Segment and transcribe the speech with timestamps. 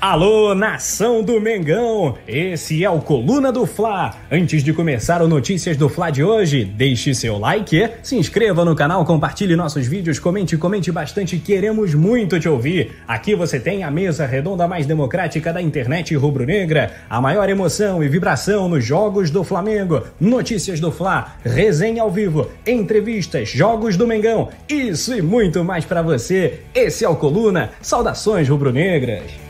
[0.00, 2.16] Alô, nação do Mengão!
[2.24, 4.14] Esse é o Coluna do Fla.
[4.30, 8.76] Antes de começar o Notícias do Fla de hoje, deixe seu like, se inscreva no
[8.76, 12.92] canal, compartilhe nossos vídeos, comente, comente bastante, queremos muito te ouvir.
[13.08, 18.08] Aqui você tem a mesa redonda mais democrática da internet rubro-negra, a maior emoção e
[18.08, 24.48] vibração nos jogos do Flamengo, notícias do Fla, resenha ao vivo, entrevistas, jogos do Mengão,
[24.68, 26.60] isso e muito mais para você.
[26.72, 27.70] Esse é o Coluna.
[27.82, 29.47] Saudações rubro-negras.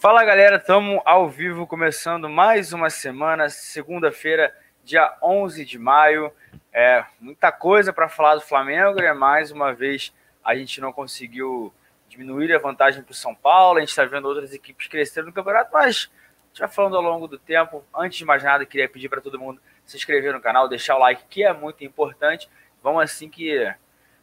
[0.00, 6.32] Fala galera, estamos ao vivo começando mais uma semana, segunda-feira, dia 11 de maio.
[6.72, 9.12] É muita coisa para falar do Flamengo, né?
[9.12, 11.74] Mais uma vez a gente não conseguiu
[12.08, 13.78] diminuir a vantagem para o São Paulo.
[13.78, 16.08] A gente está vendo outras equipes crescendo no campeonato, mas
[16.52, 17.84] já falando ao longo do tempo.
[17.92, 21.00] Antes de mais nada, queria pedir para todo mundo se inscrever no canal, deixar o
[21.00, 22.48] like, que é muito importante.
[22.80, 23.68] Vamos assim que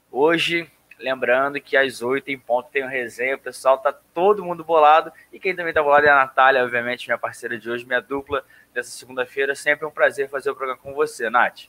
[0.10, 4.64] hoje Lembrando que às 8 em ponto tem um resenha, o pessoal tá todo mundo
[4.64, 5.12] bolado.
[5.32, 8.46] E quem também tá bolado é a Natália, obviamente, minha parceira de hoje, minha dupla
[8.74, 9.54] dessa segunda-feira.
[9.56, 11.68] Sempre um prazer fazer o programa com você, Nath.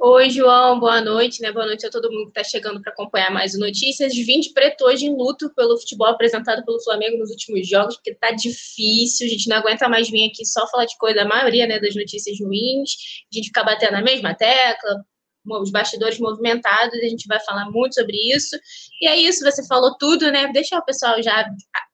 [0.00, 1.50] Oi, João, boa noite, né?
[1.50, 4.14] Boa noite a todo mundo que está chegando para acompanhar mais Notícias.
[4.14, 9.26] 20 pretos em luto pelo futebol apresentado pelo Flamengo nos últimos jogos, porque tá difícil,
[9.26, 11.96] a gente não aguenta mais vir aqui só falar de coisa, a maioria né, das
[11.96, 15.04] notícias ruins, a gente ficar batendo na mesma tecla,
[15.50, 18.56] os bastidores movimentados, a gente vai falar muito sobre isso.
[19.00, 20.50] E é isso, você falou tudo, né?
[20.52, 21.44] Deixa o pessoal já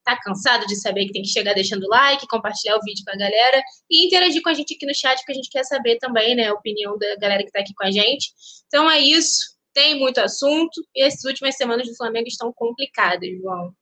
[0.03, 3.17] tá cansado de saber que tem que chegar deixando like, compartilhar o vídeo com a
[3.17, 6.35] galera e interagir com a gente aqui no chat, porque a gente quer saber também,
[6.35, 8.31] né, a opinião da galera que tá aqui com a gente.
[8.67, 13.73] Então é isso, tem muito assunto e as últimas semanas do Flamengo estão complicadas, João.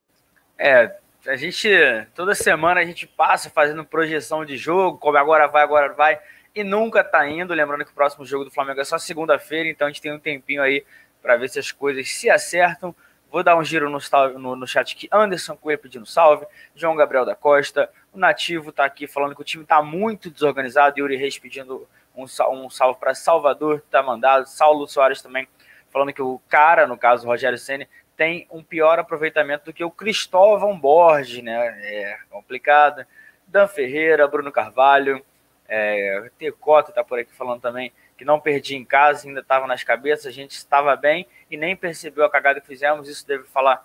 [0.57, 0.95] É,
[1.27, 1.69] a gente
[2.15, 6.19] toda semana a gente passa fazendo projeção de jogo, como agora vai, agora vai
[6.55, 7.53] e nunca tá indo.
[7.53, 10.19] Lembrando que o próximo jogo do Flamengo é só segunda-feira, então a gente tem um
[10.19, 10.85] tempinho aí
[11.21, 12.95] para ver se as coisas se acertam.
[13.31, 13.99] Vou dar um giro no,
[14.37, 15.09] no, no chat aqui.
[15.11, 16.45] Anderson Coelho pedindo salve.
[16.75, 17.89] João Gabriel da Costa.
[18.13, 20.99] O Nativo tá aqui falando que o time tá muito desorganizado.
[20.99, 24.45] Yuri Reis pedindo um, um salve para Salvador, tá mandado.
[24.45, 25.47] Saulo Soares também
[25.89, 29.83] falando que o cara, no caso o Rogério Senna, tem um pior aproveitamento do que
[29.83, 31.55] o Cristóvão Borges, né?
[31.83, 33.03] É complicado.
[33.47, 35.25] Dan Ferreira, Bruno Carvalho.
[35.67, 39.83] É, Tecota está por aqui falando também que não perdi em casa, ainda estava nas
[39.83, 43.09] cabeças, a gente estava bem e nem percebeu a cagada que fizemos.
[43.09, 43.83] Isso deve falar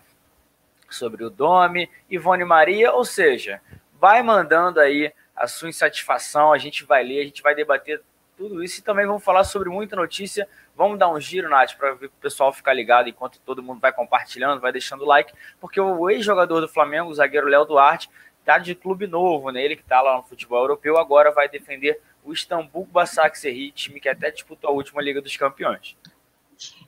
[0.91, 3.61] sobre o Domi, Ivone Maria, ou seja,
[3.99, 8.03] vai mandando aí a sua insatisfação, a gente vai ler, a gente vai debater
[8.37, 10.49] tudo isso e também vamos falar sobre muita notícia.
[10.77, 14.61] Vamos dar um giro, Nath, para o pessoal ficar ligado enquanto todo mundo vai compartilhando,
[14.61, 18.09] vai deixando like, porque o ex-jogador do Flamengo, o zagueiro Léo Duarte,
[18.49, 19.63] tá de clube novo, né?
[19.63, 24.09] Ele que tá lá no futebol europeu, agora vai defender o Istambul Basaksehir, time que
[24.09, 25.95] até disputou a última Liga dos Campeões.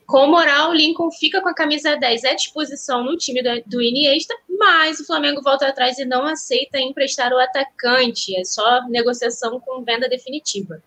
[0.07, 4.35] Com moral, o Lincoln fica com a camisa 10 à disposição no time do Iniesta,
[4.59, 8.35] mas o Flamengo volta atrás e não aceita emprestar o atacante.
[8.35, 10.83] É só negociação com venda definitiva.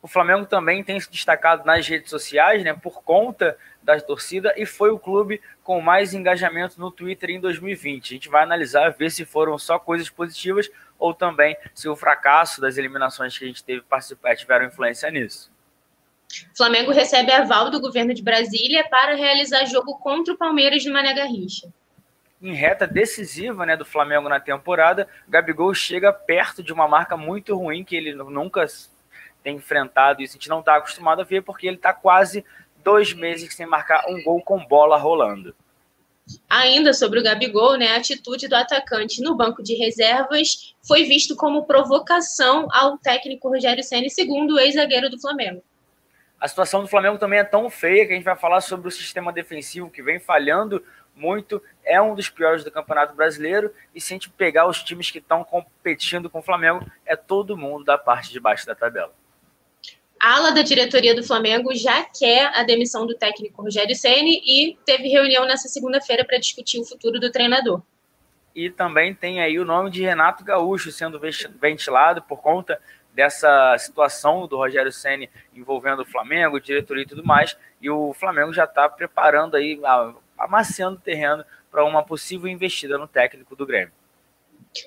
[0.00, 4.66] O Flamengo também tem se destacado nas redes sociais, né, por conta da torcida e
[4.66, 8.10] foi o clube com mais engajamento no Twitter em 2020.
[8.10, 12.60] A gente vai analisar, ver se foram só coisas positivas ou também se o fracasso
[12.60, 15.50] das eliminações que a gente teve participar tiveram influência nisso.
[16.54, 21.14] Flamengo recebe aval do governo de Brasília para realizar jogo contra o Palmeiras no Mané
[21.14, 21.72] Garrincha.
[22.42, 27.56] Em reta decisiva né, do Flamengo na temporada, Gabigol chega perto de uma marca muito
[27.56, 28.66] ruim que ele nunca
[29.42, 30.22] tem enfrentado.
[30.22, 32.44] Isso a gente não está acostumado a ver, porque ele está quase
[32.88, 35.54] dois meses sem marcar um gol com bola rolando.
[36.48, 41.36] Ainda sobre o Gabigol, né, a atitude do atacante no banco de reservas foi visto
[41.36, 45.62] como provocação ao técnico Rogério Ceni, segundo o ex-zagueiro do Flamengo.
[46.40, 48.90] A situação do Flamengo também é tão feia que a gente vai falar sobre o
[48.90, 50.82] sistema defensivo que vem falhando
[51.14, 55.10] muito, é um dos piores do Campeonato Brasileiro, e se a gente pegar os times
[55.10, 59.12] que estão competindo com o Flamengo, é todo mundo da parte de baixo da tabela.
[60.20, 65.08] Ala da diretoria do Flamengo já quer a demissão do técnico Rogério Ceni e teve
[65.08, 67.80] reunião nessa segunda-feira para discutir o futuro do treinador.
[68.54, 71.20] E também tem aí o nome de Renato Gaúcho sendo
[71.60, 72.80] ventilado por conta
[73.14, 77.56] dessa situação do Rogério Ceni envolvendo o Flamengo, diretoria e tudo mais.
[77.80, 79.80] E o Flamengo já está preparando aí,
[80.36, 83.92] amaciando o terreno para uma possível investida no técnico do Grêmio.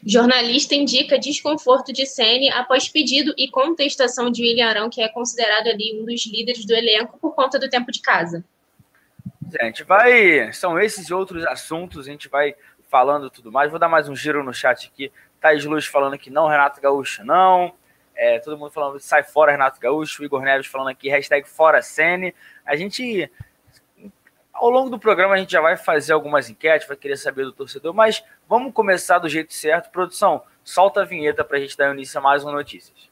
[0.05, 5.67] Jornalista indica desconforto de Sene após pedido e contestação de William Arão, que é considerado
[5.67, 8.43] ali um dos líderes do elenco por conta do tempo de casa.
[9.61, 10.51] Gente vai.
[10.53, 12.55] São esses e outros assuntos, a gente vai
[12.89, 13.69] falando tudo mais.
[13.69, 15.11] Vou dar mais um giro no chat aqui.
[15.39, 17.73] Thais Luz falando que não, Renato Gaúcho não.
[18.15, 20.23] É, todo mundo falando sai fora Renato Gaúcho.
[20.23, 22.33] Igor Neves falando aqui, hashtag fora Sene.
[22.65, 23.29] A gente
[24.53, 27.53] Ao longo do programa a gente já vai fazer algumas enquetes, vai querer saber do
[27.53, 29.89] torcedor, mas vamos começar do jeito certo.
[29.89, 33.09] Produção, solta a vinheta para a gente dar início a mais uma notícias.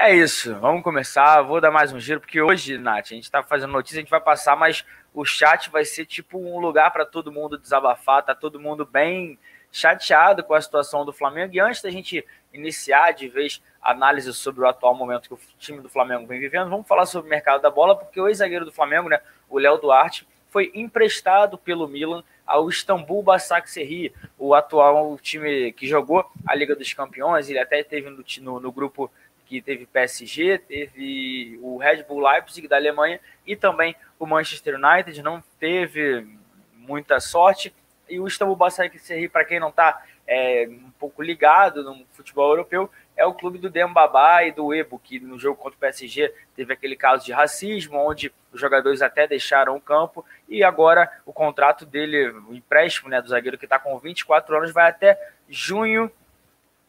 [0.00, 1.42] É isso, vamos começar.
[1.42, 4.10] Vou dar mais um giro, porque hoje, Nath, a gente está fazendo notícia, a gente
[4.10, 8.34] vai passar, mas o chat vai ser tipo um lugar para todo mundo desabafar, tá
[8.34, 9.38] todo mundo bem
[9.70, 11.54] chateado com a situação do Flamengo.
[11.54, 15.80] E antes da gente iniciar de vez análise sobre o atual momento que o time
[15.80, 18.72] do Flamengo vem vivendo, vamos falar sobre o mercado da bola, porque o ex-zagueiro do
[18.72, 25.72] Flamengo, né, o Léo Duarte, foi emprestado pelo Milan ao Istambul Basaksehir, o atual time
[25.72, 29.10] que jogou a Liga dos Campeões, ele até teve no, no, no grupo
[29.48, 35.22] que teve PSG, teve o Red Bull Leipzig da Alemanha e também o Manchester United,
[35.22, 36.26] não teve
[36.74, 37.74] muita sorte.
[38.08, 42.90] E o Istambul Basaksehir, para quem não está é, um pouco ligado no futebol europeu,
[43.16, 46.74] é o clube do Dembaba e do Ebo, que no jogo contra o PSG teve
[46.74, 51.86] aquele caso de racismo, onde os jogadores até deixaram o campo, e agora o contrato
[51.86, 56.10] dele, o empréstimo né, do zagueiro que está com 24 anos, vai até junho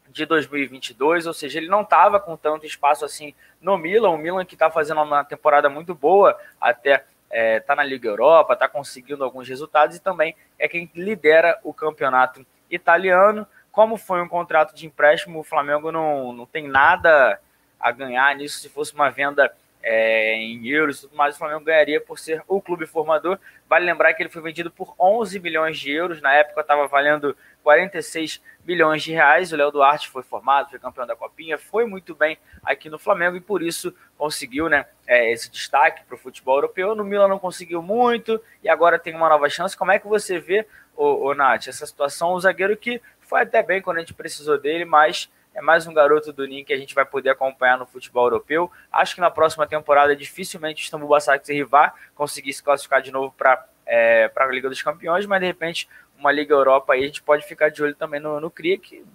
[0.09, 4.43] de 2022, ou seja, ele não estava com tanto espaço assim no Milan, o Milan
[4.43, 8.67] que está fazendo uma temporada muito boa, até está é, tá na Liga Europa, está
[8.67, 13.47] conseguindo alguns resultados e também é quem lidera o campeonato italiano.
[13.71, 17.39] Como foi um contrato de empréstimo, o Flamengo não, não tem nada
[17.79, 18.59] a ganhar nisso.
[18.59, 22.43] Se fosse uma venda é, em euros e tudo mais, o Flamengo ganharia por ser
[22.47, 23.39] o clube formador.
[23.67, 27.35] Vale lembrar que ele foi vendido por 11 milhões de euros, na época estava valendo
[27.63, 29.51] 46 bilhões de reais.
[29.51, 33.37] O Léo Duarte foi formado, foi campeão da Copinha, foi muito bem aqui no Flamengo
[33.37, 36.95] e por isso conseguiu né, é, esse destaque para o futebol europeu.
[36.95, 39.77] No Milan não conseguiu muito e agora tem uma nova chance.
[39.77, 40.65] Como é que você vê,
[40.95, 42.33] o, o Nath, essa situação?
[42.33, 45.29] O zagueiro que foi até bem quando a gente precisou dele, mas
[45.59, 48.71] é mais um garoto do Ninho que a gente vai poder acompanhar no futebol europeu.
[48.89, 53.35] Acho que na próxima temporada dificilmente o Istambul Basaksehir vai conseguir se classificar de novo
[53.37, 57.21] para é, a Liga dos Campeões, mas de repente uma Liga Europa aí, a gente
[57.21, 59.05] pode ficar de olho também no, no CRIA, que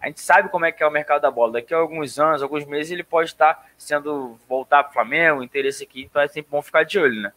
[0.00, 1.52] a gente sabe como é que é o mercado da bola.
[1.52, 5.84] Daqui a alguns anos, alguns meses, ele pode estar sendo voltar para o Flamengo, interesse
[5.84, 7.32] aqui, então é sempre bom ficar de olho, né?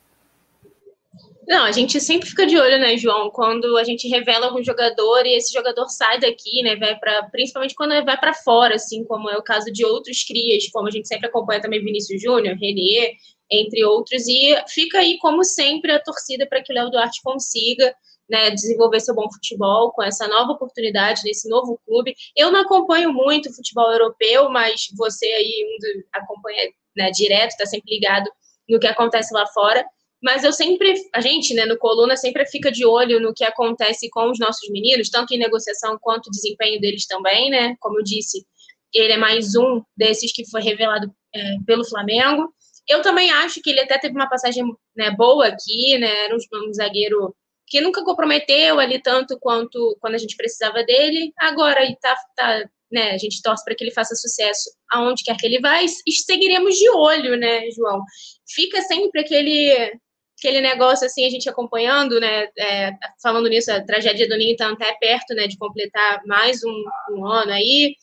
[1.48, 5.26] Não, a gente sempre fica de olho, né, João, quando a gente revela algum jogador
[5.26, 9.30] e esse jogador sai daqui, né, vai para principalmente quando vai para fora, assim, como
[9.30, 13.14] é o caso de outros crias, como a gente sempre acompanha também Vinícius Júnior, Renier,
[13.52, 17.94] entre outros, e fica aí como sempre a torcida para que o Léo Duarte consiga
[18.30, 22.16] né, desenvolver seu bom futebol com essa nova oportunidade nesse novo clube.
[22.36, 27.52] Eu não acompanho muito o futebol europeu, mas você aí um do, acompanha né, direto,
[27.52, 28.30] está sempre ligado
[28.68, 29.86] no que acontece lá fora.
[30.24, 34.10] Mas eu sempre, a gente, né, no Coluna, sempre fica de olho no que acontece
[34.10, 37.76] com os nossos meninos, tanto em negociação quanto desempenho deles também, né?
[37.80, 38.46] Como eu disse,
[38.94, 42.54] ele é mais um desses que foi revelado é, pelo Flamengo.
[42.88, 44.64] Eu também acho que ele até teve uma passagem
[44.96, 46.26] né, boa aqui, né?
[46.26, 47.36] Era um, um zagueiro
[47.68, 51.34] que nunca comprometeu ali tanto quanto quando a gente precisava dele.
[51.40, 55.36] Agora e tá, tá né, a gente torce para que ele faça sucesso aonde quer
[55.38, 58.02] que ele vá e seguiremos de olho, né, João?
[58.48, 60.00] Fica sempre aquele
[60.46, 64.70] aquele negócio assim, a gente acompanhando, né, é, falando nisso, a tragédia do Ninho está
[64.70, 67.96] até perto, né, de completar mais um, um ano aí,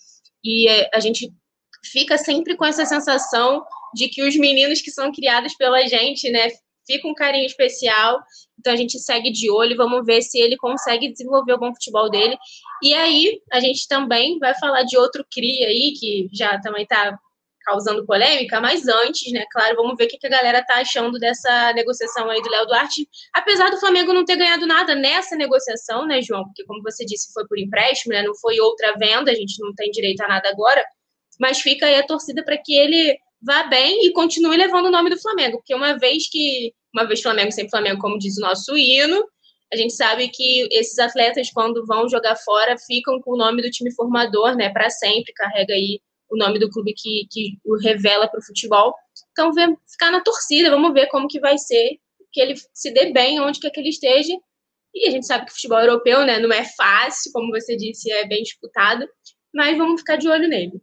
[0.45, 1.33] e é, a gente
[1.85, 6.49] fica sempre com essa sensação de que os meninos que são criados pela gente, né,
[6.87, 8.21] fica um carinho especial.
[8.59, 12.11] Então a gente segue de olho, vamos ver se ele consegue desenvolver o bom futebol
[12.11, 12.37] dele.
[12.83, 17.17] E aí a gente também vai falar de outro CRI aí, que já também está
[17.65, 21.73] causando polêmica, mas antes, né, claro, vamos ver o que a galera tá achando dessa
[21.75, 26.21] negociação aí do Léo Duarte, apesar do Flamengo não ter ganhado nada nessa negociação, né,
[26.23, 29.61] João, porque como você disse, foi por empréstimo, né, não foi outra venda, a gente
[29.61, 30.85] não tem direito a nada agora,
[31.41, 35.11] mas fica aí a torcida para que ele vá bem e continue levando o nome
[35.11, 38.77] do Flamengo, porque uma vez que, uma vez Flamengo, sempre Flamengo, como diz o nosso
[38.77, 39.25] hino,
[39.73, 43.71] a gente sabe que esses atletas, quando vão jogar fora, ficam com o nome do
[43.71, 46.01] time formador, né, para sempre, carrega aí
[46.33, 48.95] o nome do clube que, que o revela para o futebol.
[49.33, 51.99] Então, ver, ficar na torcida, vamos ver como que vai ser,
[52.33, 54.33] que ele se dê bem onde quer que ele esteja.
[54.95, 58.11] E a gente sabe que o futebol europeu, né, não é fácil, como você disse,
[58.11, 59.07] é bem disputado,
[59.55, 60.83] mas vamos ficar de olho nele.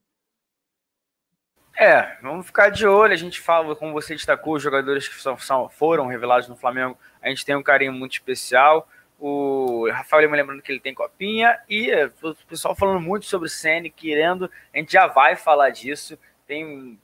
[1.77, 3.13] É, vamos ficar de olho.
[3.13, 7.29] A gente fala, como você destacou, os jogadores que são, foram revelados no Flamengo, a
[7.29, 8.87] gente tem um carinho muito especial.
[9.19, 11.91] O Rafael me lembrando que ele tem copinha e
[12.23, 16.17] o pessoal falando muito sobre o Ceni, querendo, a gente já vai falar disso.
[16.47, 16.97] Tem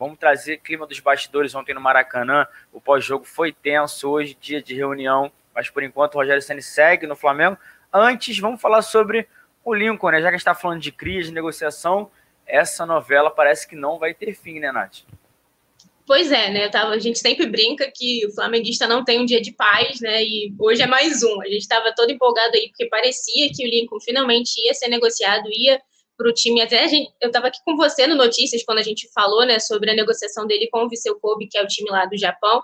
[0.00, 2.46] Vamos trazer clima dos bastidores ontem no Maracanã.
[2.72, 7.06] O pós-jogo foi tenso hoje, dia de reunião, mas por enquanto o Rogério Ceni segue
[7.06, 7.58] no Flamengo.
[7.92, 9.28] Antes, vamos falar sobre
[9.62, 10.22] o Lincoln, né?
[10.22, 12.10] Já que a gente está falando de crise, de negociação,
[12.46, 15.00] essa novela parece que não vai ter fim, né, Nath?
[16.10, 16.68] Pois é, né?
[16.68, 20.24] Tava, a gente sempre brinca que o flamenguista não tem um dia de paz, né?
[20.24, 21.40] E hoje é mais um.
[21.40, 25.48] A gente estava todo empolgado aí, porque parecia que o Lincoln finalmente ia ser negociado,
[25.52, 25.80] ia
[26.16, 26.62] para o time.
[26.62, 29.88] Até gente, eu estava aqui com você no Notícias, quando a gente falou né, sobre
[29.88, 32.60] a negociação dele com o Viseu Kobe, que é o time lá do Japão.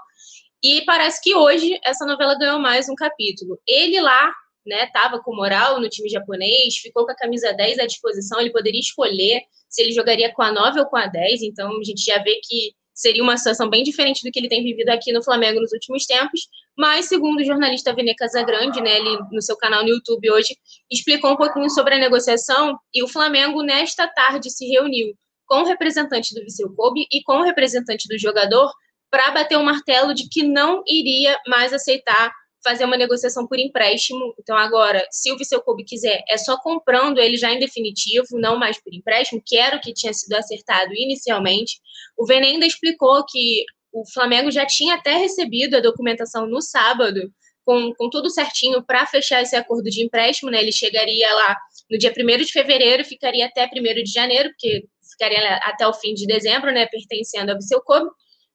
[0.61, 3.61] E parece que hoje essa novela ganhou mais um capítulo.
[3.65, 4.29] Ele lá,
[4.67, 8.51] né, tava com moral no time japonês, ficou com a camisa 10 à disposição, ele
[8.51, 12.05] poderia escolher se ele jogaria com a 9 ou com a 10, então a gente
[12.05, 15.23] já vê que seria uma situação bem diferente do que ele tem vivido aqui no
[15.23, 19.83] Flamengo nos últimos tempos, mas segundo o jornalista Vene Casagrande, né, ele no seu canal
[19.83, 20.57] no YouTube hoje,
[20.91, 25.15] explicou um pouquinho sobre a negociação e o Flamengo nesta tarde se reuniu
[25.47, 28.73] com o representante do Viseu Kobe e com o representante do jogador
[29.11, 32.33] para bater o martelo de que não iria mais aceitar
[32.67, 34.35] fazer uma negociação por empréstimo.
[34.41, 38.59] Então, agora, se o Viseu Kobe quiser, é só comprando ele já em definitivo, não
[38.59, 41.79] mais por empréstimo, que era o que tinha sido acertado inicialmente.
[42.19, 47.33] O Vene ainda explicou que o Flamengo já tinha até recebido a documentação no sábado,
[47.65, 50.61] com, com tudo certinho para fechar esse acordo de empréstimo, né?
[50.61, 51.57] Ele chegaria lá
[51.89, 56.15] no dia 1 de fevereiro, ficaria até 1 de janeiro, porque ficaria até o fim
[56.15, 56.87] de dezembro, né?
[56.87, 58.11] Pertencendo ao Viseu Kobe.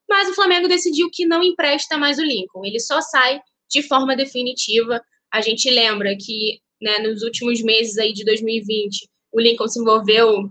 [0.09, 2.65] Mas o Flamengo decidiu que não empresta mais o Lincoln.
[2.65, 3.39] Ele só sai
[3.71, 5.01] de forma definitiva.
[5.31, 10.49] A gente lembra que né, nos últimos meses aí de 2020, o Lincoln se envolveu,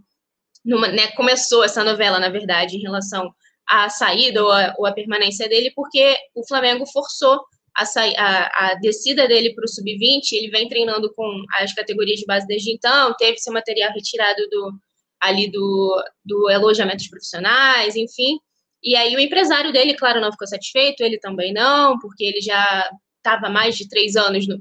[0.64, 3.32] numa, né, começou essa novela, na verdade, em relação
[3.68, 7.40] à saída ou a, ou permanência dele, porque o Flamengo forçou
[7.76, 7.84] a,
[8.16, 10.32] a, a descida dele para o sub-20.
[10.32, 14.72] Ele vem treinando com as categorias de base desde então, teve seu material retirado do
[15.20, 18.38] ali do, do alojamento dos profissionais, enfim.
[18.82, 22.90] E aí o empresário dele, claro, não ficou satisfeito, ele também não, porque ele já
[23.20, 24.58] estava mais de três anos no,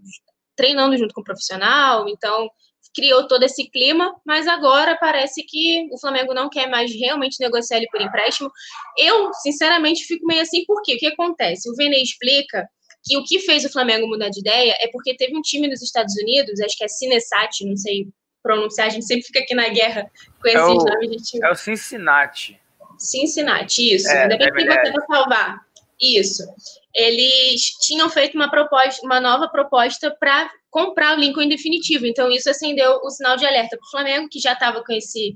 [0.56, 2.50] treinando junto com o profissional, então
[2.94, 7.78] criou todo esse clima, mas agora parece que o Flamengo não quer mais realmente negociar
[7.78, 8.52] ele por empréstimo.
[8.98, 11.70] Eu, sinceramente, fico meio assim, porque o que acontece?
[11.70, 12.68] O Vene explica
[13.04, 15.82] que o que fez o Flamengo mudar de ideia é porque teve um time nos
[15.82, 18.08] Estados Unidos, acho que é Cinesat, não sei
[18.42, 20.10] pronunciar, a gente sempre fica aqui na guerra
[20.42, 21.10] com esses é o, nomes.
[21.10, 21.46] Gente...
[21.46, 22.60] É o Cincinnati.
[22.98, 24.10] Cincinnati, isso.
[24.10, 25.62] É, Ainda bem é que você vai salvar.
[26.02, 26.44] Isso
[26.94, 32.06] eles tinham feito uma proposta, uma nova proposta para comprar o Lincoln em definitivo.
[32.06, 35.36] Então, isso acendeu o sinal de alerta para o Flamengo, que já estava com esse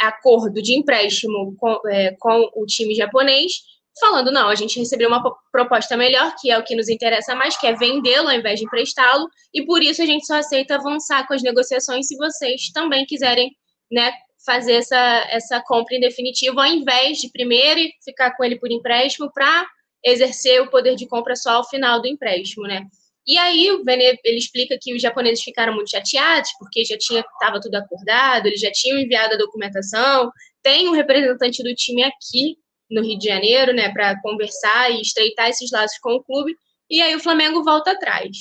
[0.00, 3.52] acordo de empréstimo com, é, com o time japonês,
[3.98, 7.56] falando: não, a gente recebeu uma proposta melhor, que é o que nos interessa mais,
[7.56, 11.26] que é vendê-lo ao invés de emprestá-lo, e por isso a gente só aceita avançar
[11.26, 13.50] com as negociações se vocês também quiserem
[13.90, 14.12] né,
[14.44, 19.30] fazer essa, essa compra em definitivo, ao invés de primeiro ficar com ele por empréstimo
[19.32, 19.66] para
[20.04, 22.86] exercer o poder de compra só ao final do empréstimo, né?
[23.26, 27.20] E aí o Vene, ele explica que os japoneses ficaram muito chateados porque já tinha
[27.20, 30.30] estava tudo acordado, eles já tinham enviado a documentação,
[30.62, 32.56] tem um representante do time aqui
[32.90, 36.56] no Rio de Janeiro, né, para conversar e estreitar esses laços com o clube.
[36.90, 38.36] E aí o Flamengo volta atrás.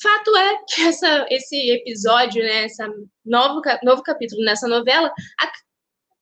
[0.00, 2.82] Fato é que essa, esse episódio, né, esse
[3.24, 5.12] novo, novo capítulo nessa novela,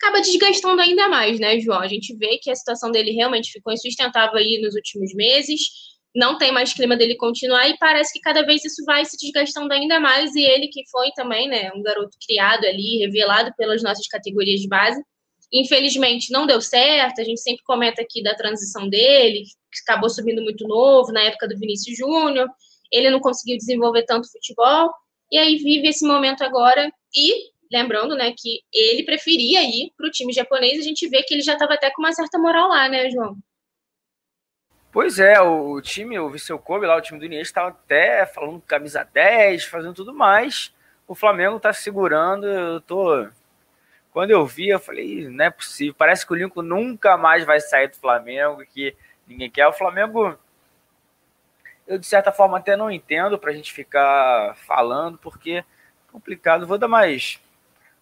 [0.03, 1.79] acaba desgastando ainda mais, né, João?
[1.79, 5.61] A gente vê que a situação dele realmente ficou insustentável aí nos últimos meses,
[6.15, 9.73] não tem mais clima dele continuar e parece que cada vez isso vai se desgastando
[9.73, 10.35] ainda mais.
[10.35, 14.69] E ele, que foi também, né, um garoto criado ali, revelado pelas nossas categorias de
[14.69, 15.01] base,
[15.53, 17.21] infelizmente não deu certo.
[17.21, 21.49] A gente sempre comenta aqui da transição dele, que acabou subindo muito novo na época
[21.49, 22.49] do Vinícius Júnior.
[22.91, 24.91] Ele não conseguiu desenvolver tanto futebol.
[25.31, 30.11] E aí vive esse momento agora e lembrando, né, que ele preferia ir para o
[30.11, 32.89] time japonês, a gente vê que ele já estava até com uma certa moral lá,
[32.89, 33.37] né, João?
[34.93, 38.61] Pois é, o time, o Viseu Kobe lá, o time do Inês, estava até falando
[38.61, 40.75] camisa 10, fazendo tudo mais.
[41.09, 43.27] O Flamengo está segurando, eu tô...
[44.13, 47.59] Quando eu vi, eu falei, não é possível, parece que o Lincoln nunca mais vai
[47.59, 48.95] sair do Flamengo, que
[49.27, 49.67] ninguém quer.
[49.67, 50.39] O Flamengo,
[51.87, 55.65] eu de certa forma até não entendo para a gente ficar falando, porque é
[56.13, 56.67] complicado.
[56.67, 57.41] Vou dar mais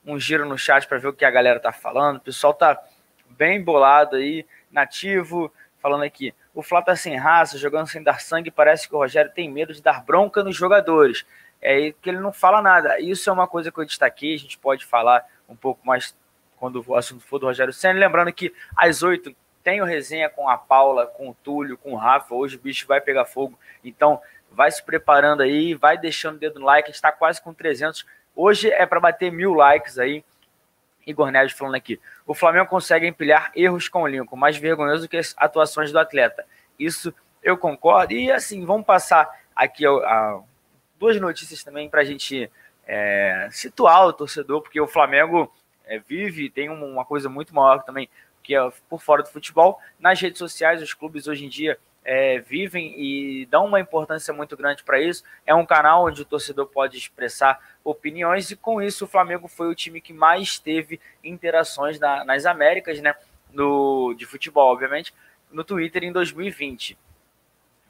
[0.04, 2.16] um giro no chat para ver o que a galera tá falando.
[2.16, 2.80] O pessoal tá
[3.28, 6.34] bem bolado aí, nativo, falando aqui.
[6.54, 9.72] O Flá tá sem raça, jogando sem dar sangue, parece que o Rogério tem medo
[9.72, 11.24] de dar bronca nos jogadores.
[11.62, 12.98] É que ele não fala nada.
[13.00, 16.16] Isso é uma coisa que eu destaquei, a gente pode falar um pouco mais
[16.56, 17.98] quando o assunto for do Rogério Senna.
[17.98, 21.96] Lembrando que às oito tem o resenha com a Paula, com o Túlio, com o
[21.96, 22.34] Rafa.
[22.34, 23.58] Hoje o bicho vai pegar fogo.
[23.84, 26.86] Então, vai se preparando aí, vai deixando o dedo no like.
[26.86, 28.06] A gente está quase com 300.
[28.34, 30.24] Hoje é para bater mil likes aí.
[31.06, 32.00] Igor Neves falando aqui.
[32.26, 36.44] O Flamengo consegue empilhar erros com o Lincoln, mais vergonhoso que as atuações do atleta.
[36.78, 38.12] Isso eu concordo.
[38.12, 40.40] E assim, vamos passar aqui a, a
[40.98, 42.50] duas notícias também para a gente
[42.86, 45.52] é, situar o torcedor, porque o Flamengo
[45.84, 48.08] é, vive, tem uma coisa muito maior também,
[48.42, 49.80] que é por fora do futebol.
[49.98, 54.56] Nas redes sociais, os clubes hoje em dia é, vivem e dão uma importância muito
[54.56, 55.22] grande para isso.
[55.46, 59.68] É um canal onde o torcedor pode expressar opiniões, e com isso o Flamengo foi
[59.68, 63.14] o time que mais teve interações na, nas Américas, né?
[63.52, 65.12] No, de futebol, obviamente,
[65.50, 66.96] no Twitter em 2020.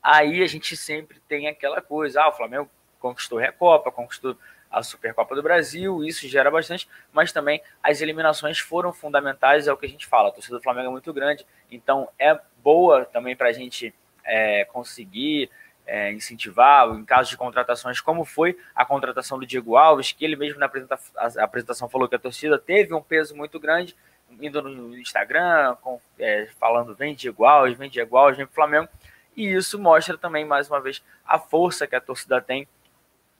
[0.03, 4.37] Aí a gente sempre tem aquela coisa: ah, o Flamengo conquistou a Recopa, conquistou
[4.71, 9.77] a Supercopa do Brasil, isso gera bastante, mas também as eliminações foram fundamentais, é o
[9.77, 10.29] que a gente fala.
[10.29, 13.93] A torcida do Flamengo é muito grande, então é boa também para a gente
[14.25, 15.51] é, conseguir
[15.87, 20.37] é, incentivar, em caso de contratações, como foi a contratação do Diego Alves, que ele
[20.37, 23.97] mesmo na apresentação falou que a torcida teve um peso muito grande,
[24.41, 28.89] indo no Instagram, com, é, falando vem Diego Alves, vem Diego Alves, vem Flamengo,
[29.37, 32.69] e isso mostra também, mais uma vez, a força que a torcida tem.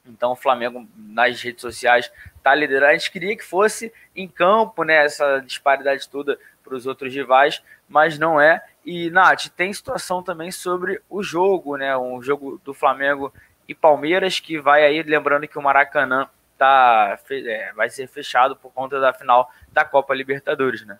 [0.05, 2.91] Então, o Flamengo nas redes sociais está liderando.
[2.91, 5.05] A gente queria que fosse em campo, né?
[5.05, 8.63] Essa disparidade toda para os outros rivais, mas não é.
[8.85, 11.95] E, Nath, tem situação também sobre o jogo, né?
[11.97, 13.31] Um jogo do Flamengo
[13.67, 18.71] e Palmeiras, que vai aí, lembrando que o Maracanã tá, é, vai ser fechado por
[18.71, 20.99] conta da final da Copa Libertadores, né?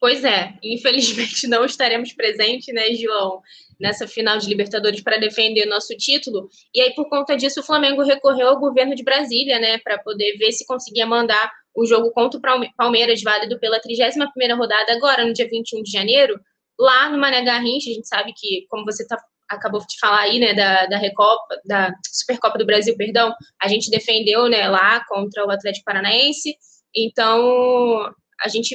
[0.00, 3.42] Pois é, infelizmente não estaremos presentes, né, João,
[3.78, 6.48] nessa final de Libertadores para defender nosso título.
[6.74, 10.36] E aí, por conta disso, o Flamengo recorreu ao governo de Brasília, né, para poder
[10.36, 15.32] ver se conseguia mandar o jogo contra o Palmeiras, válido pela 31ª rodada, agora, no
[15.32, 16.38] dia 21 de janeiro,
[16.78, 17.90] lá no Mané Garrincha.
[17.90, 19.16] A gente sabe que, como você tá,
[19.48, 23.32] acabou de falar aí, né, da, da Recopa, da Supercopa do Brasil, perdão,
[23.62, 26.56] a gente defendeu, né, lá contra o Atlético Paranaense.
[26.94, 28.74] Então, a gente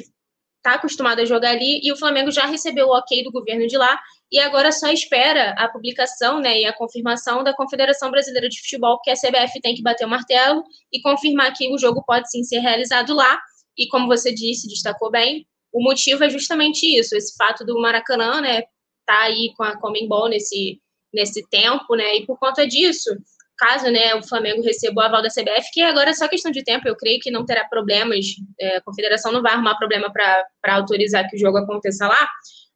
[0.57, 3.77] está acostumado a jogar ali e o Flamengo já recebeu o ok do governo de
[3.77, 3.99] lá
[4.33, 8.99] e agora só espera a publicação né, e a confirmação da Confederação Brasileira de Futebol,
[9.03, 12.43] que a CBF tem que bater o martelo e confirmar que o jogo pode sim
[12.43, 13.39] ser realizado lá.
[13.77, 18.41] E como você disse, destacou bem, o motivo é justamente isso, esse fato do Maracanã,
[18.41, 18.63] né,
[19.05, 20.81] tá aí com a Comembol nesse,
[21.13, 23.11] nesse tempo, né, e por conta disso,
[23.55, 26.63] caso né, o Flamengo receba o aval da CBF, que agora é só questão de
[26.63, 28.25] tempo, eu creio que não terá problemas,
[28.59, 32.27] é, a confederação não vai arrumar problema para autorizar que o jogo aconteça lá,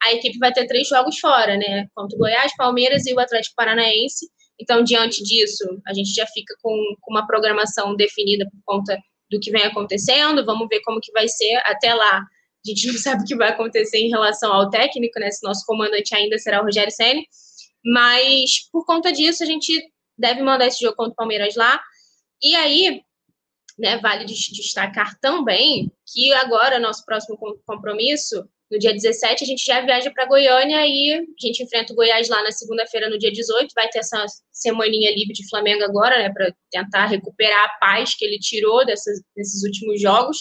[0.04, 1.88] a equipe vai ter três jogos fora, né?
[1.96, 4.28] Contra o Goiás, Palmeiras e o Atlético Paranaense.
[4.60, 8.98] Então, diante disso, a gente já fica com, com uma programação definida por conta
[9.30, 10.46] do que vem acontecendo.
[10.46, 12.18] Vamos ver como que vai ser até lá.
[12.20, 15.32] A gente não sabe o que vai acontecer em relação ao técnico, né?
[15.32, 17.22] Se nosso comandante ainda será o Rogério Senna.
[17.86, 19.72] Mas, por conta disso, a gente
[20.18, 21.80] deve mandar esse jogo contra o Palmeiras lá.
[22.42, 23.02] E aí,
[23.78, 29.82] né, vale destacar também que agora, nosso próximo compromisso no dia 17, a gente já
[29.82, 33.74] viaja para Goiânia e a gente enfrenta o Goiás lá na segunda-feira, no dia 18.
[33.74, 38.26] Vai ter essa semaninha livre de Flamengo agora, né, para tentar recuperar a paz que
[38.26, 40.40] ele tirou dessas, desses últimos jogos.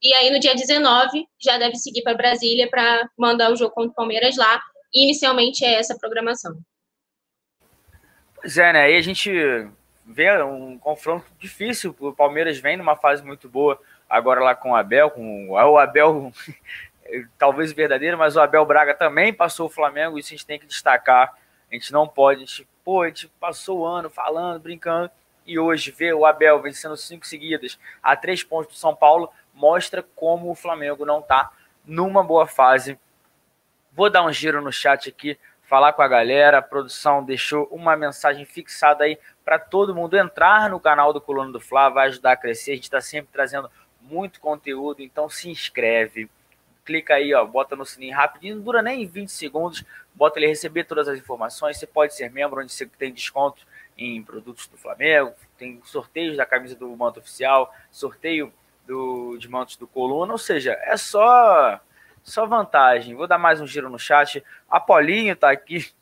[0.00, 3.90] E aí, no dia 19, já deve seguir para Brasília para mandar o jogo contra
[3.90, 4.60] o Palmeiras lá.
[4.92, 6.56] E, inicialmente é essa a programação.
[8.36, 8.82] Pois é, né?
[8.82, 9.32] Aí a gente
[10.06, 11.96] vê um confronto difícil.
[11.98, 15.10] O Palmeiras vem numa fase muito boa agora lá com o Abel.
[15.10, 16.30] Com o Abel
[17.38, 20.66] talvez verdadeiro, mas o Abel Braga também passou o Flamengo, isso a gente tem que
[20.66, 21.34] destacar.
[21.70, 25.10] A gente não pode, a gente, pô, a gente passou o ano falando, brincando,
[25.46, 30.02] e hoje ver o Abel vencendo cinco seguidas a três pontos do São Paulo mostra
[30.14, 31.50] como o Flamengo não está
[31.84, 32.98] numa boa fase.
[33.92, 36.58] Vou dar um giro no chat aqui, falar com a galera.
[36.58, 41.52] A produção deixou uma mensagem fixada aí para todo mundo entrar no canal do Coluna
[41.52, 42.72] do Fla, vai ajudar a crescer.
[42.72, 46.28] A gente está sempre trazendo muito conteúdo, então se inscreve
[46.84, 50.84] clica aí, ó, bota no sininho rapidinho, não dura nem 20 segundos, bota ele receber
[50.84, 53.66] todas as informações, você pode ser membro, onde você tem desconto
[53.96, 58.52] em produtos do Flamengo, tem sorteios da camisa do manto oficial, sorteio
[58.86, 61.80] do, de mantos do Coluna, ou seja, é só
[62.22, 63.14] só vantagem.
[63.14, 64.42] Vou dar mais um giro no chat.
[64.68, 65.92] Apolinho tá aqui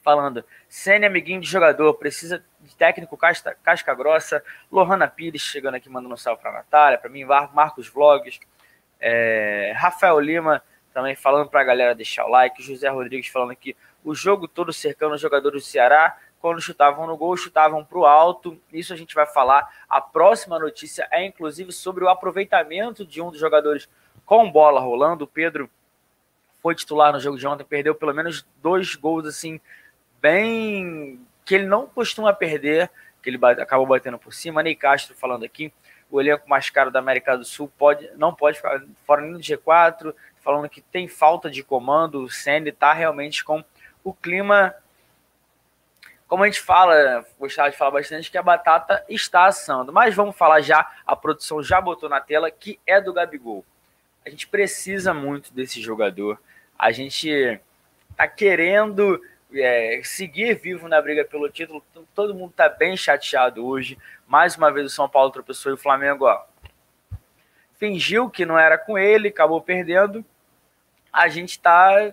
[0.00, 4.44] falando, Sene amiguinho de jogador, precisa de técnico casca, casca grossa.
[4.70, 8.38] Lohana Pires chegando aqui mandando um salve para Natália, para mim, Marcos Vlogs,
[9.06, 10.62] é, Rafael Lima
[10.94, 12.62] também falando para a galera deixar o like.
[12.62, 16.16] José Rodrigues falando aqui o jogo todo cercando os jogadores do Ceará.
[16.40, 18.58] Quando chutavam no gol, chutavam para o alto.
[18.72, 19.68] Isso a gente vai falar.
[19.90, 23.90] A próxima notícia é inclusive sobre o aproveitamento de um dos jogadores
[24.24, 25.24] com bola rolando.
[25.24, 25.68] O Pedro
[26.62, 29.60] foi titular no jogo de ontem, perdeu pelo menos dois gols assim,
[30.18, 31.20] bem.
[31.44, 32.90] que ele não costuma perder,
[33.22, 34.62] que ele acabou batendo por cima.
[34.62, 35.70] Ney Castro falando aqui
[36.14, 39.40] o elenco mais caro da América do Sul pode, não pode ficar fora nem do
[39.40, 43.64] G4, falando que tem falta de comando, o Senna está realmente com
[44.04, 44.72] o clima
[46.28, 49.92] como a gente fala, gostava de falar bastante, que a batata está assando.
[49.92, 53.64] Mas vamos falar já, a produção já botou na tela, que é do Gabigol.
[54.24, 56.40] A gente precisa muito desse jogador.
[56.78, 57.60] A gente
[58.16, 59.20] tá querendo
[59.54, 61.84] é, seguir vivo na briga pelo título.
[62.14, 63.98] Todo mundo tá bem chateado hoje.
[64.26, 66.44] Mais uma vez o São Paulo tropeçou e o Flamengo, ó,
[67.76, 70.24] fingiu que não era com ele, acabou perdendo.
[71.12, 72.12] A gente tá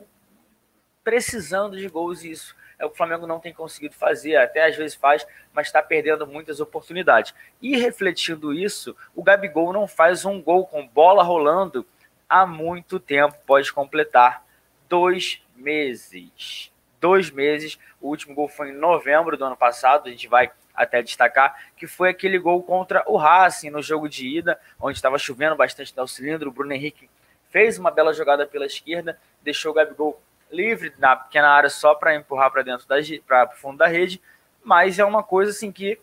[1.03, 4.65] precisando de gols e isso é o que o Flamengo não tem conseguido fazer, até
[4.65, 7.33] às vezes faz, mas está perdendo muitas oportunidades.
[7.61, 11.85] E refletindo isso, o Gabigol não faz um gol com bola rolando
[12.27, 14.43] há muito tempo, pode completar
[14.89, 16.70] dois meses.
[17.01, 21.01] Dois meses, o último gol foi em novembro do ano passado, a gente vai até
[21.01, 25.55] destacar, que foi aquele gol contra o Racing no jogo de ida, onde estava chovendo
[25.55, 27.09] bastante no cilindro, o Bruno Henrique
[27.49, 32.15] fez uma bela jogada pela esquerda, deixou o Gabigol livre na pequena área só para
[32.15, 34.21] empurrar para dentro da para o fundo da rede,
[34.63, 35.99] mas é uma coisa assim que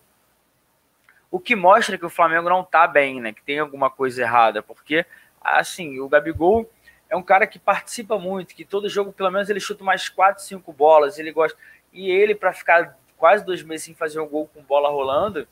[1.31, 3.31] o que mostra que o Flamengo não está bem, né?
[3.31, 5.05] Que tem alguma coisa errada, porque
[5.41, 6.69] assim, o Gabigol
[7.09, 10.43] é um cara que participa muito, que todo jogo pelo menos ele chuta mais 4,
[10.43, 11.57] 5 bolas, ele gosta.
[11.91, 15.47] E ele para ficar quase dois meses sem fazer um gol com bola rolando,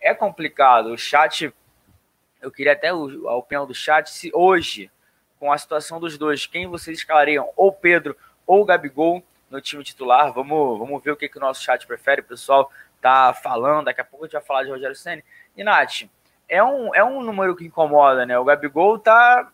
[0.00, 0.92] é complicado.
[0.92, 1.52] O chat,
[2.40, 4.90] eu queria até a opinião do chat, se hoje
[5.38, 7.50] com a situação dos dois, quem vocês escalariam?
[7.54, 10.32] Ou Pedro ou Gabigol no time titular?
[10.32, 12.22] Vamos, vamos ver o que, que o nosso chat prefere.
[12.22, 15.22] O pessoal tá falando, daqui a pouco a gente vai falar de Rogério Senna.
[15.54, 16.08] E Nath,
[16.48, 18.38] é um, é um número que incomoda, né?
[18.38, 19.52] O Gabigol tá.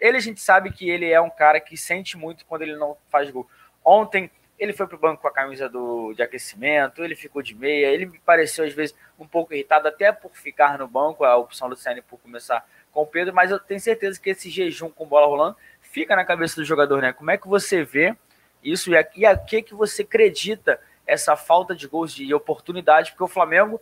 [0.00, 2.96] Ele a gente sabe que ele é um cara que sente muito quando ele não
[3.08, 3.48] faz gol.
[3.84, 7.86] Ontem ele foi pro banco com a camisa do, de aquecimento, ele ficou de meia,
[7.86, 11.68] ele me pareceu às vezes um pouco irritado até por ficar no banco, a opção
[11.68, 15.06] do Senna por começar com o Pedro, mas eu tenho certeza que esse jejum com
[15.06, 17.12] bola rolando fica na cabeça do jogador, né?
[17.12, 18.16] Como é que você vê
[18.62, 23.12] isso e a, e a que, que você acredita essa falta de gols de oportunidade?
[23.12, 23.80] Porque o Flamengo,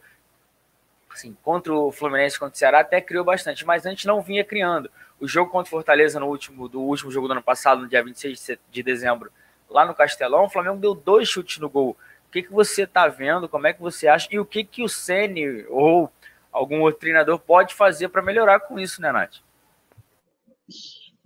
[1.10, 4.90] assim, contra o Fluminense, contra o Ceará, até criou bastante, mas antes não vinha criando.
[5.18, 8.02] O jogo contra o Fortaleza no último, do último jogo do ano passado, no dia
[8.02, 9.32] 26 de dezembro,
[9.68, 11.96] lá no Castelão, o Flamengo deu dois chutes no gol.
[12.28, 13.48] O que, que você está vendo?
[13.48, 14.28] Como é que você acha?
[14.30, 16.12] E o que, que o Ceni ou
[16.52, 19.36] algum outro treinador pode fazer para melhorar com isso, né, Nath?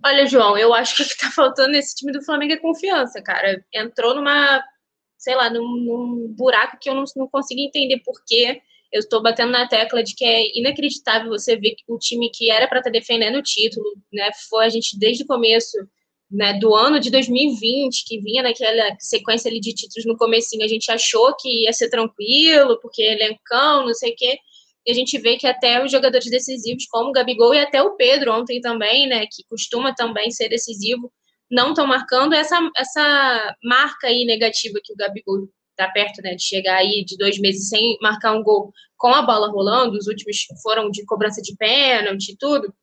[0.03, 3.21] Olha, João, eu acho que o que está faltando nesse time do Flamengo é confiança,
[3.21, 3.63] cara.
[3.73, 4.63] Entrou numa,
[5.17, 8.61] sei lá, num, num buraco que eu não, não consigo entender por quê.
[8.91, 12.67] Eu estou batendo na tecla de que é inacreditável você ver o time que era
[12.67, 14.29] para estar tá defendendo o título, né?
[14.49, 15.77] Foi a gente desde o começo
[16.31, 20.67] né, do ano de 2020, que vinha naquela sequência ali de títulos no comecinho, a
[20.67, 24.39] gente achou que ia ser tranquilo, porque elencão, não sei o quê.
[24.85, 27.95] E a gente vê que até os jogadores decisivos, como o Gabigol e até o
[27.95, 31.11] Pedro ontem também, né, que costuma também ser decisivo,
[31.51, 35.49] não estão marcando essa, essa marca aí negativa que o Gabigol
[35.81, 39.21] está perto, né, de chegar aí de dois meses sem marcar um gol com a
[39.21, 42.73] bola rolando, os últimos foram de cobrança de pênalti e tudo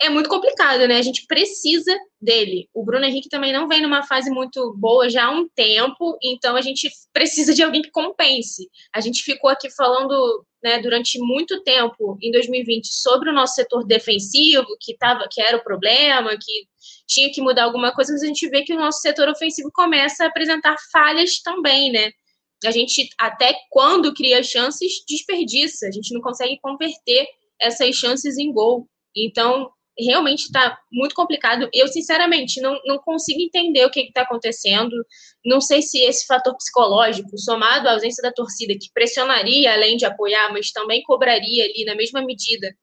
[0.00, 0.96] é muito complicado, né?
[0.96, 2.68] A gente precisa dele.
[2.74, 6.56] O Bruno Henrique também não vem numa fase muito boa já há um tempo, então
[6.56, 8.68] a gente precisa de alguém que compense.
[8.94, 13.86] A gente ficou aqui falando né, durante muito tempo em 2020 sobre o nosso setor
[13.86, 16.66] defensivo, que, tava, que era o problema, que
[17.06, 20.24] tinha que mudar alguma coisa, mas a gente vê que o nosso setor ofensivo começa
[20.24, 22.10] a apresentar falhas também, né?
[22.64, 25.86] A gente, até quando cria chances, desperdiça.
[25.86, 27.26] A gente não consegue converter
[27.60, 28.88] essas chances em gol.
[29.14, 31.68] Então, realmente está muito complicado.
[31.72, 34.94] Eu, sinceramente, não, não consigo entender o que está acontecendo.
[35.44, 40.04] Não sei se esse fator psicológico, somado à ausência da torcida, que pressionaria além de
[40.04, 42.74] apoiar, mas também cobraria ali na mesma medida,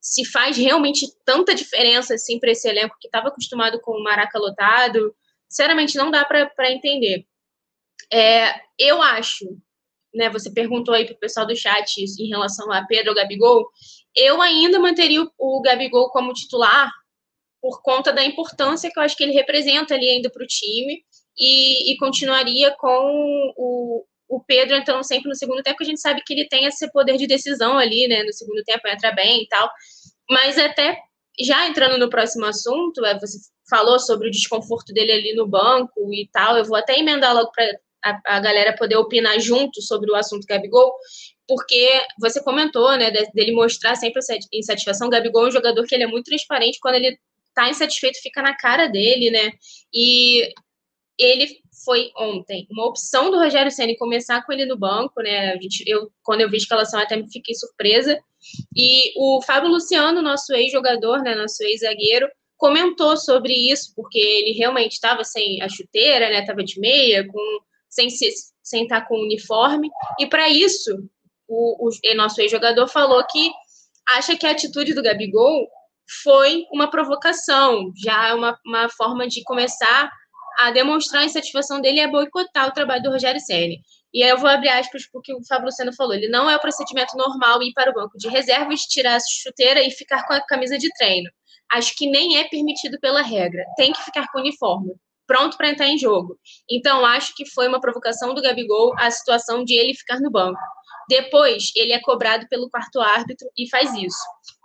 [0.00, 4.38] se faz realmente tanta diferença assim para esse elenco que estava acostumado com o Maraca
[4.38, 5.14] lotado.
[5.48, 7.26] Sinceramente, não dá para entender.
[8.12, 9.44] É, eu acho,
[10.14, 10.30] né?
[10.30, 13.66] Você perguntou aí para o pessoal do chat em relação a Pedro ou Gabigol
[14.18, 16.90] eu ainda manteria o, Gabigol como titular
[17.62, 21.02] por conta da importância que eu acho que ele representa ali ainda para o time
[21.38, 26.00] e, e, continuaria com o, o Pedro entrando sempre no segundo tempo, que a gente
[26.00, 28.22] sabe que ele tem esse poder de decisão ali, né?
[28.24, 29.70] No segundo tempo entra bem e tal.
[30.28, 30.98] Mas até
[31.40, 33.38] já entrando no próximo assunto, é, você
[33.70, 36.56] falou sobre o desconforto dele ali no banco e tal.
[36.56, 37.64] Eu vou até emendar logo para
[38.04, 40.92] a, a, galera poder opinar junto sobre o assunto Gabigol
[41.48, 44.20] porque você comentou, né, dele mostrar sempre
[44.52, 45.08] insatisfação.
[45.08, 47.18] O Gabigol é um jogador que ele é muito transparente, quando ele
[47.54, 49.52] tá insatisfeito, fica na cara dele, né?
[49.92, 50.52] E
[51.18, 51.48] ele
[51.84, 55.58] foi ontem uma opção do Rogério Senna começar com ele no banco, né?
[55.60, 58.20] Gente, eu, quando eu vi a escalação, até me fiquei surpresa.
[58.76, 64.92] E o Fábio Luciano, nosso ex-jogador, né, nosso ex-zagueiro, comentou sobre isso, porque ele realmente
[64.92, 66.44] estava sem a chuteira, né?
[66.44, 68.08] Tava de meia, com sem,
[68.62, 69.88] sem estar com uniforme.
[70.20, 71.08] E para isso,
[71.48, 73.50] o, o nosso ex-jogador falou que
[74.10, 75.66] acha que a atitude do Gabigol
[76.22, 80.10] foi uma provocação, já é uma, uma forma de começar
[80.58, 83.80] a demonstrar a insatisfação dele a boicotar o trabalho do Rogério Ceni.
[84.12, 86.14] E aí eu vou abrir aspas porque o Fábio Luciano falou.
[86.14, 89.82] Ele não é o procedimento normal ir para o banco de reservas, tirar a chuteira
[89.82, 91.30] e ficar com a camisa de treino.
[91.70, 93.62] Acho que nem é permitido pela regra.
[93.76, 94.94] Tem que ficar com o uniforme,
[95.26, 96.38] pronto para entrar em jogo.
[96.70, 100.58] Então, acho que foi uma provocação do Gabigol a situação de ele ficar no banco.
[101.08, 104.18] Depois, ele é cobrado pelo quarto árbitro e faz isso.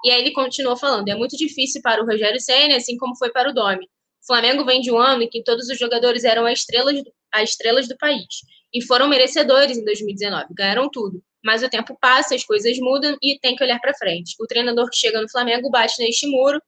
[0.04, 3.32] E aí ele continuou falando: é muito difícil para o Rogério Senna, assim como foi
[3.32, 3.86] para o Domi.
[3.86, 7.02] O Flamengo vem de um ano em que todos os jogadores eram as estrelas,
[7.32, 8.26] as estrelas do país
[8.74, 11.24] e foram merecedores em 2019, ganharam tudo.
[11.46, 14.36] Mas o tempo passa, as coisas mudam e tem que olhar para frente.
[14.40, 16.60] O treinador que chega no Flamengo bate neste muro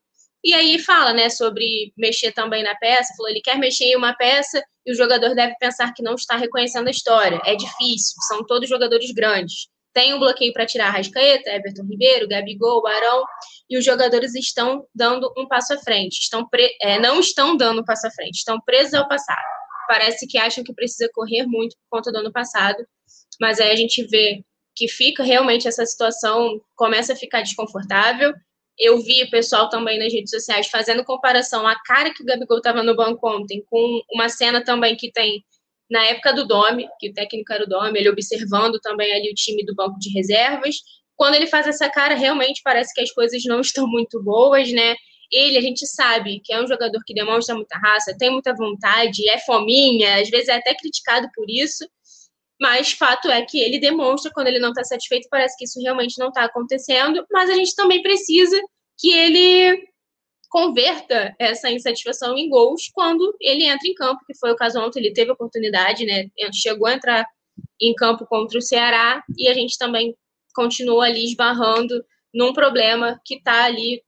[0.45, 3.13] e aí fala, né, sobre mexer também na peça.
[3.17, 6.37] Falou, ele quer mexer em uma peça e o jogador deve pensar que não está
[6.37, 7.41] reconhecendo a história.
[7.45, 9.67] É difícil, são todos jogadores grandes.
[9.93, 13.23] Tem um bloqueio para tirar Rascaeta, Everton Ribeiro, Gabigol, Barão,
[13.69, 16.19] e os jogadores estão dando um passo à frente.
[16.19, 16.69] Estão pre...
[16.81, 19.55] é, não estão dando um passo à frente, estão presos ao passado
[19.87, 22.85] parece que acham que precisa correr muito por conta do ano passado,
[23.39, 24.43] mas aí a gente vê
[24.75, 28.33] que fica realmente essa situação, começa a ficar desconfortável.
[28.77, 32.57] Eu vi o pessoal também nas redes sociais fazendo comparação a cara que o Gabigol
[32.57, 35.43] estava no banco ontem com uma cena também que tem
[35.89, 39.35] na época do Domi, que o técnico era o Domi, ele observando também ali o
[39.35, 40.75] time do banco de reservas.
[41.15, 44.95] Quando ele faz essa cara, realmente parece que as coisas não estão muito boas, né?
[45.31, 49.27] ele, a gente sabe que é um jogador que demonstra muita raça, tem muita vontade,
[49.29, 51.85] é fominha, às vezes é até criticado por isso,
[52.59, 56.17] mas fato é que ele demonstra quando ele não está satisfeito, parece que isso realmente
[56.17, 58.59] não está acontecendo, mas a gente também precisa
[58.97, 59.85] que ele
[60.49, 64.99] converta essa insatisfação em gols quando ele entra em campo, que foi o caso ontem,
[64.99, 66.27] ele teve oportunidade, né?
[66.53, 67.25] Chegou a entrar
[67.81, 70.15] em campo contra o Ceará e a gente também
[70.53, 72.01] continuou ali esbarrando
[72.33, 74.01] num problema que está ali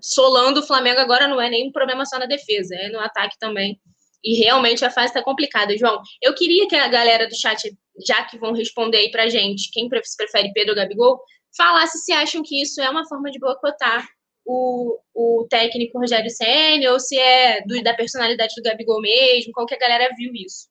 [0.00, 3.36] solando o Flamengo agora não é nem um problema só na defesa, é no ataque
[3.38, 3.80] também.
[4.24, 6.00] E realmente a fase está complicada, João.
[6.20, 9.88] Eu queria que a galera do chat, já que vão responder aí pra gente, quem
[9.88, 11.20] prefere Pedro ou Gabigol,
[11.56, 14.06] falasse se acham que isso é uma forma de boicotar
[14.44, 19.66] o, o técnico Rogério Senna ou se é do, da personalidade do Gabigol mesmo, como
[19.66, 20.70] que a galera viu isso.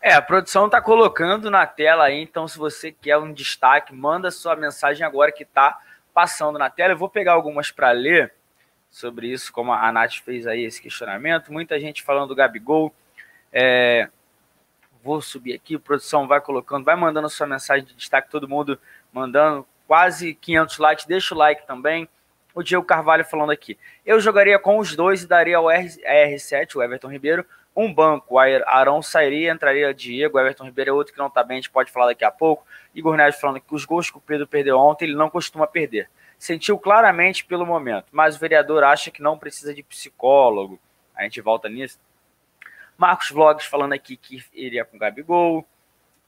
[0.00, 4.30] É, a produção está colocando na tela aí, então se você quer um destaque, manda
[4.30, 5.78] sua mensagem agora que tá
[6.14, 6.92] passando na tela.
[6.92, 8.32] Eu vou pegar algumas para ler
[8.96, 11.52] sobre isso, como a Nath fez aí esse questionamento.
[11.52, 12.94] Muita gente falando do Gabigol.
[13.52, 14.08] É,
[15.04, 18.80] vou subir aqui, produção vai colocando, vai mandando sua mensagem de destaque, todo mundo
[19.12, 21.04] mandando quase 500 likes.
[21.04, 22.08] Deixa o like também.
[22.54, 23.78] O Diego Carvalho falando aqui.
[24.04, 27.44] Eu jogaria com os dois e daria ao R, R7, o Everton Ribeiro,
[27.76, 28.38] um banco.
[28.38, 30.40] Arão sairia, entraria Diego.
[30.40, 32.66] Everton Ribeiro é outro que não está bem, a gente pode falar daqui a pouco.
[32.94, 36.08] Igor Neves falando que os gols que o Pedro perdeu ontem, ele não costuma perder.
[36.38, 40.78] Sentiu claramente pelo momento, mas o vereador acha que não precisa de psicólogo.
[41.14, 41.98] A gente volta nisso.
[42.96, 45.66] Marcos Vlogs falando aqui que iria com o Gabigol.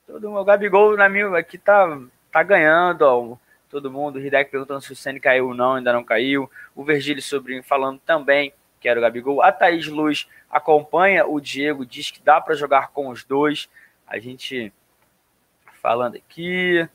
[0.07, 1.99] Todo o Gabigol, na minha, aqui tá,
[2.33, 3.37] tá ganhando, ó.
[3.69, 6.51] Todo mundo, o perguntando se o Senna caiu ou não, ainda não caiu.
[6.75, 9.43] O Virgílio Sobrinho falando também que era o Gabigol.
[9.43, 13.69] A Thaís Luz acompanha o Diego, diz que dá para jogar com os dois.
[14.07, 14.73] A gente
[15.83, 16.89] falando aqui.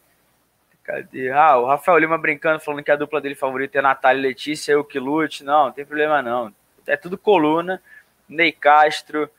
[0.83, 1.31] Cadê?
[1.31, 4.73] Ah, o Rafael Lima brincando, falando que a dupla dele favorita é Natália e Letícia,
[4.73, 5.43] eu que lute.
[5.43, 6.53] Não, não tem problema não.
[6.85, 7.81] É tudo coluna.
[8.27, 9.29] Ney Castro.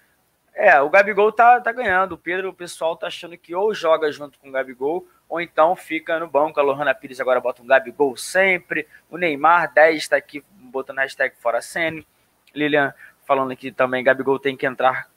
[0.55, 2.13] É, o Gabigol tá, tá ganhando.
[2.13, 5.75] O Pedro, o pessoal tá achando que ou joga junto com o Gabigol, ou então
[5.75, 6.61] fica no banco.
[6.61, 8.87] A Lohana Pires agora bota um Gabigol sempre.
[9.11, 12.07] O Neymar 10 está aqui botando hashtag fora Sene.
[12.55, 12.95] Lilian
[13.27, 15.09] falando aqui também, Gabigol tem que entrar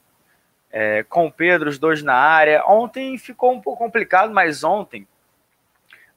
[0.70, 2.64] é, com o Pedro, os dois na área.
[2.66, 5.06] Ontem ficou um pouco complicado, mas ontem,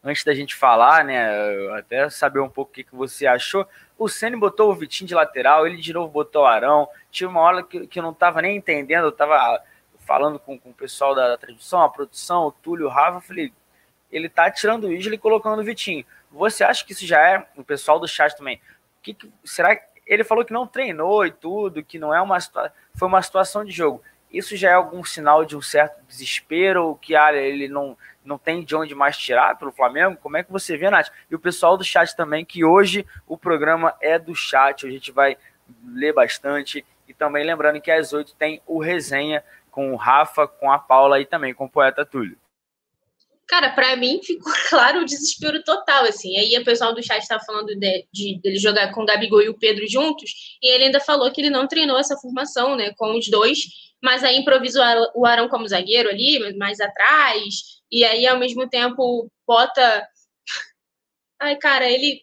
[0.02, 1.30] antes da gente falar, né,
[1.76, 3.66] até saber um pouco o que, que você achou,
[3.98, 6.88] o Ceni botou o Vitinho de lateral, ele de novo botou o Arão.
[7.10, 9.62] Tive uma hora que, que eu não estava nem entendendo, eu estava
[10.00, 13.20] falando com, com o pessoal da, da transmissão, a produção, o Túlio, o Rafa, eu
[13.20, 13.52] falei,
[14.10, 16.04] ele tá tirando o Isla e colocando o Vitinho.
[16.32, 18.60] Você acha que isso já é, o pessoal do chat também,
[19.02, 22.38] que, que será que ele falou que não treinou e tudo, que não é uma
[22.94, 24.02] foi uma situação de jogo.
[24.32, 28.64] Isso já é algum sinal de um certo desespero, que ah, ele não, não tem
[28.64, 30.16] de onde mais tirar pelo Flamengo?
[30.16, 31.10] Como é que você vê, Nath?
[31.30, 35.12] E o pessoal do chat também, que hoje o programa é do chat, a gente
[35.12, 35.36] vai
[35.84, 36.84] ler bastante.
[37.06, 41.20] E também lembrando que às oito tem o resenha com o Rafa, com a Paula
[41.20, 42.36] e também com o poeta Túlio.
[43.48, 46.38] Cara, para mim ficou claro o desespero total, assim.
[46.38, 49.48] Aí o pessoal do chat estava falando de, de, dele jogar com o Gabigol e
[49.48, 50.30] o Pedro juntos,
[50.62, 53.58] e ele ainda falou que ele não treinou essa formação, né, com os dois,
[54.02, 54.82] mas aí improvisa
[55.14, 60.08] o Arão como zagueiro ali, mais atrás, e aí ao mesmo tempo bota.
[61.40, 62.20] Ai, cara, ele.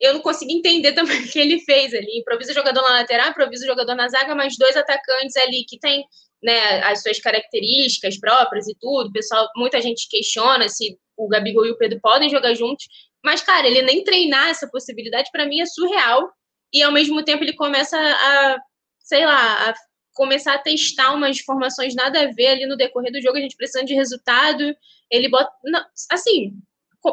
[0.00, 2.18] Eu não consegui entender também o que ele fez ali.
[2.18, 5.78] Improvisa o jogador na lateral, improvisa o jogador na zaga, mas dois atacantes ali que
[5.78, 6.04] tem
[6.42, 9.12] né, as suas características próprias e tudo.
[9.12, 12.86] Pessoal, muita gente questiona se o Gabigol e o Pedro podem jogar juntos,
[13.24, 16.30] mas cara, ele nem treinar essa possibilidade para mim é surreal.
[16.72, 18.58] E ao mesmo tempo ele começa a,
[19.00, 19.74] sei lá, a
[20.14, 23.56] começar a testar umas formações nada a ver ali no decorrer do jogo, a gente
[23.56, 24.74] precisando de resultado.
[25.10, 26.52] Ele bota, não, assim,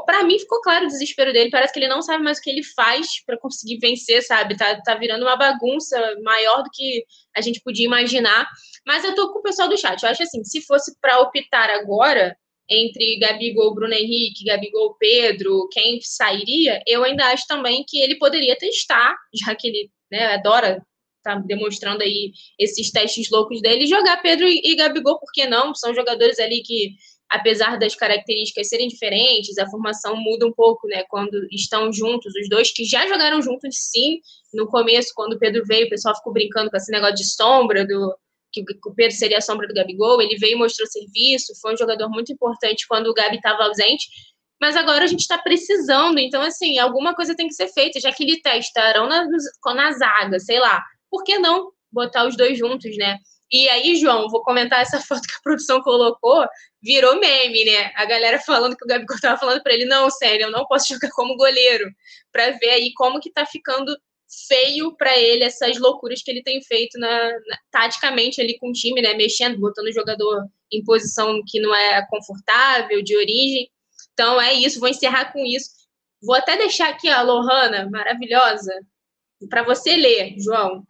[0.05, 1.49] para mim ficou claro o desespero dele.
[1.49, 4.57] Parece que ele não sabe mais o que ele faz para conseguir vencer, sabe?
[4.57, 8.47] Tá, tá virando uma bagunça maior do que a gente podia imaginar.
[8.85, 10.01] Mas eu tô com o pessoal do chat.
[10.01, 12.35] Eu acho assim, se fosse para optar agora
[12.69, 18.57] entre Gabigol, Bruno Henrique, Gabigol, Pedro, quem sairia, eu ainda acho também que ele poderia
[18.57, 20.85] testar, já que ele né, adora
[21.23, 25.73] tá demonstrando aí esses testes loucos dele, jogar Pedro e Gabigol, por que não?
[25.75, 26.95] São jogadores ali que
[27.29, 31.03] apesar das características serem diferentes, a formação muda um pouco, né?
[31.09, 34.19] Quando estão juntos, os dois que já jogaram juntos, sim.
[34.53, 37.85] No começo, quando o Pedro veio, o pessoal ficou brincando com esse negócio de sombra,
[37.85, 38.15] do
[38.51, 40.21] que o Pedro seria a sombra do Gabigol.
[40.21, 44.07] Ele veio e mostrou serviço, foi um jogador muito importante quando o Gabi estava ausente.
[44.59, 48.11] Mas agora a gente está precisando, então, assim, alguma coisa tem que ser feita, já
[48.11, 49.27] que ele testaram na,
[49.75, 50.81] na zaga, sei lá.
[51.11, 53.17] Por que não botar os dois juntos, né?
[53.51, 56.45] E aí, João, vou comentar essa foto que a produção colocou,
[56.81, 57.91] virou meme, né?
[57.95, 60.87] A galera falando que o Gabigol tava falando para ele, não, sério, eu não posso
[60.93, 61.89] jogar como goleiro,
[62.31, 63.97] para ver aí como que tá ficando
[64.47, 68.73] feio para ele essas loucuras que ele tem feito na, na, taticamente ali com o
[68.73, 69.13] time, né?
[69.13, 73.69] Mexendo, botando o jogador em posição que não é confortável, de origem.
[74.13, 75.69] Então é isso, vou encerrar com isso.
[76.21, 78.73] Vou até deixar aqui a Lohana, maravilhosa,
[79.49, 80.83] para você ler, João.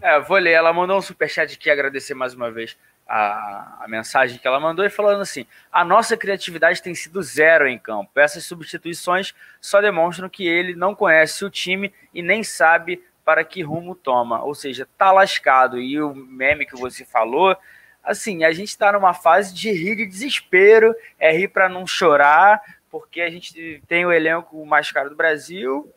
[0.00, 0.52] É, vou ler.
[0.52, 2.76] Ela mandou um superchat aqui agradecer mais uma vez
[3.08, 7.66] a, a, mensagem que ela mandou e falando assim: a nossa criatividade tem sido zero
[7.66, 8.10] em campo.
[8.18, 13.62] Essas substituições só demonstram que ele não conhece o time e nem sabe para que
[13.62, 14.42] rumo toma.
[14.42, 15.80] Ou seja, tá lascado.
[15.80, 17.56] E o meme que você falou,
[18.04, 22.62] assim, a gente está numa fase de rir de desespero, é rir para não chorar,
[22.90, 25.92] porque a gente tem o elenco mais caro do Brasil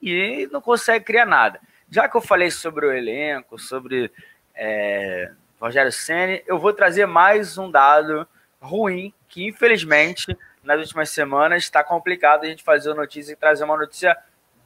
[0.00, 1.60] e não consegue criar nada.
[1.90, 4.12] Já que eu falei sobre o elenco, sobre
[4.54, 8.28] é, Rogério Senni, eu vou trazer mais um dado
[8.60, 13.64] ruim, que infelizmente nas últimas semanas está complicado a gente fazer a notícia e trazer
[13.64, 14.16] uma notícia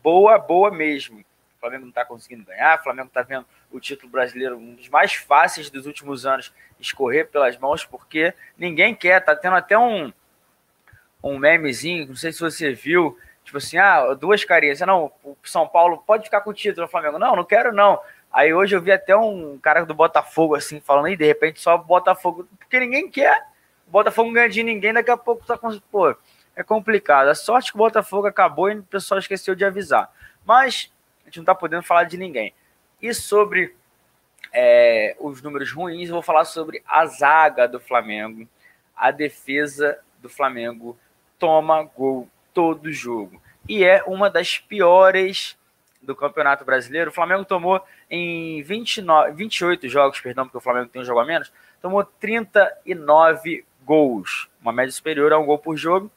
[0.03, 1.21] boa, boa mesmo.
[1.21, 4.91] O Flamengo não está conseguindo ganhar, o Flamengo está vendo o título brasileiro um dos
[4.91, 10.13] mais fáceis dos últimos anos escorrer pelas mãos, porque ninguém quer, tá tendo até um,
[11.23, 13.19] um memezinho, não sei se você viu,
[13.55, 14.81] Tipo assim, ah, duas carinhas.
[14.81, 17.21] Não, o São Paulo pode ficar com o título, o Flamengo.
[17.21, 18.01] Não, não quero não.
[18.33, 21.79] Aí hoje eu vi até um cara do Botafogo assim, falando, e de repente só
[21.79, 23.47] Botafogo, porque ninguém quer.
[23.87, 25.71] O Botafogo não ganha de ninguém, daqui a pouco tá com.
[25.79, 26.17] Pô,
[26.57, 27.29] é complicado.
[27.29, 30.13] A sorte que o Botafogo acabou e o pessoal esqueceu de avisar.
[30.45, 32.53] Mas a gente não tá podendo falar de ninguém.
[33.01, 33.77] E sobre
[34.53, 38.49] é, os números ruins, eu vou falar sobre a zaga do Flamengo.
[38.97, 40.99] A defesa do Flamengo
[41.39, 43.44] toma gol todo jogo.
[43.69, 45.57] E é uma das piores
[46.03, 47.11] do Campeonato Brasileiro.
[47.11, 51.25] O Flamengo tomou em 29, 28 jogos, perdão, porque o Flamengo tem um jogo a
[51.25, 56.11] menos, tomou 39 gols, uma média superior a um gol por jogo.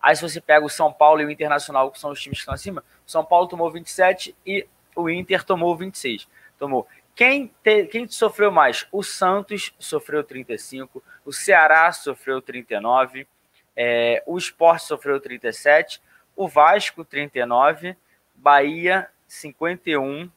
[0.00, 2.42] Aí se você pega o São Paulo e o Internacional, que são os times que
[2.42, 6.28] estão acima, o São Paulo tomou 27 e o Inter tomou 26.
[6.58, 6.86] Tomou.
[7.14, 8.86] Quem, te, quem sofreu mais?
[8.90, 13.28] O Santos sofreu 35, o Ceará sofreu 39,
[13.76, 16.00] é, o Sport sofreu 37,
[16.36, 17.96] o Vasco 39,
[18.34, 20.30] Bahia 51,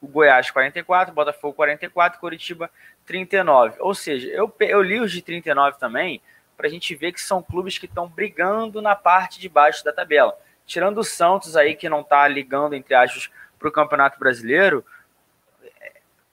[0.00, 2.70] o Goiás 44, Botafogo 44, Curitiba
[3.06, 3.76] 39.
[3.80, 6.20] Ou seja, eu, eu li os de 39 também
[6.56, 9.92] para a gente ver que são clubes que estão brigando na parte de baixo da
[9.92, 10.38] tabela.
[10.66, 14.84] Tirando o Santos aí, que não está ligando, entre aspas, para o Campeonato Brasileiro,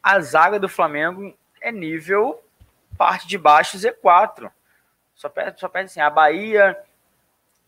[0.02, 2.42] a zaga do Flamengo é nível
[2.96, 4.50] parte de baixo Z4.
[5.14, 6.78] Só perde, só perde assim, a Bahia,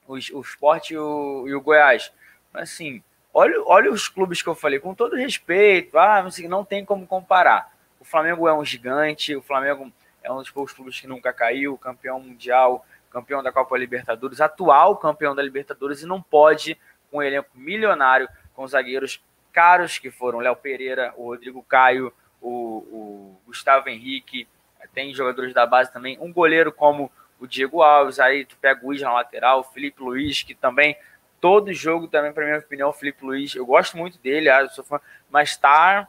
[0.07, 2.13] o, o Sport e o, e o Goiás.
[2.53, 3.03] Assim,
[3.33, 7.07] olha, olha os clubes que eu falei, com todo respeito, ah, assim, não tem como
[7.07, 7.73] comparar.
[8.01, 9.91] O Flamengo é um gigante, o Flamengo
[10.23, 14.97] é um dos poucos clubes que nunca caiu, campeão mundial, campeão da Copa Libertadores, atual
[14.97, 16.79] campeão da Libertadores, e não pode,
[17.11, 22.51] com um elenco milionário, com zagueiros caros que foram Léo Pereira, o Rodrigo Caio, o,
[22.51, 24.49] o Gustavo Henrique,
[24.93, 27.11] tem jogadores da base também, um goleiro como
[27.45, 30.97] o Diego Alves, aí tu pega o Luiz na lateral, o Felipe Luiz, que também,
[31.41, 35.01] todo jogo também, para minha opinião, o Felipe Luiz, eu gosto muito dele, ah, fã,
[35.31, 36.09] mas tá,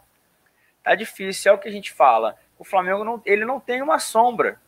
[0.83, 2.37] tá difícil, é o que a gente fala.
[2.57, 4.59] O Flamengo, não, ele não tem uma sombra.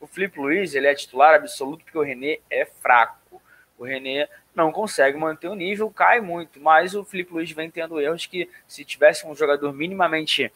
[0.00, 3.40] O Felipe Luiz, ele é titular absoluto porque o René é fraco.
[3.78, 8.00] O René não consegue manter o nível, cai muito, mas o Felipe Luiz vem tendo
[8.00, 10.52] erros que, se tivesse um jogador minimamente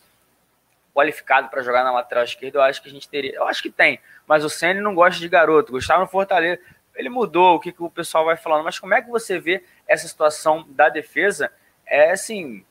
[0.95, 3.35] qualificado para jogar na lateral esquerda, eu acho que a gente teria.
[3.35, 5.73] Eu acho que tem, mas o Senna não gosta de garoto.
[5.73, 6.61] Gostava no Fortaleza.
[6.95, 9.65] Ele mudou o que, que o pessoal vai falando, mas como é que você vê
[9.87, 11.53] essa situação da defesa?
[11.87, 12.65] É assim,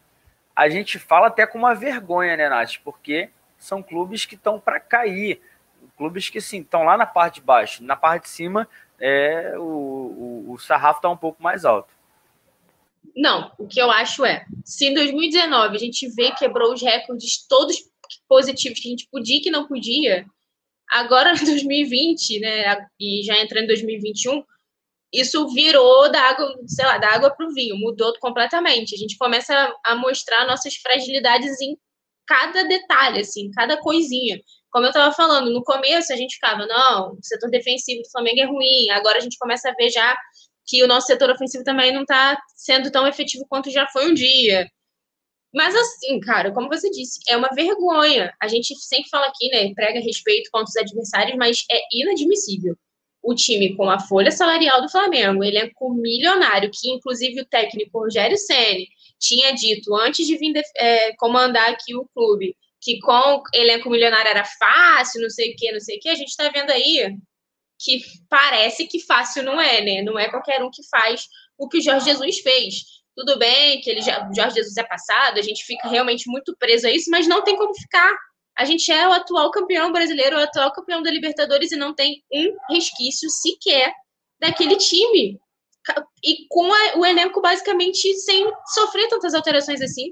[0.56, 2.78] a gente fala até com uma vergonha, né, Nath?
[2.84, 5.42] Porque são clubes que estão para cair.
[5.98, 7.84] Clubes que, sim, estão lá na parte de baixo.
[7.84, 8.68] Na parte de cima,
[9.00, 11.90] é, o, o, o sarrafo está um pouco mais alto.
[13.16, 17.46] Não, o que eu acho é, se em 2019 a gente vê quebrou os recordes
[17.48, 17.90] todos
[18.28, 20.26] positivos que a gente podia e que não podia,
[20.92, 24.44] agora em 2020, né, e já entrando em 2021,
[25.14, 28.94] isso virou da água, sei lá, da água para o vinho, mudou completamente.
[28.94, 31.76] A gente começa a mostrar nossas fragilidades em
[32.28, 34.40] cada detalhe, assim, cada coisinha.
[34.72, 38.40] Como eu estava falando, no começo a gente ficava, não, o setor defensivo do Flamengo
[38.40, 38.90] é ruim.
[38.92, 40.16] Agora a gente começa a ver já
[40.68, 44.14] que o nosso setor ofensivo também não está sendo tão efetivo quanto já foi um
[44.14, 44.68] dia.
[45.54, 48.34] Mas assim, cara, como você disse, é uma vergonha.
[48.42, 52.76] A gente sempre fala aqui, né, prega respeito contra os adversários, mas é inadmissível.
[53.22, 58.38] O time com a folha salarial do Flamengo, elenco milionário, que inclusive o técnico Rogério
[58.38, 58.88] Ceni
[59.20, 64.46] tinha dito antes de vir é, comandar aqui o clube, que com elenco milionário era
[64.46, 67.18] fácil, não sei o que, não sei o que, a gente está vendo aí
[67.80, 70.02] que parece que fácil não é, né?
[70.02, 71.28] Não é qualquer um que faz
[71.58, 72.99] o que o Jorge Jesus fez.
[73.20, 76.88] Tudo bem que ele já, Jorge Jesus é passado, a gente fica realmente muito preso
[76.88, 78.16] a isso, mas não tem como ficar.
[78.58, 82.24] A gente é o atual campeão brasileiro, o atual campeão da Libertadores e não tem
[82.32, 83.94] um resquício sequer
[84.40, 85.38] daquele time.
[86.24, 90.10] E com a, o elenco basicamente sem sofrer tantas alterações assim.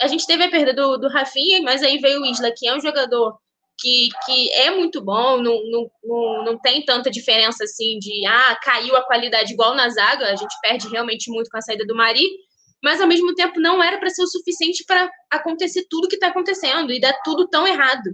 [0.00, 2.76] A gente teve a perda do, do Rafinha, mas aí veio o Isla, que é
[2.76, 3.36] um jogador
[3.78, 8.58] que, que é muito bom, não, não, não, não tem tanta diferença assim de ah,
[8.62, 11.94] caiu a qualidade igual na zaga, a gente perde realmente muito com a saída do
[11.94, 12.26] Mari,
[12.82, 16.28] mas ao mesmo tempo não era para ser o suficiente para acontecer tudo que está
[16.28, 18.10] acontecendo e dar tudo tão errado.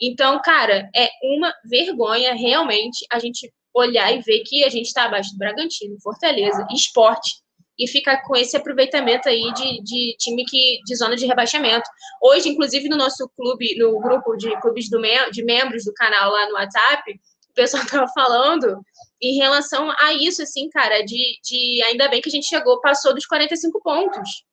[0.00, 5.04] Então, cara, é uma vergonha realmente a gente olhar e ver que a gente está
[5.04, 7.39] abaixo do Bragantino, Fortaleza, Esporte,
[7.80, 11.88] e ficar com esse aproveitamento aí de, de time que de zona de rebaixamento.
[12.22, 15.00] Hoje, inclusive, no nosso clube, no grupo de clubes do,
[15.32, 17.18] de membros do canal lá no WhatsApp,
[17.48, 18.82] o pessoal estava falando
[19.22, 23.14] em relação a isso, assim, cara, de, de ainda bem que a gente chegou, passou
[23.14, 24.44] dos 45 pontos.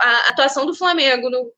[0.00, 1.52] A atuação do Flamengo no,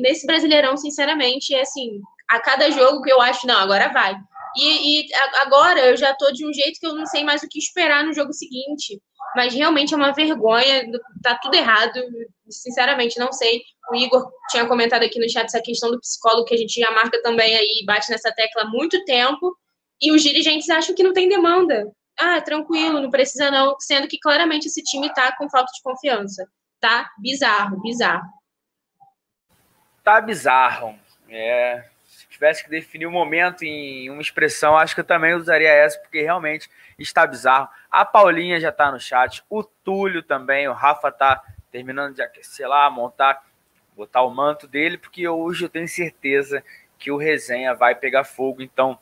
[0.00, 4.16] nesse Brasileirão, sinceramente, é assim, a cada jogo que eu acho, não, agora vai.
[4.56, 7.48] E, e agora eu já tô de um jeito que eu não sei mais o
[7.48, 9.00] que esperar no jogo seguinte.
[9.34, 10.84] Mas realmente é uma vergonha,
[11.22, 12.00] tá tudo errado.
[12.48, 13.62] Sinceramente, não sei.
[13.90, 16.90] O Igor tinha comentado aqui no chat essa questão do psicólogo, que a gente já
[16.90, 19.56] marca também aí, bate nessa tecla há muito tempo.
[20.00, 21.90] E os dirigentes acham que não tem demanda.
[22.18, 23.76] Ah, tranquilo, não precisa não.
[23.78, 26.46] Sendo que claramente esse time tá com falta de confiança.
[26.80, 28.26] Tá bizarro, bizarro.
[30.02, 30.98] Tá bizarro.
[31.28, 31.84] É,
[32.40, 35.98] tivesse que definir o um momento em uma expressão, acho que eu também usaria essa,
[35.98, 37.68] porque realmente está bizarro.
[37.90, 42.66] A Paulinha já está no chat, o Túlio também, o Rafa está terminando de aquecer
[42.66, 43.44] lá, montar,
[43.94, 46.64] botar o manto dele, porque hoje eu tenho certeza
[46.98, 48.98] que o resenha vai pegar fogo, então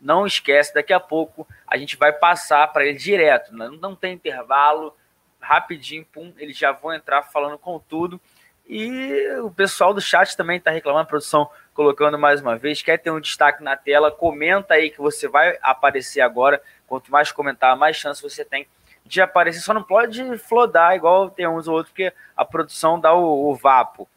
[0.00, 4.14] não esquece, daqui a pouco a gente vai passar para ele direto, não, não tem
[4.14, 4.96] intervalo,
[5.40, 8.20] rapidinho, pum, eles já vão entrar falando com tudo.
[8.68, 12.80] E o pessoal do chat também está reclamando, a produção colocando mais uma vez.
[12.80, 14.10] Quer ter um destaque na tela?
[14.10, 16.62] Comenta aí que você vai aparecer agora.
[16.86, 18.66] Quanto mais comentar, mais chance você tem
[19.04, 19.60] de aparecer.
[19.60, 23.54] Só não pode flodar igual tem uns ou outros, porque a produção dá o, o
[23.54, 24.08] vapo.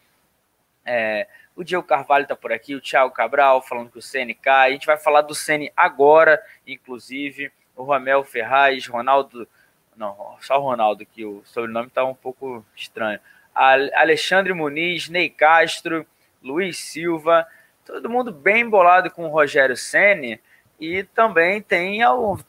[0.85, 4.69] É, o Diego Carvalho está por aqui, o Thiago Cabral falando que o CN cai.
[4.69, 7.51] A gente vai falar do CN agora, inclusive.
[7.75, 9.47] O Romel Ferraz, Ronaldo.
[9.95, 13.19] Não, só o Ronaldo, que o sobrenome está um pouco estranho.
[13.55, 16.05] Alexandre Muniz, Ney Castro,
[16.43, 17.47] Luiz Silva,
[17.85, 20.39] todo mundo bem bolado com o Rogério Ceni
[20.79, 21.99] e também tem,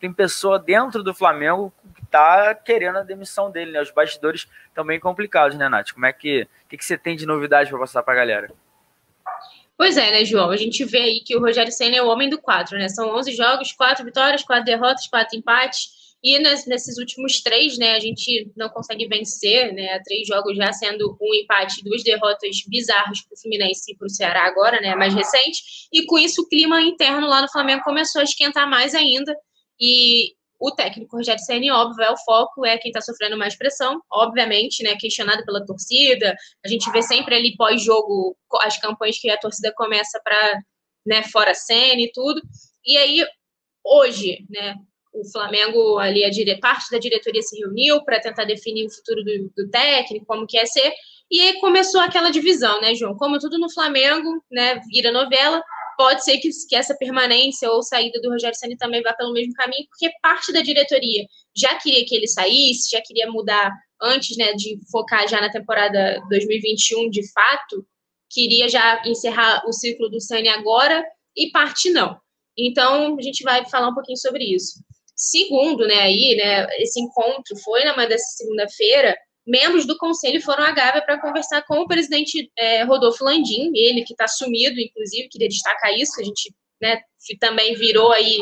[0.01, 3.81] tem pessoa dentro do Flamengo que está querendo a demissão dele, né?
[3.81, 5.93] Os bastidores também complicados, né, Nath?
[5.93, 8.51] Como é que, que, que você tem de novidade para passar para a galera?
[9.79, 10.51] Pois é, né, João?
[10.51, 12.89] A gente vê aí que o Rogério Senna é o homem do quatro, né?
[12.89, 16.06] São 11 jogos, quatro vitórias, quatro derrotas, quatro empates.
[16.27, 21.17] E nesses últimos três, né, a gente não consegue vencer, né, três jogos já sendo
[21.23, 25.15] um empate, duas derrotas bizarras para o Fluminense e para o Ceará agora, né, mais
[25.15, 25.63] recente.
[25.93, 29.33] E com isso o clima interno lá no Flamengo começou a esquentar mais ainda.
[29.81, 34.03] E o técnico Rogério Ceni, óbvio, é o foco, é quem está sofrendo mais pressão,
[34.11, 36.35] obviamente, né, questionado pela torcida.
[36.65, 40.61] A gente vê sempre ali pós-jogo as campanhas que a torcida começa para,
[41.07, 42.43] né, fora cena e tudo.
[42.85, 43.25] E aí
[43.85, 44.75] hoje, né,
[45.21, 46.59] o Flamengo ali a dire...
[46.61, 50.57] parte da diretoria se reuniu para tentar definir o futuro do, do, técnico, como que
[50.57, 50.93] ia ser.
[51.31, 53.17] E aí começou aquela divisão, né, João?
[53.17, 55.63] Como tudo no Flamengo, né, vira novela,
[55.97, 59.53] pode ser que, que essa permanência ou saída do Rogério Ceni também vá pelo mesmo
[59.55, 61.25] caminho, porque parte da diretoria
[61.57, 66.21] já queria que ele saísse, já queria mudar antes, né, de focar já na temporada
[66.29, 67.85] 2021 de fato,
[68.31, 71.05] queria já encerrar o ciclo do Ceni agora
[71.37, 72.21] e parte não.
[72.57, 74.81] Então, a gente vai falar um pouquinho sobre isso.
[75.17, 80.65] Segundo, né, aí, né, esse encontro foi na manhã dessa segunda-feira, membros do conselho foram
[80.65, 85.29] à Gávea para conversar com o presidente é, Rodolfo Landim, ele que está sumido, inclusive,
[85.29, 87.01] queria destacar isso, a gente né,
[87.41, 88.39] também virou aí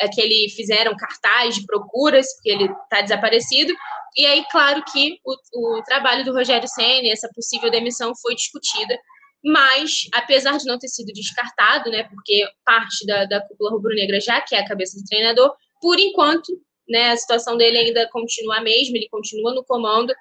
[0.00, 3.72] é, que ele fizeram cartaz de procuras, porque ele está desaparecido,
[4.16, 8.98] e aí, claro que o, o trabalho do Rogério Senna, essa possível demissão foi discutida,
[9.44, 14.40] mas, apesar de não ter sido descartado, né, porque parte da, da cúpula rubro-negra já
[14.40, 18.96] quer a cabeça do treinador, por enquanto, né, a situação dele ainda continua a mesma,
[18.96, 20.14] ele continua no comando,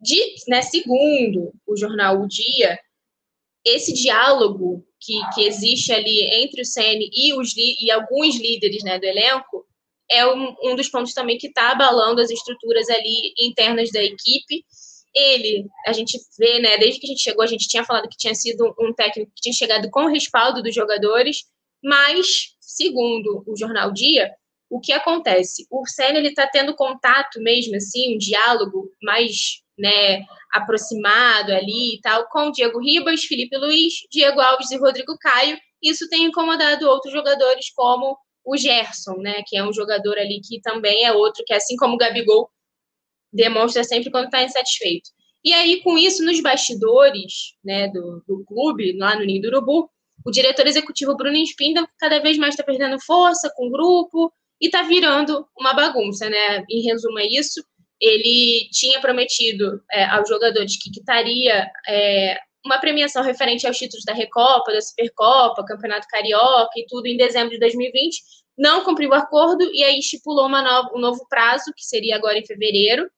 [0.00, 2.78] de, né, segundo o jornal O Dia,
[3.64, 8.98] esse diálogo que, que existe ali entre o CN e, os, e alguns líderes né,
[8.98, 9.66] do elenco
[10.10, 14.64] é um, um dos pontos também que está abalando as estruturas ali internas da equipe.
[15.14, 18.16] Ele, a gente vê, né, desde que a gente chegou, a gente tinha falado que
[18.16, 21.44] tinha sido um técnico que tinha chegado com o respaldo dos jogadores,
[21.82, 24.30] mas, segundo o jornal Dia,
[24.70, 25.66] o que acontece?
[25.70, 32.00] O Senna ele está tendo contato mesmo, assim, um diálogo mais né, aproximado ali e
[32.02, 35.58] tal, com Diego Ribas, Felipe Luiz, Diego Alves e Rodrigo Caio.
[35.82, 40.60] Isso tem incomodado outros jogadores, como o Gerson, né, que é um jogador ali que
[40.60, 42.50] também é outro, que assim como o Gabigol,
[43.32, 45.10] demonstra sempre quando está insatisfeito.
[45.44, 49.90] E aí, com isso, nos bastidores né, do, do clube, lá no Ninho do Urubu,
[50.24, 54.66] o diretor executivo Bruno Espinda cada vez mais está perdendo força com o grupo e
[54.66, 56.64] está virando uma bagunça, né?
[56.68, 57.62] Em resumo, é isso
[58.00, 64.12] ele tinha prometido é, aos jogadores que quitaria é, uma premiação referente aos títulos da
[64.12, 68.22] Recopa, da Supercopa, Campeonato Carioca e tudo em dezembro de 2020.
[68.56, 73.08] Não cumpriu o acordo e aí estipulou um novo prazo, que seria agora em fevereiro.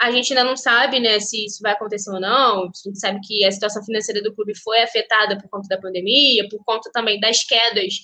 [0.00, 2.64] A gente ainda não sabe né, se isso vai acontecer ou não.
[2.64, 6.48] A gente sabe que a situação financeira do clube foi afetada por conta da pandemia,
[6.48, 7.94] por conta também das quedas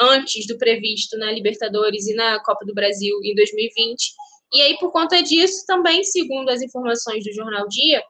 [0.00, 4.12] antes do previsto na Libertadores e na Copa do Brasil em 2020.
[4.52, 8.02] E aí, por conta disso, também, segundo as informações do Jornal Dia,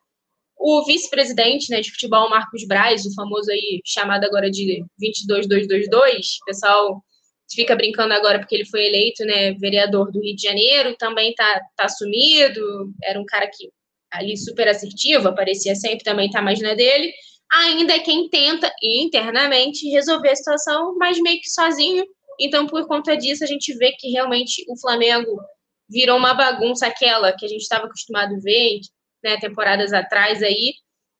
[0.56, 6.44] o vice-presidente né, de futebol, Marcos Braz, o famoso aí, chamado agora de 22222, o
[6.46, 7.04] pessoal
[7.52, 11.60] fica brincando agora porque ele foi eleito né, vereador do Rio de Janeiro, também tá,
[11.76, 13.70] tá sumido, era um cara que
[14.10, 17.12] ali super assertivo, aparecia sempre, também tá mais na dele,
[17.52, 22.04] ainda é quem tenta internamente resolver a situação, mas meio que sozinho,
[22.40, 25.40] então por conta disso a gente vê que realmente o Flamengo
[25.88, 28.80] virou uma bagunça aquela que a gente estava acostumado a ver,
[29.22, 30.74] né, temporadas atrás aí,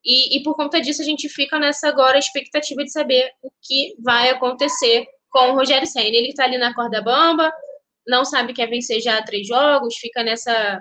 [0.05, 3.95] e, e, por conta disso a gente fica nessa agora expectativa de saber o que
[4.03, 6.07] vai acontecer com o Rogério Senna.
[6.07, 7.53] Ele está ali na corda bamba,
[8.07, 10.81] não sabe que quer vencer já três jogos, fica nessa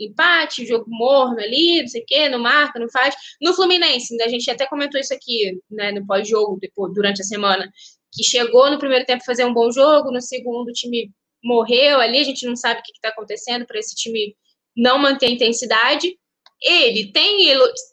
[0.00, 3.14] empate, jogo morno ali, não sei o quê, não marca, não faz.
[3.40, 6.58] No Fluminense, a gente até comentou isso aqui, né, no pós-jogo,
[6.92, 7.70] durante a semana,
[8.12, 11.12] que chegou no primeiro tempo fazer um bom jogo, no segundo o time
[11.44, 14.34] morreu ali, a gente não sabe o que está acontecendo para esse time
[14.76, 16.18] não manter a intensidade.
[16.60, 17.46] Ele tem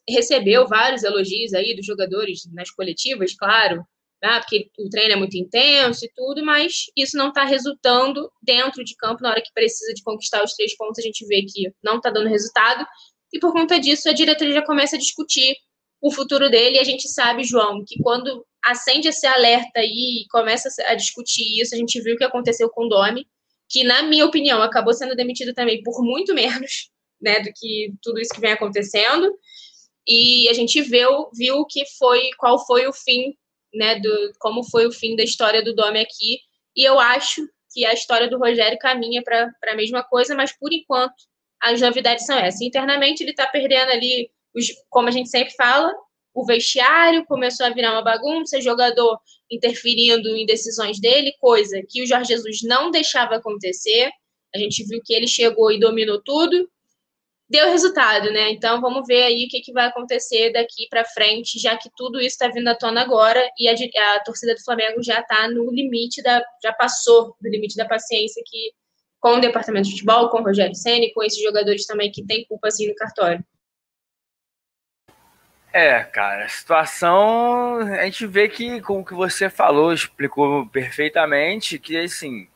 [0.10, 3.86] recebeu vários elogios aí dos jogadores nas coletivas, claro,
[4.22, 8.84] né, porque o treino é muito intenso e tudo, mas isso não está resultando dentro
[8.84, 11.00] de campo na hora que precisa de conquistar os três pontos.
[11.00, 12.86] A gente vê que não está dando resultado
[13.34, 15.56] e por conta disso a diretoria já começa a discutir
[16.00, 16.78] o futuro dele.
[16.78, 21.60] E a gente sabe, João, que quando acende esse alerta aí e começa a discutir
[21.60, 23.26] isso, a gente viu o que aconteceu com o Domi
[23.72, 26.90] que, na minha opinião, acabou sendo demitido também por muito menos
[27.22, 29.34] né, do que tudo isso que vem acontecendo.
[30.06, 33.34] E a gente viu, viu que foi qual foi o fim,
[33.74, 36.40] né, do como foi o fim da história do Dome aqui.
[36.76, 37.42] E eu acho
[37.74, 41.14] que a história do Rogério caminha para a mesma coisa, mas por enquanto
[41.62, 42.62] as novidades são essas.
[42.62, 45.94] Internamente ele está perdendo ali, os, como a gente sempre fala,
[46.34, 49.20] o vestiário começou a virar uma bagunça, jogador
[49.50, 54.10] interferindo em decisões dele, coisa que o Jorge Jesus não deixava acontecer.
[54.54, 56.70] A gente viu que ele chegou e dominou tudo,
[57.52, 58.50] deu resultado, né?
[58.52, 62.20] Então vamos ver aí o que, que vai acontecer daqui para frente, já que tudo
[62.20, 65.70] isso está vindo à tona agora e a, a torcida do Flamengo já está no
[65.70, 68.72] limite da, já passou do limite da paciência que
[69.20, 72.46] com o departamento de futebol, com o Rogério Ceni, com esses jogadores também que tem
[72.46, 73.44] culpa assim no cartório.
[75.74, 81.78] É, cara, a situação a gente vê que com o que você falou explicou perfeitamente
[81.78, 82.48] que assim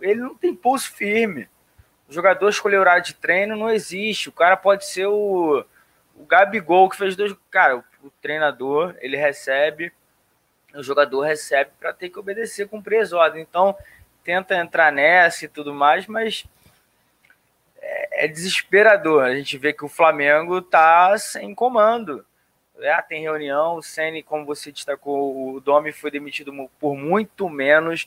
[0.00, 1.48] ele não tem pulso firme
[2.12, 4.28] o jogador escolher horário de treino não existe.
[4.28, 5.64] O cara pode ser o,
[6.14, 7.34] o Gabigol que fez dois.
[7.50, 9.90] Cara, o, o treinador ele recebe,
[10.74, 13.46] o jogador recebe para ter que obedecer, cumprir as ordens.
[13.48, 13.74] Então,
[14.22, 16.44] tenta entrar nessa e tudo mais, mas
[17.80, 19.24] é, é desesperador.
[19.24, 22.26] A gente vê que o Flamengo tá sem comando.
[22.78, 28.06] É, tem reunião, o Ceni, como você destacou, o Domi foi demitido por muito menos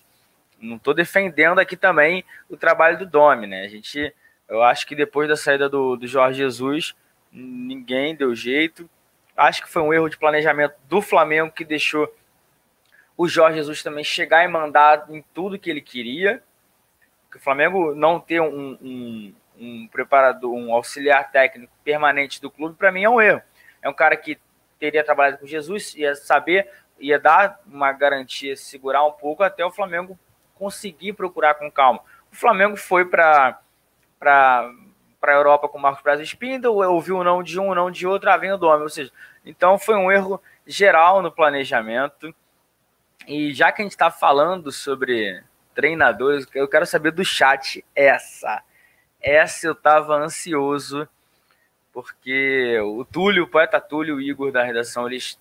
[0.66, 3.64] não estou defendendo aqui também o trabalho do Domi, né?
[3.64, 4.14] A gente,
[4.50, 6.96] eu acho que depois da saída do, do Jorge Jesus,
[7.32, 8.90] ninguém deu jeito.
[9.36, 12.14] Acho que foi um erro de planejamento do Flamengo que deixou
[13.18, 16.42] o Jorge Jesus também chegar e mandar em tudo que ele queria.
[17.34, 22.92] O Flamengo não ter um, um, um preparador, um auxiliar técnico permanente do clube, para
[22.92, 23.42] mim é um erro.
[23.82, 24.40] É um cara que
[24.80, 29.72] teria trabalhado com Jesus, ia saber, ia dar uma garantia, segurar um pouco até o
[29.72, 30.18] Flamengo
[30.56, 32.00] conseguir procurar com calma.
[32.32, 33.60] O Flamengo foi para
[34.20, 38.06] para a Europa com o Marcos Braz Spindle, ouviu o não de um, não de
[38.06, 38.84] outro, ah, vem o Dome.
[38.84, 39.12] Ou seja,
[39.44, 42.34] então foi um erro geral no planejamento.
[43.28, 45.44] E já que a gente está falando sobre
[45.74, 48.64] treinadores, eu quero saber do chat essa.
[49.20, 51.08] Essa eu estava ansioso,
[51.92, 55.40] porque o Túlio, o poeta Túlio o Igor da redação, eles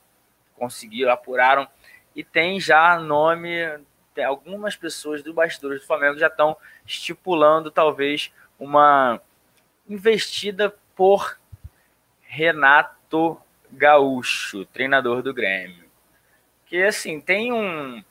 [0.57, 1.69] conseguiram, apuraram,
[2.17, 3.51] e tem já nome
[4.15, 6.57] tem algumas pessoas do bastidores do Flamengo já estão
[6.87, 9.21] estipulando talvez uma
[9.89, 11.39] investida por
[12.23, 13.41] Renato
[13.71, 15.85] Gaúcho, treinador do Grêmio.
[16.67, 18.03] Que assim, tem um,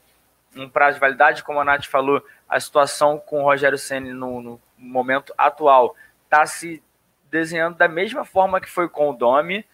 [0.56, 4.42] um prazo de validade, como a Nath falou, a situação com o Rogério Senna no,
[4.42, 5.96] no momento atual
[6.26, 6.84] está se
[7.32, 9.66] desenhando da mesma forma que foi com o Domi.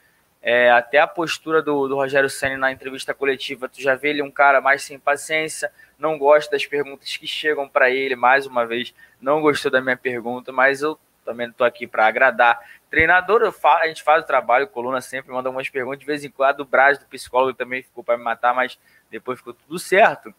[0.41, 4.23] É, até a postura do, do Rogério Senna na entrevista coletiva, tu já vê ele
[4.23, 5.69] um cara mais sem paciência,
[5.99, 8.15] não gosta das perguntas que chegam para ele.
[8.15, 12.59] Mais uma vez, não gostou da minha pergunta, mas eu também estou aqui para agradar.
[12.89, 16.31] Treinador, falo, a gente faz o trabalho, coluna sempre manda umas perguntas, de vez em
[16.31, 18.79] quando o Braz, do psicólogo, também ficou para me matar, mas
[19.11, 20.33] depois ficou tudo certo.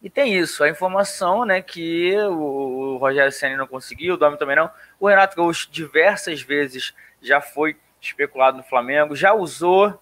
[0.00, 4.54] E tem isso, a informação, né, que o, Rogério Senna não conseguiu, o Domi também
[4.54, 4.70] não.
[5.00, 9.98] O Renato Gaúcho diversas vezes já foi especulado no Flamengo, já usou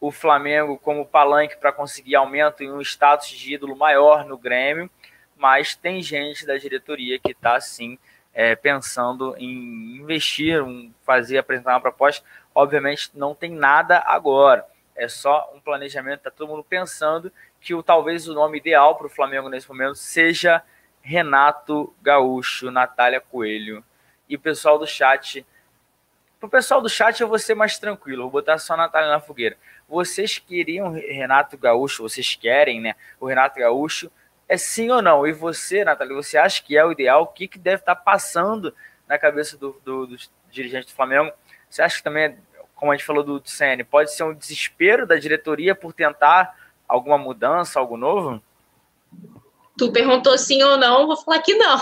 [0.00, 4.90] o Flamengo como palanque para conseguir aumento em um status de ídolo maior no Grêmio,
[5.36, 7.98] mas tem gente da diretoria que está assim
[8.32, 12.24] é, pensando em investir, um, fazer, apresentar uma proposta.
[12.54, 16.18] Obviamente não tem nada agora, é só um planejamento.
[16.18, 19.94] Está todo mundo pensando que o talvez o nome ideal para o Flamengo nesse momento
[19.94, 20.62] seja
[21.00, 23.82] Renato Gaúcho, Natália Coelho
[24.28, 25.46] e o pessoal do chat.
[26.38, 29.08] Para o pessoal do chat eu vou ser mais tranquilo, vou botar só a Natália
[29.08, 29.56] na fogueira
[29.88, 32.94] vocês queriam Renato Gaúcho, vocês querem, né?
[33.20, 34.10] O Renato Gaúcho
[34.48, 35.26] é sim ou não?
[35.26, 37.22] E você, Natália, você acha que é o ideal?
[37.22, 38.74] O que, que deve estar passando
[39.06, 41.32] na cabeça do, do, dos dirigentes do Flamengo?
[41.68, 42.36] Você acha que também,
[42.74, 46.56] como a gente falou do CN, pode ser um desespero da diretoria por tentar
[46.88, 48.42] alguma mudança, algo novo?
[49.76, 51.80] Tu perguntou sim ou não, vou falar que não.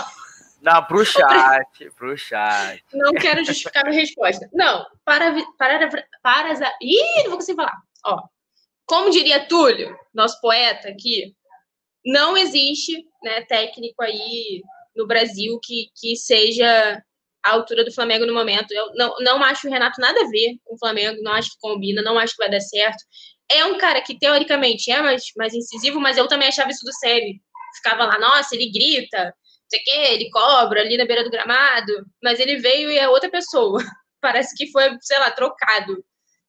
[0.61, 2.83] Não, pro chat, pro chat.
[2.93, 4.49] Não quero justificar minha resposta.
[4.51, 7.77] Não, para, para, para, para Ih, não vou conseguir falar.
[8.05, 8.21] Ó,
[8.85, 11.33] como diria Túlio, nosso poeta aqui,
[12.05, 14.61] não existe né, técnico aí
[14.95, 17.01] no Brasil que, que seja
[17.43, 18.71] a altura do Flamengo no momento.
[18.71, 21.59] Eu não, não acho o Renato nada a ver com o Flamengo, não acho que
[21.59, 23.03] combina, não acho que vai dar certo.
[23.51, 26.93] É um cara que, teoricamente, é mais, mais incisivo, mas eu também achava isso do
[26.93, 27.33] sério.
[27.77, 29.33] Ficava lá, nossa, ele grita, não
[29.69, 33.09] sei o quê, ele cobra ali na beira do gramado, mas ele veio e é
[33.09, 33.79] outra pessoa.
[34.21, 36.03] Parece que foi, sei lá, trocado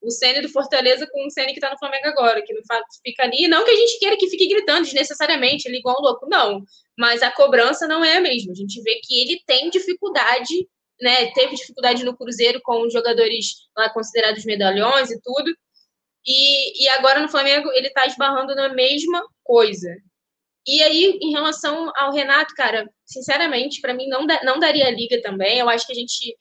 [0.07, 2.63] o Ceni do Fortaleza com o Ceni que tá no Flamengo agora, que não
[3.05, 3.49] fica ali.
[3.49, 6.63] Não que a gente queira que fique gritando desnecessariamente, ele igual um louco, não.
[6.97, 8.53] Mas a cobrança não é a mesma.
[8.53, 10.69] A gente vê que ele tem dificuldade,
[11.01, 11.33] né?
[11.33, 15.51] Teve dificuldade no Cruzeiro com os jogadores lá considerados medalhões e tudo.
[16.25, 19.89] E, e agora no Flamengo ele tá esbarrando na mesma coisa.
[20.67, 25.21] E aí, em relação ao Renato, cara, sinceramente, para mim não, da, não daria liga
[25.23, 25.59] também.
[25.59, 26.37] Eu acho que a gente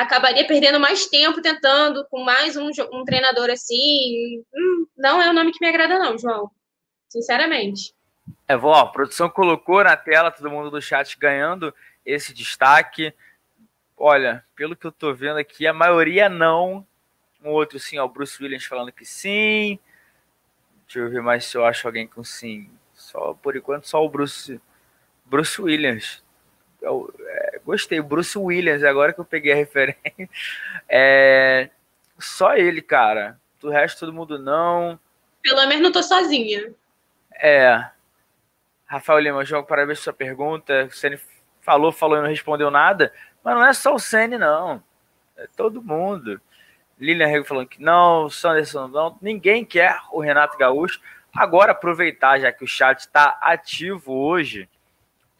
[0.00, 4.42] acabaria perdendo mais tempo tentando com mais um, um treinador assim.
[4.54, 6.50] Hum, não é o nome que me agrada, não, João.
[7.08, 7.94] Sinceramente.
[8.48, 11.74] É, vó, a produção colocou na tela todo mundo do chat ganhando
[12.04, 13.12] esse destaque.
[13.96, 16.86] Olha, pelo que eu tô vendo aqui, a maioria não.
[17.42, 19.78] Um outro sim, ó, o Bruce Williams falando que sim.
[20.86, 22.70] Deixa eu ver mais se eu acho alguém com sim.
[22.94, 24.60] Só por enquanto só o Bruce
[25.24, 26.22] Bruce Williams.
[26.80, 30.28] Eu, é, gostei, Bruce Williams, agora que eu peguei a referência.
[30.88, 31.70] É,
[32.18, 33.38] só ele, cara.
[33.60, 34.98] Do resto, todo mundo não.
[35.42, 36.72] Pelo menos não tô sozinha.
[37.34, 37.84] É.
[38.86, 40.86] Rafael Lima, João, parabéns pela sua pergunta.
[40.86, 41.18] O Ceni
[41.60, 43.12] falou, falou e não respondeu nada.
[43.44, 44.82] Mas não é só o Ceni, não.
[45.36, 46.40] É todo mundo.
[46.98, 49.16] Lilian Rego falando que não, Sanderson não.
[49.22, 51.00] Ninguém quer o Renato Gaúcho.
[51.34, 54.68] Agora, aproveitar, já que o chat está ativo hoje,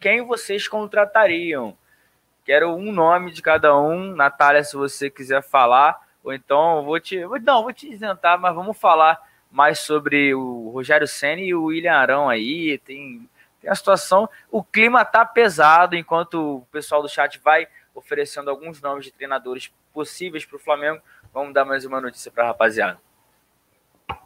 [0.01, 1.77] quem vocês contratariam?
[2.43, 4.15] Quero um nome de cada um.
[4.15, 7.23] Natália, se você quiser falar, ou então vou te.
[7.43, 9.21] Não, vou te isentar, mas vamos falar
[9.51, 12.79] mais sobre o Rogério Senna e o William Arão aí.
[12.79, 13.29] Tem,
[13.61, 14.27] tem a situação.
[14.49, 19.71] O clima tá pesado, enquanto o pessoal do chat vai oferecendo alguns nomes de treinadores
[19.93, 20.99] possíveis para o Flamengo.
[21.31, 22.99] Vamos dar mais uma notícia para a rapaziada.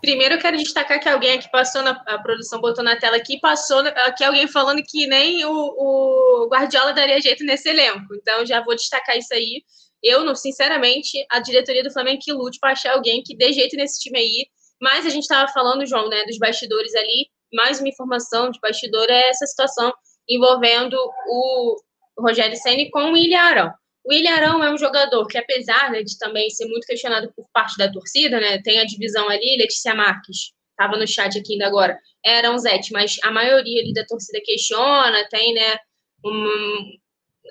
[0.01, 3.39] Primeiro, eu quero destacar que alguém aqui passou na a produção, botou na tela aqui,
[3.39, 8.13] passou aqui alguém falando que nem o, o Guardiola daria jeito nesse elenco.
[8.15, 9.63] Então, já vou destacar isso aí.
[10.03, 13.75] Eu, não, sinceramente, a diretoria do Flamengo que lute para achar alguém que dê jeito
[13.75, 14.47] nesse time aí.
[14.81, 17.27] Mas a gente estava falando, João, né, dos bastidores ali.
[17.53, 19.91] Mais uma informação de bastidor é essa situação
[20.29, 20.95] envolvendo
[21.27, 21.81] o
[22.19, 23.71] Rogério Senna com o Ilharão.
[24.05, 27.47] O William Arão é um jogador que, apesar né, de também ser muito questionado por
[27.51, 31.65] parte da torcida, né, tem a divisão ali, Letícia Marques, estava no chat aqui ainda
[31.65, 35.77] agora, é Arãozete, mas a maioria ali da torcida questiona, tem, né,
[36.23, 36.91] um,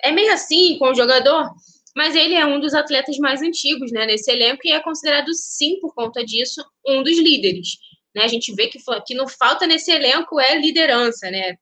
[0.05, 1.51] é meio assim com o jogador,
[1.97, 5.81] mas ele é um dos atletas mais antigos, né, nesse elenco e é considerado, sim,
[5.81, 7.79] por conta disso, um dos líderes.
[8.15, 11.57] Né, a gente vê que, que não falta nesse elenco é liderança, né,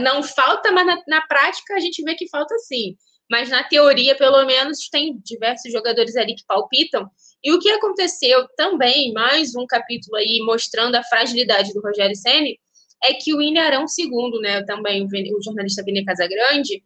[0.00, 2.96] não falta, mas na, na prática a gente vê que falta sim
[3.30, 7.08] mas na teoria, pelo menos, tem diversos jogadores ali que palpitam.
[7.42, 12.58] E o que aconteceu também, mais um capítulo aí mostrando a fragilidade do Rogério Ceni,
[13.02, 16.82] é que o Ilharão II, né, também o jornalista Vini Casagrande,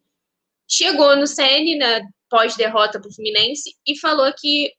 [0.69, 4.73] chegou no Ceni, né, pós-derrota para o Fluminense, e falou que,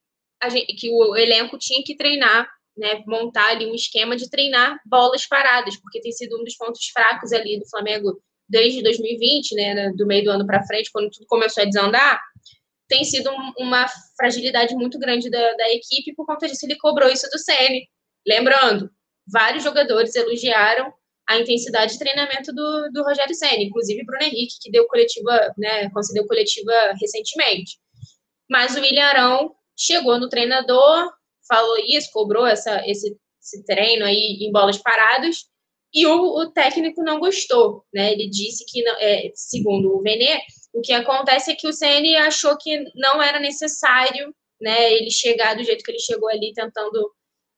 [0.49, 2.47] gente, que o elenco tinha que treinar,
[2.77, 6.85] né, montar ali um esquema de treinar bolas paradas, porque tem sido um dos pontos
[6.87, 11.25] fracos ali do Flamengo desde 2020, né, do meio do ano para frente, quando tudo
[11.27, 12.19] começou a desandar,
[12.87, 13.85] tem sido uma
[14.17, 17.87] fragilidade muito grande da, da equipe, por conta disso ele cobrou isso do CN.
[18.27, 18.89] Lembrando,
[19.31, 20.91] vários jogadores elogiaram
[21.29, 25.87] a intensidade de treinamento do, do Rogério Senna, inclusive Bruno Henrique, que deu coletiva, né,
[25.91, 27.77] concedeu coletiva recentemente.
[28.49, 31.11] Mas o William Arão chegou no treinador,
[31.47, 35.45] falou isso, cobrou essa, esse, esse treino aí em bolas paradas,
[35.93, 38.11] e o, o técnico não gostou, né?
[38.11, 40.39] Ele disse que, é, segundo o Venê,
[40.73, 44.93] o que acontece é que o CN achou que não era necessário, né?
[44.93, 47.11] Ele chegar do jeito que ele chegou ali, tentando,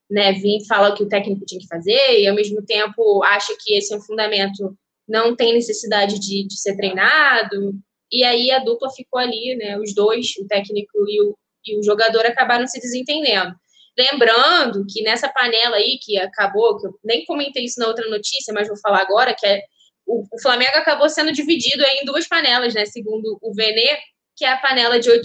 [0.09, 0.31] né?
[0.33, 3.75] Vir falar o que o técnico tinha que fazer e ao mesmo tempo acha que
[3.75, 4.75] esse é um fundamento
[5.07, 7.73] não tem necessidade de, de ser treinado.
[8.09, 9.77] E aí a dupla ficou ali, né?
[9.77, 13.53] Os dois, o técnico e o, e o jogador, acabaram se desentendendo.
[13.97, 18.53] Lembrando que nessa panela aí, que acabou, que eu nem comentei isso na outra notícia,
[18.53, 19.61] mas vou falar agora, que é
[20.05, 22.85] o, o Flamengo acabou sendo dividido em duas panelas, né?
[22.85, 23.97] Segundo o Venê,
[24.35, 25.21] que é a panela de 8-5,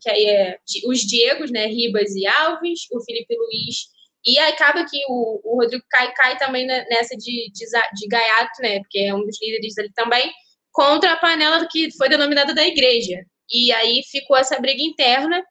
[0.00, 1.66] que aí é os Diegos, né?
[1.66, 3.86] Ribas e Alves, o Felipe Luiz.
[4.24, 7.64] E acaba que o, o Rodrigo cai, cai também nessa de, de,
[7.94, 8.80] de Gaiato, né?
[8.80, 10.30] Porque é um dos líderes ali também,
[10.72, 13.24] contra a panela que foi denominada da igreja.
[13.50, 15.42] E aí ficou essa briga interna.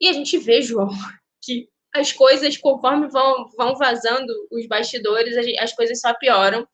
[0.00, 0.88] E a gente vê, João,
[1.48, 6.66] que as coisas, conforme vão, vão vazando os bastidores, as coisas só pioram.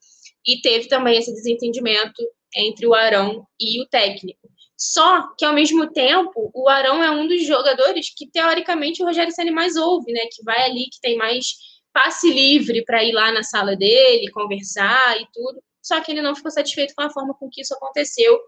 [0.46, 2.22] E teve também esse desentendimento
[2.54, 4.48] entre o Arão e o técnico.
[4.76, 9.32] Só que, ao mesmo tempo, o Arão é um dos jogadores que, teoricamente, o Rogério
[9.32, 10.22] Senna mais ouve, né?
[10.30, 11.54] Que vai ali, que tem mais
[11.92, 15.62] passe livre para ir lá na sala dele, conversar e tudo.
[15.80, 18.38] Só que ele não ficou satisfeito com a forma com que isso aconteceu.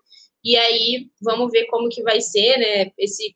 [0.44, 2.90] E aí, vamos ver como que vai ser, né?
[2.98, 3.34] Esse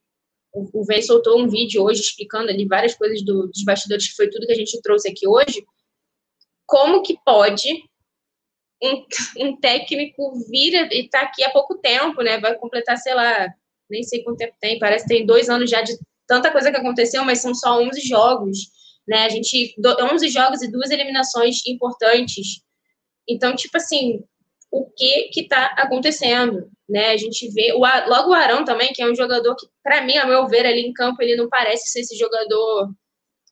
[0.52, 4.28] o, Vem soltou um vídeo hoje explicando ali várias coisas do, dos bastidores, que foi
[4.28, 5.64] tudo que a gente trouxe aqui hoje.
[6.66, 7.68] Como que pode
[8.82, 9.04] um,
[9.38, 12.38] um técnico vir e tá aqui há pouco tempo, né?
[12.38, 13.48] Vai completar, sei lá,
[13.88, 15.96] nem sei quanto tempo tem, parece que tem dois anos já de
[16.26, 18.58] tanta coisa que aconteceu, mas são só 11 jogos,
[19.06, 19.24] né?
[19.24, 22.62] A gente, 11 jogos e duas eliminações importantes.
[23.28, 24.22] Então, tipo assim,
[24.70, 27.08] o que que está acontecendo, né?
[27.10, 30.16] A gente vê o logo o Arão também, que é um jogador que, para mim,
[30.16, 32.90] a meu ver, ali em campo ele não parece ser esse jogador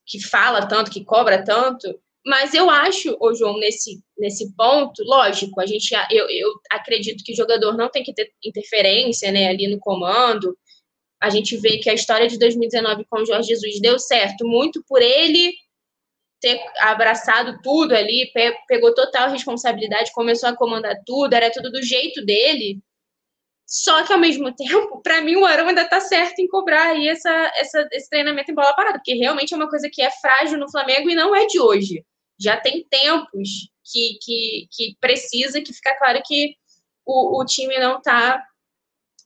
[0.05, 1.87] que fala tanto, que cobra tanto,
[2.25, 7.33] Mas eu acho, ô João, nesse, nesse ponto, lógico, a gente eu, eu acredito que
[7.33, 10.57] o jogador não tem que ter interferência né, ali no comando.
[11.21, 14.83] A gente vê que a história de 2019 com o Jorge Jesus deu certo, muito
[14.87, 15.53] por ele
[16.41, 18.31] ter abraçado tudo ali,
[18.67, 22.79] pegou total responsabilidade, começou a comandar tudo, era tudo do jeito dele.
[23.69, 27.07] Só que, ao mesmo tempo, para mim, o Arão ainda tá certo em cobrar aí
[27.07, 30.57] essa, essa, esse treinamento em bola parada, porque realmente é uma coisa que é frágil
[30.57, 32.03] no Flamengo e não é de hoje.
[32.39, 36.55] Já tem tempos que, que, que precisa que ficar claro que
[37.05, 38.43] o, o time não tá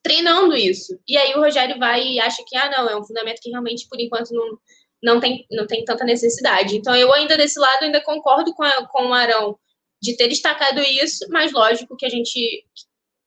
[0.03, 0.99] treinando isso.
[1.07, 3.87] E aí o Rogério vai e acha que, ah, não, é um fundamento que realmente,
[3.87, 4.57] por enquanto, não,
[5.01, 6.75] não, tem, não tem tanta necessidade.
[6.75, 9.57] Então, eu ainda, desse lado, ainda concordo com, a, com o Arão
[10.01, 12.65] de ter destacado isso, mas lógico que a gente,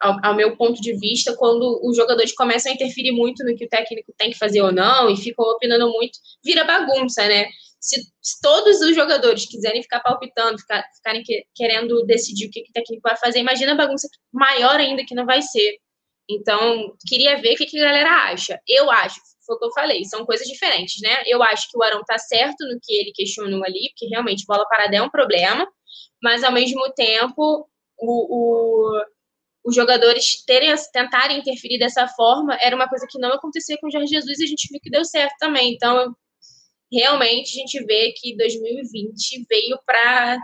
[0.01, 3.65] ao, ao, meu ponto de vista, quando os jogadores começam a interferir muito no que
[3.65, 7.47] o técnico tem que fazer ou não e ficam opinando muito, vira bagunça, né?
[7.81, 12.63] Se, se todos os jogadores quiserem ficar palpitando, ficar, ficarem que, querendo decidir o que,
[12.63, 15.77] que o técnico vai fazer, imagina a bagunça maior ainda que não vai ser.
[16.29, 18.59] Então, queria ver o que, que a galera acha.
[18.67, 19.17] Eu acho,
[19.47, 21.23] foi o que eu falei, são coisas diferentes, né?
[21.27, 24.67] Eu acho que o Arão tá certo no que ele questionou ali, porque realmente bola
[24.69, 25.67] parada é um problema,
[26.21, 27.69] mas ao mesmo tempo,
[27.99, 29.01] o, o
[29.67, 33.91] os jogadores terem, tentarem interferir dessa forma era uma coisa que não acontecia com o
[33.91, 35.75] Jorge Jesus e a gente viu que deu certo também.
[35.75, 36.15] Então,
[36.91, 40.39] realmente, a gente vê que 2020 veio para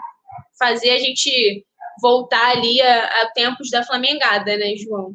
[0.58, 1.64] fazer a gente
[2.00, 5.14] voltar ali a, a tempos da Flamengada, né, João?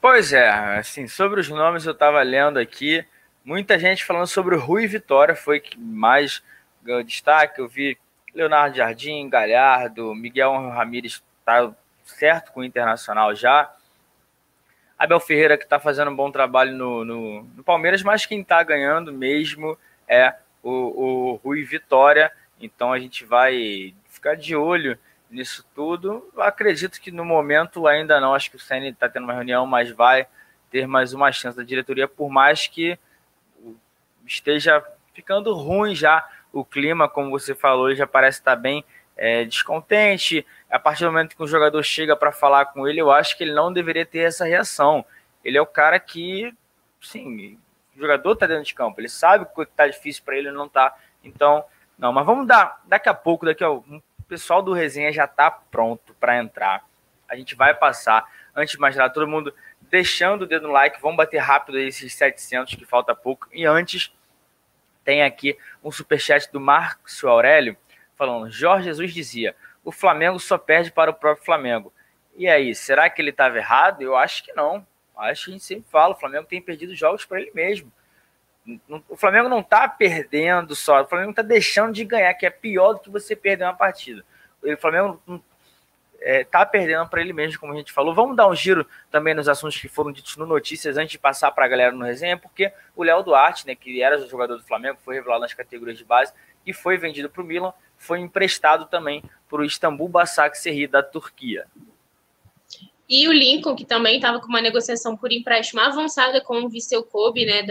[0.00, 3.04] Pois é, assim, sobre os nomes eu estava lendo aqui,
[3.44, 6.42] muita gente falando sobre o Rui Vitória, foi que mais
[6.82, 7.60] ganhou destaque.
[7.60, 7.98] Eu vi
[8.34, 11.74] Leonardo Jardim, Galhardo, Miguel Ramírez tá
[12.06, 13.70] certo com o Internacional já.
[14.98, 18.62] Abel Ferreira, que está fazendo um bom trabalho no, no, no Palmeiras, mas quem está
[18.62, 19.78] ganhando mesmo
[20.08, 22.32] é o, o Rui Vitória.
[22.58, 24.98] Então a gente vai ficar de olho
[25.30, 26.32] nisso tudo.
[26.38, 28.34] Acredito que no momento ainda não.
[28.34, 30.26] Acho que o Senna está tendo uma reunião, mas vai
[30.70, 32.98] ter mais uma chance da diretoria, por mais que
[34.26, 34.84] esteja
[35.14, 38.84] ficando ruim já o clima, como você falou, já parece estar bem
[39.16, 40.46] é, descontente.
[40.70, 43.44] A partir do momento que o jogador chega para falar com ele, eu acho que
[43.44, 45.04] ele não deveria ter essa reação.
[45.44, 46.52] Ele é o cara que,
[47.00, 47.58] sim,
[47.96, 50.94] o jogador está dentro de campo, ele sabe que está difícil para ele, não está.
[51.24, 51.64] Então,
[51.98, 55.24] não, mas vamos dar daqui a pouco, daqui a um o pessoal do resenha já
[55.24, 56.84] está pronto para entrar.
[57.28, 58.28] A gente vai passar.
[58.56, 61.00] Antes de mais nada, todo mundo deixando o dedo no like.
[61.00, 63.46] Vamos bater rápido esses 700 que falta pouco.
[63.52, 64.12] E antes,
[65.04, 67.76] tem aqui um superchat do Marcos Aurélio
[68.16, 69.54] falando: Jorge Jesus dizia:
[69.84, 71.92] o Flamengo só perde para o próprio Flamengo.
[72.36, 74.02] E aí, será que ele estava errado?
[74.02, 74.86] Eu acho que não.
[75.16, 77.90] Acho que a gente sempre fala: o Flamengo tem perdido jogos para ele mesmo.
[79.08, 82.94] O Flamengo não está perdendo só, o Flamengo está deixando de ganhar, que é pior
[82.94, 84.24] do que você perder uma partida.
[84.60, 85.22] O Flamengo
[86.20, 88.12] está é, perdendo para ele mesmo, como a gente falou.
[88.12, 91.52] Vamos dar um giro também nos assuntos que foram ditos no Notícias antes de passar
[91.52, 94.98] para a galera no resenha, porque o Léo Duarte, né, que era jogador do Flamengo,
[95.04, 96.32] foi revelado nas categorias de base
[96.66, 101.66] e foi vendido para o Milan, foi emprestado também para o Istambul Basaksehir da Turquia.
[103.08, 107.04] E o Lincoln, que também estava com uma negociação por empréstimo avançada com o Viseu
[107.04, 107.62] Kobe, né,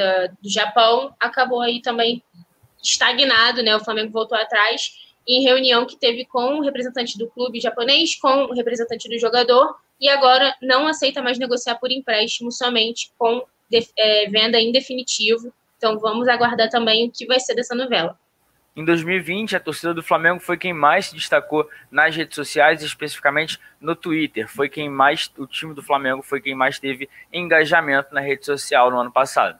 [0.41, 2.23] do Japão, acabou aí também
[2.81, 3.75] estagnado, né?
[3.75, 4.93] O Flamengo voltou atrás
[5.27, 9.75] em reunião que teve com o representante do clube japonês, com o representante do jogador,
[9.99, 15.51] e agora não aceita mais negociar por empréstimo, somente com de, é, venda em definitivo.
[15.77, 18.17] Então vamos aguardar também o que vai ser dessa novela.
[18.75, 23.57] Em 2020, a torcida do Flamengo foi quem mais se destacou nas redes sociais, especificamente
[23.79, 24.49] no Twitter.
[24.49, 28.91] Foi quem mais, o time do Flamengo foi quem mais teve engajamento na rede social
[28.91, 29.57] no ano passado.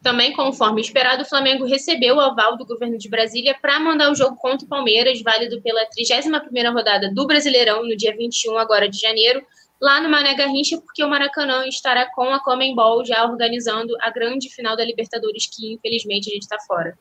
[0.00, 4.14] Também, conforme esperado, o Flamengo recebeu o aval do governo de Brasília para mandar o
[4.14, 8.96] jogo contra o Palmeiras, válido pela 31ª rodada do Brasileirão, no dia 21 agora de
[8.96, 9.44] janeiro,
[9.80, 14.48] lá no Mané Garrincha, porque o Maracanã estará com a Comembol já organizando a grande
[14.48, 16.96] final da Libertadores, que infelizmente a gente está fora.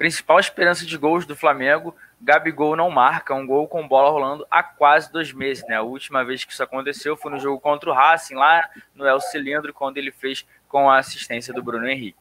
[0.00, 4.62] Principal esperança de gols do Flamengo, Gabigol não marca um gol com bola rolando há
[4.62, 5.62] quase dois meses.
[5.68, 5.76] Né?
[5.76, 9.20] A última vez que isso aconteceu foi no jogo contra o Racing, lá no El
[9.20, 12.16] Cilindro, quando ele fez com a assistência do Bruno Henrique.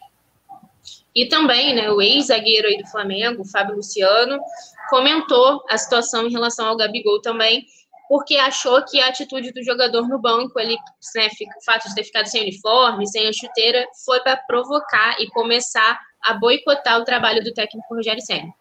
[1.16, 4.42] E também, né, o ex-zagueiro do Flamengo, Fábio Luciano,
[4.90, 7.66] comentou a situação em relação ao Gabigol também,
[8.10, 10.76] porque achou que a atitude do jogador no banco, ele,
[11.16, 15.30] né, o fato de ter ficado sem uniforme, sem a chuteira, foi para provocar e
[15.30, 18.52] começar a boicotar o trabalho do técnico Rogério Senna.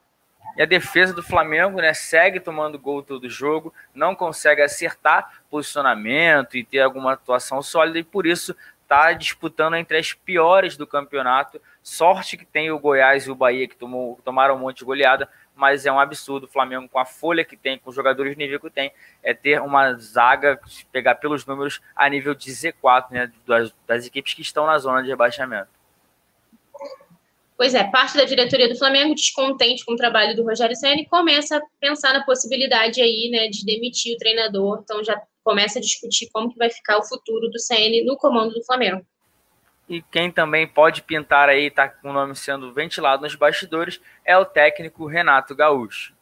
[0.55, 6.59] E a defesa do Flamengo né, segue tomando gol todo jogo, não consegue acertar posicionamento
[6.59, 11.61] e ter alguma atuação sólida, e por isso está disputando entre as piores do campeonato.
[11.83, 15.29] Sorte que tem o Goiás e o Bahia, que tomou, tomaram um monte de goleada,
[15.59, 18.39] mas é um absurdo o Flamengo, com a folha que tem, com os jogadores do
[18.39, 18.93] nível que tem,
[19.25, 20.61] é ter uma zaga,
[20.93, 25.03] pegar pelos números, a nível de Z4, né, das, das equipes que estão na zona
[25.03, 25.69] de rebaixamento.
[27.57, 31.57] Pois é, parte da diretoria do Flamengo, descontente com o trabalho do Rogério Senna, começa
[31.57, 34.81] a pensar na possibilidade aí, né, de demitir o treinador.
[34.85, 38.55] Então já começa a discutir como que vai ficar o futuro do CN no comando
[38.55, 39.05] do Flamengo.
[39.89, 44.37] E quem também pode pintar aí, tá com o nome sendo ventilado nos bastidores, é
[44.37, 46.15] o técnico Renato Gaúcho.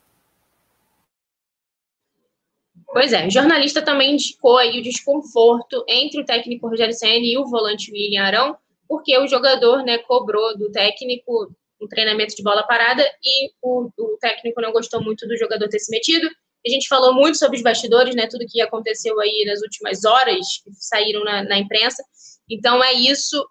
[2.86, 7.36] Pois é, o jornalista também indicou aí o desconforto entre o técnico Rogério Senna e
[7.36, 8.56] o volante William Arão,
[8.88, 14.16] porque o jogador né, cobrou do técnico um treinamento de bola parada e o, o,
[14.18, 16.26] técnico não gostou muito do jogador ter se metido.
[16.66, 20.38] A gente falou muito sobre os bastidores, né, tudo que aconteceu aí nas últimas horas,
[20.64, 22.02] que saíram na, na imprensa.
[22.48, 23.46] Então é isso,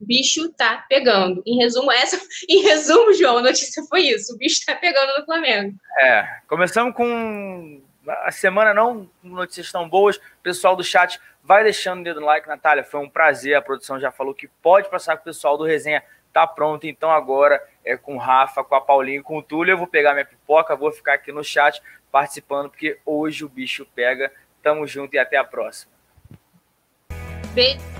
[0.00, 1.42] bicho tá pegando.
[1.46, 5.24] Em resumo, essa, em resumo, João, a notícia foi isso: o bicho tá pegando no
[5.24, 5.76] Flamengo.
[6.00, 10.16] É, começamos com a semana não notícias tão boas.
[10.16, 12.84] O pessoal do chat vai deixando o dedo no like, Natália.
[12.84, 13.54] Foi um prazer.
[13.54, 16.02] A produção já falou que pode passar com o pessoal do resenha.
[16.32, 19.72] Tá pronto, então agora é com o Rafa, com a Paulinha, com o Túlio.
[19.72, 21.82] Eu vou pegar minha pipoca, vou ficar aqui no chat
[22.12, 24.32] participando, porque hoje o bicho pega.
[24.62, 25.90] Tamo junto e até a próxima.
[27.52, 27.99] Beijo.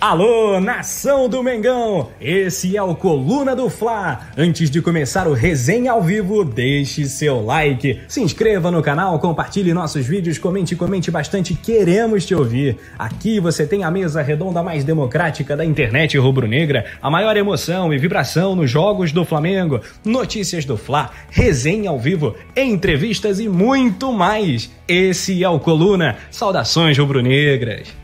[0.00, 2.08] Alô, nação do Mengão!
[2.18, 4.28] Esse é o Coluna do Fla.
[4.34, 9.74] Antes de começar o resenha ao vivo, deixe seu like, se inscreva no canal, compartilhe
[9.74, 12.78] nossos vídeos, comente, comente bastante, queremos te ouvir.
[12.98, 17.98] Aqui você tem a mesa redonda mais democrática da internet rubro-negra, a maior emoção e
[17.98, 24.70] vibração nos jogos do Flamengo, notícias do Fla, resenha ao vivo, entrevistas e muito mais.
[24.88, 26.16] Esse é o Coluna.
[26.30, 27.99] Saudações rubro-negras.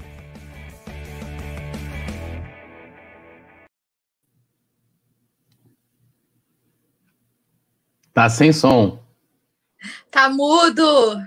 [8.16, 8.98] Tá sem som.
[10.10, 11.20] Tá mudo.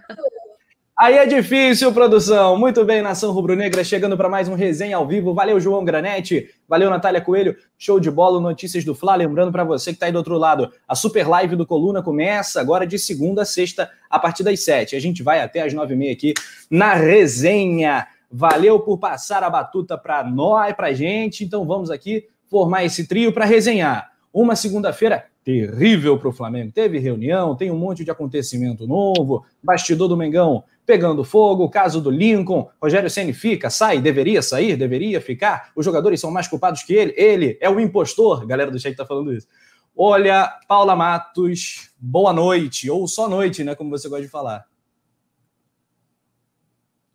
[0.98, 2.58] Aí é difícil, produção.
[2.58, 5.32] Muito bem, Nação Rubro-Negra, chegando para mais um resenha ao vivo.
[5.32, 6.50] Valeu, João Granete.
[6.68, 7.56] Valeu, Natália Coelho.
[7.78, 9.14] Show de bola, notícias do Fla.
[9.14, 12.60] Lembrando para você que está aí do outro lado, a super live do Coluna começa
[12.60, 14.96] agora de segunda a sexta, a partir das sete.
[14.96, 16.34] A gente vai até as nove e meia aqui
[16.72, 18.08] na resenha.
[18.32, 21.44] Valeu por passar a batuta para nós, para gente.
[21.44, 24.10] Então vamos aqui formar esse trio para resenhar.
[24.34, 26.72] Uma segunda-feira terrível para o Flamengo.
[26.72, 32.10] Teve reunião, tem um monte de acontecimento novo, bastidor do Mengão pegando fogo, caso do
[32.10, 35.70] Lincoln, Rogério Ceni fica, sai, deveria sair, deveria ficar.
[35.76, 37.14] Os jogadores são mais culpados que ele.
[37.16, 38.44] Ele é o impostor.
[38.48, 39.46] galera do chat está falando isso.
[39.96, 44.66] Olha, Paula Matos, boa noite, ou só noite, né, como você gosta de falar.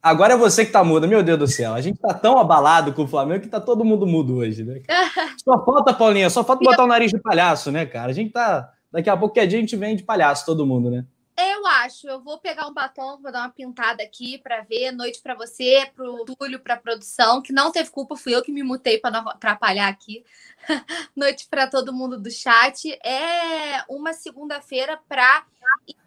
[0.05, 1.73] Agora é você que tá muda, meu Deus do céu.
[1.73, 4.83] A gente tá tão abalado com o Flamengo que tá todo mundo mudo hoje, né?
[5.43, 8.11] Só falta, Paulinha, só falta botar o nariz de palhaço, né, cara?
[8.11, 8.71] A gente tá.
[8.93, 11.07] Daqui a pouco que a gente vem de palhaço, todo mundo, né?
[11.39, 12.07] Eu acho.
[12.07, 14.93] Eu vou pegar um batom, vou dar uma pintada aqui para ver.
[14.93, 18.63] Noite para você, pro Túlio, pra produção, que não teve culpa, fui eu que me
[18.63, 20.23] mutei para não atrapalhar aqui.
[21.17, 22.93] Noite para todo mundo do chat.
[23.03, 25.47] É uma segunda-feira para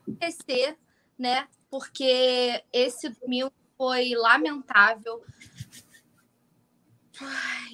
[0.08, 0.78] esquecer,
[1.18, 1.48] né?
[1.70, 5.24] Porque esse domingo foi lamentável.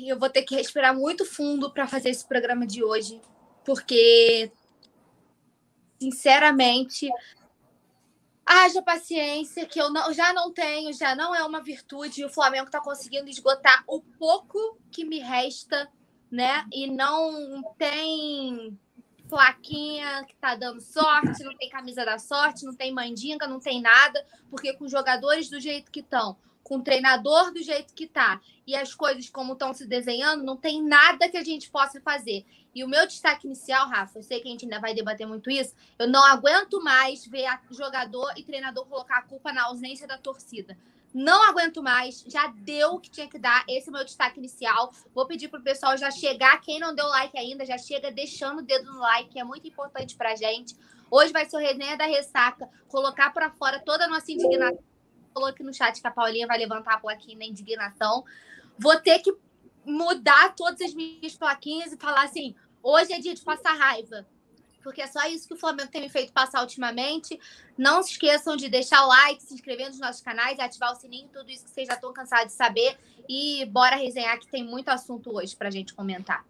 [0.05, 3.21] Eu vou ter que respirar muito fundo para fazer esse programa de hoje,
[3.65, 4.51] porque,
[5.99, 7.09] sinceramente,
[8.45, 12.65] haja paciência, que eu não, já não tenho, já não é uma virtude, o Flamengo
[12.65, 15.89] está conseguindo esgotar o pouco que me resta,
[16.31, 16.65] né?
[16.71, 18.77] E não tem
[19.33, 23.81] plaquinha que tá dando sorte, não tem camisa da sorte, não tem mandinga, não tem
[23.81, 28.75] nada, porque com jogadores do jeito que estão, com treinador do jeito que tá, e
[28.75, 32.45] as coisas como estão se desenhando, não tem nada que a gente possa fazer.
[32.75, 35.49] E o meu destaque inicial, Rafa, eu sei que a gente ainda vai debater muito
[35.49, 40.17] isso, eu não aguento mais ver jogador e treinador colocar a culpa na ausência da
[40.19, 40.77] torcida.
[41.13, 43.63] Não aguento mais, já deu o que tinha que dar.
[43.69, 44.91] Esse é o meu destaque inicial.
[45.13, 46.59] Vou pedir pro pessoal já chegar.
[46.61, 49.67] Quem não deu like ainda, já chega deixando o dedo no like, que é muito
[49.67, 50.75] importante pra gente.
[51.11, 54.83] Hoje vai ser o resenha da ressaca, colocar para fora toda a nossa indignação.
[55.31, 58.23] Falou aqui no chat que a Paulinha vai levantar a plaquinha na indignação.
[58.79, 59.35] Vou ter que
[59.85, 64.25] mudar todas as minhas plaquinhas e falar assim: hoje é dia de passar raiva
[64.83, 67.39] porque é só isso que o Flamengo tem me feito passar ultimamente.
[67.77, 71.29] Não se esqueçam de deixar o like, se inscrever nos nossos canais, ativar o sininho,
[71.33, 72.97] tudo isso que vocês já estão cansados de saber.
[73.29, 76.45] E bora resenhar que tem muito assunto hoje para a gente comentar.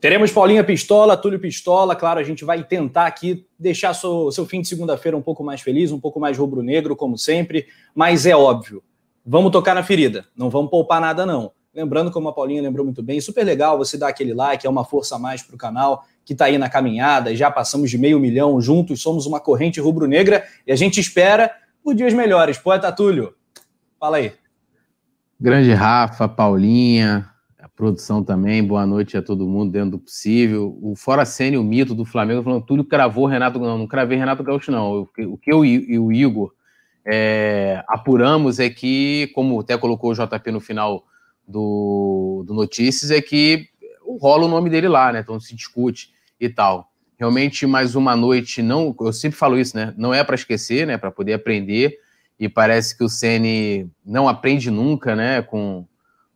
[0.00, 4.60] Teremos Paulinha Pistola, Túlio Pistola, claro, a gente vai tentar aqui deixar seu, seu fim
[4.60, 8.80] de segunda-feira um pouco mais feliz, um pouco mais rubro-negro, como sempre, mas é óbvio,
[9.26, 11.50] vamos tocar na ferida, não vamos poupar nada não.
[11.74, 14.84] Lembrando, como a Paulinha lembrou muito bem, super legal você dar aquele like, é uma
[14.84, 18.20] força a mais para o canal, que está aí na caminhada, já passamos de meio
[18.20, 21.50] milhão juntos, somos uma corrente rubro-negra e a gente espera
[21.82, 22.58] por dias melhores.
[22.58, 23.32] Poeta Túlio,
[23.98, 24.34] fala aí.
[25.40, 27.26] Grande Rafa, Paulinha,
[27.58, 30.78] a produção também, boa noite a todo mundo dentro do possível.
[30.82, 34.44] O Fora Sênior, o mito do Flamengo, falando Túlio cravou Renato, não, não cravei Renato
[34.44, 36.52] Gaúcho não, o que eu e o Igor
[37.06, 41.06] é, apuramos é que, como até colocou o JP no final
[41.46, 43.70] do, do Notícias, é que
[44.20, 45.20] rola o nome dele lá, né?
[45.20, 46.90] Então se discute e tal.
[47.18, 49.92] Realmente, mais uma noite, não, eu sempre falo isso, né?
[49.96, 50.96] Não é para esquecer, né?
[50.96, 51.98] Para poder aprender.
[52.38, 55.42] E parece que o Ceni não aprende nunca, né?
[55.42, 55.84] Com,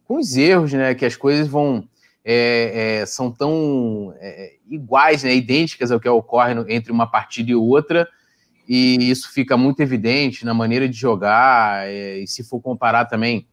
[0.04, 0.92] com os erros, né?
[0.94, 1.88] Que as coisas vão
[2.24, 5.34] é, é, são tão é, iguais, né?
[5.34, 8.08] Idênticas ao que ocorre no, entre uma partida e outra.
[8.68, 11.86] E isso fica muito evidente na maneira de jogar.
[11.86, 13.46] É, e se for comparar também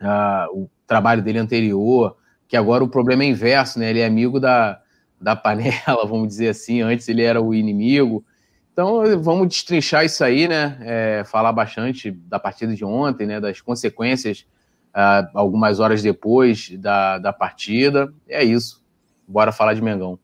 [0.00, 2.16] uh, o trabalho dele anterior,
[2.48, 3.90] que agora o problema é inverso, né?
[3.90, 4.80] Ele é amigo da,
[5.20, 6.80] da panela, vamos dizer assim.
[6.82, 8.24] Antes ele era o inimigo.
[8.72, 10.78] Então vamos destrinchar isso aí, né?
[10.80, 13.40] É, falar bastante da partida de ontem, né?
[13.40, 14.46] Das consequências
[14.94, 18.12] uh, algumas horas depois da, da partida.
[18.28, 18.82] É isso.
[19.26, 20.18] Bora falar de Mengão.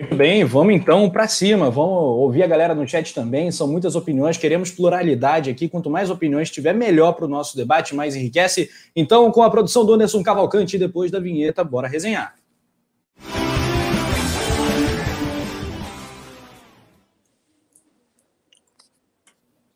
[0.00, 1.70] Muito bem, vamos então para cima.
[1.70, 3.50] Vamos ouvir a galera no chat também.
[3.50, 5.68] São muitas opiniões, queremos pluralidade aqui.
[5.68, 8.70] Quanto mais opiniões tiver, melhor para o nosso debate, mais enriquece.
[8.94, 12.37] Então, com a produção do Anderson Cavalcante, depois da vinheta, bora resenhar.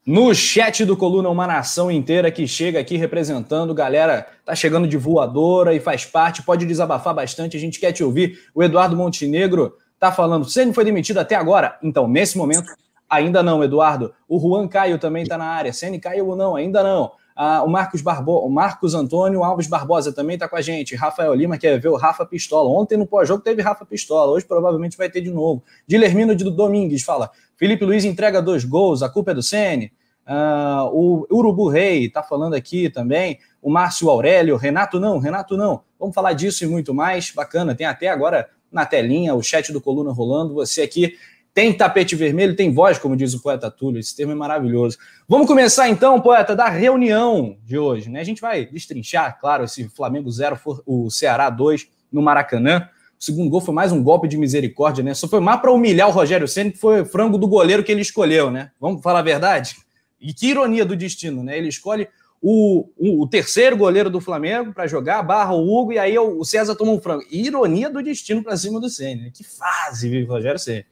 [0.05, 3.73] No chat do Coluna, uma nação inteira que chega aqui representando.
[3.73, 7.57] Galera, tá chegando de voadora e faz parte, pode desabafar bastante.
[7.57, 8.37] A gente quer te ouvir.
[8.53, 11.79] O Eduardo Montenegro tá falando, você não foi demitido até agora?
[11.81, 12.67] Então, nesse momento,
[13.09, 14.13] ainda não, Eduardo.
[14.29, 15.73] O Juan Caio também está na área.
[15.73, 16.57] Ceni caiu ou não?
[16.57, 17.13] Ainda não.
[17.45, 18.39] Ah, o Marcos Barbo...
[18.39, 20.95] o Marcos Antônio Alves Barbosa também está com a gente.
[20.95, 22.71] Rafael Lima quer ver o Rafa Pistola.
[22.71, 25.61] Ontem no pós-jogo teve Rafa Pistola, hoje provavelmente vai ter de novo.
[25.85, 29.93] Dilermino de Domingues fala: Felipe Luiz entrega dois gols, a culpa é do Ceni.
[30.25, 33.41] Ah, o Urubu Rei está falando aqui também.
[33.61, 35.83] O Márcio Aurélio, Renato não, Renato não.
[35.99, 37.33] Vamos falar disso e muito mais.
[37.33, 40.55] Bacana, tem até agora na telinha, o chat do Coluna rolando.
[40.55, 41.19] Você aqui
[41.55, 44.01] tem tapete vermelho, tem voz, como diz o poeta Túlio.
[44.01, 44.97] Esse termo é maravilhoso.
[45.29, 48.09] Vamos começar então, poeta, da reunião de hoje.
[48.09, 48.21] Né?
[48.21, 52.89] A gente vai destrinchar, claro, esse Flamengo 0, o Ceará 2 no Maracanã.
[53.21, 55.15] O segundo gol foi mais um golpe de misericórdia, né?
[55.15, 58.01] Só foi mais para humilhar o Rogério Senna, que foi frango do goleiro que ele
[58.01, 58.73] escolheu, né?
[58.81, 59.77] Vamos falar a verdade?
[60.21, 61.57] E que ironia do destino, né?
[61.57, 62.09] Ele escolhe
[62.41, 66.45] o, o, o terceiro goleiro do Flamengo para jogar, barra o Hugo, e aí o
[66.45, 67.23] César toma um frango.
[67.31, 69.23] Ironia do destino para cima do Senna.
[69.23, 69.31] Né?
[69.33, 70.85] Que fase vive o Rogério Senna.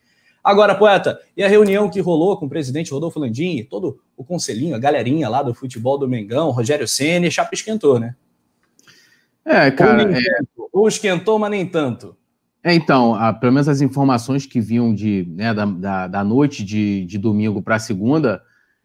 [0.43, 4.75] Agora, poeta, e a reunião que rolou com o presidente Rodolfo Landim, todo o conselhinho,
[4.75, 8.17] a galerinha lá do futebol do Mengão, Rogério Senna, chapa esquentou, né?
[9.45, 10.05] É, cara.
[10.05, 10.23] Ou, é...
[10.73, 12.17] ou esquentou, mas nem tanto.
[12.63, 16.63] É, então, a, pelo menos as informações que vinham de, né, da, da, da noite
[16.63, 18.43] de, de domingo para segunda,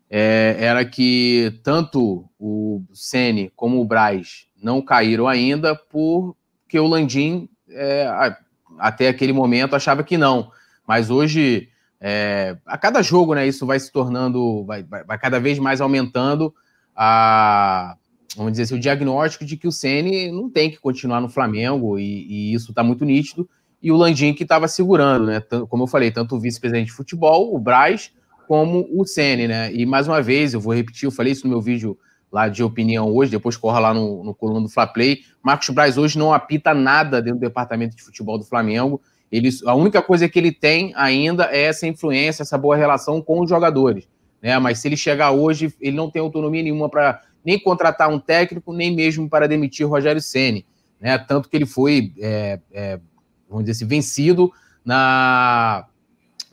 [0.10, 7.50] é, era que tanto o Sene como o Braz não caíram ainda porque o Landim,
[7.70, 8.08] é,
[8.80, 10.52] até aquele momento, achava que não.
[10.88, 11.70] Mas hoje,
[12.00, 15.82] é, a cada jogo, né, isso vai se tornando, vai, vai, vai, cada vez mais
[15.82, 16.54] aumentando
[16.96, 17.96] a,
[18.36, 21.98] vamos dizer assim, o diagnóstico de que o Ceni não tem que continuar no Flamengo
[21.98, 23.50] e, e isso está muito nítido.
[23.82, 25.40] E o Landim que estava segurando, né?
[25.70, 28.12] Como eu falei, tanto o vice-presidente de futebol, o Braz,
[28.48, 29.72] como o Sene, né?
[29.74, 31.98] E mais uma vez, eu vou repetir, eu falei isso no meu vídeo
[32.32, 35.20] lá de opinião hoje, depois corra lá no, no coluna do Fla Play.
[35.42, 39.02] Marcos Braz hoje não apita nada dentro do departamento de futebol do Flamengo.
[39.32, 43.42] Ele, a única coisa que ele tem ainda é essa influência, essa boa relação com
[43.42, 44.08] os jogadores.
[44.42, 44.58] Né?
[44.60, 48.74] Mas se ele chegar hoje, ele não tem autonomia nenhuma para nem contratar um técnico,
[48.74, 50.66] nem mesmo para demitir Rogério Ceni.
[51.00, 51.18] Né?
[51.18, 53.00] Tanto que ele foi, é, é,
[53.50, 54.52] vamos dizer assim, vencido
[54.84, 55.88] na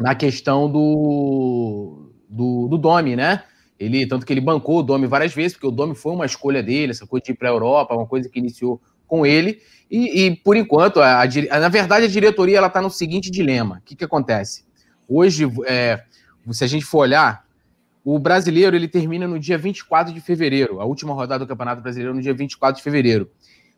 [0.02, 3.44] na questão do, do, do Domi, né?
[3.78, 6.62] Ele, tanto que ele bancou o Domi várias vezes, porque o Domi foi uma escolha
[6.62, 9.60] dele, essa coisa de ir para a Europa, uma coisa que iniciou com ele.
[9.92, 13.76] E, e por enquanto, a, a, na verdade, a diretoria ela está no seguinte dilema:
[13.76, 14.64] o que, que acontece?
[15.06, 16.02] Hoje, é,
[16.50, 17.44] se a gente for olhar,
[18.02, 22.14] o brasileiro ele termina no dia 24 de fevereiro, a última rodada do Campeonato Brasileiro
[22.14, 23.30] no dia 24 de fevereiro.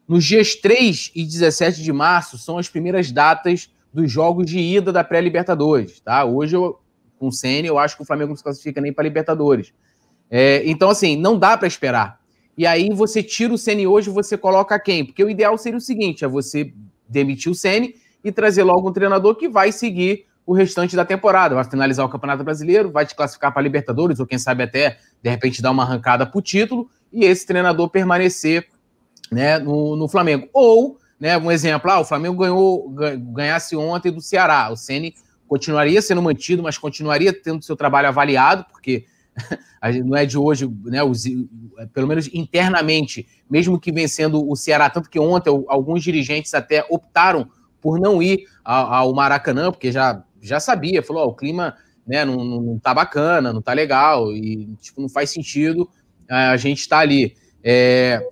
[0.07, 4.93] Nos dias 3 e 17 de março são as primeiras datas dos jogos de ida
[4.93, 6.24] da pré-Libertadores, tá?
[6.24, 6.78] Hoje, eu,
[7.19, 9.73] com o Senna, eu acho que o Flamengo não se classifica nem para Libertadores.
[10.31, 12.20] É, então, assim, não dá para esperar.
[12.57, 15.05] E aí você tira o Senna hoje você coloca quem?
[15.05, 16.73] Porque o ideal seria o seguinte, é você
[17.09, 17.89] demitir o Senna
[18.23, 22.09] e trazer logo um treinador que vai seguir o restante da temporada, vai finalizar o
[22.09, 25.83] Campeonato Brasileiro, vai te classificar para Libertadores, ou quem sabe até, de repente, dar uma
[25.83, 28.67] arrancada para o título, e esse treinador permanecer
[29.31, 30.49] né, no, no Flamengo.
[30.53, 32.91] Ou né, um exemplo, ah, o Flamengo ganhou,
[33.33, 35.15] ganhasse ontem do Ceará, o Ceni
[35.47, 39.07] continuaria sendo mantido, mas continuaria tendo seu trabalho avaliado, porque
[40.05, 41.01] não é de hoje, né,
[41.93, 47.48] pelo menos internamente, mesmo que vencendo o Ceará, tanto que ontem alguns dirigentes até optaram
[47.81, 52.36] por não ir ao, Maracanã, porque já, já sabia, falou, oh, o clima né, não,
[52.44, 55.89] não tá bacana, não tá legal, e tipo, não faz sentido
[56.28, 57.36] a gente estar tá ali.
[57.62, 58.27] É,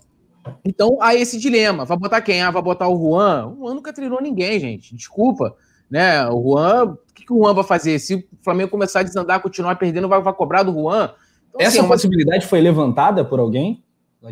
[0.64, 1.84] então, há esse dilema.
[1.84, 2.42] Vai botar quem?
[2.42, 3.46] Ah, vai botar o Juan?
[3.48, 4.94] O Juan nunca treinou ninguém, gente.
[4.94, 5.54] Desculpa.
[5.92, 6.26] Né?
[6.28, 7.98] O Juan, o que, que o Juan vai fazer?
[7.98, 11.10] Se o Flamengo começar a desandar, continuar perdendo, vai, vai cobrar do Juan?
[11.50, 12.48] Então, Essa assim, é possibilidade uma...
[12.48, 13.84] foi levantada por alguém?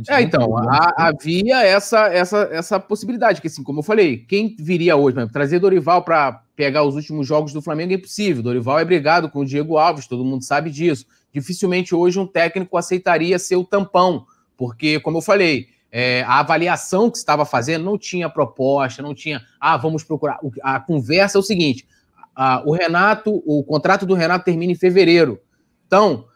[0.09, 4.97] É, então, a, havia essa, essa, essa possibilidade, que assim, como eu falei, quem viria
[4.97, 8.43] hoje, mesmo, trazer Dorival para pegar os últimos jogos do Flamengo é impossível.
[8.43, 11.05] Dorival é brigado com o Diego Alves, todo mundo sabe disso.
[11.31, 14.25] Dificilmente hoje um técnico aceitaria ser o tampão,
[14.57, 19.43] porque, como eu falei, é, a avaliação que estava fazendo não tinha proposta, não tinha,
[19.59, 20.39] ah, vamos procurar.
[20.63, 21.87] A conversa é o seguinte:
[22.35, 25.41] a, o Renato, o contrato do Renato termina em fevereiro.
[25.87, 26.27] Então,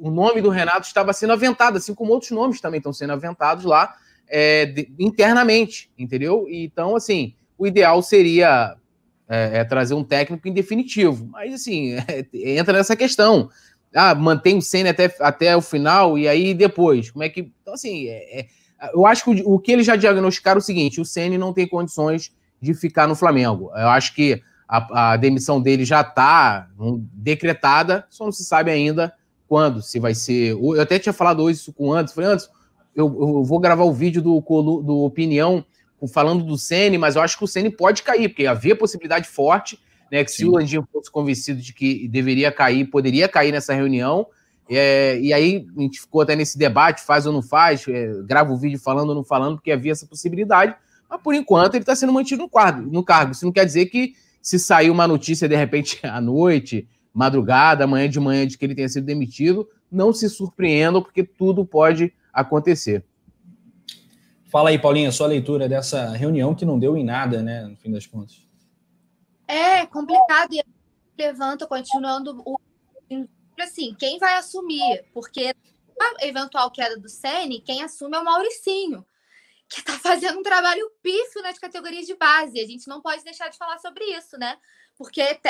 [0.00, 3.64] o nome do Renato estava sendo aventado, assim como outros nomes também estão sendo aventados
[3.64, 3.94] lá
[4.26, 6.46] é, de, internamente, entendeu?
[6.50, 8.76] Então, assim, o ideal seria
[9.28, 11.28] é, é trazer um técnico em definitivo.
[11.30, 11.96] Mas, assim,
[12.32, 13.50] entra nessa questão.
[13.94, 17.10] Ah, mantém o Senna até, até o final e aí depois?
[17.10, 17.52] Como é que.
[17.60, 18.46] Então, assim, é, é
[18.92, 21.52] eu acho que o, o, que eles já diagnosticaram é o seguinte: o Ceni não
[21.52, 23.70] tem condições de ficar no Flamengo.
[23.74, 26.68] Eu acho que a, a demissão dele já está
[27.12, 29.12] decretada, só não se sabe ainda
[29.46, 30.52] quando, se vai ser.
[30.52, 32.14] Eu até tinha falado hoje isso com o Anderson.
[32.14, 32.50] Falei, Anderson,
[32.94, 35.64] eu, eu, vou gravar o vídeo do, do Opinião
[36.12, 39.78] falando do Ceni, mas eu acho que o Ceni pode cair, porque havia possibilidade forte,
[40.10, 40.24] né?
[40.24, 40.36] Que Sim.
[40.38, 44.26] se o Landinho fosse convencido de que deveria cair, poderia cair nessa reunião.
[44.74, 48.52] É, e aí a gente ficou até nesse debate, faz ou não faz, é, grava
[48.52, 50.74] o vídeo falando ou não falando, porque havia essa possibilidade.
[51.08, 53.32] Mas por enquanto ele está sendo mantido no, quadro, no cargo.
[53.32, 58.08] Isso não quer dizer que se sair uma notícia de repente à noite, madrugada, amanhã
[58.08, 63.04] de manhã, de que ele tenha sido demitido, não se surpreendam, porque tudo pode acontecer.
[64.50, 67.90] Fala aí, Paulinha, sua leitura dessa reunião que não deu em nada, né, no fim
[67.90, 68.46] das contas.
[69.46, 70.62] É complicado e
[71.18, 72.58] levanta, continuando o
[73.62, 75.04] assim, quem vai assumir?
[75.12, 75.54] Porque
[76.00, 79.06] a eventual queda do Sene, quem assume é o Mauricinho,
[79.68, 82.60] que está fazendo um trabalho pífio nas categorias de base.
[82.60, 84.58] A gente não pode deixar de falar sobre isso, né?
[84.96, 85.40] Porque é,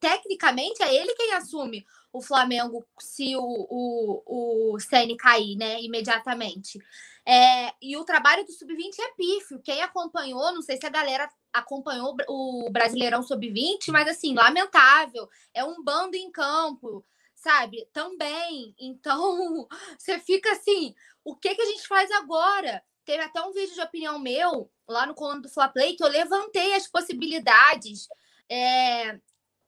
[0.00, 5.80] tecnicamente é ele quem assume o Flamengo se o, o, o Sene cair, né?
[5.82, 6.78] Imediatamente.
[7.26, 9.60] É, e o trabalho do Sub-20 é pífio.
[9.62, 15.28] Quem acompanhou, não sei se a galera acompanhou o Brasileirão Sub-20, mas assim, lamentável.
[15.52, 17.04] É um bando em campo
[17.38, 17.88] sabe?
[17.92, 18.74] Também.
[18.78, 19.66] Então,
[19.98, 20.94] você fica assim,
[21.24, 22.82] o que, que a gente faz agora?
[23.04, 26.08] Teve até um vídeo de opinião meu lá no coluna do Fla Play que eu
[26.08, 28.06] levantei as possibilidades
[28.50, 29.18] é,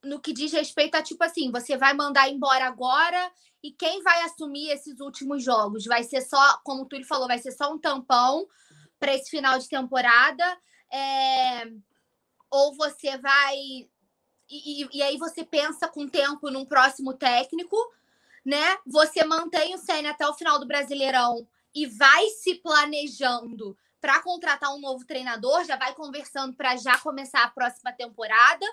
[0.02, 3.32] no que diz respeito a tipo assim, você vai mandar embora agora
[3.62, 5.84] e quem vai assumir esses últimos jogos?
[5.84, 8.46] Vai ser só, como o Túlio falou, vai ser só um tampão
[8.98, 10.58] para esse final de temporada?
[10.92, 11.70] É,
[12.50, 13.88] ou você vai
[14.50, 17.76] e, e, aí você pensa com tempo num próximo técnico,
[18.44, 18.78] né?
[18.86, 24.74] Você mantém o Senna até o final do Brasileirão e vai se planejando para contratar
[24.74, 28.66] um novo treinador, já vai conversando para já começar a próxima temporada,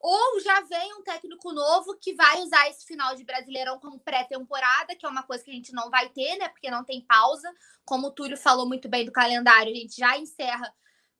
[0.00, 4.96] ou já vem um técnico novo que vai usar esse final de Brasileirão como pré-temporada,
[4.96, 6.48] que é uma coisa que a gente não vai ter, né?
[6.48, 7.48] Porque não tem pausa.
[7.84, 10.74] Como o Túlio falou muito bem do calendário, a gente já encerra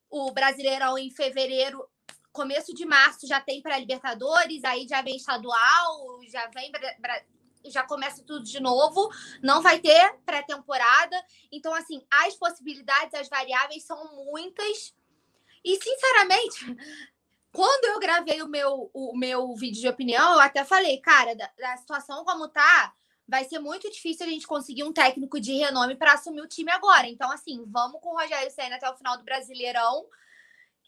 [0.09, 1.87] o Brasileirão em fevereiro
[2.33, 6.71] começo de março já tem para Libertadores, aí já vem estadual, já vem
[7.65, 9.09] já começa tudo de novo,
[9.41, 11.15] não vai ter pré-temporada.
[11.51, 14.93] Então, assim, as possibilidades, as variáveis são muitas.
[15.63, 16.65] E, sinceramente,
[17.53, 21.49] quando eu gravei o meu, o meu vídeo de opinião, eu até falei, cara, da,
[21.57, 22.93] da situação como tá,
[23.25, 26.71] vai ser muito difícil a gente conseguir um técnico de renome para assumir o time
[26.71, 27.07] agora.
[27.07, 30.05] Então, assim, vamos com o Rogério Senna até o final do Brasileirão.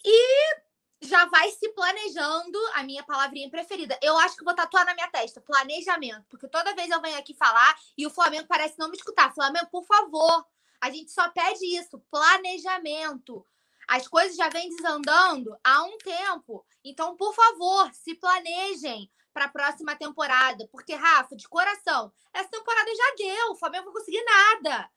[0.03, 0.65] E
[1.01, 3.97] já vai se planejando a minha palavrinha preferida.
[4.01, 7.34] Eu acho que vou tatuar na minha testa, planejamento, porque toda vez eu venho aqui
[7.34, 9.34] falar e o Flamengo parece não me escutar.
[9.34, 10.45] Flamengo, por favor,
[10.81, 13.45] a gente só pede isso, planejamento.
[13.88, 16.65] As coisas já vêm desandando há um tempo.
[16.84, 22.89] Então, por favor, se planejem para a próxima temporada, porque Rafa, de coração, essa temporada
[22.95, 24.89] já deu, o Flamengo não conseguir nada.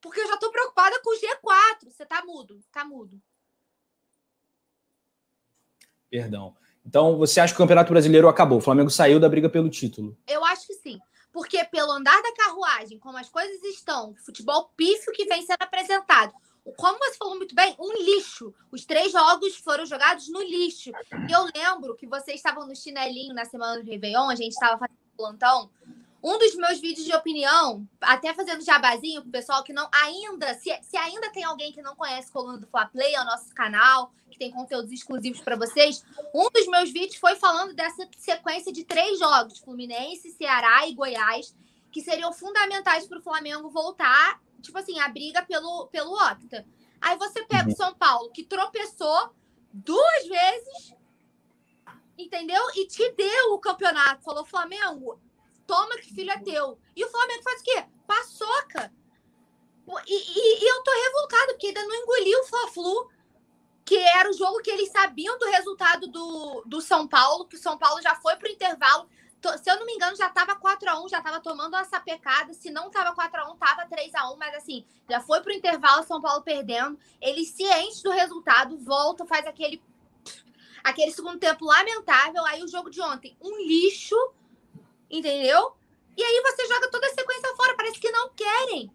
[0.00, 1.90] Porque eu já tô preocupada com o G4.
[1.90, 3.20] Você tá mudo, tá mudo.
[6.10, 6.54] Perdão.
[6.84, 8.58] Então, você acha que o Campeonato Brasileiro acabou?
[8.58, 10.16] O Flamengo saiu da briga pelo título?
[10.26, 10.98] Eu acho que sim.
[11.32, 16.32] Porque pelo andar da carruagem, como as coisas estão, futebol pífio que vem sendo apresentado,
[16.76, 18.54] como você falou muito bem, um lixo.
[18.70, 20.90] Os três jogos foram jogados no lixo.
[21.28, 24.78] E eu lembro que vocês estavam no chinelinho na semana do Réveillon, a gente estava
[24.78, 25.70] fazendo plantão.
[26.22, 30.76] Um dos meus vídeos de opinião, até fazendo jabazinho pro pessoal que não ainda, se,
[30.82, 34.12] se ainda tem alguém que não conhece Coluna do Fla Play, é o nosso canal,
[34.28, 36.04] que tem conteúdos exclusivos para vocês.
[36.34, 41.54] Um dos meus vídeos foi falando dessa sequência de três jogos: Fluminense, Ceará e Goiás,
[41.92, 46.66] que seriam fundamentais para o Flamengo voltar, tipo assim, a briga pelo, pelo Octa.
[47.00, 47.76] Aí você pega o uhum.
[47.76, 49.32] São Paulo, que tropeçou
[49.72, 50.94] duas vezes,
[52.16, 52.60] entendeu?
[52.74, 54.24] E te deu o campeonato.
[54.24, 55.20] Falou, Flamengo,
[55.68, 56.80] toma que filho é teu.
[56.96, 57.84] E o Flamengo faz o quê?
[58.06, 58.92] Paçoca.
[60.06, 63.10] E, e, e eu tô revoltado, porque ainda não engoliu o Fla-Flu,
[63.84, 67.60] que era o jogo que eles sabiam do resultado do, do São Paulo, que o
[67.60, 69.08] São Paulo já foi pro intervalo.
[69.62, 72.52] Se eu não me engano, já tava 4x1, já tava tomando uma sapecada.
[72.54, 76.98] Se não tava 4x1, tava 3x1, mas assim, já foi pro intervalo, São Paulo perdendo.
[77.20, 79.82] Eles cientes do resultado, volta, faz aquele
[80.82, 82.44] aquele segundo tempo lamentável.
[82.46, 84.16] Aí o jogo de ontem, um lixo
[85.10, 85.72] entendeu?
[86.16, 88.90] E aí você joga toda a sequência fora, parece que não querem.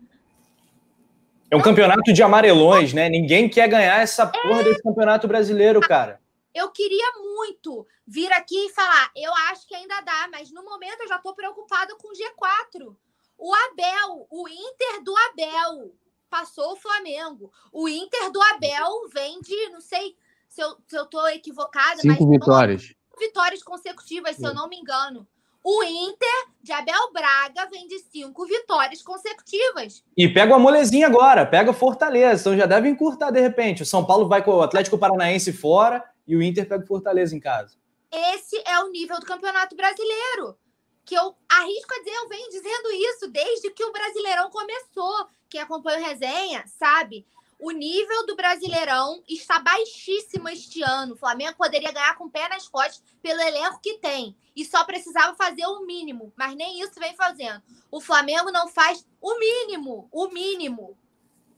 [1.49, 3.10] É um campeonato de amarelões, né?
[3.10, 4.64] Ninguém quer ganhar essa porra é...
[4.64, 6.19] desse campeonato brasileiro, cara.
[6.53, 11.02] Eu queria muito vir aqui e falar, eu acho que ainda dá, mas no momento
[11.02, 12.95] eu já tô preocupada com o G4.
[13.38, 15.95] O Abel, o Inter do Abel,
[16.30, 17.52] passou o Flamengo.
[17.72, 20.15] O Inter do Abel vem de, não sei
[20.49, 22.40] se eu, se eu tô equivocada, Cinco mas.
[22.40, 22.94] vitórias.
[23.19, 25.27] Vitórias consecutivas, se eu não me engano.
[25.64, 30.03] O Inter de Abel Braga vem de cinco vitórias consecutivas.
[30.18, 32.41] E pega uma molezinha agora, pega Fortaleza.
[32.41, 33.84] Então já deve encurtar de repente.
[33.84, 37.34] O São Paulo vai com o Atlético Paranaense fora e o Inter pega o Fortaleza
[37.34, 37.77] em casa.
[38.11, 40.57] Esse é o nível do Campeonato Brasileiro.
[41.06, 45.27] Que eu arrisco a dizer, eu venho dizendo isso desde que o Brasileirão começou.
[45.49, 47.26] Quem acompanha o resenha sabe
[47.60, 51.14] o nível do Brasileirão está baixíssimo este ano.
[51.14, 54.36] O Flamengo poderia ganhar com o pé nas costas pelo elenco que tem.
[54.56, 56.34] E só precisava fazer o mínimo.
[56.36, 57.62] Mas nem isso vem fazendo.
[57.90, 60.08] O Flamengo não faz o mínimo.
[60.12, 60.98] O mínimo.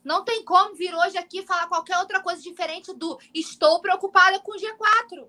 [0.03, 4.51] Não tem como vir hoje aqui falar qualquer outra coisa diferente do estou preocupada com
[4.51, 5.27] o G4.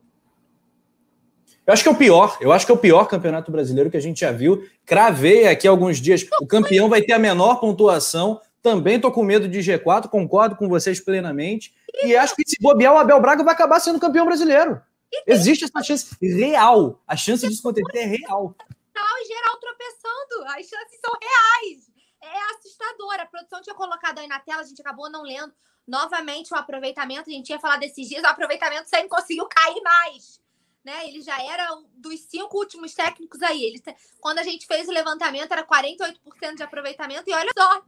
[1.66, 2.36] Eu acho que é o pior.
[2.40, 4.68] Eu acho que é o pior campeonato brasileiro que a gente já viu.
[4.84, 6.24] Cravei aqui alguns dias.
[6.40, 10.68] O campeão vai ter a menor pontuação também estou com medo de G4, concordo com
[10.68, 11.72] vocês plenamente.
[12.02, 14.82] E acho que se bobear, o Abel Braga vai acabar sendo campeão brasileiro.
[15.24, 17.00] Existe essa chance real.
[17.06, 18.56] A chance disso acontecer é real.
[18.92, 20.44] Tal e geral tropeçando.
[20.48, 21.92] As chances são reais.
[22.20, 23.14] É assustador.
[23.20, 25.54] A produção tinha colocado aí na tela, a gente acabou não lendo.
[25.86, 30.40] Novamente, o aproveitamento, a gente tinha falado desses dias, o aproveitamento sempre conseguiu cair mais.
[30.84, 31.06] Né?
[31.06, 33.62] Ele já era dos cinco últimos técnicos aí.
[33.62, 33.80] Ele,
[34.20, 37.84] quando a gente fez o levantamento, era 48% de aproveitamento, e olha só,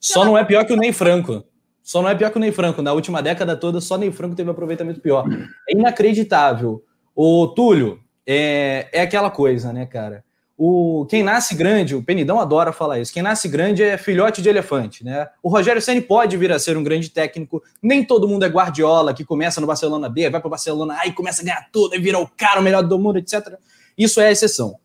[0.00, 1.44] só não é pior que o Ney Franco.
[1.82, 2.82] Só não é pior que o Ney Franco.
[2.82, 5.26] Na última década toda, só Ney Franco teve aproveitamento pior.
[5.68, 6.82] É inacreditável.
[7.14, 10.24] O Túlio, é, é aquela coisa, né, cara?
[10.62, 14.48] O, quem nasce grande, o Penidão adora falar isso, quem nasce grande é filhote de
[14.50, 15.26] elefante, né?
[15.42, 19.14] O Rogério Ceni pode vir a ser um grande técnico, nem todo mundo é Guardiola,
[19.14, 21.94] que começa no Barcelona B, vai para o Barcelona A e começa a ganhar tudo,
[21.94, 23.54] e vira o cara, o melhor do mundo, etc.
[23.96, 24.76] Isso é exceção.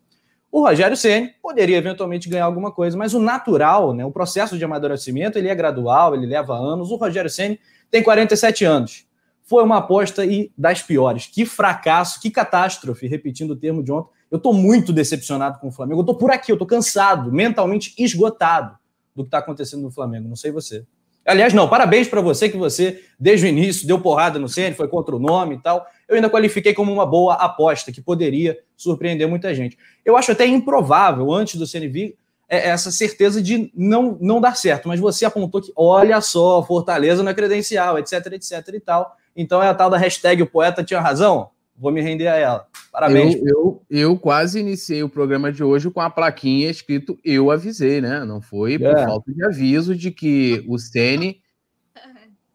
[0.56, 4.64] O Rogério Ceni poderia eventualmente ganhar alguma coisa, mas o natural, né, o processo de
[4.64, 6.92] amadurecimento, ele é gradual, ele leva anos.
[6.92, 7.60] O Rogério Ceni
[7.92, 9.06] tem 47 anos.
[9.44, 11.28] Foi uma aposta e das piores.
[11.28, 14.10] Que fracasso, que catástrofe, repetindo o termo de ontem.
[14.32, 16.00] Eu estou muito decepcionado com o Flamengo.
[16.00, 18.78] Eu estou por aqui, eu estou cansado, mentalmente esgotado
[19.14, 20.30] do que está acontecendo no Flamengo.
[20.30, 20.86] Não sei você.
[21.26, 24.88] Aliás, não, parabéns para você que você, desde o início, deu porrada no Ceni, foi
[24.88, 25.86] contra o nome e tal.
[26.08, 29.76] Eu ainda qualifiquei como uma boa aposta, que poderia surpreender muita gente.
[30.06, 32.16] Eu acho até improvável, antes do Ceni vir,
[32.48, 34.88] é, essa certeza de não, não dar certo.
[34.88, 39.18] Mas você apontou que, olha só, Fortaleza não é credencial, etc, etc e tal.
[39.36, 41.50] Então é a tal da hashtag o poeta tinha razão.
[41.78, 42.68] Vou me render a ela.
[42.92, 43.36] Parabéns.
[43.36, 48.00] Eu, eu, eu, quase iniciei o programa de hoje com a plaquinha escrito Eu avisei,
[48.00, 48.24] né?
[48.24, 49.06] Não foi por é.
[49.06, 51.42] falta de aviso de que o Sene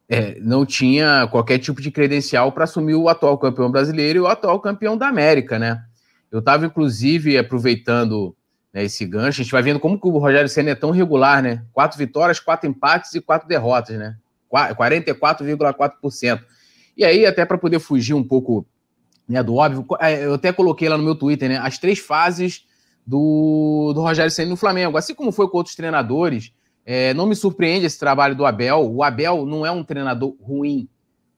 [0.08, 4.26] é, não tinha qualquer tipo de credencial para assumir o atual campeão brasileiro e o
[4.26, 5.84] atual campeão da América, né?
[6.32, 8.34] Eu estava, inclusive, aproveitando
[8.72, 9.40] né, esse gancho.
[9.40, 11.64] A gente vai vendo como que o Rogério Senna é tão regular, né?
[11.72, 14.16] Quatro vitórias, quatro empates e quatro derrotas, né?
[14.50, 16.40] 44,4%.
[16.96, 18.66] E aí, até para poder fugir um pouco
[19.30, 19.86] né, do óbvio.
[20.00, 21.58] É, eu até coloquei lá no meu Twitter, né?
[21.58, 22.64] As três fases
[23.06, 24.98] do, do Rogério Senna no Flamengo.
[24.98, 26.52] Assim como foi com outros treinadores,
[26.84, 28.92] é, não me surpreende esse trabalho do Abel.
[28.92, 30.88] O Abel não é um treinador ruim.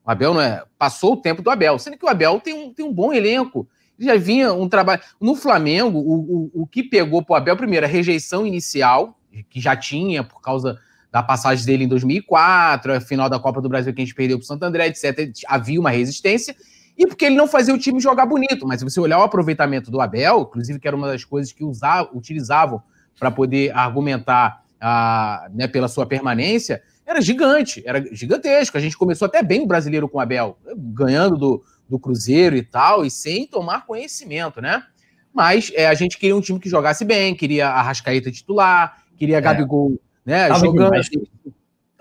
[0.03, 0.63] O Abel não é.
[0.77, 3.69] Passou o tempo do Abel, sendo que o Abel tem um, tem um bom elenco.
[3.97, 5.01] Ele já vinha um trabalho.
[5.21, 9.19] No Flamengo, o, o, o que pegou para o Abel, primeiro, a rejeição inicial,
[9.51, 10.79] que já tinha por causa
[11.11, 14.39] da passagem dele em 2004, a final da Copa do Brasil que a gente perdeu
[14.39, 15.31] para o Santo André, etc.
[15.47, 16.55] Havia uma resistência.
[16.97, 18.67] E porque ele não fazia o time jogar bonito.
[18.67, 21.63] Mas se você olhar o aproveitamento do Abel, inclusive que era uma das coisas que
[21.63, 22.81] usava, utilizavam
[23.19, 28.77] para poder argumentar a, né, pela sua permanência, era gigante, era gigantesco.
[28.77, 32.63] A gente começou até bem o brasileiro com o Abel, ganhando do, do Cruzeiro e
[32.63, 34.83] tal, e sem tomar conhecimento, né?
[35.33, 39.37] Mas é, a gente queria um time que jogasse bem, queria a Rascaeta titular, queria
[39.37, 39.41] a é.
[39.41, 41.01] Gabigol né, Tava jogando.
[41.01, 41.09] Demais.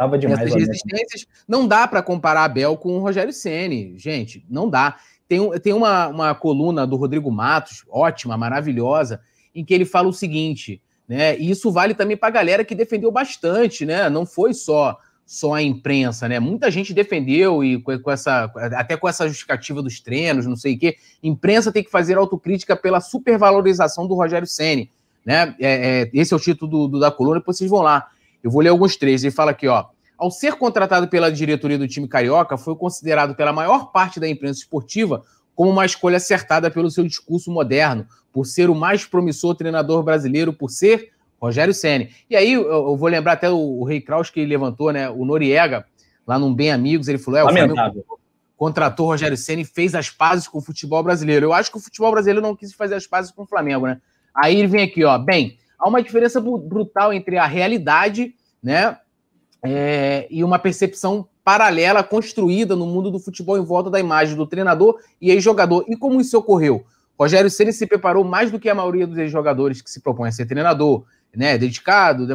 [0.02, 0.40] Tava demais.
[0.40, 1.26] Essas resistências.
[1.46, 4.96] Não dá para comparar Abel com o Rogério Ceni, gente, não dá.
[5.28, 9.20] Tem, tem uma, uma coluna do Rodrigo Matos, ótima, maravilhosa,
[9.54, 11.38] em que ele fala o seguinte, né?
[11.38, 14.10] E isso vale também para a galera que defendeu bastante, né?
[14.10, 16.40] Não foi só só a imprensa, né?
[16.40, 20.78] Muita gente defendeu e com, essa até com essa justificativa dos treinos, não sei o
[20.80, 20.96] quê.
[21.22, 24.90] Imprensa tem que fazer autocrítica pela supervalorização do Rogério Ceni,
[25.24, 25.54] né?
[25.60, 28.08] É, é, esse é o título do, do, da coluna, depois vocês vão lá.
[28.42, 29.22] Eu vou ler alguns trechos.
[29.22, 29.86] Ele fala aqui, ó.
[30.23, 34.61] Ao ser contratado pela diretoria do time carioca, foi considerado pela maior parte da imprensa
[34.61, 40.01] esportiva como uma escolha acertada pelo seu discurso moderno, por ser o mais promissor treinador
[40.05, 42.11] brasileiro, por ser Rogério Ceni.
[42.31, 45.11] E aí eu, vou lembrar até o, o Rei Kraus que levantou, né?
[45.11, 45.85] O Noriega,
[46.24, 47.74] lá num Bem Amigos, ele falou: é, o Flamengo
[48.57, 51.47] contratou Rogério Ceni fez as pazes com o futebol brasileiro.
[51.47, 54.01] Eu acho que o futebol brasileiro não quis fazer as pazes com o Flamengo, né?
[54.32, 55.19] Aí ele vem aqui, ó.
[55.19, 58.97] Bem, há uma diferença brutal entre a realidade, né?
[59.64, 64.47] É, e uma percepção paralela construída no mundo do futebol em volta da imagem do
[64.47, 65.84] treinador e ex-jogador.
[65.89, 66.84] E como isso ocorreu?
[67.18, 70.32] Rogério Ceni se preparou mais do que a maioria dos ex-jogadores que se propõem a
[70.32, 71.56] ser treinador, né?
[71.56, 72.26] Dedicado,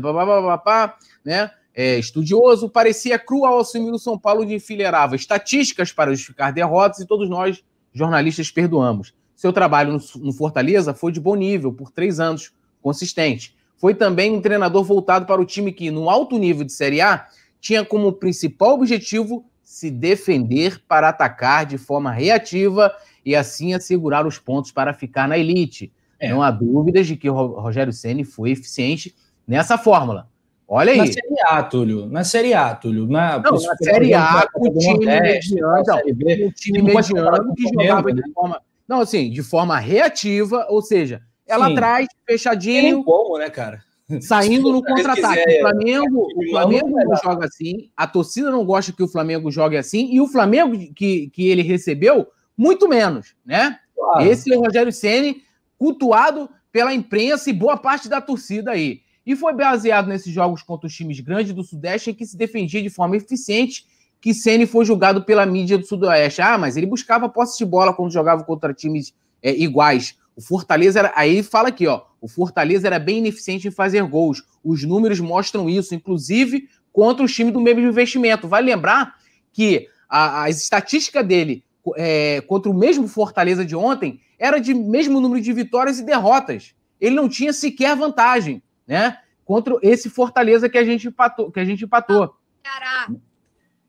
[1.26, 1.52] né?
[1.74, 7.00] É, estudioso, parecia cru ao assumir o São Paulo de enfileirava estatísticas para justificar derrotas
[7.00, 7.64] e todos nós,
[7.94, 9.14] jornalistas, perdoamos.
[9.36, 12.52] Seu trabalho no, no Fortaleza foi de bom nível, por três anos,
[12.82, 13.56] consistente.
[13.78, 17.28] Foi também um treinador voltado para o time que, no alto nível de Série A,
[17.60, 22.92] tinha como principal objetivo se defender para atacar de forma reativa
[23.24, 25.92] e assim assegurar os pontos para ficar na elite.
[26.20, 26.30] É.
[26.30, 29.14] Não há dúvidas de que o Rogério Ceni foi eficiente
[29.48, 30.28] nessa fórmula.
[30.68, 30.98] Olha aí.
[30.98, 32.06] Na Série A, Túlio.
[32.08, 33.08] Na Série A, Túlio.
[33.08, 38.62] Na, não, na Série A, o time mediano, o time mediano que jogava de forma...
[38.88, 41.76] Não, assim, de forma reativa, ou seja, ela Sim.
[41.76, 43.04] traz fechadinho...
[43.04, 43.82] como, né, cara?
[44.22, 45.58] Saindo no contra-ataque.
[45.58, 49.76] O Flamengo, o Flamengo não joga assim, a torcida não gosta que o Flamengo jogue
[49.76, 53.78] assim, e o Flamengo que, que ele recebeu, muito menos, né?
[53.94, 54.26] Claro.
[54.26, 55.44] Esse é o Rogério Ceni
[55.78, 59.02] cultuado pela imprensa e boa parte da torcida aí.
[59.26, 62.82] E foi baseado nesses jogos contra os times grandes do Sudeste em que se defendia
[62.82, 63.86] de forma eficiente
[64.22, 66.42] que Ceni foi julgado pela mídia do Sudoeste.
[66.42, 70.18] Ah, mas ele buscava posse de bola quando jogava contra times é, iguais.
[70.38, 71.12] O Fortaleza era.
[71.16, 72.04] Aí fala aqui, ó.
[72.22, 74.44] O Fortaleza era bem ineficiente em fazer gols.
[74.64, 78.48] Os números mostram isso, inclusive contra os times do mesmo investimento.
[78.48, 79.16] Vale lembrar
[79.52, 81.64] que a, as estatísticas dele
[81.96, 86.76] é, contra o mesmo Fortaleza de ontem era de mesmo número de vitórias e derrotas.
[87.02, 89.18] Ele não tinha sequer vantagem, né?
[89.44, 91.52] Contra esse Fortaleza que a gente empatou.
[91.52, 92.36] Que a gente empatou.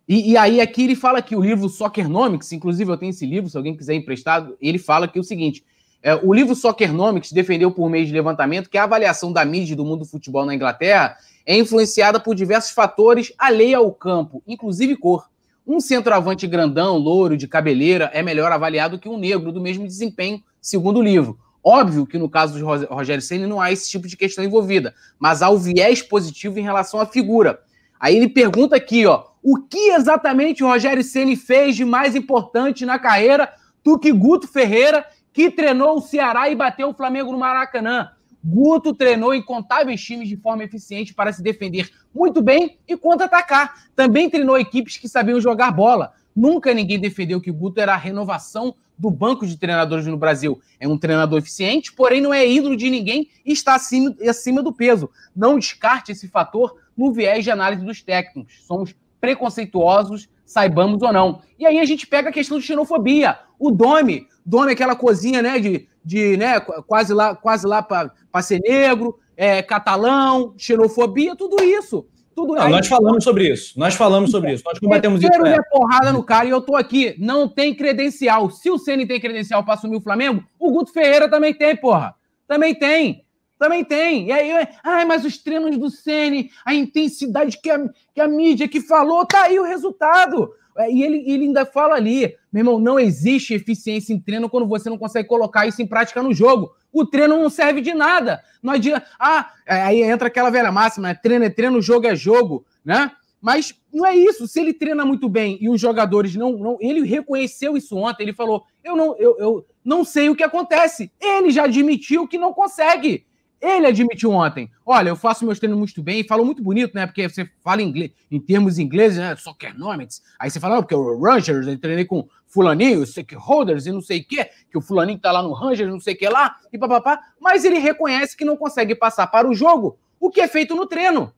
[0.09, 3.51] E, e, aí aqui ele fala que o livro Soccernomics, inclusive eu tenho esse livro,
[3.51, 5.62] se alguém quiser emprestado, ele fala que é o seguinte:
[6.03, 9.85] é, o livro Soccernomics defendeu por meio de levantamento que a avaliação da mídia do
[9.85, 15.29] mundo do futebol na Inglaterra é influenciada por diversos fatores alheio ao campo, inclusive cor.
[15.66, 20.43] Um centroavante grandão, louro, de cabeleira, é melhor avaliado que um negro do mesmo desempenho,
[20.61, 21.39] segundo o livro.
[21.62, 25.43] Óbvio que no caso de Rogério Senna não há esse tipo de questão envolvida, mas
[25.43, 27.61] há o viés positivo em relação à figura.
[28.01, 32.87] Aí ele pergunta aqui, ó, o que exatamente o Rogério Ceni fez de mais importante
[32.87, 33.53] na carreira
[33.85, 35.05] do que Guto Ferreira,
[35.39, 38.10] que treinou o Ceará e bateu o Flamengo no Maracanã?
[38.44, 43.85] Guto treinou incontáveis times de forma eficiente para se defender muito bem e contra-atacar.
[43.94, 46.12] Também treinou equipes que sabiam jogar bola.
[46.35, 50.60] Nunca ninguém defendeu que Guto era a renovação do banco de treinadores no Brasil.
[50.81, 54.73] É um treinador eficiente, porém não é ídolo de ninguém e está acima, acima do
[54.73, 55.09] peso.
[55.36, 58.65] Não descarte esse fator no viés de análise dos técnicos.
[58.66, 61.40] Somos preconceituosos, saibamos ou não.
[61.59, 63.39] E aí a gente pega a questão de xenofobia.
[63.59, 68.43] O Domi, Domi é aquela cozinha, né, de de né, quase lá, quase lá para
[68.43, 72.07] ser negro, é, catalão, xenofobia, tudo isso.
[72.35, 73.78] Tudo não, nós falamos sobre isso.
[73.78, 74.62] Nós falamos sobre isso.
[74.65, 75.31] Nós combatemos isso.
[75.31, 77.15] Quero porrada no cara e eu tô aqui.
[77.19, 78.49] Não tem credencial.
[78.49, 82.15] Se o Ceni tem credencial para assumir o Flamengo, o Guto Ferreira também tem, porra.
[82.47, 83.24] Também tem.
[83.59, 84.28] Também tem.
[84.28, 88.68] E aí, ai, mas os treinos do Sene, a intensidade que a, que a mídia
[88.68, 90.51] que falou, tá aí o resultado.
[90.78, 94.68] É, e ele, ele ainda fala ali, meu irmão, não existe eficiência em treino quando
[94.68, 96.70] você não consegue colocar isso em prática no jogo.
[96.93, 98.40] O treino não serve de nada.
[98.62, 99.05] Não adianta.
[99.18, 101.14] Ah, é, aí entra aquela velha máxima, né?
[101.14, 103.10] Treino é treino, jogo é jogo, né?
[103.40, 104.47] Mas não é isso.
[104.47, 106.52] Se ele treina muito bem e os jogadores não.
[106.52, 110.44] não ele reconheceu isso ontem, ele falou: eu não, eu, eu não sei o que
[110.44, 111.10] acontece.
[111.20, 113.26] Ele já admitiu que não consegue.
[113.60, 117.06] Ele admitiu ontem: olha, eu faço meus treinos muito bem, falou muito bonito, né?
[117.06, 119.35] Porque você fala inglês, em termos ingleses, né?
[119.36, 120.22] Soccernomics.
[120.39, 124.24] Aí você fala, porque o Rangers, eu treinei com Fulaninho, stakeholders e não sei o
[124.24, 127.20] quê, que o Fulaninho tá lá no Rangers, não sei o que lá, e papapá.
[127.40, 130.86] Mas ele reconhece que não consegue passar para o jogo o que é feito no
[130.86, 131.32] treino.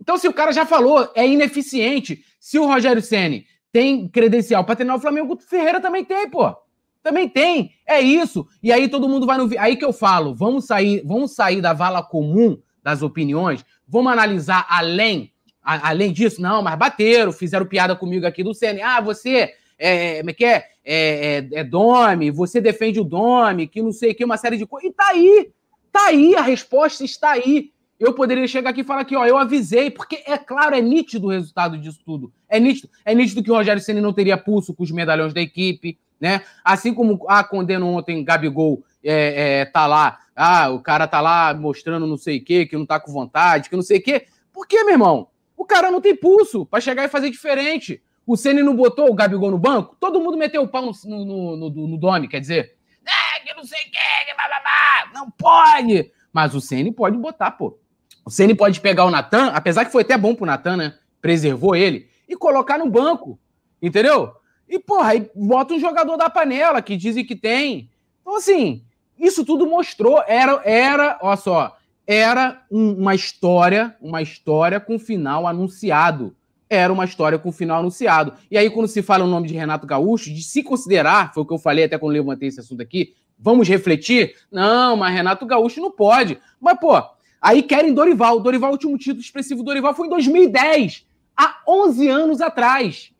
[0.00, 2.24] Então, se o cara já falou, é ineficiente.
[2.38, 6.56] Se o Rogério Ceni tem credencial para treinar o Flamengo, o Ferreira também tem, pô.
[7.02, 7.72] Também tem.
[7.86, 8.46] É isso.
[8.62, 9.48] E aí todo mundo vai no.
[9.58, 14.66] Aí que eu falo, vamos sair, vamos sair da vala comum das opiniões, vamos analisar
[14.68, 15.32] além.
[15.62, 18.80] A, além disso, não, mas bateram, fizeram piada comigo aqui do CN.
[18.80, 20.64] Ah, você é, como é que é?
[20.84, 24.56] É, é, é Dome, você defende o Dome, que não sei o que, uma série
[24.56, 24.90] de coisas.
[24.90, 25.50] E tá aí,
[25.92, 27.70] tá aí, a resposta está aí.
[27.98, 31.26] Eu poderia chegar aqui e falar que, ó, eu avisei, porque é claro, é nítido
[31.26, 32.32] o resultado disso tudo.
[32.48, 35.40] É nítido, é nítido que o Rogério Ceni não teria pulso com os medalhões da
[35.40, 36.42] equipe, né?
[36.64, 41.20] Assim como a ah, condena ontem Gabigol é, é, tá lá, ah, o cara tá
[41.20, 44.02] lá mostrando não sei o quê, que não tá com vontade, que não sei o
[44.02, 44.26] quê.
[44.52, 45.28] Por quê, meu irmão?
[45.56, 48.02] O cara não tem pulso para chegar e fazer diferente.
[48.26, 51.56] O Ceni não botou o Gabigol no banco, todo mundo meteu o pau no, no,
[51.56, 52.76] no, no, quer dizer,
[53.06, 56.12] é, que não sei o quê, que blá, blá, blá, não pode.
[56.32, 57.78] Mas o Ceni pode botar, pô.
[58.24, 60.98] O Ceni pode pegar o Natan, apesar que foi até bom pro Natan, né?
[61.20, 63.40] Preservou ele, e colocar no banco,
[63.80, 64.34] entendeu?
[64.68, 67.88] E, porra, aí bota um jogador da panela, que dizem que tem.
[68.20, 68.82] Então, assim,
[69.18, 71.76] isso tudo mostrou, era, era, olha só,
[72.06, 76.36] era um, uma história, uma história com final anunciado.
[76.70, 78.34] Era uma história com final anunciado.
[78.50, 81.46] E aí, quando se fala o nome de Renato Gaúcho, de se considerar, foi o
[81.46, 84.34] que eu falei até quando levantei esse assunto aqui, vamos refletir?
[84.52, 86.38] Não, mas Renato Gaúcho não pode.
[86.60, 87.02] Mas, pô,
[87.40, 88.40] aí querem Dorival.
[88.40, 93.10] Dorival, o último título expressivo do Dorival foi em 2010, há 11 anos atrás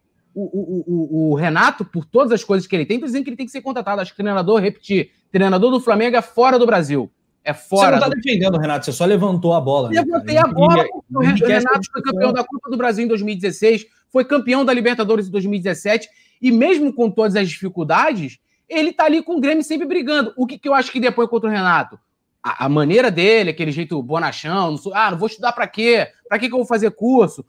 [0.43, 3.37] o, o, o, Renato, por todas as coisas que ele tem, tô dizendo que ele
[3.37, 4.01] tem que ser contratado.
[4.01, 7.11] Acho que treinador, repetir, treinador do Flamengo é fora do Brasil.
[7.45, 7.87] É fora.
[7.87, 8.15] Você não tá do...
[8.15, 9.89] defendendo, Renato, você só levantou a bola.
[9.89, 10.85] Né, Levantei né, a bola.
[11.11, 15.31] o Renato foi campeão da Copa do Brasil em 2016, foi campeão da Libertadores em
[15.31, 16.09] 2017,
[16.41, 18.39] e mesmo com todas as dificuldades,
[18.69, 20.33] ele tá ali com o Grêmio sempre brigando.
[20.37, 21.99] O que, que eu acho que depois contra o Renato?
[22.43, 26.09] A, a maneira dele, aquele jeito bonachão, não sou, ah, não vou estudar para quê?
[26.29, 27.45] Para que, que eu vou fazer curso?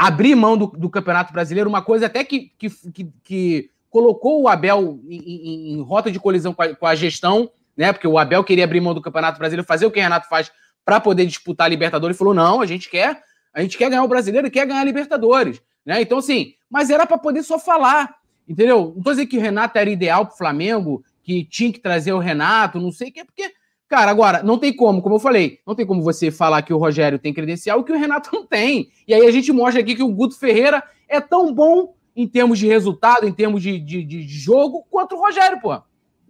[0.00, 4.48] Abrir mão do, do Campeonato Brasileiro, uma coisa até que, que, que, que colocou o
[4.48, 7.92] Abel em, em, em rota de colisão com a, com a, gestão, né?
[7.92, 10.50] Porque o Abel queria abrir mão do Campeonato Brasileiro, fazer o que o Renato faz
[10.86, 13.22] para poder disputar a Libertadores, e falou: não, a gente quer,
[13.52, 15.60] a gente quer ganhar o brasileiro e quer ganhar a Libertadores.
[15.84, 16.00] Né?
[16.00, 18.16] Então, assim, mas era para poder só falar,
[18.48, 18.94] entendeu?
[18.96, 22.14] Não tô dizendo que o Renato era ideal para o Flamengo, que tinha que trazer
[22.14, 23.52] o Renato, não sei o que, porque
[23.90, 26.78] Cara, agora, não tem como, como eu falei, não tem como você falar que o
[26.78, 28.88] Rogério tem credencial e que o Renato não tem.
[29.06, 32.60] E aí a gente mostra aqui que o Guto Ferreira é tão bom em termos
[32.60, 35.76] de resultado, em termos de, de, de jogo, quanto o Rogério, pô.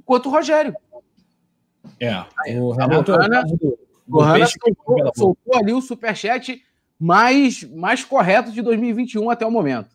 [0.06, 0.74] Quanto o Rogério.
[2.00, 3.12] É, o Renato...
[4.08, 6.62] O Hanna soltou, soltou ali o superchat
[6.98, 9.90] mais, mais correto de 2021 até o momento.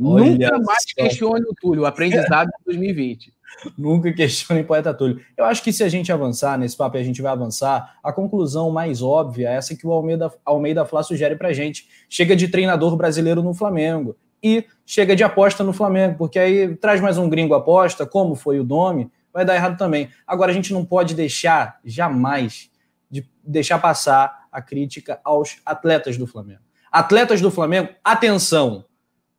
[0.00, 3.34] Olha Nunca mais questione o Túlio, o aprendizado de 2020.
[3.76, 5.20] Nunca questionem poeta Túlio.
[5.36, 8.70] Eu acho que se a gente avançar nesse papo a gente vai avançar, a conclusão
[8.70, 11.88] mais óbvia é essa que o Almeida, Almeida Flá sugere pra gente.
[12.08, 17.00] Chega de treinador brasileiro no Flamengo e chega de aposta no Flamengo, porque aí traz
[17.00, 20.10] mais um gringo aposta, como foi o Domi, vai dar errado também.
[20.26, 22.70] Agora a gente não pode deixar jamais
[23.10, 26.60] de deixar passar a crítica aos atletas do Flamengo.
[26.90, 28.84] Atletas do Flamengo, atenção!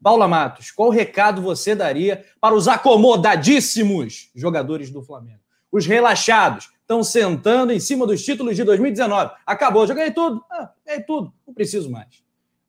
[0.04, 5.40] Paula Matos, qual recado você daria para os acomodadíssimos jogadores do Flamengo?
[5.72, 9.32] Os relaxados estão sentando em cima dos títulos de 2019.
[9.46, 10.44] Acabou, já ganhei tudo.
[10.52, 12.22] Ah, ganhei tudo, não preciso mais.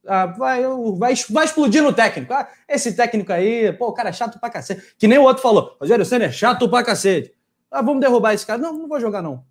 [0.07, 0.63] Ah, vai,
[0.97, 2.33] vai, vai explodir no técnico.
[2.33, 4.95] Ah, esse técnico aí, pô, o cara é chato pra cacete.
[4.97, 5.77] Que nem o outro falou.
[5.81, 7.35] Rogério Senna é chato pra cacete.
[7.71, 8.61] Ah, vamos derrubar esse cara.
[8.61, 9.45] Não, não vou jogar, não.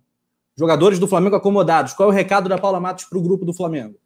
[0.56, 1.92] Jogadores do Flamengo acomodados.
[1.92, 3.96] Qual é o recado da Paula Matos para o grupo do Flamengo?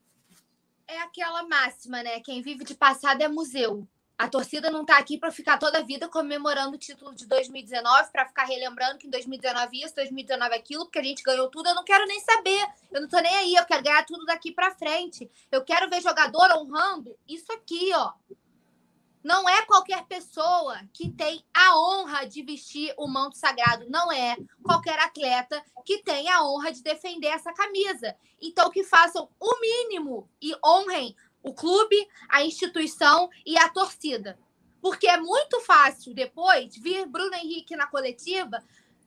[0.89, 2.19] É aquela máxima, né?
[2.21, 3.87] Quem vive de passado é museu.
[4.17, 8.11] A torcida não está aqui para ficar toda a vida comemorando o título de 2019,
[8.11, 11.69] para ficar relembrando que em 2019 isso, 2019 aquilo, porque a gente ganhou tudo.
[11.69, 12.67] Eu não quero nem saber.
[12.91, 13.55] Eu não estou nem aí.
[13.55, 15.31] Eu quero ganhar tudo daqui para frente.
[15.53, 18.13] Eu quero ver jogador honrando isso aqui, ó.
[19.29, 23.85] Não é qualquer pessoa que tem a honra de vestir o manto sagrado.
[23.91, 28.17] Não é qualquer atleta que tem a honra de defender essa camisa.
[28.41, 34.39] Então, que façam o mínimo e honrem o clube, a instituição e a torcida.
[34.81, 38.65] Porque é muito fácil depois vir Bruno Henrique na coletiva.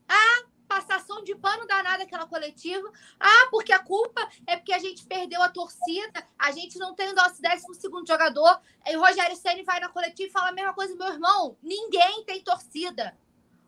[0.07, 2.89] Ah, passação de pano danada aquela coletiva.
[3.19, 7.09] Ah, porque a culpa é porque a gente perdeu a torcida, a gente não tem
[7.09, 8.61] o nosso 12 jogador.
[8.87, 11.57] E Rogério Senna vai na coletiva e fala a mesma coisa, meu irmão.
[11.61, 13.17] Ninguém tem torcida.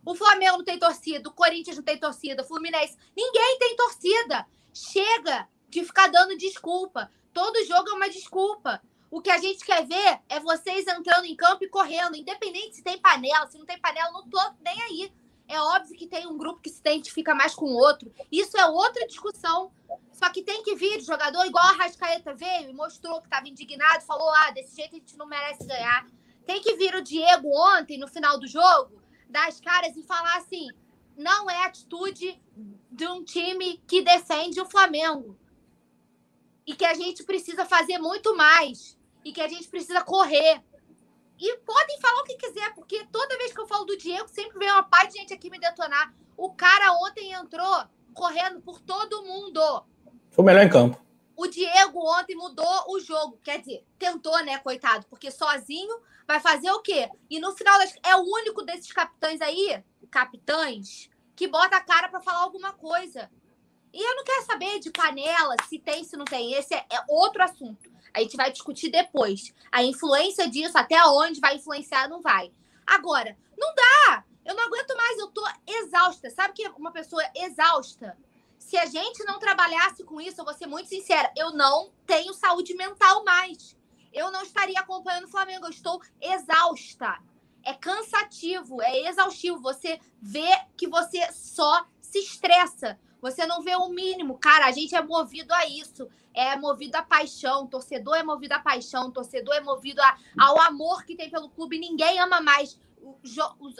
[0.05, 2.97] O Flamengo não tem torcida, o Corinthians não tem torcida, o Fluminense.
[3.15, 4.47] Ninguém tem torcida.
[4.73, 7.11] Chega de ficar dando desculpa.
[7.33, 8.81] Todo jogo é uma desculpa.
[9.11, 12.83] O que a gente quer ver é vocês entrando em campo e correndo, independente se
[12.83, 15.13] tem panela, se não tem panela, não tô nem aí.
[15.53, 18.11] É óbvio que tem um grupo que se identifica mais com o outro.
[18.31, 19.71] Isso é outra discussão.
[20.11, 24.03] Só que tem que vir jogador igual a Rascaeta veio e mostrou que estava indignado,
[24.03, 26.07] falou: ah, desse jeito a gente não merece ganhar.
[26.43, 28.99] Tem que vir o Diego ontem, no final do jogo,
[29.29, 30.69] dar as caras e falar assim:
[31.15, 32.41] não é atitude
[32.91, 35.37] de um time que defende o Flamengo.
[36.65, 38.97] E que a gente precisa fazer muito mais.
[39.23, 40.63] E que a gente precisa correr.
[41.39, 44.59] E podem falar o que quiser, porque toda vez que eu falo do Diego, sempre
[44.59, 46.13] vem uma parte de gente aqui me detonar.
[46.37, 49.59] O cara ontem entrou correndo por todo mundo.
[50.31, 51.03] Foi o melhor em campo.
[51.35, 53.39] O Diego ontem mudou o jogo.
[53.43, 55.05] Quer dizer, tentou, né, coitado?
[55.09, 57.09] Porque sozinho vai fazer o quê?
[57.29, 57.93] E no final das...
[58.03, 63.29] é o único desses capitães aí, capitães, que bota a cara para falar alguma coisa.
[63.91, 66.53] E eu não quero saber de panela, se tem, se não tem.
[66.53, 67.91] Esse é, é outro assunto.
[68.13, 69.53] A gente vai discutir depois.
[69.71, 72.51] A influência disso, até onde vai influenciar, não vai.
[72.85, 74.23] Agora, não dá!
[74.45, 76.29] Eu não aguento mais, eu tô exausta.
[76.29, 78.17] Sabe que uma pessoa exausta?
[78.59, 82.33] Se a gente não trabalhasse com isso, eu vou ser muito sincera, eu não tenho
[82.33, 83.77] saúde mental mais.
[84.11, 87.19] Eu não estaria acompanhando o Flamengo, eu estou exausta.
[87.63, 89.59] É cansativo, é exaustivo.
[89.61, 92.99] Você vê que você só se estressa.
[93.23, 94.37] Você não vê o mínimo.
[94.37, 98.59] Cara, a gente é movido a isso é movido à paixão, torcedor é movido à
[98.59, 101.79] paixão, torcedor é movido a, ao amor que tem pelo clube.
[101.79, 102.79] Ninguém ama mais.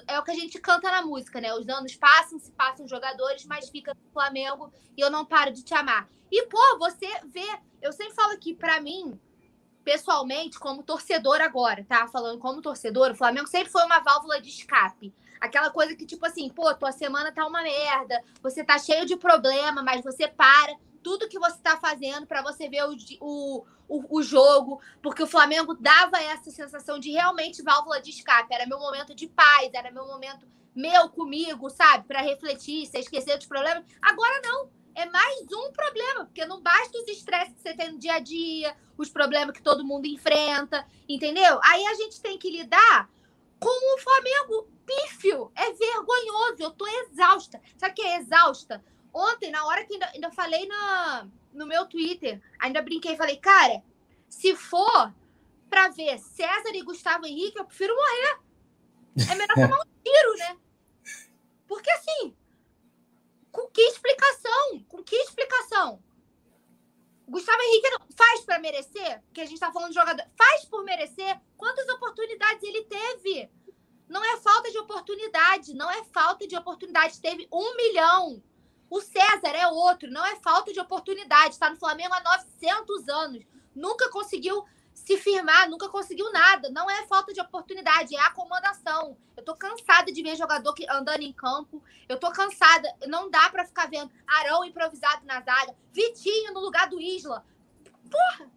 [0.08, 1.54] É o que a gente canta na música, né?
[1.54, 5.64] Os anos passam, se passam jogadores, mas fica no Flamengo e eu não paro de
[5.64, 6.08] te amar.
[6.32, 7.48] E, pô, você vê,
[7.82, 9.20] eu sempre falo que, para mim,
[9.84, 12.08] pessoalmente, como torcedor agora, tá?
[12.08, 15.14] Falando como torcedor, o Flamengo sempre foi uma válvula de escape.
[15.44, 19.18] Aquela coisa que, tipo assim, pô, tua semana tá uma merda, você tá cheio de
[19.18, 24.20] problema, mas você para tudo que você está fazendo para você ver o, o, o,
[24.20, 28.54] o, jogo, porque o Flamengo dava essa sensação de realmente válvula de escape.
[28.54, 32.08] Era meu momento de paz, era meu momento meu comigo, sabe?
[32.08, 33.84] Para refletir, se esquecer dos problemas.
[34.02, 34.70] Agora não.
[34.96, 38.20] É mais um problema, porque não basta os estresses que você tem no dia a
[38.20, 41.60] dia, os problemas que todo mundo enfrenta, entendeu?
[41.64, 43.10] Aí a gente tem que lidar
[43.60, 45.52] com o Flamengo pífio.
[45.56, 46.58] É vergonhoso.
[46.60, 47.62] Eu tô exausta.
[47.78, 48.84] Sabe o que é exausta?
[49.14, 53.84] Ontem, na hora que ainda, ainda falei na, no meu Twitter, ainda brinquei, falei, cara,
[54.28, 55.14] se for
[55.70, 58.40] para ver César e Gustavo Henrique, eu prefiro morrer.
[59.32, 60.58] É melhor tomar um tiro, né?
[61.68, 62.36] Porque assim,
[63.52, 64.80] com que explicação?
[64.88, 66.02] Com que explicação?
[67.28, 69.22] Gustavo Henrique faz para merecer?
[69.24, 70.26] Porque a gente tá falando de jogador.
[70.36, 71.40] Faz por merecer?
[71.56, 73.50] Quantas oportunidades ele teve?
[74.08, 77.20] Não é falta de oportunidade, não é falta de oportunidade.
[77.20, 78.42] Teve um milhão.
[78.90, 81.54] O César é outro, não é falta de oportunidade.
[81.54, 83.44] Está no Flamengo há 900 anos.
[83.76, 84.64] Nunca conseguiu
[84.94, 86.70] se firmar, nunca conseguiu nada.
[86.70, 89.18] Não é falta de oportunidade, é acomodação.
[89.36, 91.84] Eu tô cansada de ver jogador que, andando em campo.
[92.08, 92.88] Eu tô cansada.
[93.08, 97.44] Não dá para ficar vendo Arão improvisado na zaga, Vitinho no lugar do Isla.
[98.10, 98.52] Porra!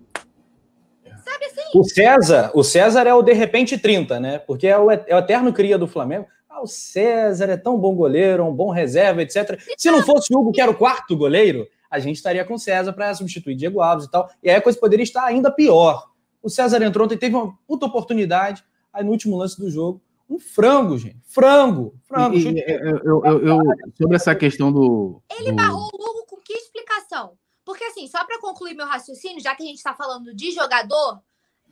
[1.26, 1.78] Sabe assim?
[1.78, 4.38] O César, o César é o de repente 30, né?
[4.38, 6.26] Porque é o, é o eterno cria do Flamengo.
[6.48, 9.58] Ah, o César é tão bom goleiro, um bom reserva, etc.
[9.76, 12.58] Se não fosse o Hugo, que era o quarto goleiro, a gente estaria com o
[12.58, 14.30] César para substituir Diego Alves e tal.
[14.40, 16.10] E aí a coisa poderia estar ainda pior.
[16.40, 18.62] O César entrou ontem, teve uma puta oportunidade,
[18.92, 20.00] aí no último lance do jogo,
[20.30, 21.18] um frango, gente.
[21.26, 21.94] Frango.
[22.06, 22.36] Frango.
[22.36, 23.58] E, eu, eu, eu,
[23.96, 25.20] sobre essa questão do.
[25.38, 25.56] Ele do...
[25.56, 27.32] barrou o Hugo com que explicação?
[27.66, 31.20] Porque, assim, só para concluir meu raciocínio, já que a gente está falando de jogador,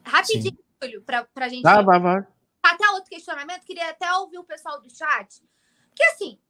[0.04, 1.62] rapidinho, Júlio, para a gente.
[1.62, 2.26] Tá, vai, vai
[2.64, 5.42] até outro questionamento, queria até ouvir o pessoal do chat.
[5.88, 6.40] Porque assim,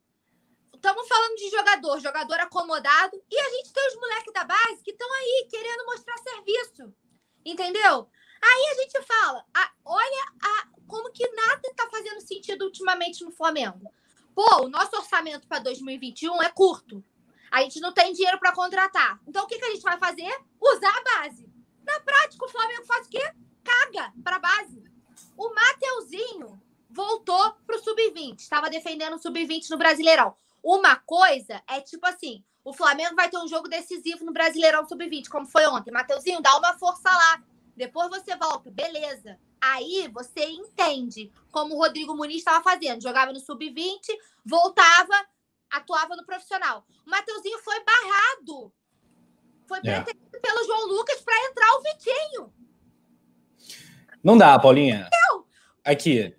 [0.75, 4.93] estamos falando de jogador, jogador acomodado, e a gente tem os moleques da base que
[4.93, 6.95] estão aí querendo mostrar serviço.
[7.45, 8.09] Entendeu?
[8.43, 13.33] Aí a gente fala, a, olha a, como que nada está fazendo sentido ultimamente no
[13.33, 13.93] Flamengo.
[14.35, 17.05] Pô, o nosso orçamento para 2021 é curto.
[17.55, 19.21] A gente não tem dinheiro para contratar.
[19.29, 20.29] Então o que, que a gente vai fazer?
[20.61, 21.49] Usar a base.
[21.87, 23.23] Na prática, o Flamengo faz o quê?
[23.63, 24.83] Caga para a base.
[25.37, 25.93] O Mata é
[27.79, 30.35] sub-20, estava defendendo o sub-20 no Brasileirão.
[30.61, 35.29] Uma coisa é tipo assim: o Flamengo vai ter um jogo decisivo no Brasileirão sub-20,
[35.29, 35.93] como foi ontem.
[35.93, 37.41] Mateuzinho, dá uma força lá.
[37.77, 39.39] Depois você volta, beleza.
[39.61, 43.01] Aí você entende como o Rodrigo Muniz estava fazendo.
[43.01, 44.01] Jogava no sub-20,
[44.45, 45.15] voltava,
[45.77, 46.85] atuava no profissional.
[47.07, 48.73] O Mateuzinho foi barrado.
[49.67, 50.03] Foi é.
[50.03, 52.55] pelo João Lucas para entrar o Vitinho.
[54.23, 55.09] Não dá, Paulinha.
[55.85, 56.35] Aqui,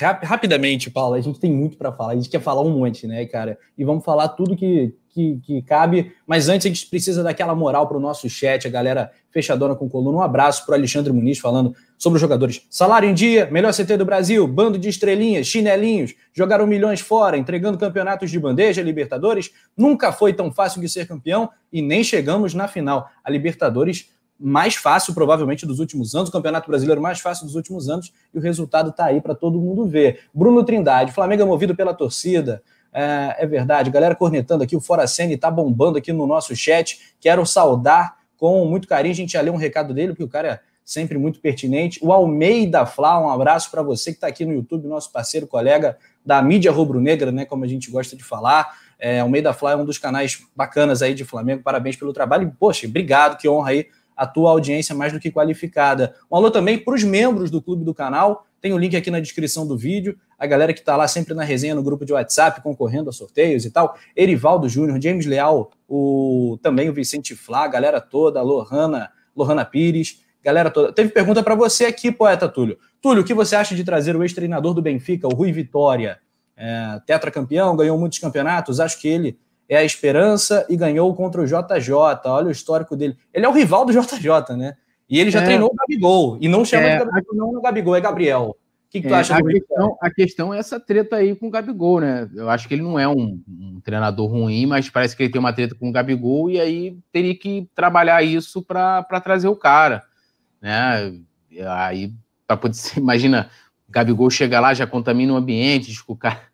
[0.00, 2.12] rap rapidamente, Paula, a gente tem muito para falar.
[2.12, 3.58] A gente quer falar um monte, né, cara?
[3.76, 6.12] E vamos falar tudo que, que, que cabe.
[6.26, 9.88] Mas antes, a gente precisa daquela moral para o nosso chat, a galera fechadona com
[9.88, 10.18] coluna.
[10.18, 12.66] Um abraço para Alexandre Muniz falando sobre os jogadores.
[12.70, 17.78] Salário em dia, melhor CT do Brasil, bando de estrelinhas, chinelinhos, jogaram milhões fora, entregando
[17.78, 19.50] campeonatos de bandeja, Libertadores.
[19.76, 23.08] Nunca foi tão fácil de ser campeão e nem chegamos na final.
[23.22, 24.08] A Libertadores
[24.40, 28.38] mais fácil, provavelmente, dos últimos anos, o Campeonato Brasileiro mais fácil dos últimos anos, e
[28.38, 30.20] o resultado está aí para todo mundo ver.
[30.32, 32.62] Bruno Trindade, Flamengo é movido pela torcida.
[32.92, 37.14] É, é verdade, galera cornetando aqui, o Fora Sene está bombando aqui no nosso chat.
[37.20, 39.12] Quero saudar com muito carinho.
[39.12, 42.00] A gente já leu um recado dele, porque o cara é sempre muito pertinente.
[42.02, 45.96] O Almeida Flá, um abraço para você que está aqui no YouTube, nosso parceiro, colega
[46.24, 48.76] da mídia rubro-negra, né, como a gente gosta de falar.
[48.98, 51.62] É, Almeida Flá é um dos canais bacanas aí de Flamengo.
[51.62, 52.54] Parabéns pelo trabalho.
[52.58, 53.86] Poxa, obrigado, que honra aí
[54.20, 56.14] a tua audiência mais do que qualificada.
[56.30, 58.44] Um alô também para os membros do clube do canal.
[58.60, 60.14] Tem o um link aqui na descrição do vídeo.
[60.38, 63.64] A galera que está lá sempre na resenha no grupo de WhatsApp, concorrendo a sorteios
[63.64, 63.96] e tal.
[64.14, 70.22] Erivaldo Júnior, James Leal, o, também o Vicente Flá, galera toda, a Lohana, Lohana Pires,
[70.44, 70.92] galera toda.
[70.92, 72.76] Teve pergunta para você aqui, poeta Túlio.
[73.00, 76.18] Túlio, o que você acha de trazer o ex-treinador do Benfica, o Rui Vitória?
[76.54, 78.80] É, tetracampeão, ganhou muitos campeonatos.
[78.80, 79.38] Acho que ele
[79.70, 81.94] é a esperança e ganhou contra o JJ.
[82.24, 83.16] Olha o histórico dele.
[83.32, 84.74] Ele é o rival do JJ, né?
[85.08, 86.38] E ele já é, treinou o Gabigol.
[86.40, 88.56] E não chama é, de Gabigol, não é Gabigol, é Gabriel.
[88.56, 91.46] O que, que tu é, acha a questão, a questão é essa treta aí com
[91.46, 92.28] o Gabigol, né?
[92.34, 95.38] Eu acho que ele não é um, um, treinador ruim, mas parece que ele tem
[95.38, 100.02] uma treta com o Gabigol e aí teria que trabalhar isso para trazer o cara,
[100.60, 101.14] né?
[101.68, 102.12] Aí,
[102.44, 103.48] para poder imagina,
[103.88, 106.49] o Gabigol chega lá, já contamina o ambiente, diz que o cara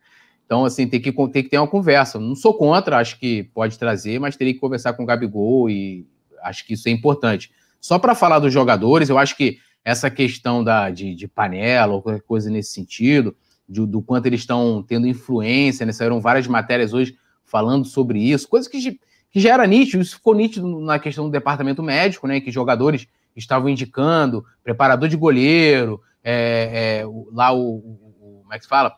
[0.47, 2.17] então, assim, tem que, tem que ter uma conversa.
[2.17, 6.07] Não sou contra, acho que pode trazer, mas teria que conversar com o Gabigol e
[6.41, 7.51] acho que isso é importante.
[7.81, 12.01] Só para falar dos jogadores, eu acho que essa questão da, de, de panela ou
[12.01, 13.35] qualquer coisa nesse sentido,
[13.67, 15.91] de, do quanto eles estão tendo influência, né?
[15.91, 18.99] Saíram várias matérias hoje falando sobre isso, coisa que,
[19.29, 22.39] que já era nítido, isso ficou nítido na questão do departamento médico, né?
[22.39, 23.05] Que jogadores
[23.35, 28.95] estavam indicando, preparador de goleiro, é, é, lá o, o, Como é que se fala?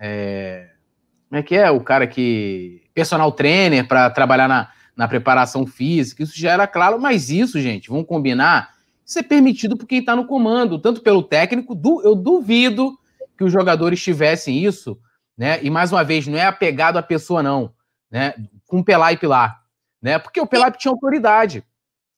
[0.00, 0.70] É,
[1.28, 1.70] como é que é?
[1.70, 2.82] O cara que.
[2.94, 7.88] personal trainer para trabalhar na, na preparação física, isso já era claro, mas isso, gente,
[7.88, 8.74] vamos combinar,
[9.04, 12.98] isso é permitido por quem está no comando, tanto pelo técnico, eu duvido
[13.36, 14.98] que os jogadores tivessem isso,
[15.36, 15.62] né?
[15.62, 17.72] E mais uma vez, não é apegado à pessoa, não,
[18.10, 18.34] né?
[18.66, 19.62] Com Pelá e Pilar,
[20.02, 20.18] né?
[20.18, 21.62] Porque o Pelá tinha autoridade,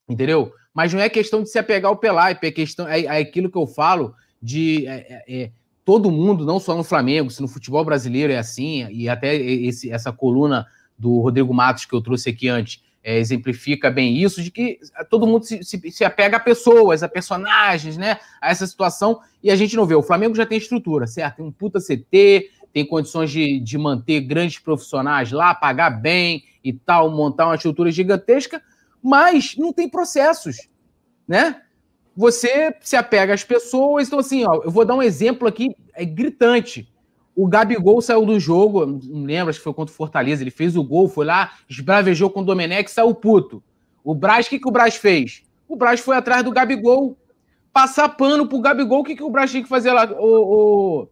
[0.08, 0.52] entendeu?
[0.72, 3.58] Mas não é questão de se apegar ao Pelá, é questão, é, é aquilo que
[3.58, 4.86] eu falo de.
[4.86, 5.50] É, é, é
[5.90, 9.90] todo mundo, não só no Flamengo, se no futebol brasileiro é assim, e até esse,
[9.90, 10.64] essa coluna
[10.96, 14.78] do Rodrigo Matos que eu trouxe aqui antes é, exemplifica bem isso, de que
[15.10, 18.18] todo mundo se, se, se, apega a pessoas, a personagens, né?
[18.40, 19.96] A essa situação, e a gente não vê.
[19.96, 21.38] O Flamengo já tem estrutura, certo?
[21.38, 26.72] Tem um puta CT, tem condições de, de manter grandes profissionais lá, pagar bem e
[26.72, 28.62] tal, montar uma estrutura gigantesca,
[29.02, 30.68] mas não tem processos,
[31.26, 31.62] né?
[32.16, 34.06] Você se apega às pessoas.
[34.06, 36.90] Então, assim, ó, eu vou dar um exemplo aqui é gritante.
[37.34, 40.42] O Gabigol saiu do jogo, não lembro, acho que foi contra o Fortaleza.
[40.42, 43.62] Ele fez o gol, foi lá, esbravejou com o Domenech, saiu puto.
[44.02, 45.42] O Braz, o que, que o Braz fez?
[45.68, 47.16] O Braz foi atrás do Gabigol,
[47.72, 49.00] passar pano pro Gabigol.
[49.00, 50.04] O que, que o Braz tinha que fazer lá?
[50.18, 51.08] O,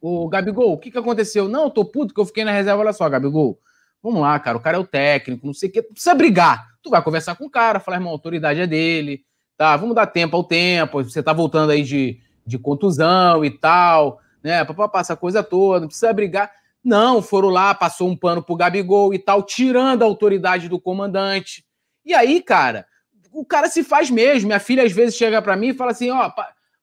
[0.00, 1.48] o, o Gabigol, o que, que aconteceu?
[1.48, 2.82] Não, tô puto que eu fiquei na reserva.
[2.82, 3.58] Olha só, Gabigol.
[4.02, 4.56] Vamos lá, cara.
[4.56, 5.72] O cara é o técnico, não sei o.
[5.72, 6.68] Tu precisa brigar.
[6.82, 9.24] Tu vai conversar com o cara, falar, irmão, a autoridade é dele
[9.60, 9.76] tá?
[9.76, 11.04] Vamos dar tempo ao tempo.
[11.04, 14.64] Você tá voltando aí de, de contusão e tal, né?
[14.64, 16.50] Papapá, essa coisa toda, não precisa brigar.
[16.82, 21.62] Não, foram lá, passou um pano pro Gabigol e tal, tirando a autoridade do comandante.
[22.06, 22.86] E aí, cara,
[23.30, 24.46] o cara se faz mesmo.
[24.46, 26.32] Minha filha às vezes chega para mim e fala assim: ó,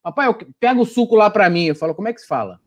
[0.03, 1.63] papai, pega o suco lá para mim.
[1.63, 2.59] Eu falo, como é que se fala?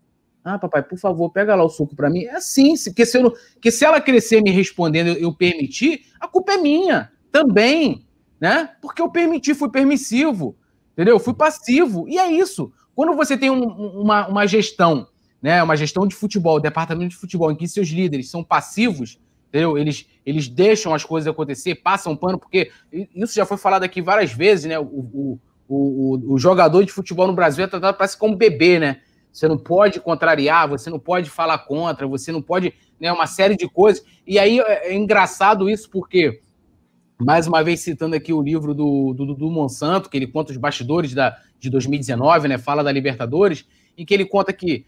[0.42, 2.24] Ah, papai, por favor, pega lá o suco para mim.
[2.24, 3.32] É assim, porque se, eu,
[3.62, 8.09] que se ela crescer me respondendo eu, eu permitir, a culpa é minha também
[8.40, 8.70] né?
[8.80, 10.56] Porque eu permiti, fui permissivo,
[10.92, 11.18] entendeu?
[11.18, 12.08] Fui passivo.
[12.08, 12.72] E é isso.
[12.94, 15.06] Quando você tem um, uma, uma gestão,
[15.42, 15.62] né?
[15.62, 19.18] Uma gestão de futebol, departamento de futebol, em que seus líderes são passivos,
[19.48, 19.76] entendeu?
[19.76, 22.70] Eles, eles deixam as coisas acontecer, passam pano, porque
[23.14, 24.78] isso já foi falado aqui várias vezes, né?
[24.78, 29.00] O, o, o, o jogador de futebol no Brasil é tratado parece como bebê, né?
[29.32, 33.56] você não pode contrariar, você não pode falar contra, você não pode, né, uma série
[33.56, 34.04] de coisas.
[34.26, 36.40] E aí é, é engraçado isso porque,
[37.20, 41.14] mais uma vez citando aqui o livro do, do Monsanto, que ele conta os bastidores
[41.14, 43.66] da, de 2019, né, fala da Libertadores,
[43.96, 44.86] em que ele conta que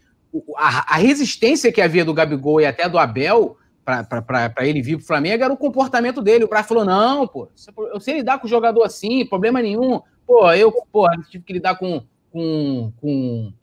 [0.57, 5.05] a, a resistência que havia do Gabigol e até do Abel para ele vir pro
[5.05, 6.45] Flamengo era o comportamento dele.
[6.45, 7.49] O Braz falou: não, pô,
[7.93, 10.01] eu sei lidar com o jogador assim, problema nenhum.
[10.25, 12.01] Pô, eu, pô, tive que lidar com,
[12.31, 13.53] com, com,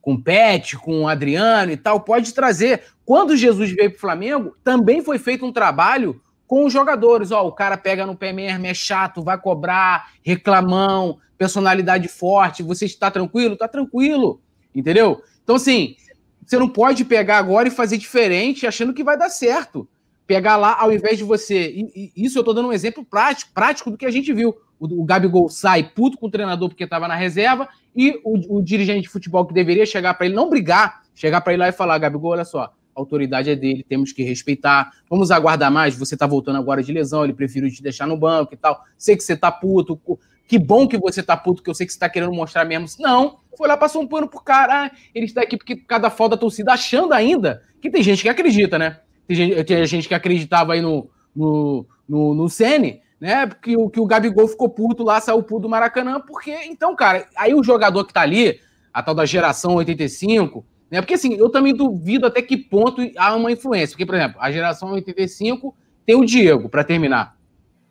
[0.00, 2.00] com o Pet, com o Adriano e tal.
[2.00, 2.82] Pode trazer.
[3.04, 7.30] Quando Jesus veio pro Flamengo, também foi feito um trabalho com os jogadores.
[7.30, 12.62] Ó, o cara pega no pé mesmo, é chato, vai cobrar, reclamão, personalidade forte.
[12.62, 13.54] Você está tranquilo?
[13.54, 14.40] Está tranquilo.
[14.74, 15.22] Entendeu?
[15.42, 15.96] Então, assim,
[16.44, 19.88] você não pode pegar agora e fazer diferente achando que vai dar certo.
[20.26, 21.70] Pegar lá, ao invés de você.
[21.70, 24.56] E, e isso eu estou dando um exemplo prático, prático do que a gente viu.
[24.78, 28.62] O, o Gabigol sai puto com o treinador porque estava na reserva e o, o,
[28.62, 31.72] dirigente de futebol que deveria chegar para ele, não brigar, chegar para ele lá e
[31.72, 34.90] falar: Gabigol, olha só, a autoridade é dele, temos que respeitar.
[35.08, 35.94] Vamos aguardar mais.
[35.96, 38.82] Você está voltando agora de lesão, ele preferiu te deixar no banco e tal.
[38.96, 40.00] Sei que você está puto.
[40.48, 42.86] Que bom que você tá puto, que eu sei que você tá querendo mostrar mesmo.
[42.98, 44.84] Não, foi lá, passou um pano pro cara.
[44.86, 48.28] Ah, ele está aqui porque cada falta da torcida, achando ainda que tem gente que
[48.28, 49.00] acredita, né?
[49.28, 53.46] Tem gente, tem gente que acreditava aí no, no, no, no Sene, né?
[53.60, 57.28] Que o, que o Gabigol ficou puto lá, saiu puto do Maracanã, porque, então, cara,
[57.36, 58.60] aí o jogador que tá ali,
[58.94, 61.00] a tal da geração 85, né?
[61.00, 63.94] Porque assim, eu também duvido até que ponto há uma influência.
[63.94, 67.36] Porque, por exemplo, a geração 85 tem o Diego, para terminar.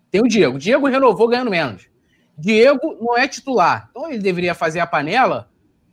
[0.10, 0.56] Tem o Diego.
[0.56, 1.88] O Diego renovou ganhando menos.
[2.38, 3.90] Diego não é titular.
[3.92, 5.50] Então ele deveria fazer a panela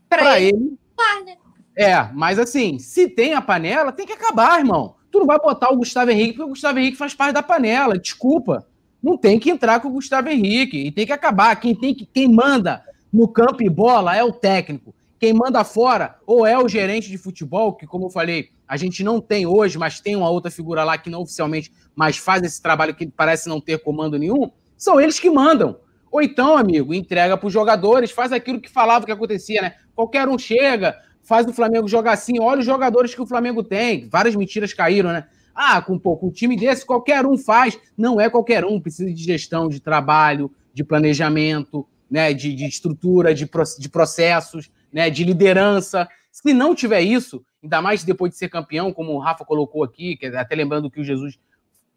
[0.08, 0.56] para ele.
[0.56, 0.78] ele.
[1.26, 1.36] Né?
[1.76, 4.94] É, mas assim, se tem a panela, tem que acabar, irmão.
[5.10, 7.98] Tu não vai botar o Gustavo Henrique, porque o Gustavo Henrique faz parte da panela.
[7.98, 8.66] Desculpa.
[9.02, 10.78] Não tem que entrar com o Gustavo Henrique.
[10.78, 11.56] E tem que acabar.
[11.56, 14.94] Quem, tem que, quem manda no campo e bola é o técnico.
[15.22, 19.04] Quem manda fora ou é o gerente de futebol, que, como eu falei, a gente
[19.04, 22.60] não tem hoje, mas tem uma outra figura lá que não oficialmente, mas faz esse
[22.60, 24.50] trabalho que parece não ter comando nenhum.
[24.76, 25.78] São eles que mandam.
[26.10, 29.76] Ou então, amigo, entrega para os jogadores, faz aquilo que falava que acontecia, né?
[29.94, 34.08] Qualquer um chega, faz o Flamengo jogar assim, olha os jogadores que o Flamengo tem.
[34.08, 35.28] Várias mentiras caíram, né?
[35.54, 37.78] Ah, com um pouco um time desse, qualquer um faz.
[37.96, 42.34] Não é qualquer um, precisa de gestão, de trabalho, de planejamento, né?
[42.34, 45.08] de, de estrutura, de, de processos, né?
[45.10, 46.08] de liderança.
[46.30, 50.18] Se não tiver isso, ainda mais depois de ser campeão, como o Rafa colocou aqui,
[50.34, 51.38] até lembrando o que o Jesus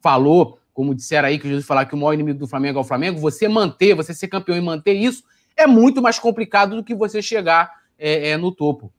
[0.02, 2.86] falou, como disseram aí, que Jesus falar que o maior inimigo do Flamengo é o
[2.86, 5.24] Flamengo, você manter, você ser campeão e manter isso
[5.56, 8.92] é muito mais complicado do que você chegar é, é, no topo.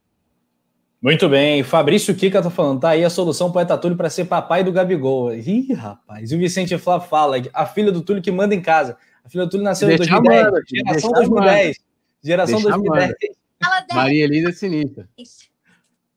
[1.02, 4.64] Muito bem, Fabrício Kika tá falando, tá aí a solução para Túlio para ser papai
[4.64, 5.34] do Gabigol.
[5.34, 8.96] Ih, rapaz, e o Vicente Flá fala, a filha do Túlio que manda em casa.
[9.22, 11.76] A filha do Túlio nasceu em 2010, mano, geração 2010.
[12.24, 13.14] Geração deixa 2010.
[13.94, 15.08] Maria Elisa é sinistra.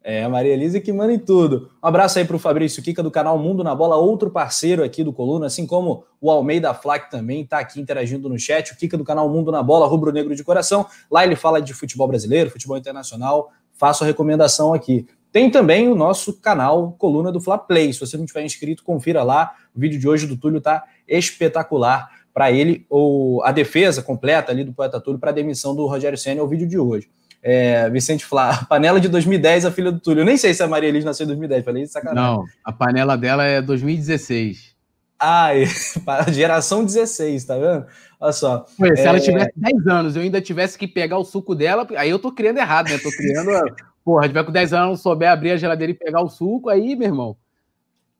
[0.01, 1.69] É, a Maria Elisa que manda em tudo.
[1.83, 5.03] Um abraço aí para o Fabrício Kika do canal Mundo na Bola, outro parceiro aqui
[5.03, 8.71] do Coluna, assim como o Almeida Flack também está aqui interagindo no chat.
[8.71, 10.85] O Kika do canal Mundo na Bola, rubro negro de coração.
[11.11, 13.51] Lá ele fala de futebol brasileiro, futebol internacional.
[13.73, 15.05] Faço a recomendação aqui.
[15.31, 17.93] Tem também o nosso canal Coluna do Fla Play.
[17.93, 19.53] Se você não tiver inscrito, confira lá.
[19.75, 22.85] O vídeo de hoje do Túlio tá espetacular para ele.
[22.89, 26.43] Ou a defesa completa ali do Poeta Túlio para a demissão do Rogério Senna é
[26.43, 27.09] o vídeo de hoje.
[27.41, 30.21] É, Vicente Flá, panela de 2010, a filha do Túlio.
[30.21, 32.21] Eu nem sei se a Maria Elis nasceu em 2010, falei isso sacanagem.
[32.21, 34.75] Não, a panela dela é 2016.
[35.17, 35.49] Ah,
[36.31, 37.85] geração 16, tá vendo?
[38.19, 38.65] Olha só.
[38.67, 39.05] Se é...
[39.05, 42.31] ela tivesse 10 anos, eu ainda tivesse que pegar o suco dela, aí eu tô
[42.31, 42.97] criando errado, né?
[42.97, 43.49] Tô criando.
[44.03, 46.95] porra, tiver com 10 anos, não souber abrir a geladeira e pegar o suco, aí,
[46.95, 47.37] meu irmão.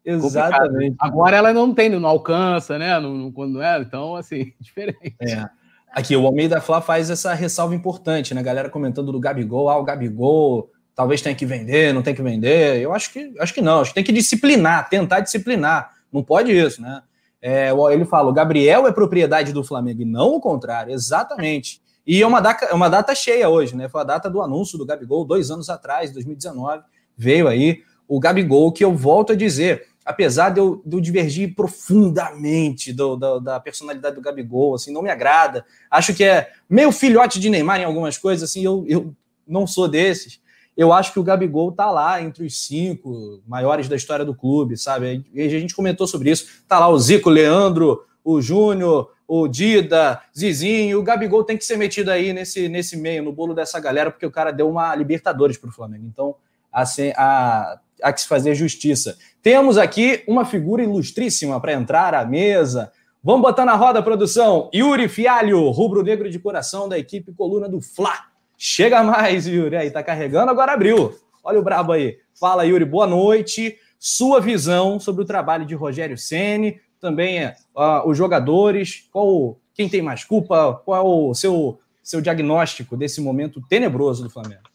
[0.06, 0.92] Exatamente.
[0.92, 0.96] Complicado.
[1.00, 3.00] Agora ela não tem, não alcança, né?
[3.00, 5.16] Não, não, quando é, então, assim, diferente.
[5.20, 5.50] É.
[5.92, 8.44] Aqui, o Almeida Flá faz essa ressalva importante, né?
[8.44, 12.80] Galera comentando do Gabigol, ah, o Gabigol talvez tenha que vender, não tem que vender.
[12.82, 15.92] Eu acho que acho que não, acho que tem que disciplinar, tentar disciplinar.
[16.12, 17.02] Não pode isso, né?
[17.42, 21.82] É, ele fala: o Gabriel é propriedade do Flamengo, e não o contrário, exatamente.
[22.06, 23.88] E é uma data, é uma data cheia hoje, né?
[23.88, 26.84] Foi a data do anúncio do Gabigol, dois anos atrás, 2019,
[27.18, 31.54] veio aí o Gabigol, que eu volto a dizer, apesar de eu, de eu divergir
[31.54, 35.64] profundamente do, do, da personalidade do Gabigol, assim, não me agrada.
[35.90, 39.14] Acho que é meio filhote de Neymar em algumas coisas, assim, eu, eu
[39.48, 40.42] não sou desses.
[40.76, 44.78] Eu acho que o Gabigol tá lá entre os cinco maiores da história do clube,
[44.78, 45.24] sabe?
[45.32, 46.64] E a gente comentou sobre isso.
[46.68, 51.00] Tá lá o Zico, Leandro, o Júnior, o Dida, Zizinho.
[51.00, 54.26] O Gabigol tem que ser metido aí nesse, nesse meio, no bolo dessa galera, porque
[54.26, 56.08] o cara deu uma Libertadores pro Flamengo.
[56.12, 56.36] Então,
[56.74, 59.18] assim, a, há que se fazer justiça.
[59.42, 62.92] Temos aqui uma figura ilustríssima para entrar à mesa.
[63.24, 64.70] Vamos botar na roda, produção.
[64.74, 68.14] Yuri Fialho, rubro-negro de coração da equipe Coluna do Fla.
[68.58, 69.76] Chega mais, Yuri.
[69.76, 71.16] Aí, tá carregando, agora abriu.
[71.44, 72.18] Olha o brabo aí.
[72.40, 73.78] Fala, Yuri, boa noite.
[74.00, 80.02] Sua visão sobre o trabalho de Rogério Ceni, também uh, os jogadores, qual, quem tem
[80.02, 84.69] mais culpa, qual é o seu, seu diagnóstico desse momento tenebroso do Flamengo?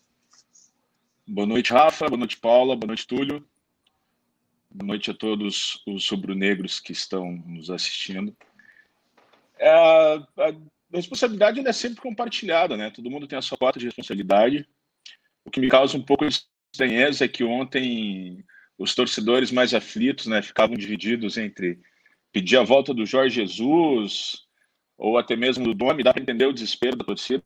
[1.27, 2.07] Boa noite, Rafa.
[2.07, 2.77] Boa noite, Paula.
[2.77, 3.43] Boa noite, Túlio.
[4.71, 8.37] Boa noite a todos os rubro-negros que estão nos assistindo.
[9.59, 10.55] É, a
[10.93, 12.91] responsabilidade é sempre compartilhada, né?
[12.91, 14.69] Todo mundo tem a sua cota de responsabilidade.
[15.45, 18.45] O que me causa um pouco de estranheza é que ontem
[18.77, 21.81] os torcedores mais aflitos, né, ficavam divididos entre
[22.33, 24.45] pedir a volta do Jorge Jesus
[24.99, 27.43] ou até mesmo do Domi, dá para entender o desespero da torcida,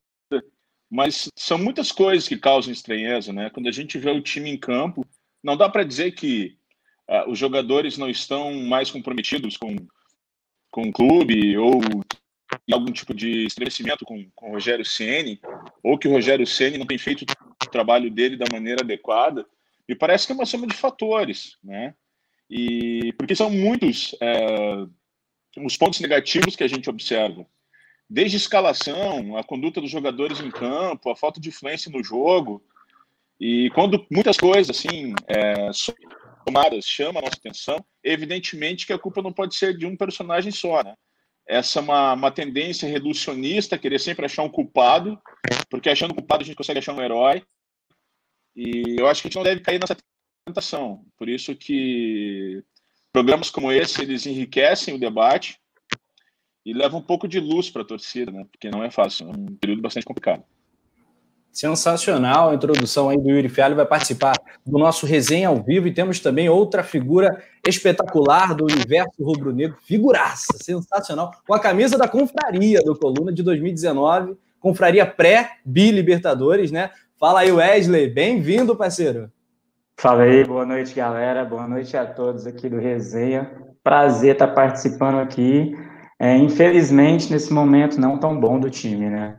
[0.90, 3.50] mas são muitas coisas que causam estranheza, né?
[3.50, 5.06] Quando a gente vê o time em campo,
[5.42, 6.56] não dá para dizer que
[7.08, 9.76] uh, os jogadores não estão mais comprometidos com,
[10.70, 11.80] com o clube ou
[12.72, 15.38] algum tipo de estabelecimento com, com o Rogério Ceni
[15.82, 17.26] ou que o Rogério Ceni não tem feito
[17.62, 19.46] o trabalho dele da maneira adequada.
[19.86, 21.94] Me parece que é uma soma de fatores, né?
[22.50, 24.86] E porque são muitos é,
[25.58, 27.46] os pontos negativos que a gente observa
[28.08, 32.62] desde escalação, a conduta dos jogadores em campo, a falta de influência no jogo.
[33.38, 39.22] E quando muitas coisas assim é, somadas chamam a nossa atenção, evidentemente que a culpa
[39.22, 40.94] não pode ser de um personagem só, né?
[41.46, 45.18] Essa é uma, uma tendência reducionista, querer sempre achar um culpado,
[45.70, 47.42] porque achando culpado a gente consegue achar um herói.
[48.54, 49.96] E eu acho que a gente não deve cair nessa
[50.46, 51.04] tentação.
[51.16, 52.62] Por isso que
[53.12, 55.58] programas como esse, eles enriquecem o debate,
[56.68, 58.44] e leva um pouco de luz para a torcida, né?
[58.52, 60.42] Porque não é fácil, é um período bastante complicado.
[61.50, 64.34] Sensacional a introdução aí do Yuri Fialho, vai participar
[64.66, 70.58] do nosso resenha ao vivo e temos também outra figura espetacular do universo rubro-negro, figuraça,
[70.62, 76.90] sensacional, com a camisa da Confraria do Coluna de 2019, Confraria pré-Bi-Libertadores, né?
[77.18, 79.32] Fala aí, Wesley, bem-vindo, parceiro.
[79.96, 83.50] Fala aí, boa noite, galera, boa noite a todos aqui do resenha.
[83.82, 85.74] Prazer estar participando aqui
[86.18, 89.38] é, infelizmente, nesse momento não tão bom do time, né?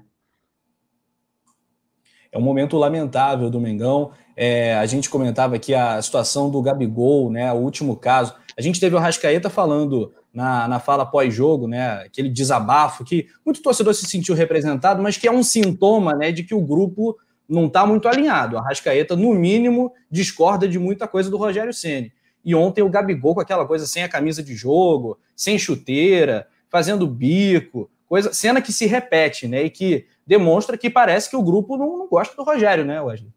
[2.32, 4.12] É um momento lamentável do Mengão.
[4.36, 7.52] É, a gente comentava aqui a situação do Gabigol, né?
[7.52, 8.36] O último caso.
[8.58, 12.04] A gente teve o Rascaeta falando na, na fala pós-jogo, né?
[12.06, 16.44] Aquele desabafo que muito torcedor se sentiu representado, mas que é um sintoma né, de
[16.44, 18.58] que o grupo não está muito alinhado.
[18.58, 22.14] A Rascaeta, no mínimo, discorda de muita coisa do Rogério Ceni.
[22.46, 27.08] E ontem o Gabigol com aquela coisa sem a camisa de jogo, sem chuteira, fazendo
[27.08, 29.64] bico, coisa, cena que se repete, né?
[29.64, 33.32] E que demonstra que parece que o grupo não, não gosta do Rogério, né, Wesley?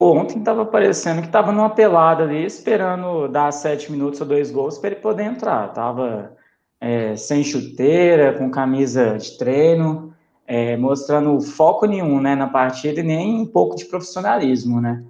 [0.00, 4.78] Ontem estava parecendo que estava numa pelada ali, esperando dar sete minutos ou dois gols
[4.78, 5.72] para ele poder entrar.
[5.72, 6.36] Tava
[6.80, 10.14] é, sem chuteira, com camisa de treino,
[10.46, 15.04] é, mostrando foco nenhum né, na partida e nem um pouco de profissionalismo, né?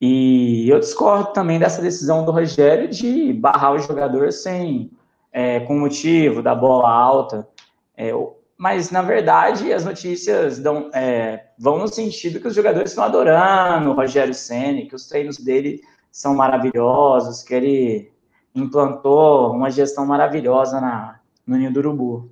[0.00, 4.90] E eu discordo também dessa decisão do Rogério de barrar o jogador sem
[5.32, 7.48] é, com motivo da bola alta.
[7.96, 8.12] É,
[8.56, 13.90] mas, na verdade, as notícias dão, é, vão no sentido que os jogadores estão adorando
[13.90, 15.80] o Rogério Senna, que os treinos dele
[16.10, 18.12] são maravilhosos, que ele
[18.54, 22.30] implantou uma gestão maravilhosa na, no Ninho do Urubu.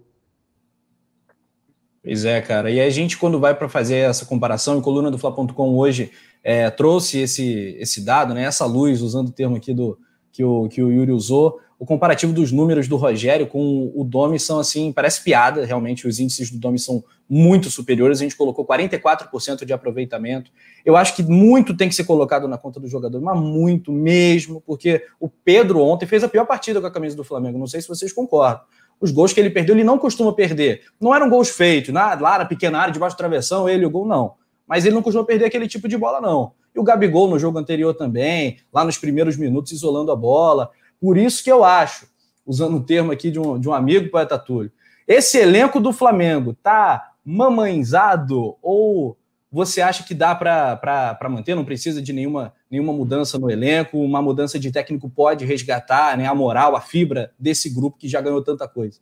[2.03, 2.71] Pois é, cara.
[2.71, 6.13] E a gente, quando vai para fazer essa comparação, e coluna do Fla.com hoje
[6.43, 9.99] é, trouxe esse, esse dado, né, essa luz, usando o termo aqui do,
[10.33, 14.39] que, o, que o Yuri usou, o comparativo dos números do Rogério com o Domi
[14.39, 18.67] são assim, parece piada, realmente os índices do Domi são muito superiores, a gente colocou
[18.67, 20.51] 44% de aproveitamento.
[20.85, 24.61] Eu acho que muito tem que ser colocado na conta do jogador, mas muito mesmo,
[24.67, 27.81] porque o Pedro ontem fez a pior partida com a camisa do Flamengo, não sei
[27.81, 28.63] se vocês concordam.
[29.01, 30.83] Os gols que ele perdeu, ele não costuma perder.
[31.01, 34.33] Não eram gols feitos, lá na pequena área, debaixo do travessão, ele o gol, não.
[34.67, 36.53] Mas ele não costuma perder aquele tipo de bola, não.
[36.75, 40.71] E o Gabigol no jogo anterior também, lá nos primeiros minutos, isolando a bola.
[41.01, 42.09] Por isso que eu acho,
[42.47, 44.73] usando o termo aqui de um, de um amigo, poeta Túlio,
[45.07, 49.17] esse elenco do Flamengo tá mamãezado ou
[49.51, 51.55] você acha que dá para manter?
[51.55, 53.99] Não precisa de nenhuma, nenhuma mudança no elenco?
[53.99, 58.21] Uma mudança de técnico pode resgatar né, a moral, a fibra desse grupo que já
[58.21, 59.01] ganhou tanta coisa?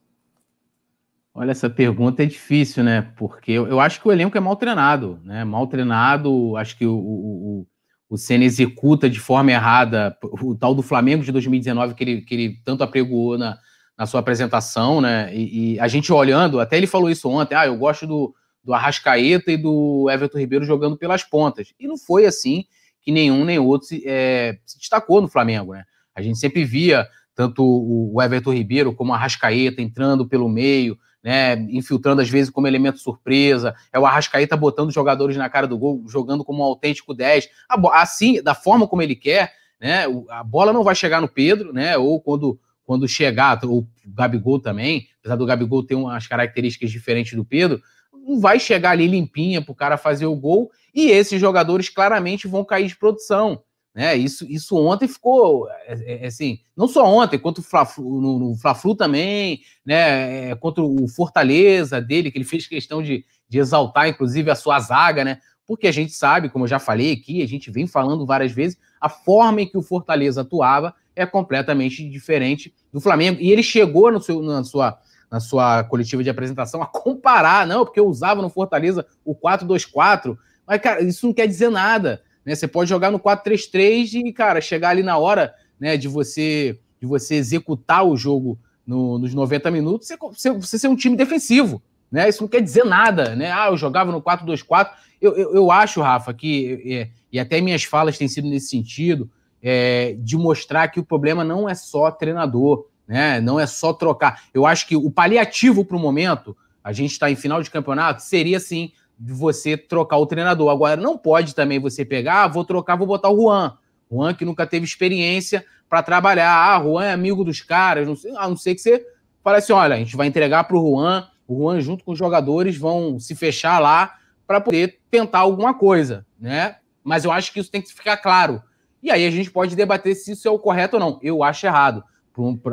[1.34, 3.12] Olha, essa pergunta é difícil, né?
[3.16, 5.44] Porque eu, eu acho que o elenco é mal treinado, né?
[5.44, 7.66] Mal treinado, acho que o, o, o
[8.14, 12.60] Senna executa de forma errada o tal do Flamengo de 2019 que ele, que ele
[12.64, 13.58] tanto apregoou na,
[13.96, 15.34] na sua apresentação, né?
[15.34, 18.74] E, e, a gente olhando, até ele falou isso ontem, ah, eu gosto do, do
[18.74, 21.72] Arrascaeta e do Everton Ribeiro jogando pelas pontas.
[21.80, 22.64] E não foi assim
[23.00, 25.84] que nenhum nem outro se, é, se destacou no Flamengo, né?
[26.14, 31.56] A gente sempre via tanto o Everton Ribeiro como o Arrascaeta entrando pelo meio, né,
[31.70, 36.04] infiltrando às vezes como elemento surpresa, é o Arrascaeta botando jogadores na cara do gol,
[36.06, 37.48] jogando como um autêntico 10,
[37.90, 41.98] assim, da forma como ele quer, né, a bola não vai chegar no Pedro, né,
[41.98, 47.44] ou quando, quando chegar, o Gabigol também, apesar do Gabigol ter umas características diferentes do
[47.44, 47.82] Pedro,
[48.12, 52.46] não vai chegar ali limpinha para o cara fazer o gol, e esses jogadores claramente
[52.46, 53.64] vão cair de produção,
[53.96, 54.14] né?
[54.14, 57.64] Isso, isso ontem ficou é, é, é assim, não só ontem, quanto
[57.98, 60.54] no Fla-Flu também, né?
[60.56, 65.24] Contra o Fortaleza dele, que ele fez questão de, de exaltar, inclusive, a sua zaga,
[65.24, 65.38] né?
[65.66, 68.78] Porque a gente sabe, como eu já falei aqui, a gente vem falando várias vezes,
[69.00, 73.40] a forma em que o Fortaleza atuava é completamente diferente do Flamengo.
[73.40, 74.98] E ele chegou no seu, na, sua,
[75.30, 80.36] na sua coletiva de apresentação a comparar, não, porque eu usava no Fortaleza o 4-2-4,
[80.66, 82.20] mas, cara, isso não quer dizer nada.
[82.46, 82.54] Né?
[82.54, 87.06] Você pode jogar no 4-3-3 e, cara, chegar ali na hora né, de você de
[87.06, 91.82] você executar o jogo no, nos 90 minutos, você, você ser um time defensivo.
[92.10, 92.28] Né?
[92.28, 93.34] Isso não quer dizer nada.
[93.34, 93.52] Né?
[93.52, 94.90] Ah, eu jogava no 4-2-4.
[95.20, 99.30] Eu, eu, eu, acho, Rafa, que, é, e até minhas falas têm sido nesse sentido,
[99.62, 103.40] é, de mostrar que o problema não é só treinador, né?
[103.40, 104.44] não é só trocar.
[104.54, 108.22] Eu acho que o paliativo para o momento, a gente está em final de campeonato,
[108.22, 110.70] seria sim de você trocar o treinador.
[110.70, 113.76] Agora, não pode também você pegar, ah, vou trocar, vou botar o Juan.
[114.10, 116.52] Juan que nunca teve experiência para trabalhar.
[116.52, 119.04] Ah, Juan é amigo dos caras, não sei, a não ser que você
[119.42, 122.18] fale assim: olha, a gente vai entregar para o Juan, o Juan, junto com os
[122.18, 124.16] jogadores, vão se fechar lá
[124.46, 126.76] para poder tentar alguma coisa, né?
[127.02, 128.62] Mas eu acho que isso tem que ficar claro.
[129.02, 131.18] E aí a gente pode debater se isso é o correto ou não.
[131.22, 132.04] Eu acho errado,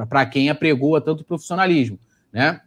[0.09, 1.99] para quem apregoa tanto profissionalismo,
[2.31, 2.61] né?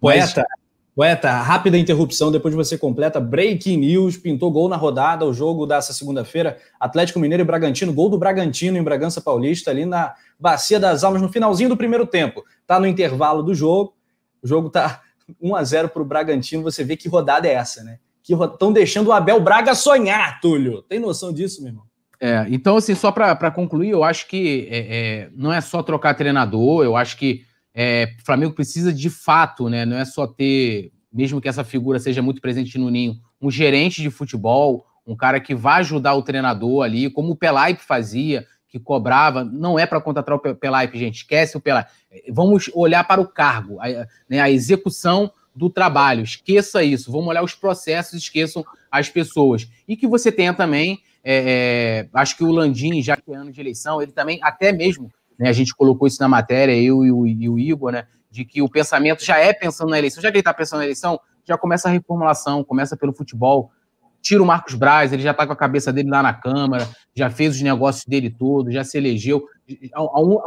[0.00, 0.61] Poeta, Mas...
[0.94, 3.18] Poeta, rápida interrupção, depois você completa.
[3.18, 8.10] Breaking news, pintou gol na rodada, o jogo dessa segunda-feira, Atlético Mineiro e Bragantino, gol
[8.10, 12.44] do Bragantino em Bragança Paulista, ali na Bacia das Almas, no finalzinho do primeiro tempo.
[12.66, 13.94] Tá no intervalo do jogo,
[14.42, 15.00] o jogo tá
[15.40, 17.98] 1 a 0 para o Bragantino, você vê que rodada é essa, né?
[18.22, 20.82] Que estão deixando o Abel Braga sonhar, Túlio.
[20.82, 21.84] Tem noção disso, meu irmão?
[22.20, 26.14] É, então, assim, só para concluir, eu acho que é, é, não é só trocar
[26.14, 27.44] treinador, eu acho que
[27.74, 29.84] é, o Flamengo precisa de fato, né?
[29.84, 34.02] Não é só ter, mesmo que essa figura seja muito presente no ninho, um gerente
[34.02, 38.78] de futebol, um cara que vai ajudar o treinador ali, como o Pelaipe fazia, que
[38.78, 39.44] cobrava.
[39.44, 41.16] Não é para contratar o Pelaipe, gente.
[41.16, 41.90] Esquece o Pelaipe.
[42.30, 46.22] Vamos olhar para o cargo, a, né, a execução do trabalho.
[46.22, 47.10] Esqueça isso.
[47.10, 49.68] Vamos olhar os processos, esqueçam as pessoas.
[49.88, 51.00] E que você tenha também.
[51.24, 54.72] É, é, acho que o Landim, já que é ano de eleição, ele também, até
[54.72, 55.08] mesmo
[55.42, 58.06] né, a gente colocou isso na matéria, eu e o, e o, Igor, né?
[58.30, 60.22] De que o pensamento já é pensando na eleição.
[60.22, 63.72] Já que ele está pensando na eleição, já começa a reformulação, começa pelo futebol.
[64.20, 67.28] Tira o Marcos Braz, ele já está com a cabeça dele lá na Câmara, já
[67.28, 69.44] fez os negócios dele todos, já se elegeu.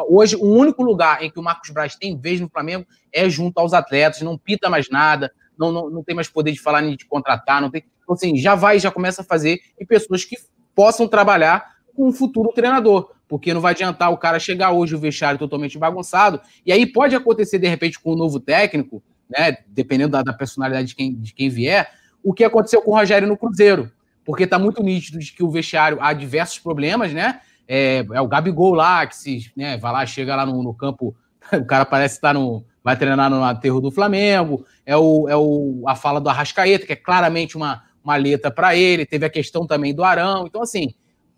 [0.10, 3.60] Hoje, o único lugar em que o Marcos Braz tem vez no Flamengo é junto
[3.60, 6.96] aos atletas, não pita mais nada, não, não, não tem mais poder de falar nem
[6.96, 7.84] de contratar, não tem.
[8.02, 10.38] Então, assim, já vai, já começa a fazer, e pessoas que
[10.74, 15.00] possam trabalhar com um futuro treinador porque não vai adiantar o cara chegar hoje o
[15.00, 16.40] vestiário totalmente bagunçado.
[16.66, 19.58] E aí pode acontecer, de repente, com o um novo técnico, né?
[19.68, 21.90] Dependendo da, da, personalidade de quem, de quem vier,
[22.24, 23.92] o que aconteceu com o Rogério no Cruzeiro.
[24.24, 27.40] Porque está muito nítido de que o vestiário há diversos problemas, né?
[27.68, 31.16] É, é o Gabigol lá, que se né, vai lá, chega lá no, no campo,
[31.54, 32.66] o cara parece estar no.
[32.84, 34.64] Vai treinar no aterro do Flamengo.
[34.86, 38.76] É, o, é o, a fala do Arrascaeta, que é claramente uma, uma letra para
[38.76, 39.08] ele.
[39.08, 40.46] Teve a questão também do Arão.
[40.46, 40.94] Então, assim,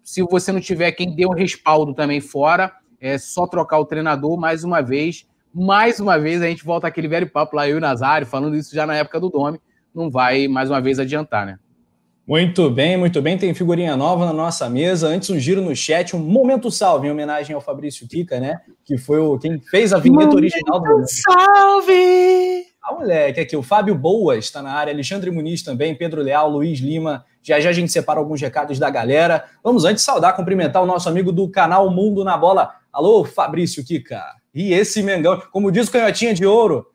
[0.07, 4.39] se você não tiver quem dê um respaldo também fora, é só trocar o treinador
[4.39, 5.27] mais uma vez.
[5.53, 8.55] Mais uma vez, a gente volta aquele velho papo lá, eu e o Nazário, falando
[8.55, 9.59] isso já na época do Dome.
[9.93, 11.59] Não vai mais uma vez adiantar, né?
[12.25, 13.37] Muito bem, muito bem.
[13.37, 15.09] Tem figurinha nova na nossa mesa.
[15.09, 18.61] Antes, um giro no chat, um momento salve em homenagem ao Fabrício Kika, né?
[18.85, 21.03] Que foi o quem fez a vinheta momento original do.
[21.05, 22.66] Salve!
[22.87, 26.79] Ah, moleque, aqui, o Fábio Boas está na área, Alexandre Muniz também, Pedro Leal, Luiz
[26.79, 27.25] Lima.
[27.43, 29.43] Já já a gente separa alguns recados da galera.
[29.61, 32.75] Vamos antes saudar, cumprimentar o nosso amigo do canal Mundo na Bola.
[32.93, 34.23] Alô, Fabrício Kika.
[34.55, 36.87] E esse Mengão, como diz o Canhotinha de Ouro.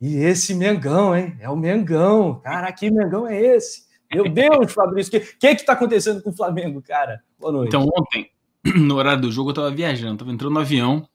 [0.00, 1.36] E esse Mengão, hein?
[1.38, 2.40] É o Mengão.
[2.40, 3.82] Cara, que Mengão é esse?
[4.12, 7.22] Meu Deus, Fabrício, o que, que que tá acontecendo com o Flamengo, cara?
[7.38, 7.68] Boa noite.
[7.68, 8.28] Então, ontem,
[8.84, 11.08] no horário do jogo, eu tava viajando, tava entrando no avião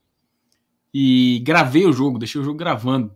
[0.93, 3.11] e gravei o jogo, deixei o jogo gravando.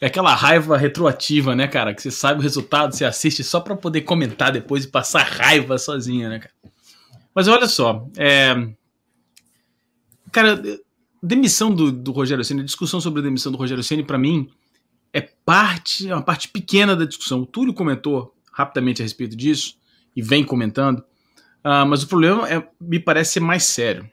[0.00, 1.94] É aquela raiva retroativa, né, cara?
[1.94, 5.76] Que você sabe o resultado, você assiste só para poder comentar depois e passar raiva
[5.76, 6.54] sozinha, né, cara?
[7.34, 8.54] Mas olha só, é...
[10.32, 10.62] cara,
[11.22, 14.48] demissão do, do Rogério Ceni, discussão sobre a demissão do Rogério Ceni para mim
[15.12, 17.42] é parte, é uma parte pequena da discussão.
[17.42, 19.76] O Túlio comentou rapidamente a respeito disso
[20.14, 21.00] e vem comentando,
[21.64, 24.08] uh, mas o problema é, me parece ser mais sério.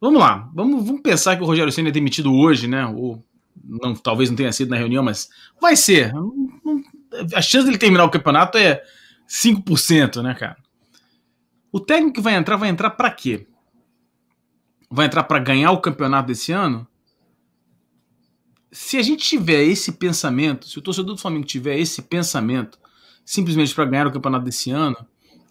[0.00, 2.84] Vamos lá, vamos, vamos pensar que o Rogério Ceni é demitido hoje, né?
[2.86, 3.24] Ou
[3.62, 5.28] não, talvez não tenha sido na reunião, mas
[5.60, 6.12] vai ser.
[7.34, 8.82] A chance dele terminar o campeonato é
[9.28, 10.56] 5%, né, cara?
[11.70, 13.46] O técnico que vai entrar, vai entrar para quê?
[14.90, 16.86] Vai entrar para ganhar o campeonato desse ano?
[18.70, 22.78] Se a gente tiver esse pensamento, se o torcedor do Flamengo tiver esse pensamento,
[23.24, 24.96] simplesmente para ganhar o campeonato desse ano,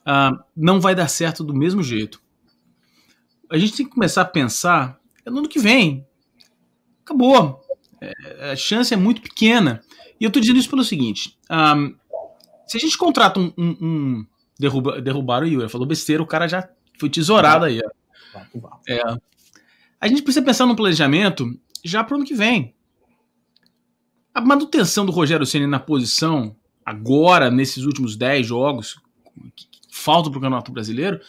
[0.02, 2.22] uh, não vai dar certo do mesmo jeito.
[3.50, 6.06] A gente tem que começar a pensar no ano que vem.
[7.04, 7.62] Acabou.
[8.02, 9.82] É, a chance é muito pequena.
[10.20, 11.96] E eu estou dizendo isso pelo seguinte: um,
[12.68, 14.26] se a gente contrata um, um, um
[14.60, 15.70] derruba, derrubaram o Yuri.
[15.70, 16.68] Falou besteira, o cara já
[17.00, 17.80] foi tesourado aí.
[18.88, 19.02] É,
[20.00, 21.46] a gente precisa pensar no planejamento
[21.84, 22.74] já para o ano que vem.
[24.34, 26.56] A manutenção do Rogério Ceni na posição,
[26.86, 29.02] agora, nesses últimos 10 jogos,
[29.56, 31.20] que faltam para o Campeonato Brasileiro,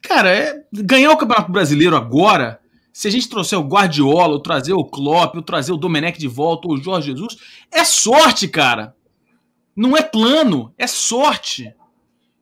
[0.00, 2.60] cara, é, ganhar o Campeonato Brasileiro agora,
[3.00, 6.28] se a gente trouxer o Guardiola, ou trazer o Klopp, ou trazer o Domenech de
[6.28, 7.34] volta, ou o Jorge Jesus,
[7.72, 8.94] é sorte, cara.
[9.74, 11.74] Não é plano, é sorte.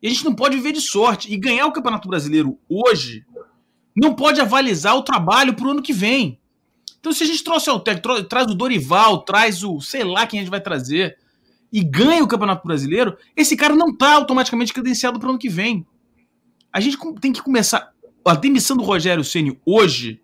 [0.01, 1.31] E a gente não pode viver de sorte.
[1.31, 3.25] E ganhar o Campeonato Brasileiro hoje
[3.95, 6.37] não pode avalizar o trabalho para o ano que vem.
[6.99, 10.41] Então, se a gente trouxe o técnico, traz o Dorival, traz o sei lá quem
[10.41, 11.17] a gente vai trazer,
[11.71, 15.47] e ganha o Campeonato Brasileiro, esse cara não está automaticamente credenciado para o ano que
[15.47, 15.87] vem.
[16.69, 17.93] A gente tem que começar.
[18.25, 20.21] A demissão do Rogério Ceni hoje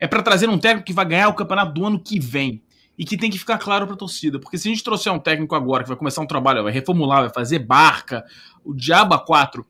[0.00, 2.62] é para trazer um técnico que vai ganhar o campeonato do ano que vem
[2.96, 4.38] e que tem que ficar claro para a torcida.
[4.40, 7.22] Porque se a gente trouxer um técnico agora que vai começar um trabalho, vai reformular,
[7.22, 8.24] vai fazer barca,
[8.64, 9.64] o Diaba 4,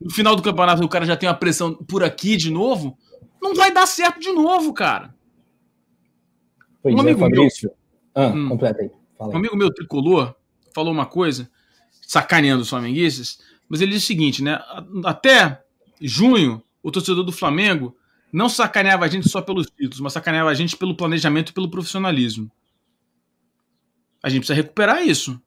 [0.00, 2.98] no final do campeonato o cara já tem uma pressão por aqui de novo,
[3.40, 5.14] não vai dar certo de novo, cara.
[6.82, 7.70] Pois um é, amigo Fabrício.
[8.14, 8.90] Meu, ah, hum, completa aí.
[9.16, 9.34] Fala aí.
[9.34, 10.34] Um amigo meu tricolor
[10.74, 11.50] falou uma coisa,
[12.02, 13.38] sacaneando os flamenguistas,
[13.68, 14.60] mas ele disse o seguinte, né?
[15.04, 15.62] Até
[16.00, 17.96] junho, o torcedor do Flamengo
[18.36, 21.70] não sacaneava a gente só pelos títulos, mas sacaneava a gente pelo planejamento e pelo
[21.70, 22.52] profissionalismo.
[24.22, 25.40] A gente precisa recuperar isso.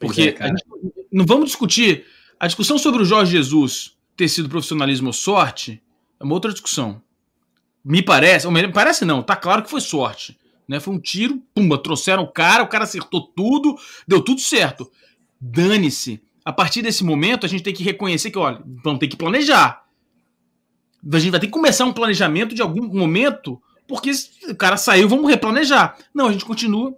[0.00, 0.64] Porque é, gente,
[1.12, 2.04] não vamos discutir.
[2.40, 5.80] A discussão sobre o Jorge Jesus ter sido profissionalismo ou sorte
[6.18, 7.00] é uma outra discussão.
[7.84, 10.36] Me parece, ou melhor, parece não, tá claro que foi sorte.
[10.66, 10.80] Né?
[10.80, 13.78] Foi um tiro, pumba, trouxeram o cara, o cara acertou tudo,
[14.08, 14.90] deu tudo certo.
[15.40, 16.20] Dane-se.
[16.44, 19.82] A partir desse momento, a gente tem que reconhecer que, olha, vamos ter que planejar
[21.10, 24.10] a gente vai ter que começar um planejamento de algum momento, porque
[24.48, 25.96] o cara saiu, vamos replanejar.
[26.14, 26.96] Não, a gente continua.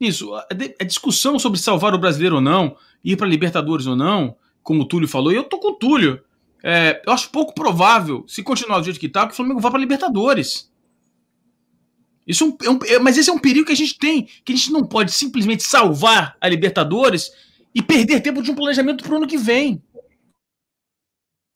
[0.00, 0.34] Isso.
[0.34, 4.84] A, discussão sobre salvar o brasileiro ou não, ir para Libertadores ou não, como o
[4.84, 6.22] Túlio falou, e eu tô com o Túlio.
[6.62, 9.70] É, eu acho pouco provável, se continuar do jeito que tá, que o Flamengo vá
[9.70, 10.70] para Libertadores.
[12.26, 14.56] Isso é um, é, mas esse é um perigo que a gente tem, que a
[14.56, 17.30] gente não pode simplesmente salvar a Libertadores
[17.74, 19.82] e perder tempo de um planejamento para o ano que vem.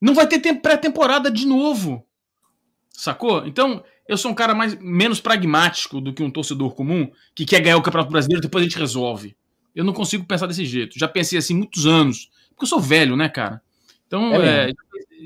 [0.03, 2.05] Não vai ter pré-temporada de novo.
[2.91, 3.47] Sacou?
[3.47, 7.61] Então, eu sou um cara mais, menos pragmático do que um torcedor comum que quer
[7.61, 9.37] ganhar o Campeonato Brasileiro e depois a gente resolve.
[9.73, 10.99] Eu não consigo pensar desse jeito.
[10.99, 12.29] Já pensei assim muitos anos.
[12.51, 13.63] Porque eu sou velho, né, cara?
[14.09, 14.73] Então, é é,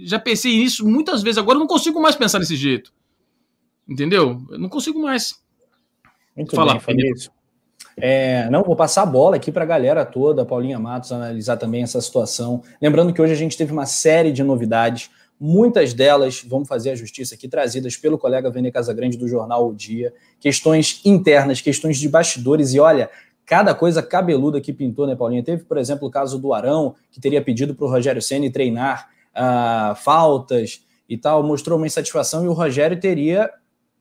[0.05, 1.39] já pensei nisso muitas vezes.
[1.39, 2.93] Agora eu não consigo mais pensar desse jeito.
[3.89, 4.47] Entendeu?
[4.51, 5.43] Eu não consigo mais.
[6.37, 7.33] Muito Fala, bem, Fabrício.
[7.99, 11.83] É, não, vou passar a bola aqui para a galera toda, Paulinha Matos, analisar também
[11.83, 12.63] essa situação.
[12.81, 15.11] Lembrando que hoje a gente teve uma série de novidades,
[15.41, 19.75] muitas delas, vamos fazer a justiça aqui, trazidas pelo colega Vene Casagrande do jornal O
[19.75, 23.09] Dia, questões internas, questões de bastidores, e olha,
[23.47, 25.43] cada coisa cabeluda que pintou, né, Paulinha?
[25.43, 29.09] Teve, por exemplo, o caso do Arão, que teria pedido para o Rogério Senna treinar
[29.35, 33.51] uh, faltas e tal, mostrou uma insatisfação e o Rogério teria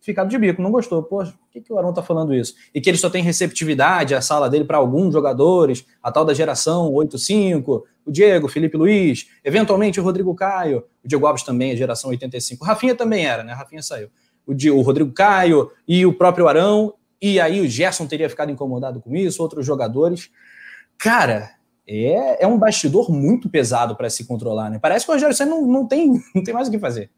[0.06, 1.02] ficado de bico, não gostou.
[1.02, 2.54] Pô, por que, que o Arão tá falando isso?
[2.74, 6.34] E que ele só tem receptividade, a sala dele para alguns jogadores, a tal da
[6.34, 11.76] geração 8-5, o Diego, Felipe Luiz, eventualmente o Rodrigo Caio, o Diego Alves também é
[11.76, 12.64] geração 85.
[12.64, 13.54] O Rafinha também era, né?
[13.54, 14.10] A Rafinha saiu.
[14.46, 19.02] O, o Rodrigo Caio e o próprio Arão, e aí o Gerson teria ficado incomodado
[19.02, 20.30] com isso, outros jogadores.
[21.00, 21.50] Cara,
[21.88, 24.78] é, é um bastidor muito pesado para se controlar, né?
[24.80, 27.10] Parece que o Rogério Senna não, não, tem, não tem mais o que fazer.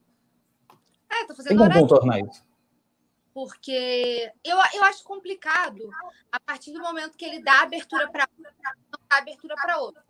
[1.11, 2.46] É, tô fazendo tem como contornar isso
[3.37, 5.87] porque eu, eu acho complicado
[6.31, 10.01] a partir do momento que ele dá abertura para um, não dá abertura para outro.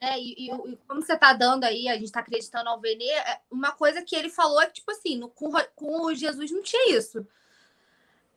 [0.00, 3.08] É, e, e, e, como você está dando aí, a gente está acreditando ao Vene,
[3.08, 6.50] é, uma coisa que ele falou é que, tipo assim, no, com, com o Jesus
[6.50, 7.24] não tinha isso.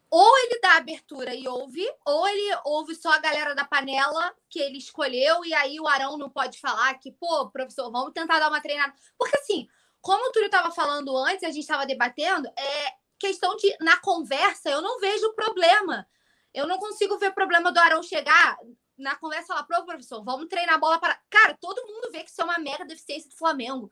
[0.07, 4.59] Ou ele dá abertura e ouve, ou ele ouve só a galera da panela que
[4.59, 8.49] ele escolheu, e aí o Arão não pode falar que, pô, professor, vamos tentar dar
[8.49, 8.93] uma treinada.
[9.17, 9.67] Porque assim,
[9.99, 14.69] como o Túlio estava falando antes, a gente estava debatendo, é, questão de, na conversa,
[14.69, 16.07] eu não vejo problema.
[16.53, 18.57] Eu não consigo ver problema do Arão chegar
[18.97, 21.19] na conversa falar, pro professor, vamos treinar a bola para.
[21.29, 23.91] Cara, todo mundo vê que isso é uma mega deficiência do Flamengo.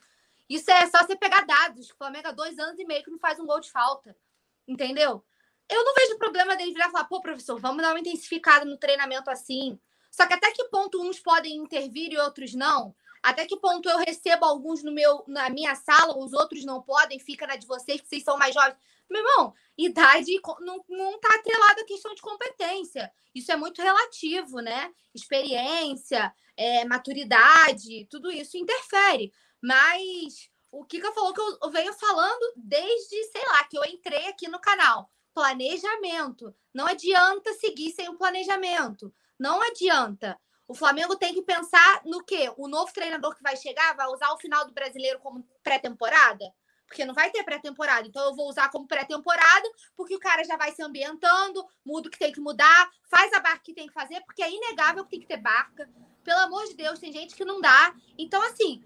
[0.50, 1.90] Isso é só você pegar dados.
[1.90, 4.16] O Flamengo há dois anos e meio que não faz um gol de falta.
[4.68, 5.24] Entendeu?
[5.70, 8.78] eu não vejo problema dele virar e falar, pô, professor, vamos dar uma intensificada no
[8.78, 9.80] treinamento assim.
[10.12, 12.96] Só que até que ponto uns podem intervir e outros não?
[13.22, 17.20] Até que ponto eu recebo alguns no meu, na minha sala, os outros não podem,
[17.20, 18.78] fica na de vocês, que vocês são mais jovens.
[19.10, 23.12] Meu irmão, idade não, não tá atrelada à questão de competência.
[23.34, 24.92] Isso é muito relativo, né?
[25.14, 29.32] Experiência, é, maturidade, tudo isso interfere.
[29.62, 34.48] Mas o Kika falou que eu venho falando desde, sei lá, que eu entrei aqui
[34.48, 35.10] no canal.
[35.34, 36.56] Planejamento.
[36.74, 39.14] Não adianta seguir sem o planejamento.
[39.40, 40.40] Não adianta.
[40.68, 42.52] O Flamengo tem que pensar no quê?
[42.58, 46.46] O novo treinador que vai chegar vai usar o final do brasileiro como pré-temporada?
[46.88, 48.08] Porque não vai ter pré-temporada.
[48.08, 52.12] Então eu vou usar como pré-temporada, porque o cara já vai se ambientando, muda o
[52.12, 55.12] que tem que mudar, faz a barca que tem que fazer, porque é inegável que
[55.12, 55.90] tem que ter barca.
[56.24, 57.94] Pelo amor de Deus, tem gente que não dá.
[58.18, 58.84] Então, assim,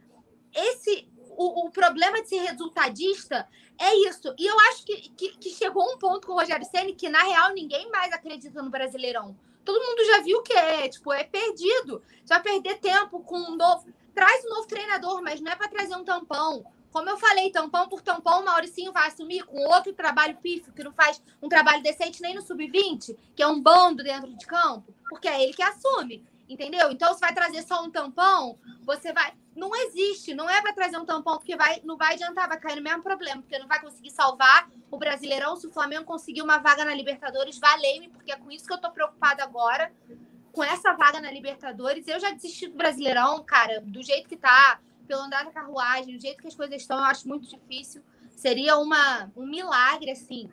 [0.54, 1.08] esse
[1.40, 3.48] o, o problema de ser resultadista
[3.78, 4.36] é isso.
[4.38, 7.24] E eu acho que, que, que chegou um ponto com o Rogério Senna que, na
[7.24, 9.38] real, ninguém mais acredita no Brasileirão.
[9.64, 12.04] Todo mundo já viu que é, tipo, é perdido.
[12.26, 13.88] Vai perder tempo com um novo.
[14.14, 16.66] Traz um novo treinador, mas não é para trazer um tampão.
[16.92, 20.84] Como eu falei, tampão por tampão, o Mauricinho vai assumir com outro trabalho pífio, que
[20.84, 24.94] não faz um trabalho decente nem no sub-20, que é um bando dentro de campo,
[25.10, 26.26] porque é ele que assume.
[26.50, 26.92] Entendeu?
[26.92, 29.36] Então, se vai trazer só um tampão, você vai.
[29.56, 32.76] Não existe, não é para trazer um tampão, porque vai, não vai adiantar, vai cair
[32.76, 35.56] no mesmo problema, porque não vai conseguir salvar o Brasileirão.
[35.56, 38.80] Se o Flamengo conseguir uma vaga na Libertadores, valei-me, porque é com isso que eu
[38.80, 39.92] tô preocupada agora.
[40.52, 44.80] Com essa vaga na Libertadores, eu já desisti do Brasileirão, cara, do jeito que tá,
[45.10, 48.04] pelo andar da carruagem, do jeito que as coisas estão, eu acho muito difícil.
[48.36, 50.48] Seria uma, um milagre, assim,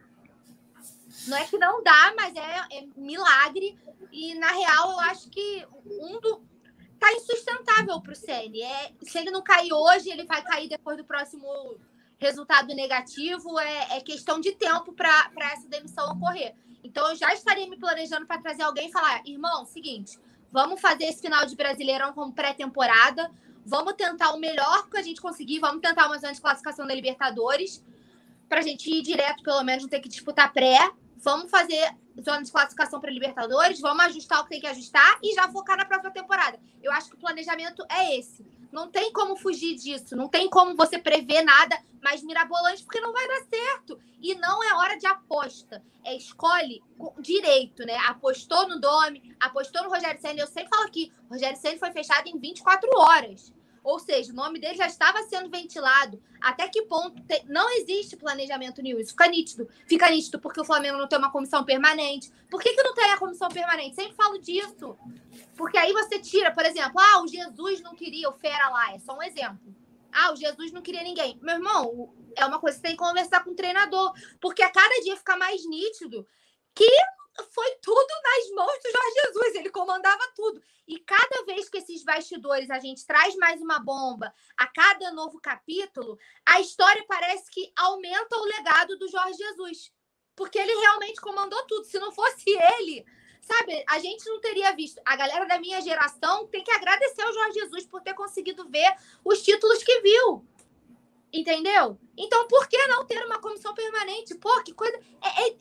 [1.28, 3.78] não é que não dá, mas é, é milagre.
[4.11, 6.43] E, na real, eu acho que um do.
[6.99, 8.62] Tá insustentável pro Ceni.
[8.62, 11.47] É, se ele não cair hoje, ele vai cair depois do próximo
[12.19, 13.59] resultado negativo.
[13.61, 16.55] É, é questão de tempo para essa demissão ocorrer.
[16.83, 20.19] Então, eu já estaria me planejando para trazer alguém e falar: irmão, seguinte,
[20.51, 23.31] vamos fazer esse final de Brasileirão como pré-temporada.
[23.66, 25.59] Vamos tentar o melhor que a gente conseguir.
[25.59, 27.84] Vamos tentar uma zona de classificação da Libertadores.
[28.48, 30.78] Para a gente ir direto, pelo menos, não ter que disputar pré
[31.26, 35.34] vamos fazer zona de classificação para Libertadores, vamos ajustar o que tem que ajustar e
[35.34, 36.59] já focar na próxima temporada.
[36.82, 38.47] Eu acho que o planejamento é esse.
[38.72, 43.12] Não tem como fugir disso, não tem como você prever nada mais mirabolante, porque não
[43.12, 43.98] vai dar certo.
[44.20, 45.82] E não é hora de aposta.
[46.05, 46.82] É escolhe
[47.20, 47.97] direito, né?
[48.06, 50.40] Apostou no Domi, apostou no Rogério Senna.
[50.40, 53.52] Eu sempre falo aqui, o Rogério Senna foi fechado em 24 horas.
[53.86, 56.20] Ou seja, o nome dele já estava sendo ventilado.
[56.40, 57.44] Até que ponto te...
[57.46, 58.98] não existe planejamento nenhum?
[58.98, 59.68] Isso fica nítido.
[59.86, 62.32] Fica nítido porque o Flamengo não tem uma comissão permanente.
[62.50, 63.94] Por que, que não tem a comissão permanente?
[63.94, 64.98] Sempre falo disso.
[65.56, 68.92] Porque aí você tira, por exemplo, ah, o Jesus não queria o Fera lá.
[68.92, 69.72] É só um exemplo.
[70.12, 71.38] Ah, o Jesus não queria ninguém.
[71.40, 74.12] Meu irmão, é uma coisa que você tem que conversar com o treinador.
[74.40, 76.26] Porque a cada dia fica mais nítido
[76.74, 76.90] que
[77.50, 80.62] foi tudo nas mãos do Jorge Jesus, ele comandava tudo.
[80.86, 85.40] E cada vez que esses bastidores a gente traz mais uma bomba, a cada novo
[85.40, 89.92] capítulo, a história parece que aumenta o legado do Jorge Jesus.
[90.34, 91.86] Porque ele realmente comandou tudo.
[91.86, 93.04] Se não fosse ele,
[93.40, 95.00] sabe, a gente não teria visto.
[95.04, 98.94] A galera da minha geração tem que agradecer ao Jorge Jesus por ter conseguido ver
[99.24, 100.46] os títulos que viu.
[101.32, 101.98] Entendeu?
[102.16, 104.34] Então, por que não ter uma comissão permanente?
[104.36, 104.96] Pô, que coisa.
[105.22, 105.56] É, é,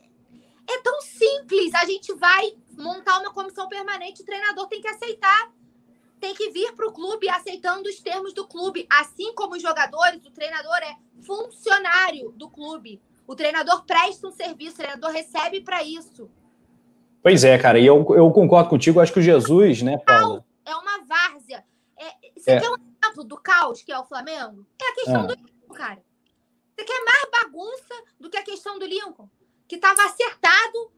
[0.67, 1.73] é tão simples.
[1.75, 5.51] A gente vai montar uma comissão permanente, o treinador tem que aceitar.
[6.19, 8.87] Tem que vir para o clube aceitando os termos do clube.
[8.89, 13.01] Assim como os jogadores, o treinador é funcionário do clube.
[13.27, 16.29] O treinador presta um serviço, o treinador recebe para isso.
[17.21, 20.45] Pois é, cara, e eu, eu concordo contigo, acho que o Jesus, né, Paula?
[20.63, 21.65] É uma várzea.
[21.97, 22.59] É, você é.
[22.59, 24.65] quer um exemplo do caos que é o Flamengo?
[24.79, 25.27] É a questão é.
[25.27, 26.03] do Lincoln, cara.
[26.75, 29.29] Você quer mais bagunça do que a questão do Lincoln?
[29.67, 30.91] Que estava acertado,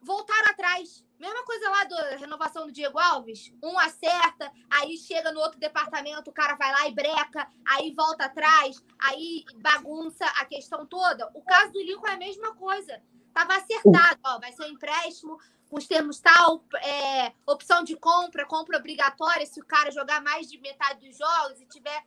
[0.00, 1.04] voltaram atrás.
[1.18, 3.52] Mesma coisa lá da renovação do Diego Alves.
[3.62, 8.24] Um acerta, aí chega no outro departamento, o cara vai lá e breca, aí volta
[8.24, 11.30] atrás, aí bagunça a questão toda.
[11.34, 13.02] O caso do Lincoln é a mesma coisa.
[13.34, 15.38] Tava acertado, ó, vai ser um empréstimo
[15.68, 20.50] com os termos tal, é, opção de compra, compra obrigatória se o cara jogar mais
[20.50, 22.04] de metade dos jogos e tiver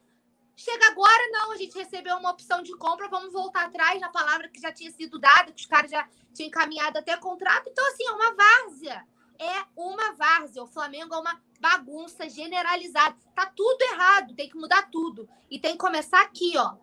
[0.55, 1.51] Chega agora, não.
[1.51, 4.91] A gente recebeu uma opção de compra, vamos voltar atrás na palavra que já tinha
[4.91, 7.69] sido dada, que os caras já tinham encaminhado até contrato.
[7.69, 9.07] Então, assim, é uma várzea.
[9.39, 10.63] É uma várzea.
[10.63, 13.15] O Flamengo é uma bagunça generalizada.
[13.35, 15.27] Tá tudo errado, tem que mudar tudo.
[15.49, 16.75] E tem que começar aqui, ó.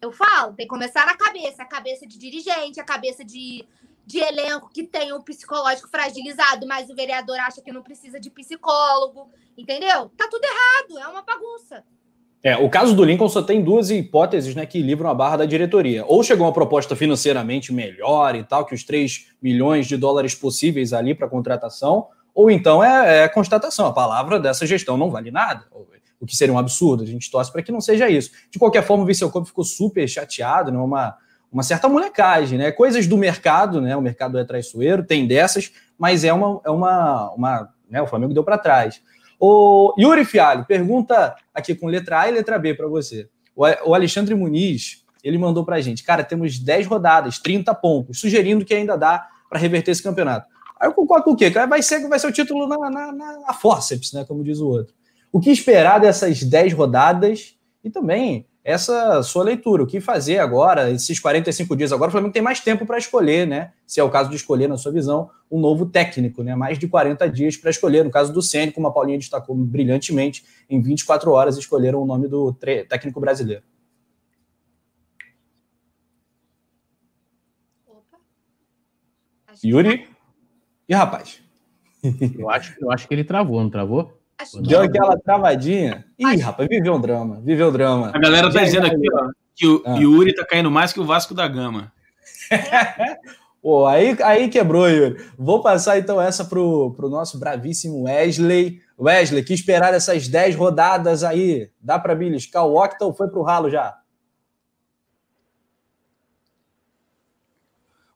[0.00, 1.62] Eu falo, tem que começar na cabeça.
[1.62, 3.66] A cabeça de dirigente, a cabeça de,
[4.06, 8.30] de elenco que tem o psicológico fragilizado, mas o vereador acha que não precisa de
[8.30, 9.30] psicólogo.
[9.56, 10.08] Entendeu?
[10.16, 11.84] Tá tudo errado, é uma bagunça.
[12.42, 15.44] É, o caso do Lincoln só tem duas hipóteses né, que livram a barra da
[15.44, 16.04] diretoria.
[16.06, 20.92] Ou chegou uma proposta financeiramente melhor e tal, que os 3 milhões de dólares possíveis
[20.92, 25.66] ali para contratação, ou então é, é constatação, a palavra dessa gestão não vale nada,
[26.22, 27.02] o que seria um absurdo.
[27.02, 28.30] A gente torce para que não seja isso.
[28.48, 31.16] De qualquer forma, o Viseu Campo ficou super chateado, né, uma,
[31.50, 32.70] uma certa molecagem, né?
[32.70, 33.96] Coisas do mercado, né?
[33.96, 36.60] O mercado é traiçoeiro, tem dessas, mas é uma.
[36.64, 39.02] É uma, uma né, o Flamengo deu para trás.
[39.44, 43.28] O Yuri Fialho pergunta aqui com letra A e letra B para você.
[43.56, 48.64] O Alexandre Muniz, ele mandou para a gente, cara, temos 10 rodadas, 30 pontos, sugerindo
[48.64, 50.46] que ainda dá para reverter esse campeonato.
[50.78, 51.50] Aí eu concordo com o quê?
[51.50, 54.24] Vai ser, vai ser o título na, na, na, forceps, né?
[54.24, 54.94] Como diz o outro.
[55.32, 59.82] O que esperar dessas 10 rodadas e também essa sua leitura.
[59.82, 63.46] O que fazer agora, esses 45 dias agora, o Flamengo tem mais tempo para escolher,
[63.46, 63.72] né?
[63.86, 66.54] Se é o caso de escolher, na sua visão, um novo técnico, né?
[66.54, 68.04] Mais de 40 dias para escolher.
[68.04, 72.28] No caso do Ceni, como a Paulinha destacou brilhantemente, em 24 horas escolheram o nome
[72.28, 73.62] do técnico brasileiro.
[77.88, 78.18] Opa.
[79.64, 80.08] Yuri?
[80.88, 81.40] E rapaz?
[82.38, 84.21] Eu acho, eu acho que ele travou, não travou?
[84.60, 86.04] Deu aquela travadinha.
[86.18, 88.12] Ih, rapaz, viveu um drama, viveu um drama.
[88.14, 89.96] A galera tá dizendo aqui, ó, que o ah.
[89.98, 91.92] Yuri tá caindo mais que o Vasco da Gama.
[93.62, 95.24] Pô, aí, aí quebrou, Yuri.
[95.38, 98.80] Vou passar então essa pro, pro nosso bravíssimo Wesley.
[98.98, 101.70] Wesley, que esperar essas 10 rodadas aí?
[101.80, 103.96] Dá para beliscar o Octa ou foi pro ralo já?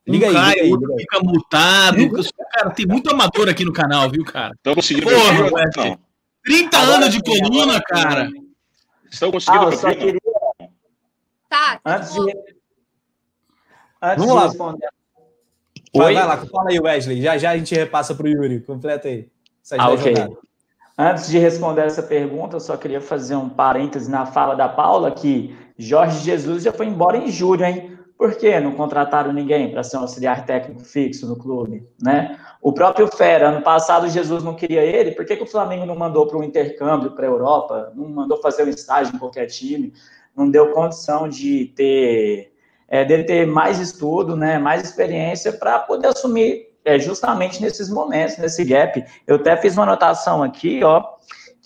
[0.06, 0.98] Liga aí, liga aí, liga aí.
[1.00, 1.96] fica multado.
[2.52, 4.52] Cara, tem muito amador aqui no canal, viu, cara?
[4.54, 5.98] Estão conseguindo Porra, Wesley.
[6.46, 8.30] 30 Agora, anos de coluna, cara.
[9.10, 10.20] Estão conseguindo ah, eu só queria...
[11.48, 12.20] Tá, tá antes de,
[14.02, 14.46] antes Vamos de lá.
[14.46, 14.88] responder.
[15.94, 17.22] Vai, vai, lá, fala aí, Wesley.
[17.22, 18.60] Já já a gente repassa para o Yuri.
[18.60, 19.28] Completa aí.
[19.78, 20.14] Ah, ok.
[20.96, 25.10] Antes de responder essa pergunta, eu só queria fazer um parêntese na fala da Paula
[25.10, 27.95] que Jorge Jesus já foi embora em julho, hein?
[28.18, 32.38] Por que não contrataram ninguém para ser um auxiliar técnico fixo no clube, né?
[32.62, 35.94] O próprio Fera, ano passado Jesus não queria ele, por que, que o Flamengo não
[35.94, 39.92] mandou para um intercâmbio para a Europa, não mandou fazer um estágio em qualquer time,
[40.34, 42.52] não deu condição de ter,
[42.88, 48.38] é, dele ter mais estudo, né, mais experiência para poder assumir é, justamente nesses momentos,
[48.38, 49.04] nesse gap.
[49.26, 51.04] Eu até fiz uma anotação aqui, ó,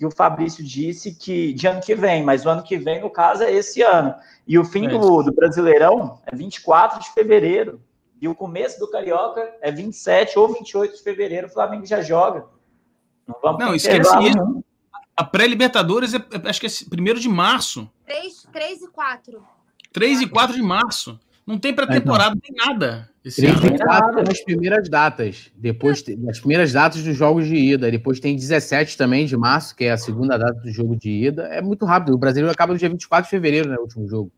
[0.01, 3.10] que o Fabrício disse que de ano que vem, mas o ano que vem, no
[3.10, 4.14] caso, é esse ano.
[4.48, 7.78] E o fim é do, do Brasileirão é 24 de fevereiro.
[8.18, 11.48] E o começo do Carioca é 27 ou 28 de fevereiro.
[11.48, 12.47] O Flamengo já joga.
[13.28, 14.64] Não vamos Não, esquece isso.
[15.14, 17.86] A pré-Libertadores é, é, acho que é 1 de março.
[18.06, 19.47] 3, 3 e 4.
[19.93, 21.20] 3 e 4 de março.
[21.51, 23.10] Não tem pré-temporada, não tem nada.
[23.24, 25.51] Esse 3 e 4 nas primeiras datas.
[25.56, 27.90] Depois, nas primeiras datas dos jogos de ida.
[27.90, 31.43] Depois tem 17 também de março, que é a segunda data do jogo de ida.
[31.48, 32.14] É muito rápido.
[32.14, 33.77] O Brasileiro acaba no dia 24 de fevereiro, né?
[33.77, 34.31] O último jogo.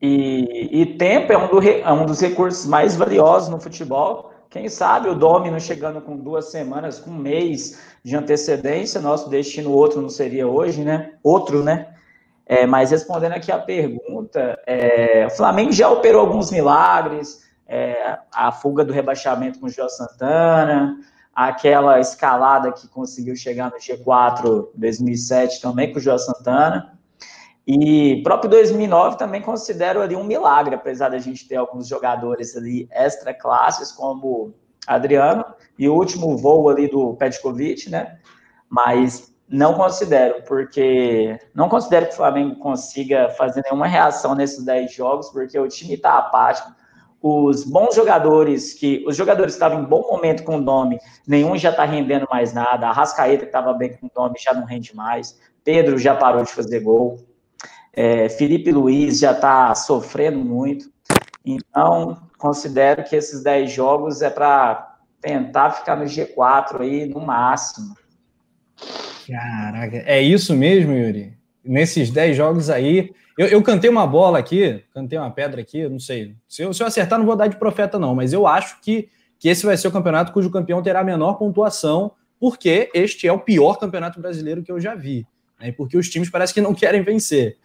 [0.00, 4.32] E, e tempo é um, do, é um, dos recursos mais valiosos no futebol.
[4.48, 9.70] Quem sabe o Domino chegando com duas semanas, com um mês de antecedência, nosso destino
[9.70, 11.12] outro não seria hoje, né?
[11.22, 11.88] Outro, né?
[12.46, 14.00] É, mas respondendo aqui a pergunta,
[14.36, 19.88] é, o Flamengo já operou alguns milagres, é, a fuga do rebaixamento com o João
[19.88, 20.98] Santana,
[21.34, 26.98] aquela escalada que conseguiu chegar no G4 2007 também com o João Santana.
[27.66, 32.88] E próprio 2009 também considero ali um milagre, apesar da gente ter alguns jogadores ali
[32.90, 34.52] extra classes, como
[34.86, 35.44] Adriano,
[35.78, 38.18] e o último voo ali do Petkovic, né?
[38.68, 44.94] Mas não considero, porque não considero que o Flamengo consiga fazer nenhuma reação nesses 10
[44.94, 46.72] jogos, porque o time está apático.
[47.20, 51.70] Os bons jogadores, que os jogadores estavam em bom momento com o nome, nenhum já
[51.70, 52.88] está rendendo mais nada.
[52.88, 55.38] A Rascaeta, que estava bem com o nome, já não rende mais.
[55.64, 57.18] Pedro já parou de fazer gol.
[57.92, 60.90] É, Felipe Luiz já está sofrendo muito.
[61.44, 67.94] Então, considero que esses 10 jogos é para tentar ficar no G4 aí no máximo.
[69.26, 71.34] Caraca, é isso mesmo, Yuri?
[71.64, 73.12] Nesses 10 jogos aí.
[73.36, 76.34] Eu, eu, cantei uma bola aqui, cantei uma pedra aqui, não sei.
[76.48, 79.08] Se eu, se eu acertar, não vou dar de profeta, não, mas eu acho que,
[79.38, 83.32] que esse vai ser o campeonato cujo campeão terá a menor pontuação, porque este é
[83.32, 85.26] o pior campeonato brasileiro que eu já vi.
[85.60, 85.72] Né?
[85.72, 87.56] Porque os times parecem que não querem vencer.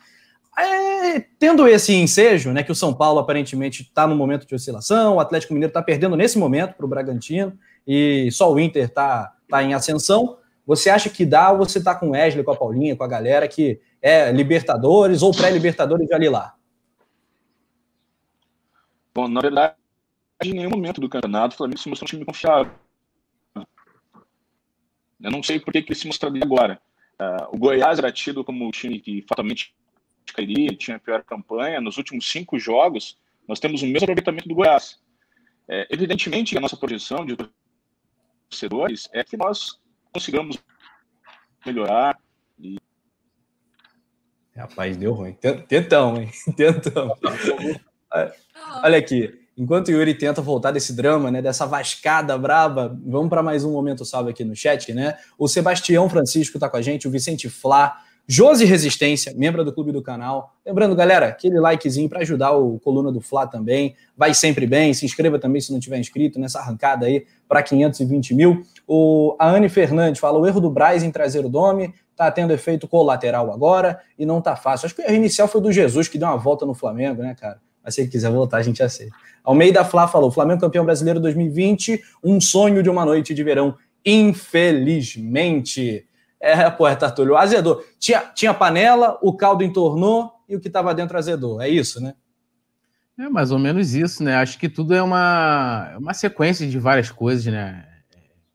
[0.57, 5.15] É, tendo esse ensejo, né, que o São Paulo aparentemente está no momento de oscilação,
[5.15, 9.33] o Atlético Mineiro está perdendo nesse momento para o Bragantino e só o Inter está
[9.49, 10.37] tá em ascensão.
[10.65, 13.07] Você acha que dá ou você está com o Wesley, com a Paulinha, com a
[13.07, 16.55] galera que é Libertadores ou pré-Libertadores de ali lá?
[19.13, 19.75] Bom, na verdade,
[20.43, 22.73] em nenhum momento do campeonato o Flamengo se mostrou um time confiável.
[23.55, 26.81] Eu não sei por que, que ele se mostraria agora.
[27.19, 29.73] Uh, o Goiás era tido como um time que fatalmente
[30.33, 31.79] cairia, tinha a pior campanha.
[31.79, 33.17] Nos últimos cinco jogos,
[33.47, 34.99] nós temos o mesmo aproveitamento do Goiás.
[35.67, 37.37] É, evidentemente, a nossa projeção de
[38.49, 39.79] torcedores é que nós
[40.15, 40.57] consigamos
[41.65, 42.17] melhorar.
[42.57, 42.77] E...
[44.55, 45.33] Rapaz, deu ruim.
[45.67, 46.31] Tentão, hein?
[46.55, 47.13] Tentão.
[48.81, 49.41] Olha aqui.
[49.57, 53.71] Enquanto o Yuri tenta voltar desse drama, né, dessa vascada braba, vamos para mais um
[53.71, 55.17] momento salve aqui no chat, né?
[55.37, 59.91] O Sebastião Francisco está com a gente, o Vicente Flá, Josi Resistência, membro do clube
[59.91, 60.55] do canal.
[60.65, 63.95] Lembrando, galera, aquele likezinho para ajudar o Coluna do Fla também.
[64.17, 64.95] Vai sempre bem.
[64.95, 68.63] Se inscreva também se não tiver inscrito nessa arrancada aí para 520 mil.
[68.87, 72.51] O, a Anne Fernandes fala: o erro do Braz em trazer o Domi tá tendo
[72.51, 74.87] efeito colateral agora e não tá fácil.
[74.87, 77.35] Acho que o erro inicial foi do Jesus, que deu uma volta no Flamengo, né,
[77.39, 77.59] cara?
[77.83, 79.15] Mas se ele quiser voltar, a gente aceita.
[79.43, 83.75] Almeida Flá falou: Flamengo campeão brasileiro 2020, um sonho de uma noite de verão.
[84.03, 86.07] Infelizmente.
[86.39, 87.83] É, pô, é Tartulho, azedou.
[87.97, 91.61] Tinha, tinha panela, o caldo entornou e o que estava dentro azedou.
[91.61, 92.13] É isso, né?
[93.17, 94.35] É mais ou menos isso, né?
[94.35, 97.85] Acho que tudo é uma, é uma sequência de várias coisas, né?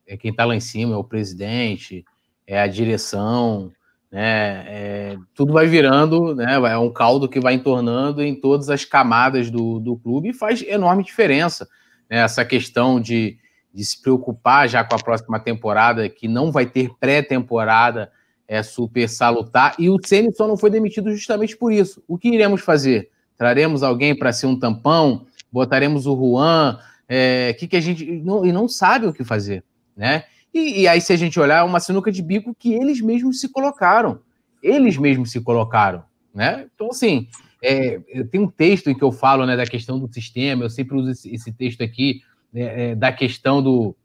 [0.07, 2.05] É quem está lá em cima, é o presidente,
[2.47, 3.73] é a direção,
[4.11, 4.65] né?
[4.67, 6.55] É, tudo vai virando, né?
[6.55, 10.63] É um caldo que vai entornando em todas as camadas do, do clube e faz
[10.63, 11.67] enorme diferença.
[12.09, 12.19] Né?
[12.19, 13.39] Essa questão de,
[13.73, 18.11] de se preocupar já com a próxima temporada, que não vai ter pré-temporada,
[18.47, 19.75] é super salutar.
[19.79, 22.03] E o Ceni só não foi demitido justamente por isso.
[22.09, 23.11] O que iremos fazer?
[23.39, 25.27] Traremos alguém para ser um tampão?
[25.53, 26.79] Botaremos o Juan?
[27.09, 28.05] É, que, que a gente.
[28.05, 29.65] Não, e não sabe o que fazer,
[29.97, 30.25] né?
[30.53, 33.41] E, e, aí, se a gente olhar, é uma sinuca de bico que eles mesmos
[33.41, 34.21] se colocaram.
[34.63, 36.03] Eles mesmos se colocaram,
[36.35, 36.67] né?
[36.75, 37.29] Então, assim,
[37.63, 40.97] é, tem um texto em que eu falo né, da questão do sistema, eu sempre
[40.97, 42.21] uso esse, esse texto aqui,
[42.53, 43.97] né, é, da questão do,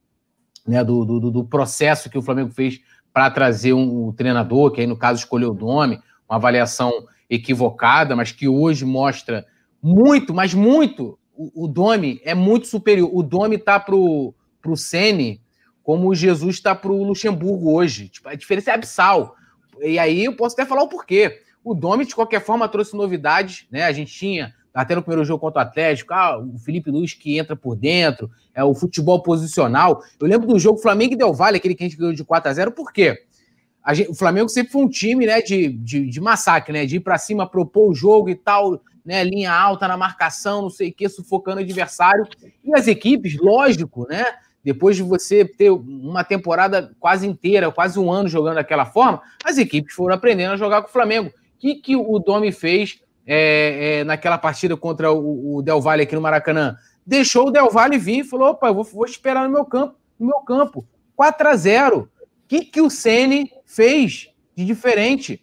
[0.67, 2.79] né, do, do, do, processo que o Flamengo fez
[3.13, 6.91] para trazer um, um, treinador, que aí, no caso, escolheu o nome, uma avaliação
[7.29, 9.45] equivocada, mas que hoje mostra
[9.81, 13.09] muito, mas muito, o, o Domi é muito superior.
[13.13, 15.41] O Domi tá pro, pro Sene
[15.83, 18.09] como o Jesus está para o Luxemburgo hoje.
[18.09, 19.35] Tipo, a diferença é abissal.
[19.81, 21.43] E aí eu posso até falar o porquê.
[21.63, 23.83] O Domi, de qualquer forma, trouxe novidades, né?
[23.83, 27.39] A gente tinha, até no primeiro jogo contra o Atlético, ah, o Felipe Luiz que
[27.39, 30.03] entra por dentro, é o futebol posicional.
[30.19, 32.51] Eu lembro do jogo Flamengo e Del Valle, aquele que a gente ganhou de 4
[32.51, 33.17] a 0 por quê?
[33.93, 36.85] Gente, o Flamengo sempre foi um time né, de, de, de massacre, né?
[36.85, 39.23] De ir para cima, propor o jogo e tal, né?
[39.23, 42.27] Linha alta na marcação, não sei o que, sufocando o adversário.
[42.63, 44.25] E as equipes, lógico, né?
[44.65, 49.59] depois de você ter uma temporada quase inteira, quase um ano jogando daquela forma, as
[49.59, 51.29] equipes foram aprendendo a jogar com o Flamengo.
[51.29, 56.03] O que, que o Domi fez é, é, naquela partida contra o, o, Del Valle
[56.03, 56.77] aqui no Maracanã?
[57.05, 59.95] Deixou o Del Valle vir e falou: opa, eu vou, vou esperar no meu campo,
[60.19, 60.85] no meu campo.
[61.15, 62.07] 4 a 0 O
[62.47, 65.41] que, que o Ceni fez de diferente?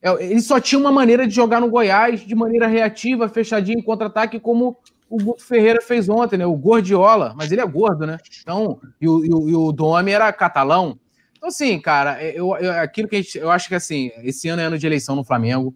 [0.00, 3.82] É, ele só tinha uma maneira de jogar no Goiás, de maneira reativa, fechadinho, em
[3.82, 4.76] contra-ataque, como
[5.10, 6.46] o Guto Ferreira fez ontem, né?
[6.46, 8.18] O Gordiola, mas ele é gordo, né?
[8.42, 10.98] Então, e o, e o, e o Domi era catalão.
[11.36, 13.38] Então, assim, cara, é, eu, eu, aquilo que a gente.
[13.38, 15.74] Eu acho que assim, esse ano é ano de eleição no Flamengo.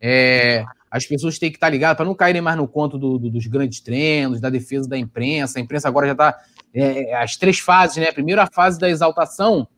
[0.00, 3.30] É, as pessoas têm que estar ligadas para não caírem mais no conto do, do,
[3.30, 5.58] dos grandes treinos, da defesa da imprensa.
[5.58, 6.38] A imprensa agora já está.
[6.74, 8.10] É, as três fases, né?
[8.10, 9.68] Primeiro a fase da exaltação,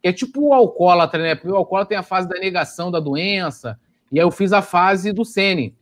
[0.00, 1.34] que é tipo o alcoólatra, né?
[1.34, 3.78] Primeiro o alcoólatra tem a fase da negação da doença,
[4.10, 5.76] e aí eu fiz a fase do Sene.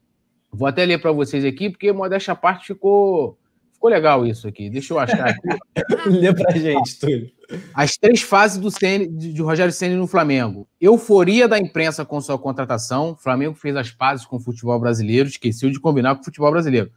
[0.53, 3.39] Vou até ler para vocês aqui, porque modéstia à parte ficou,
[3.81, 4.69] ficou legal isso aqui.
[4.69, 5.49] Deixa eu achar aqui.
[6.07, 7.31] Lê para gente, Túlio.
[7.75, 10.69] As três fases do CN, de Rogério Ceni no Flamengo.
[10.79, 13.13] Euforia da imprensa com sua contratação.
[13.13, 16.51] O Flamengo fez as pazes com o futebol brasileiro, esqueceu de combinar com o futebol
[16.51, 16.91] brasileiro.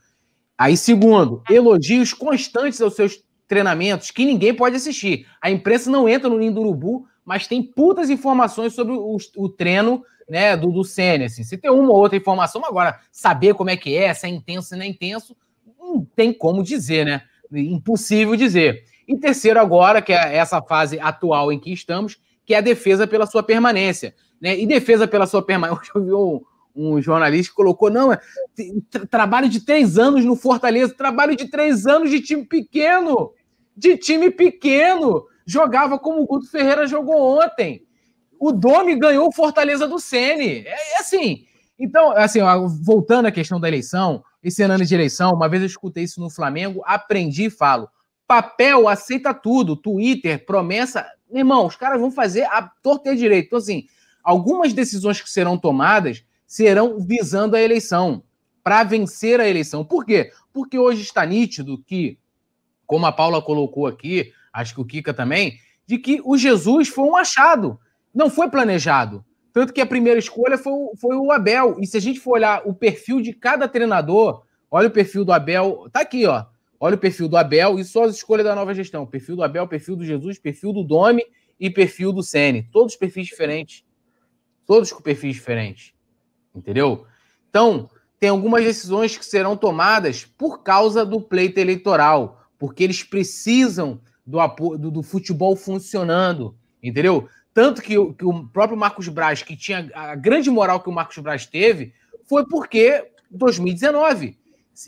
[0.58, 5.26] Aí, segundo, elogios constantes aos seus treinamentos que ninguém pode assistir.
[5.40, 9.48] A imprensa não entra no Ninho do Urubu, mas tem putas informações sobre o, o
[9.48, 11.42] treino né, do, do Senna, assim.
[11.42, 14.68] Se tem uma ou outra informação, agora, saber como é que é, se é intenso,
[14.68, 15.34] se não é intenso,
[16.00, 17.22] tem como dizer, né?
[17.52, 18.84] Impossível dizer.
[19.06, 23.06] E terceiro agora, que é essa fase atual em que estamos, que é a defesa
[23.06, 24.14] pela sua permanência.
[24.40, 24.58] Né?
[24.58, 25.82] E defesa pela sua permanência.
[25.94, 26.40] Eu vi um,
[26.74, 28.18] um jornalista que colocou, não, é
[29.10, 33.32] trabalho de três anos no Fortaleza, trabalho de três anos de time pequeno,
[33.76, 35.24] de time pequeno.
[35.46, 37.84] Jogava como o Guto Ferreira jogou ontem.
[38.40, 40.64] O Domi ganhou o Fortaleza do Sene.
[40.66, 41.44] É, é assim.
[41.78, 42.40] Então, assim,
[42.82, 46.28] voltando à questão da eleição, esse ano de eleição, uma vez eu escutei isso no
[46.28, 47.88] Flamengo, aprendi e falo.
[48.26, 51.06] Papel aceita tudo, Twitter, promessa.
[51.32, 53.46] Irmão, os caras vão fazer a torta direito.
[53.46, 53.86] Então, assim,
[54.22, 58.22] algumas decisões que serão tomadas serão visando a eleição,
[58.62, 59.82] para vencer a eleição.
[59.82, 60.30] Por quê?
[60.52, 62.18] Porque hoje está nítido que,
[62.86, 67.04] como a Paula colocou aqui, acho que o Kika também, de que o Jesus foi
[67.04, 67.80] um achado.
[68.14, 69.24] Não foi planejado.
[69.54, 71.76] Tanto que a primeira escolha foi, foi o Abel.
[71.78, 75.32] E se a gente for olhar o perfil de cada treinador, olha o perfil do
[75.32, 75.88] Abel.
[75.92, 76.44] Tá aqui, ó.
[76.80, 79.06] Olha o perfil do Abel e só as escolhas da nova gestão.
[79.06, 81.22] Perfil do Abel, perfil do Jesus, perfil do Domi
[81.58, 82.68] e perfil do Sene.
[82.72, 83.84] Todos perfis diferentes.
[84.66, 85.94] Todos com perfis diferentes.
[86.52, 87.06] Entendeu?
[87.48, 94.00] Então, tem algumas decisões que serão tomadas por causa do pleito eleitoral, porque eles precisam
[94.26, 94.38] do,
[94.76, 97.28] do, do futebol funcionando, entendeu?
[97.54, 101.16] Tanto que, que, o próprio Marcos Braz, que tinha a grande moral que o Marcos
[101.18, 101.94] Braz teve,
[102.28, 104.36] foi porque 2019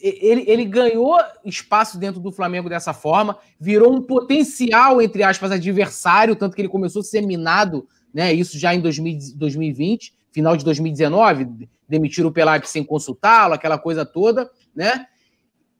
[0.01, 6.34] ele, ele ganhou espaço dentro do Flamengo dessa forma, virou um potencial, entre aspas, adversário,
[6.34, 8.32] tanto que ele começou a ser minado, né?
[8.32, 14.05] Isso já em 2000, 2020, final de 2019, demitiram o Pelaipe sem consultá-lo, aquela coisa
[14.05, 15.06] toda, né?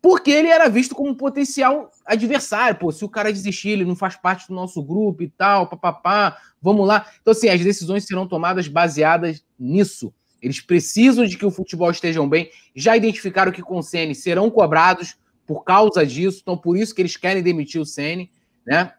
[0.01, 2.79] Porque ele era visto como um potencial adversário.
[2.79, 6.37] Pô, se o cara desistir, ele não faz parte do nosso grupo e tal, papapá,
[6.61, 7.07] vamos lá.
[7.21, 10.13] Então, assim, as decisões serão tomadas baseadas nisso.
[10.41, 12.51] Eles precisam de que o futebol esteja bem.
[12.75, 15.17] Já identificaram que com o Ceni serão cobrados
[15.47, 18.31] por causa disso, então por isso que eles querem demitir o Ceni,
[18.67, 18.93] né?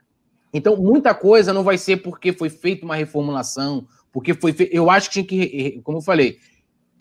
[0.54, 4.70] Então, muita coisa não vai ser porque foi feita uma reformulação, porque foi fe...
[4.72, 6.40] eu acho que tinha que, como eu falei,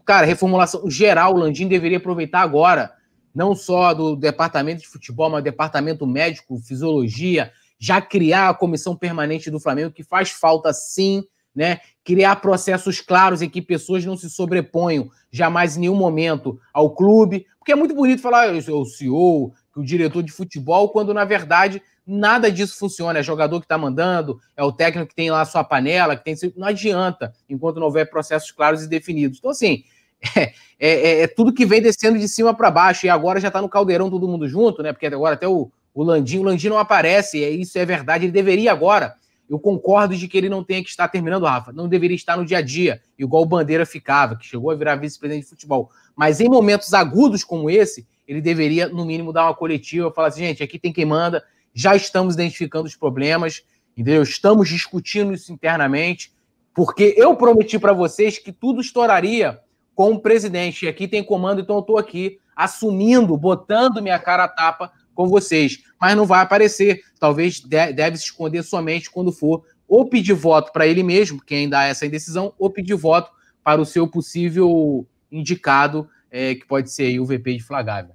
[0.06, 2.92] Cara, reformulação geral, o Landim deveria aproveitar agora,
[3.36, 8.96] não só do departamento de futebol, mas do departamento médico, fisiologia, já criar a comissão
[8.96, 11.22] permanente do Flamengo, que faz falta sim,
[11.54, 11.80] né?
[12.02, 17.44] Criar processos claros em que pessoas não se sobreponham jamais em nenhum momento ao clube,
[17.58, 21.26] porque é muito bonito falar eu sou o CEO, o diretor de futebol, quando na
[21.26, 23.18] verdade nada disso funciona.
[23.18, 26.24] É jogador que está mandando, é o técnico que tem lá a sua panela, que
[26.24, 26.34] tem.
[26.56, 29.38] Não adianta, enquanto não houver processos claros e definidos.
[29.38, 29.84] Então, assim,
[30.36, 33.60] é, é, é, tudo que vem descendo de cima para baixo, e agora já está
[33.60, 34.92] no caldeirão todo mundo junto, né?
[34.92, 38.32] Porque agora até o, o Landim, o Landim não aparece, é, isso é verdade, ele
[38.32, 39.14] deveria agora.
[39.48, 42.44] Eu concordo de que ele não tenha que estar terminando, Rafa, não deveria estar no
[42.44, 45.90] dia a dia, igual o Bandeira ficava, que chegou a virar vice-presidente de futebol.
[46.16, 50.40] Mas em momentos agudos como esse, ele deveria, no mínimo, dar uma coletiva, falar assim,
[50.40, 53.62] gente, aqui tem quem manda, já estamos identificando os problemas,
[53.96, 54.22] entendeu?
[54.22, 56.32] Estamos discutindo isso internamente,
[56.74, 59.60] porque eu prometi para vocês que tudo estouraria
[59.96, 60.84] com o presidente.
[60.84, 65.26] E aqui tem comando, então eu estou aqui assumindo, botando minha cara a tapa com
[65.26, 65.82] vocês.
[66.00, 67.00] Mas não vai aparecer.
[67.18, 71.84] Talvez deve se esconder somente quando for ou pedir voto para ele mesmo, quem há
[71.84, 73.30] essa indecisão, ou pedir voto
[73.62, 78.14] para o seu possível indicado, é, que pode ser o VP de Flagávia.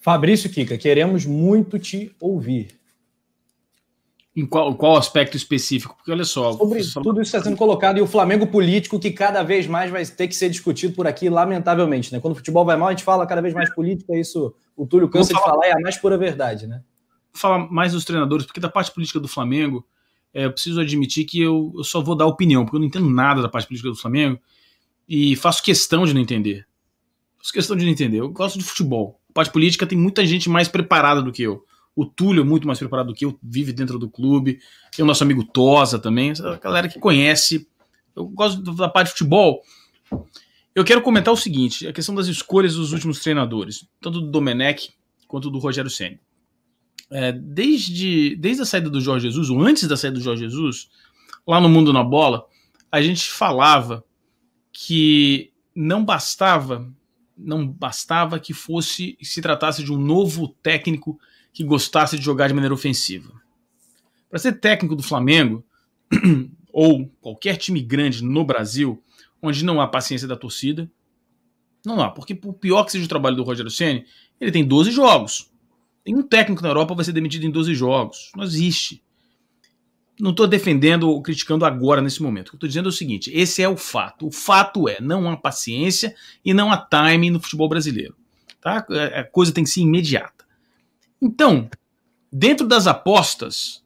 [0.00, 2.77] Fabrício Kika, queremos muito te ouvir.
[4.38, 5.96] Em qual, qual aspecto específico?
[5.96, 6.52] Porque olha só.
[6.52, 7.00] Sobre só...
[7.00, 10.28] tudo isso está sendo colocado e o Flamengo político que cada vez mais vai ter
[10.28, 12.12] que ser discutido por aqui, lamentavelmente.
[12.12, 12.20] Né?
[12.20, 15.08] Quando o futebol vai mal, a gente fala cada vez mais política, isso o Túlio
[15.08, 15.44] cansa falar...
[15.44, 16.84] de falar é a mais pura verdade, né?
[17.32, 19.84] Vou falar mais dos treinadores, porque da parte política do Flamengo,
[20.32, 23.10] é, eu preciso admitir que eu, eu só vou dar opinião, porque eu não entendo
[23.10, 24.38] nada da parte política do Flamengo
[25.08, 26.64] e faço questão de não entender.
[27.38, 28.20] Faço questão de não entender.
[28.20, 29.20] Eu gosto de futebol.
[29.30, 31.64] A parte política tem muita gente mais preparada do que eu.
[31.98, 34.60] O Túlio é muito mais preparado do que eu, vive dentro do clube.
[34.94, 37.66] Tem o nosso amigo Tosa também, a galera que conhece.
[38.14, 39.60] Eu gosto da parte de futebol.
[40.76, 44.92] Eu quero comentar o seguinte: a questão das escolhas dos últimos treinadores, tanto do Domenech
[45.26, 46.20] quanto do Rogério Senna.
[47.10, 50.88] É, desde, desde a saída do Jorge Jesus, ou antes da saída do Jorge Jesus,
[51.44, 52.46] lá no Mundo na Bola,
[52.92, 54.04] a gente falava
[54.72, 56.88] que não bastava,
[57.36, 61.18] não bastava que fosse se tratasse de um novo técnico
[61.52, 63.32] que gostasse de jogar de maneira ofensiva.
[64.28, 65.64] Para ser técnico do Flamengo,
[66.72, 69.02] ou qualquer time grande no Brasil,
[69.42, 70.90] onde não há paciência da torcida,
[71.84, 74.04] não há, porque por pior que seja o trabalho do Rogério Ceni,
[74.40, 75.50] ele tem 12 jogos.
[76.04, 78.30] Nenhum técnico na Europa vai ser demitido em 12 jogos.
[78.36, 79.02] Não existe.
[80.20, 82.48] Não estou defendendo ou criticando agora nesse momento.
[82.48, 84.26] O que estou dizendo é o seguinte: esse é o fato.
[84.26, 88.16] O fato é, não há paciência e não há timing no futebol brasileiro.
[88.60, 88.84] Tá?
[89.14, 90.37] A coisa tem que ser imediata.
[91.20, 91.68] Então,
[92.32, 93.84] dentro das apostas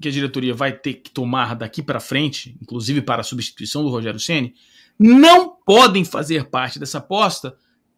[0.00, 3.88] que a diretoria vai ter que tomar daqui para frente, inclusive para a substituição do
[3.88, 4.54] Rogério Ceni,
[4.98, 7.56] não podem fazer parte dessa aposta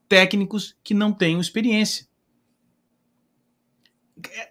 [0.09, 2.07] técnicos que não tenham experiência.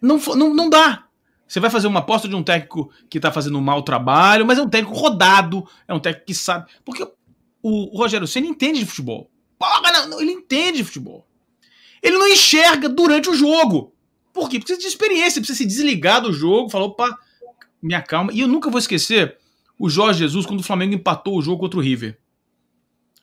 [0.01, 1.07] Não, não, não dá.
[1.47, 4.57] Você vai fazer uma aposta de um técnico que está fazendo um mau trabalho, mas
[4.57, 6.69] é um técnico rodado, é um técnico que sabe.
[6.83, 7.07] Porque
[7.61, 9.31] o, Rogério Ceni entende de futebol.
[9.57, 11.25] Porra, não, não, ele entende de futebol.
[12.01, 13.93] Ele não enxerga durante o jogo.
[14.37, 14.59] Por quê?
[14.59, 17.17] Precisa de experiência, precisa se desligar do jogo, falou, opa,
[17.81, 18.31] me acalma.
[18.31, 19.35] E eu nunca vou esquecer
[19.79, 22.19] o Jorge Jesus quando o Flamengo empatou o jogo contra o River.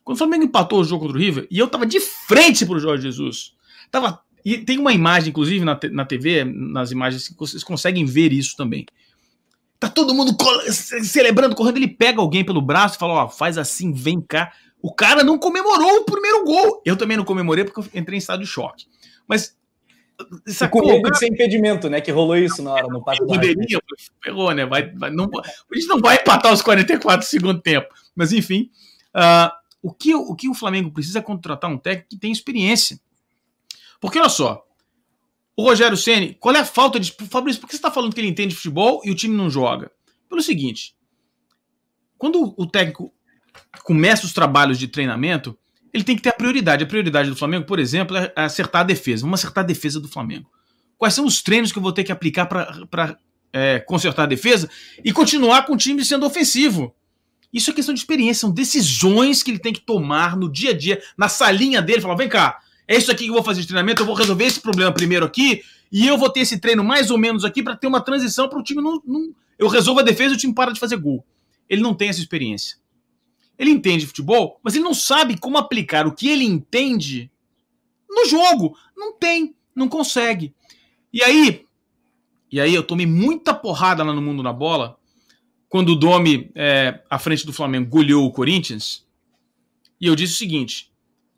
[0.02, 2.80] Quando o Flamengo empatou o jogo contra o River, e eu tava de frente pro
[2.80, 3.54] Jorge Jesus.
[3.92, 8.32] Tava, e tem uma imagem, inclusive, na, na TV, nas imagens, que vocês conseguem ver
[8.32, 8.84] isso também.
[9.78, 10.36] Tá todo mundo
[11.04, 11.76] celebrando, correndo.
[11.76, 14.52] Ele pega alguém pelo braço e fala: Ó, faz assim, vem cá.
[14.82, 16.82] O cara não comemorou o primeiro gol.
[16.84, 18.86] Eu também não comemorei porque eu entrei em estado de choque.
[19.28, 19.56] Mas.
[20.46, 20.82] Sacou?
[20.82, 22.00] Com medo de ser impedimento, né?
[22.00, 23.80] Que rolou isso na hora, no passo Bandeirinha,
[24.22, 24.64] pegou, né?
[24.64, 27.88] Vai, vai, não, a gente não vai empatar os 44 segundo tempo.
[28.14, 28.70] Mas enfim.
[29.14, 29.50] Uh,
[29.82, 32.98] o, que, o que o Flamengo precisa é contratar um técnico que tem experiência.
[34.00, 34.64] Porque olha só,
[35.56, 37.12] o Rogério Ceni, qual é a falta de.
[37.30, 39.90] Fabrício, por que você está falando que ele entende futebol e o time não joga?
[40.28, 40.96] Pelo seguinte:
[42.18, 43.12] quando o técnico
[43.84, 45.56] começa os trabalhos de treinamento,
[45.94, 46.82] ele tem que ter a prioridade.
[46.82, 49.22] A prioridade do Flamengo, por exemplo, é acertar a defesa.
[49.22, 50.50] Vamos acertar a defesa do Flamengo.
[50.98, 53.16] Quais são os treinos que eu vou ter que aplicar para
[53.52, 54.68] é, consertar a defesa
[55.04, 56.92] e continuar com o time sendo ofensivo?
[57.52, 60.76] Isso é questão de experiência, são decisões que ele tem que tomar no dia a
[60.76, 62.58] dia, na salinha dele, falar: vem cá,
[62.88, 65.24] é isso aqui que eu vou fazer de treinamento, eu vou resolver esse problema primeiro
[65.24, 68.48] aqui, e eu vou ter esse treino mais ou menos aqui para ter uma transição
[68.48, 69.32] para o time não, não.
[69.56, 71.24] Eu resolvo a defesa e o time para de fazer gol.
[71.68, 72.76] Ele não tem essa experiência.
[73.58, 77.30] Ele entende futebol, mas ele não sabe como aplicar o que ele entende
[78.08, 78.76] no jogo.
[78.96, 80.54] Não tem, não consegue.
[81.12, 81.64] E aí,
[82.50, 84.98] e aí eu tomei muita porrada lá no mundo na bola
[85.74, 89.04] quando o Domi, é, à frente do Flamengo, goleou o Corinthians.
[90.00, 90.88] E eu disse o seguinte: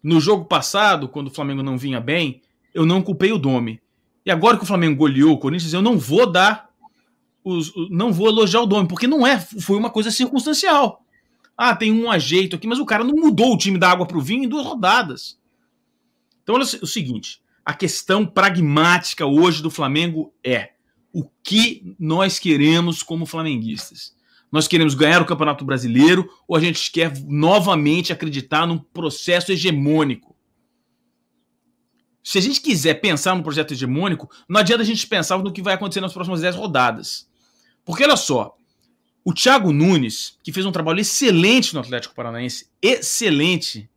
[0.02, 2.42] no jogo passado, quando o Flamengo não vinha bem,
[2.74, 3.80] eu não culpei o Domi.
[4.26, 6.68] E agora que o Flamengo goleou o Corinthians, eu não vou dar
[7.42, 11.02] os, não vou elogiar o Domi, porque não é, foi uma coisa circunstancial.
[11.56, 14.18] Ah, tem um ajeito aqui, mas o cara não mudou o time da água para
[14.18, 15.38] o vinho em duas rodadas.
[16.42, 20.72] Então, olha o seguinte: a questão pragmática hoje do Flamengo é
[21.12, 24.14] o que nós queremos como flamenguistas.
[24.52, 30.36] Nós queremos ganhar o Campeonato Brasileiro ou a gente quer novamente acreditar num processo hegemônico?
[32.22, 35.62] Se a gente quiser pensar num projeto hegemônico, não adianta a gente pensar no que
[35.62, 37.28] vai acontecer nas próximas 10 rodadas.
[37.84, 38.56] Porque olha só,
[39.26, 43.90] o Thiago Nunes, que fez um trabalho excelente no Atlético Paranaense, excelente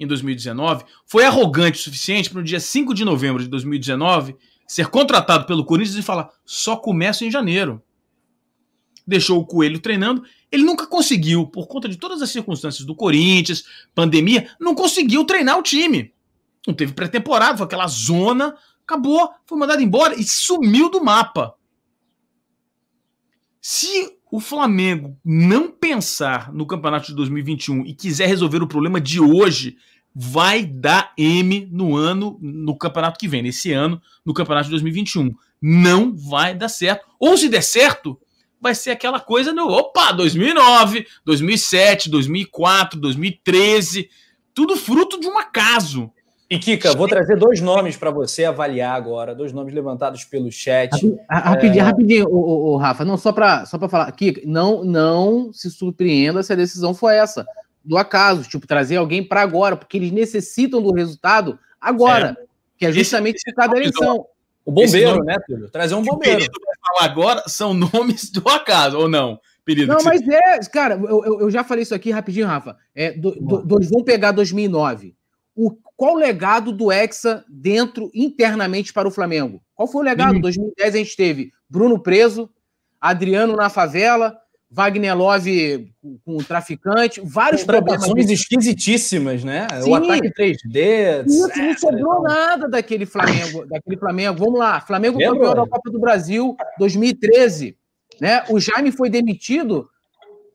[0.00, 4.34] em 2019, foi arrogante o suficiente para no dia 5 de novembro de 2019
[4.66, 7.80] ser contratado pelo Corinthians e falar: só começa em janeiro
[9.06, 10.22] deixou o Coelho treinando.
[10.52, 13.64] Ele nunca conseguiu, por conta de todas as circunstâncias do Corinthians,
[13.94, 16.12] pandemia, não conseguiu treinar o time.
[16.66, 21.54] Não teve pré-temporada, foi aquela zona, acabou, foi mandado embora e sumiu do mapa.
[23.62, 29.20] Se o Flamengo não pensar no campeonato de 2021 e quiser resolver o problema de
[29.20, 29.76] hoje,
[30.14, 35.34] vai dar M no ano, no campeonato que vem, nesse ano, no campeonato de 2021.
[35.60, 37.06] Não vai dar certo.
[37.18, 38.18] Ou se der certo,
[38.60, 44.10] vai ser aquela coisa no opa, 2009, 2007, 2004, 2013,
[44.52, 46.10] tudo fruto de um acaso.
[46.50, 50.90] E Kika, vou trazer dois nomes para você avaliar agora, dois nomes levantados pelo chat.
[51.28, 51.84] Rapidinho, é...
[51.84, 56.42] rapidinho, o, o, Rafa, não só para só para falar, Kika, não não se surpreenda
[56.42, 57.46] se a decisão for essa,
[57.84, 62.44] do acaso, tipo trazer alguém para agora, porque eles necessitam do resultado agora, é.
[62.78, 64.26] que é justamente esse, esse da eleição.
[64.64, 65.70] O bombeiro, nome, né, Túlio?
[65.70, 66.42] Trazer um bombeiro.
[66.42, 69.40] O vai falar agora são nomes do acaso, ou não?
[69.64, 70.34] Perido, não, mas você...
[70.34, 72.76] é, cara, eu, eu, já falei isso aqui rapidinho, Rafa.
[72.94, 75.14] É, do, do, do, vamos pegar 2009.
[75.60, 79.60] O, qual o legado do Hexa dentro, internamente para o Flamengo?
[79.74, 80.36] Qual foi o legado?
[80.36, 82.48] Em 2010 a gente teve Bruno preso,
[83.00, 84.38] Adriano na favela,
[84.70, 85.92] Wagner Love
[86.24, 88.30] com o traficante, vários problemas.
[88.30, 89.66] esquisitíssimas, né?
[89.82, 89.90] Sim.
[89.90, 91.26] O ataque 3D.
[91.26, 94.38] Isso, não sobrou nada daquele Flamengo, daquele Flamengo.
[94.38, 97.76] Vamos lá, Flamengo campeão da Copa do Brasil 2013.
[98.20, 98.44] Né?
[98.48, 99.88] O Jaime foi demitido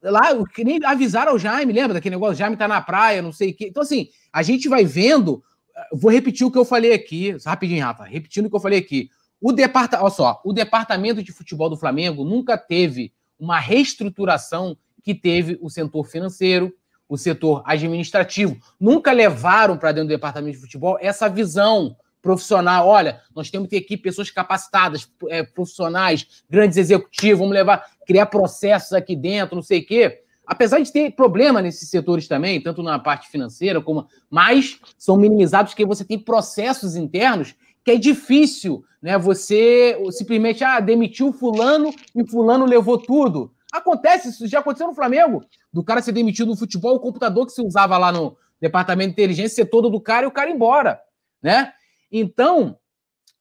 [0.03, 2.33] lá, que nem avisaram ao Jaime, lembra daquele negócio?
[2.33, 3.67] O Jaime tá na praia, não sei o quê.
[3.69, 5.43] Então, assim, a gente vai vendo.
[5.91, 9.09] Vou repetir o que eu falei aqui, rapidinho, Rafa, repetindo o que eu falei aqui.
[9.41, 15.13] O departamento, olha só, o departamento de futebol do Flamengo nunca teve uma reestruturação que
[15.13, 16.73] teve o setor financeiro,
[17.09, 18.57] o setor administrativo.
[18.79, 22.87] Nunca levaram para dentro do departamento de futebol essa visão profissional.
[22.87, 28.25] Olha, nós temos que ter aqui pessoas capacitadas, é, profissionais, grandes executivos, vamos levar, criar
[28.27, 30.21] processos aqui dentro, não sei o quê.
[30.47, 34.07] Apesar de ter problema nesses setores também, tanto na parte financeira como.
[34.29, 37.53] Mas são minimizados porque você tem processos internos
[37.83, 39.17] que é difícil, né?
[39.17, 43.53] Você simplesmente ah, demitiu fulano e fulano levou tudo.
[43.71, 47.51] Acontece, isso já aconteceu no Flamengo, do cara ser demitido no futebol, o computador que
[47.51, 50.53] se usava lá no departamento de inteligência ser todo do cara e o cara ir
[50.53, 51.01] embora,
[51.41, 51.73] né?
[52.13, 52.77] Então,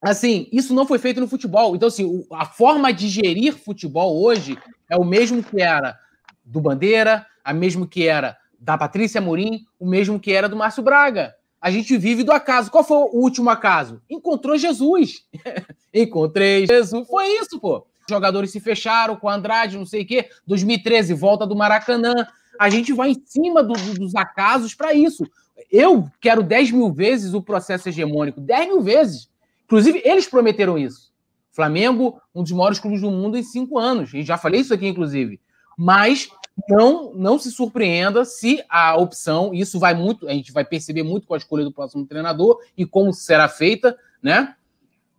[0.01, 1.76] assim, isso não foi feito no futebol.
[1.76, 5.99] Então, assim, a forma de gerir futebol hoje é o mesmo que era
[6.42, 10.83] do Bandeira, a mesmo que era da Patrícia Morim, o mesmo que era do Márcio
[10.83, 11.34] Braga.
[11.60, 12.70] A gente vive do acaso.
[12.70, 14.01] Qual foi o último acaso?
[14.09, 15.25] Encontrou Jesus.
[15.92, 17.07] Encontrei Jesus.
[17.07, 17.86] Foi isso, pô.
[18.09, 20.31] jogadores se fecharam com Andrade, não sei o quê.
[20.47, 22.26] 2013, volta do Maracanã.
[22.59, 25.25] A gente vai em cima do, do, dos acasos para isso.
[25.73, 29.31] Eu quero 10 mil vezes o processo hegemônico, 10 mil vezes.
[29.65, 31.10] Inclusive, eles prometeram isso.
[31.51, 34.12] Flamengo, um dos maiores clubes do mundo em cinco anos.
[34.12, 35.41] E já falei isso aqui, inclusive.
[35.76, 36.28] Mas
[36.68, 41.26] não, não se surpreenda se a opção, isso vai muito, a gente vai perceber muito
[41.26, 44.55] com a escolha do próximo treinador e como será feita, né?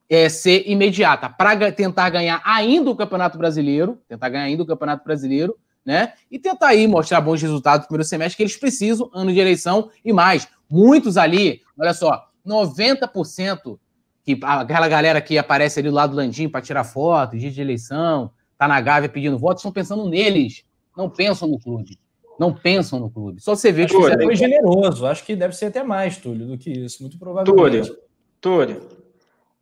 [0.09, 5.03] É, ser imediata, para tentar ganhar ainda o Campeonato Brasileiro, tentar ganhar ainda o Campeonato
[5.03, 6.13] Brasileiro, né?
[6.31, 9.89] E tentar aí mostrar bons resultados no primeiro semestre que eles precisam, ano de eleição
[10.03, 10.47] e mais.
[10.69, 13.77] Muitos ali, olha só, 90%
[14.23, 17.61] que aquela galera que aparece ali do lado do Landim para tirar foto, dia de
[17.61, 20.63] eleição, tá na Gávea pedindo votos, estão pensando neles,
[20.95, 21.99] não pensam no clube.
[22.39, 23.39] Não pensam no clube.
[23.41, 25.05] Só você vê que Túlio, foi generoso.
[25.05, 27.55] Acho que deve ser até mais, Túlio, do que isso, muito provavelmente.
[27.55, 27.97] Túlio,
[28.41, 29.02] Túlio.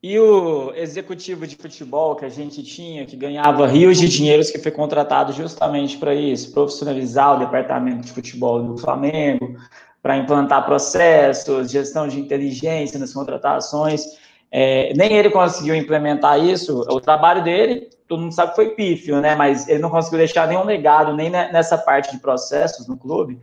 [0.04, 4.58] E o executivo de futebol que a gente tinha, que ganhava rios de dinheiros, que
[4.58, 9.56] foi contratado justamente para isso, profissionalizar o departamento de futebol do Flamengo,
[10.02, 14.02] para implantar processos, gestão de inteligência nas contratações.
[14.50, 16.80] É, nem ele conseguiu implementar isso.
[16.90, 19.36] O trabalho dele, todo mundo sabe que foi pífio, né?
[19.36, 23.40] Mas ele não conseguiu deixar nenhum legado, nem nessa parte de processos no clube.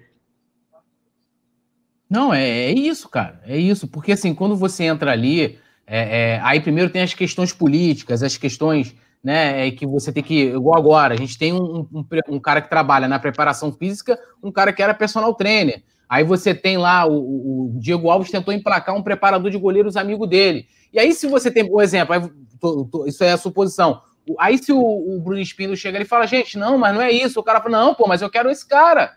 [2.10, 3.40] Não, é, é isso, cara.
[3.46, 3.86] É isso.
[3.86, 5.56] Porque assim, quando você entra ali,
[5.88, 8.94] é, é, aí primeiro tem as questões políticas, as questões
[9.24, 10.50] né, é que você tem que.
[10.50, 14.52] Igual agora, a gente tem um, um, um, cara que trabalha na preparação física, um
[14.52, 15.82] cara que era personal trainer.
[16.08, 20.26] Aí você tem lá, o, o Diego Alves tentou emplacar um preparador de goleiros amigo
[20.26, 20.66] dele.
[20.92, 24.00] E aí, se você tem, por exemplo, aí, tô, tô, isso é a suposição.
[24.38, 27.40] Aí, se o, o Bruno Espino chega e fala, gente, não, mas não é isso.
[27.40, 29.12] O cara fala, não, pô, mas eu quero esse cara.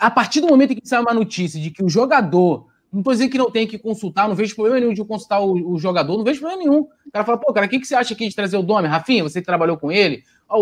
[0.00, 2.69] A partir do momento em que sai uma notícia de que o jogador.
[2.92, 5.74] Não tô dizendo que não tem que consultar, não vejo problema nenhum de consultar o,
[5.74, 6.80] o jogador, não vejo problema nenhum.
[6.80, 8.88] O cara fala, pô, cara, o que, que você acha aqui de trazer o Dome?
[8.88, 10.24] Rafinha, você que trabalhou com ele?
[10.48, 10.56] O,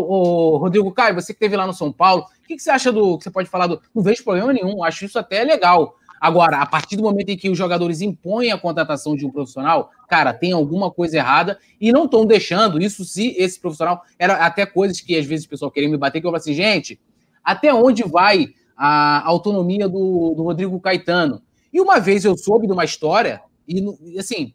[0.55, 2.93] o Rodrigo Caio, você que esteve lá no São Paulo, o que, que você acha
[2.93, 3.17] do.
[3.17, 3.81] que você pode falar do.
[3.95, 5.95] Não vejo problema nenhum, acho isso até legal.
[6.21, 9.91] Agora, a partir do momento em que os jogadores impõem a contratação de um profissional,
[10.09, 14.03] cara, tem alguma coisa errada e não estão deixando isso se esse profissional.
[14.19, 16.55] Era até coisas que às vezes o pessoal queria me bater, que eu falo assim,
[16.55, 17.01] gente,
[17.43, 21.43] até onde vai a autonomia do, do Rodrigo Caetano?
[21.73, 24.55] E uma vez eu soube de uma história, e assim,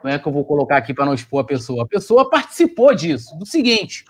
[0.00, 1.84] como é que eu vou colocar aqui para não expor a pessoa?
[1.84, 4.04] A pessoa participou disso, do seguinte: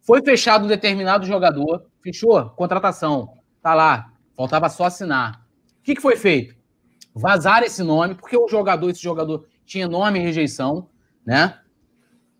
[0.00, 2.50] foi fechado um determinado jogador, fechou?
[2.50, 5.48] Contratação, tá lá, faltava só assinar
[5.88, 6.54] que, que foi feito?
[7.14, 10.90] Vazar esse nome, porque o jogador, esse jogador tinha enorme rejeição,
[11.24, 11.58] né?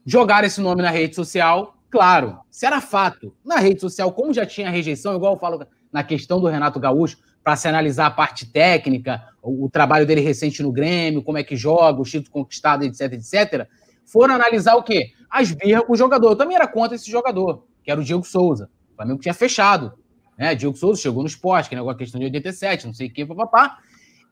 [0.05, 3.35] Jogar esse nome na rede social, claro, se era fato.
[3.43, 7.19] Na rede social, como já tinha rejeição, igual eu falo na questão do Renato Gaúcho,
[7.43, 11.43] para se analisar a parte técnica, o, o, trabalho dele recente no Grêmio, como é
[11.43, 13.67] que joga, os títulos conquistados, etc, etc,
[14.05, 15.13] foram analisar o quê?
[15.31, 16.31] As birras com o jogador.
[16.31, 18.71] Eu também era contra esse jogador, que era o Diego Souza.
[18.93, 19.93] O Flamengo tinha fechado.
[20.37, 20.55] Né?
[20.55, 23.79] Diego Souza chegou no esporte, que negócio questão de 87, não sei o que, papapá.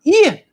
[0.05, 0.44] E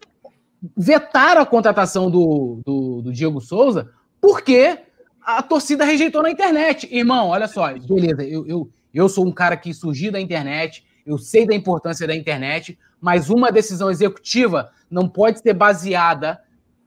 [0.75, 4.80] vetaram a contratação do, do, do Diego Souza porque
[5.22, 6.88] a torcida rejeitou na internet.
[6.91, 11.17] Irmão, olha só, beleza, eu, eu, eu sou um cara que surgiu da internet, eu
[11.17, 16.40] sei da importância da internet, mas uma decisão executiva não pode ser baseada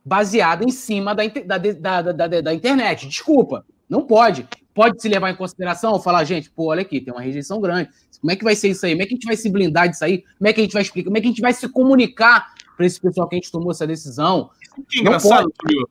[0.04, 3.08] baseada em cima da, da, da, da, internet.
[3.08, 4.46] Desculpa, não pode
[4.76, 7.88] pode se levar em consideração, falar, gente, pô, olha aqui, tem uma rejeição grande.
[8.20, 8.92] Como é que vai ser isso aí?
[8.92, 10.22] Como é que a gente vai se blindar disso aí?
[10.36, 11.06] Como é que a gente vai explicar?
[11.06, 13.70] Como é que a gente vai se comunicar para esse pessoal que a gente tomou
[13.70, 14.50] essa decisão?
[14.86, 15.88] Que engraçado, Julio.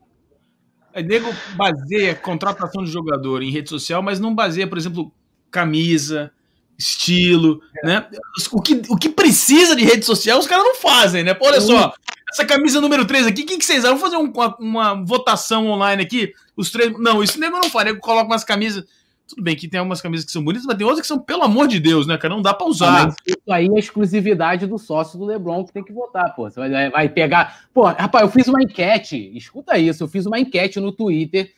[0.94, 5.12] É, nego baseia contratação de jogador em rede social, mas não baseia, por exemplo,
[5.50, 6.32] camisa,
[6.78, 7.88] estilo, é.
[7.88, 8.08] né?
[8.52, 11.34] O que, o que precisa de rede social, os caras não fazem, né?
[11.34, 11.94] Pô, olha só,
[12.32, 13.98] essa camisa número 3 aqui, o que, que vocês acham?
[13.98, 16.34] Vamos fazer um, uma, uma, votação online aqui.
[16.56, 16.92] Os três.
[17.00, 17.86] Não, isso nego não faz.
[17.86, 18.84] Nego coloca umas camisas.
[19.28, 21.42] Tudo bem que tem algumas camisas que são bonitas, mas tem outras que são, pelo
[21.42, 22.36] amor de Deus, né, cara?
[22.36, 23.06] Não dá pra usar.
[23.06, 26.48] Mas isso aí é exclusividade do sócio do Lebron que tem que votar, pô.
[26.48, 27.66] Você vai, vai pegar.
[27.74, 29.32] Pô, rapaz, eu fiz uma enquete.
[29.36, 31.52] Escuta isso, eu fiz uma enquete no Twitter.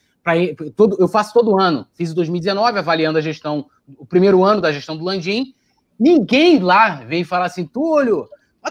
[0.75, 1.87] Todo, eu faço todo ano.
[1.93, 5.53] Fiz em 2019, avaliando a gestão, o primeiro ano da gestão do Landim.
[5.99, 8.27] Ninguém lá veio falar assim, Túlio,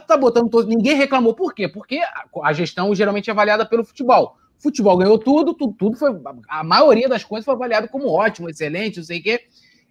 [0.07, 0.69] tá botando todo.
[0.69, 1.35] Ninguém reclamou.
[1.35, 1.69] Por quê?
[1.69, 2.01] Porque
[2.43, 4.37] a gestão geralmente é avaliada pelo futebol.
[4.59, 6.11] O futebol ganhou tudo, tudo, tudo foi.
[6.49, 9.41] A maioria das coisas foi avaliado como ótimo, excelente, não sei o quê.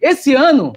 [0.00, 0.72] Esse ano,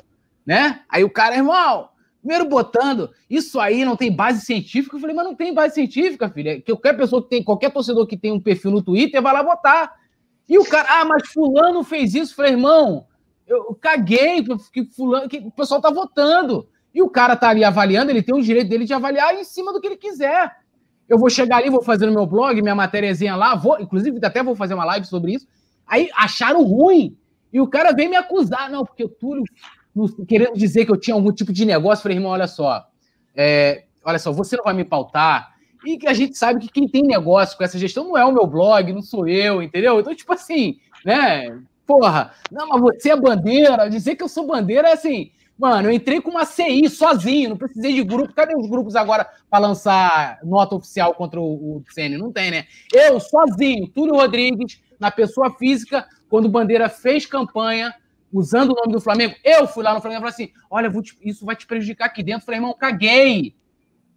[0.45, 0.81] né?
[0.89, 1.89] Aí o cara, irmão,
[2.21, 4.95] primeiro botando, isso aí não tem base científica.
[4.95, 6.61] Eu falei, mas não tem base científica, filho.
[6.63, 9.98] Qualquer pessoa que tem, qualquer torcedor que tem um perfil no Twitter vai lá votar.
[10.49, 12.35] E o cara, ah, mas fulano fez isso.
[12.35, 13.05] Falei, irmão,
[13.47, 16.67] eu caguei que fulano, que o pessoal tá votando.
[16.93, 19.71] E o cara tá ali avaliando, ele tem o direito dele de avaliar em cima
[19.71, 20.51] do que ele quiser.
[21.07, 24.41] Eu vou chegar ali, vou fazer no meu blog, minha matériazinha lá, vou, inclusive até
[24.41, 25.47] vou fazer uma live sobre isso.
[25.85, 27.17] Aí acharam ruim
[27.51, 29.43] E o cara vem me acusar, não, porque o Túlio
[30.27, 32.03] querendo dizer que eu tinha algum tipo de negócio.
[32.03, 32.87] Falei, irmão, olha só,
[33.35, 35.55] é, olha só, você não vai me pautar.
[35.85, 38.33] E que a gente sabe que quem tem negócio com essa gestão não é o
[38.33, 39.99] meu blog, não sou eu, entendeu?
[39.99, 41.59] Então, tipo assim, né?
[41.85, 45.31] Porra, não, mas você é bandeira, dizer que eu sou bandeira é assim.
[45.57, 48.33] Mano, eu entrei com uma CI sozinho, não precisei de grupo.
[48.33, 52.17] Cadê os grupos agora para lançar nota oficial contra o, o CN?
[52.17, 52.65] Não tem, né?
[52.93, 57.93] Eu, sozinho, Túlio Rodrigues, na pessoa física, quando Bandeira fez campanha,
[58.31, 61.17] usando o nome do Flamengo, eu fui lá no Flamengo e falei assim: olha, te,
[61.23, 62.41] isso vai te prejudicar aqui dentro.
[62.41, 63.53] Eu falei, irmão, caguei.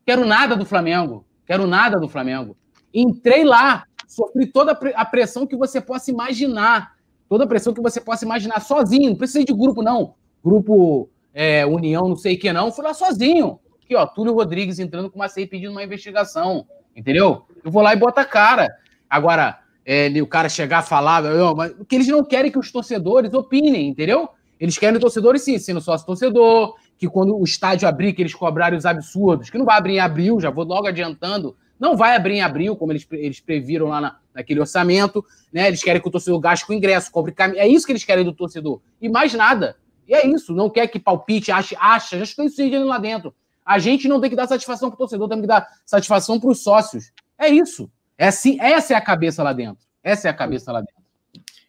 [0.07, 1.25] Quero nada do Flamengo.
[1.53, 2.57] Quero nada do Flamengo.
[2.95, 6.95] Entrei lá, sofri toda a pressão que você possa imaginar.
[7.29, 9.11] Toda a pressão que você possa imaginar sozinho.
[9.11, 10.15] Não precisa de grupo, não.
[10.43, 12.73] Grupo é, União, não sei o que, não.
[12.73, 13.61] Fui lá sozinho.
[13.85, 16.67] Aqui, ó, Túlio Rodrigues entrando com uma CI pedindo uma investigação.
[16.97, 17.45] Entendeu?
[17.63, 18.75] Eu vou lá e boto a cara.
[19.11, 21.23] Agora, é, o cara chegar a falar,
[21.55, 24.27] mas que eles não querem que os torcedores opinem, entendeu?
[24.59, 28.79] Eles querem torcedores, sim, sendo sócio torcedor, que quando o estádio abrir, que eles cobrarem
[28.79, 32.35] os absurdos, que não vai abrir em abril, já vou logo adiantando, não vai abrir
[32.35, 35.67] em abril, como eles, eles previram lá na, naquele orçamento, né?
[35.67, 37.59] Eles querem que o torcedor gaste com ingresso, compre caminho.
[37.59, 38.81] É isso que eles querem do torcedor.
[39.01, 39.77] E mais nada.
[40.07, 40.55] E é isso.
[40.55, 43.35] Não quer que palpite, ache, acha, já estou incidindo lá dentro.
[43.67, 46.51] A gente não tem que dar satisfação para o torcedor, temos que dar satisfação para
[46.51, 47.11] os sócios.
[47.37, 47.91] É isso.
[48.17, 49.85] É assim, essa é a cabeça lá dentro.
[50.05, 51.03] Essa é a cabeça lá dentro.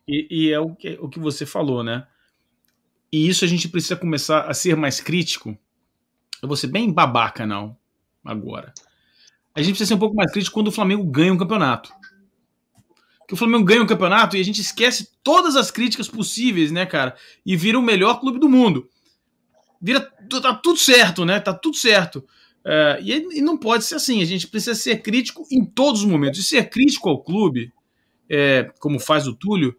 [0.07, 2.05] E, e é o que, o que você falou, né?
[3.13, 5.55] E isso a gente precisa começar a ser mais crítico.
[6.41, 7.77] Eu vou ser bem babaca, não,
[8.25, 8.73] agora.
[9.53, 11.93] A gente precisa ser um pouco mais crítico quando o Flamengo ganha um campeonato.
[13.27, 16.87] Que o Flamengo ganha um campeonato e a gente esquece todas as críticas possíveis, né,
[16.87, 17.15] cara?
[17.45, 18.89] E vira o melhor clube do mundo.
[19.79, 20.01] Vira,
[20.41, 21.39] tá tudo certo, né?
[21.39, 22.17] Tá tudo certo.
[22.65, 24.23] Uh, e, e, não pode ser assim.
[24.23, 26.39] A gente precisa ser crítico em todos os momentos.
[26.39, 27.71] E ser crítico ao clube,
[28.27, 29.77] é, como faz o Túlio,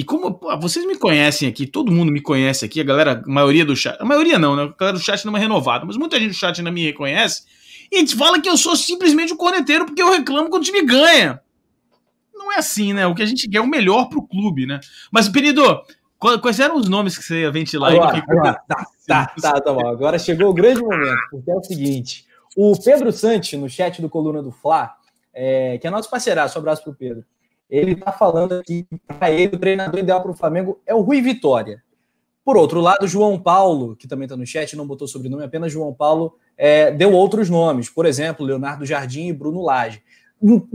[0.00, 3.30] e como pô, vocês me conhecem aqui, todo mundo me conhece aqui, a galera, a
[3.30, 4.62] maioria do chat, a maioria não, né?
[4.62, 7.42] A galera do chat não é renovada, mas muita gente do chat ainda me reconhece.
[7.92, 10.62] E a gente fala que eu sou simplesmente o um corneteiro porque eu reclamo quando
[10.62, 11.38] o time ganha.
[12.34, 13.06] Não é assim, né?
[13.06, 14.80] O que a gente quer é o melhor pro clube, né?
[15.12, 15.62] Mas, Penido,
[16.18, 18.22] quais eram os nomes que você ia ventilar agora, aí?
[18.26, 19.86] Agora, tá, tá, tá, tá bom.
[19.86, 22.24] Agora chegou o grande momento, porque é o seguinte:
[22.56, 24.94] o Pedro Santos, no chat do Coluna do Fla,
[25.34, 27.22] é, que é nosso parceiraço, um abraço pro Pedro
[27.70, 31.00] ele está falando aqui que para ele o treinador ideal para o Flamengo é o
[31.00, 31.82] Rui Vitória.
[32.44, 35.94] Por outro lado, João Paulo, que também está no chat, não botou sobrenome, apenas João
[35.94, 40.02] Paulo, é, deu outros nomes, por exemplo, Leonardo Jardim e Bruno Lage.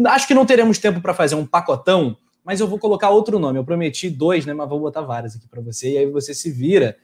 [0.08, 3.58] Acho que não teremos tempo para fazer um pacotão, mas eu vou colocar outro nome.
[3.58, 4.54] Eu prometi dois, né?
[4.54, 6.96] Mas vou botar vários aqui para você, e aí você se vira.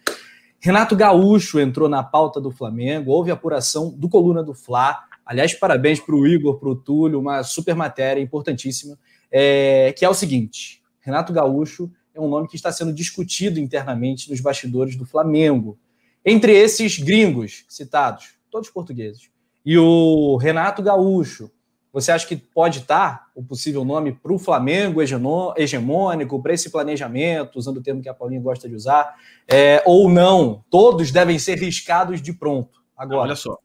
[0.59, 4.99] Renato Gaúcho entrou na pauta do Flamengo, houve apuração do Coluna do Fla.
[5.25, 8.97] Aliás, parabéns para o Igor, para o Túlio, uma super matéria importantíssima
[9.31, 14.29] é, que é o seguinte: Renato Gaúcho é um nome que está sendo discutido internamente
[14.29, 15.79] nos bastidores do Flamengo.
[16.23, 19.31] Entre esses gringos citados, todos portugueses,
[19.65, 21.49] e o Renato Gaúcho,
[21.93, 27.57] você acha que pode estar o possível nome para o Flamengo hegemônico, para esse planejamento,
[27.57, 29.15] usando o termo que a Paulinha gosta de usar,
[29.47, 30.63] é, ou não?
[30.69, 32.81] Todos devem ser riscados de pronto.
[32.95, 33.21] Agora.
[33.21, 33.57] Olha só.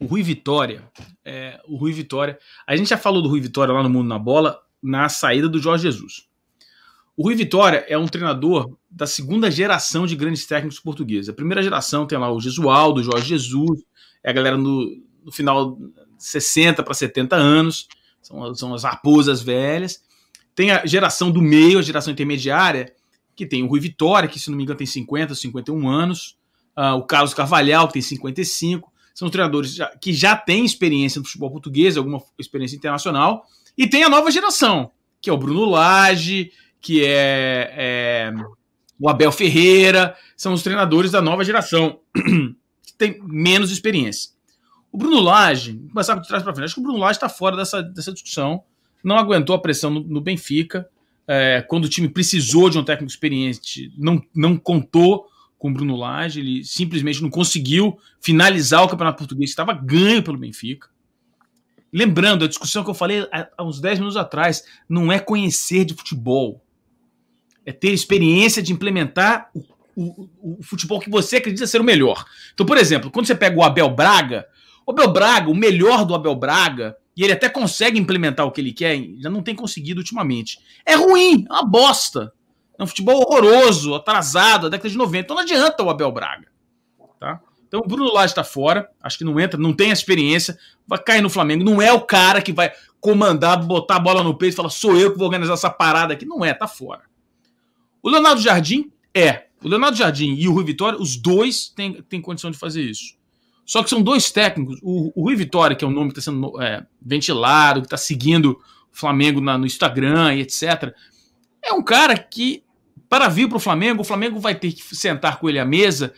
[0.00, 0.82] O Rui Vitória,
[1.24, 2.36] é, o Rui Vitória.
[2.66, 5.60] A gente já falou do Rui Vitória lá no Mundo na Bola na saída do
[5.60, 6.26] Jorge Jesus.
[7.16, 11.28] O Rui Vitória é um treinador da segunda geração de grandes técnicos portugueses.
[11.28, 13.82] A primeira geração tem lá o Jesualdo, o Jorge Jesus,
[14.24, 15.78] é a galera no, no final
[16.18, 17.86] 60 para 70 anos,
[18.22, 20.02] são, são as raposas velhas.
[20.54, 22.94] Tem a geração do meio, a geração intermediária,
[23.34, 26.36] que tem o Rui Vitória, que se não me engano tem 50, 51 anos,
[26.76, 28.92] uh, o Carlos Carvalhal, que tem 55.
[29.14, 33.44] São treinadores já, que já têm experiência no futebol português, alguma experiência internacional,
[33.76, 38.34] e tem a nova geração, que é o Bruno Lage, que é, é
[38.98, 44.30] o Abel Ferreira, são os treinadores da nova geração, que tem menos experiência.
[44.90, 47.56] O Bruno Lage, começar de trás para frente, acho que o Bruno Lage está fora
[47.56, 48.62] dessa, dessa discussão,
[49.02, 50.88] não aguentou a pressão no, no Benfica,
[51.26, 55.26] é, quando o time precisou de um técnico experiente, não, não contou
[55.58, 60.22] com o Bruno Lage, ele simplesmente não conseguiu finalizar o Campeonato Português, que estava ganho
[60.22, 60.88] pelo Benfica.
[61.92, 65.94] Lembrando, a discussão que eu falei há uns 10 minutos atrás, não é conhecer de
[65.94, 66.64] futebol.
[67.66, 69.60] É ter experiência de implementar o,
[69.94, 72.24] o, o, futebol que você acredita ser o melhor.
[72.54, 74.46] Então, por exemplo, quando você pega o Abel Braga,
[74.86, 78.60] o Abel Braga, o melhor do Abel Braga, e ele até consegue implementar o que
[78.60, 80.58] ele quer, já não tem conseguido ultimamente.
[80.84, 82.32] É ruim, é uma bosta.
[82.78, 85.18] É um futebol horroroso, atrasado, da década de 90.
[85.18, 86.51] Então não adianta o Abel Braga.
[87.72, 90.98] Então o Bruno Lage está fora, acho que não entra, não tem a experiência, vai
[90.98, 91.64] cair no Flamengo.
[91.64, 92.70] Não é o cara que vai
[93.00, 96.12] comandar, botar a bola no peito e falar, sou eu que vou organizar essa parada
[96.12, 96.26] aqui.
[96.26, 97.04] Não é, tá fora.
[98.02, 99.46] O Leonardo Jardim É.
[99.64, 103.14] O Leonardo Jardim e o Rui Vitória, os dois têm, têm condição de fazer isso.
[103.64, 104.78] Só que são dois técnicos.
[104.82, 107.96] O, o Rui Vitória, que é um nome que está sendo é, ventilado, que está
[107.96, 108.58] seguindo o
[108.90, 110.92] Flamengo na, no Instagram e etc.
[111.64, 112.64] É um cara que,
[113.08, 116.12] para vir para o Flamengo, o Flamengo vai ter que sentar com ele à mesa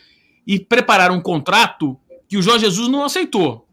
[0.46, 1.98] e preparar um contrato
[2.28, 3.66] que o Jorge Jesus não aceitou.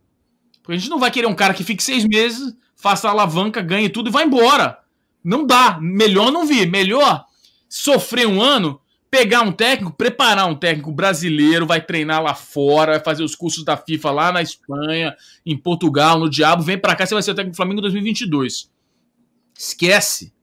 [0.61, 3.61] Porque a gente não vai querer um cara que fique seis meses, faça a alavanca,
[3.61, 4.80] ganhe tudo e vá embora.
[5.24, 5.80] Não dá.
[5.82, 6.69] Melhor não vir.
[6.69, 7.25] Melhor
[7.72, 13.03] sofrer um ano, pegar um técnico, preparar um técnico brasileiro, vai treinar lá fora, vai
[13.03, 17.06] fazer os cursos da FIFA lá na Espanha, em Portugal, no Diabo, vem para cá,
[17.06, 18.69] você vai ser o técnico do Flamengo em 2022.
[19.58, 20.33] Esquece.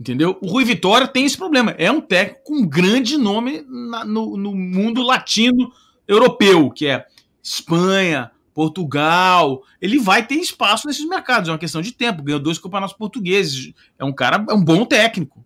[0.00, 0.38] Entendeu?
[0.40, 1.72] O Rui Vitória tem esse problema.
[1.72, 5.70] É um técnico com grande nome na, no, no mundo latino
[6.08, 7.04] europeu, que é
[7.42, 12.22] Espanha, Portugal, ele vai ter espaço nesses mercados, é uma questão de tempo.
[12.22, 13.72] Ganhou dois campeonatos portugueses.
[13.98, 15.44] É um cara, é um bom técnico.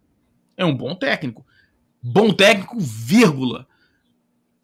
[0.57, 1.45] É um bom técnico.
[2.01, 3.67] Bom técnico, vírgula.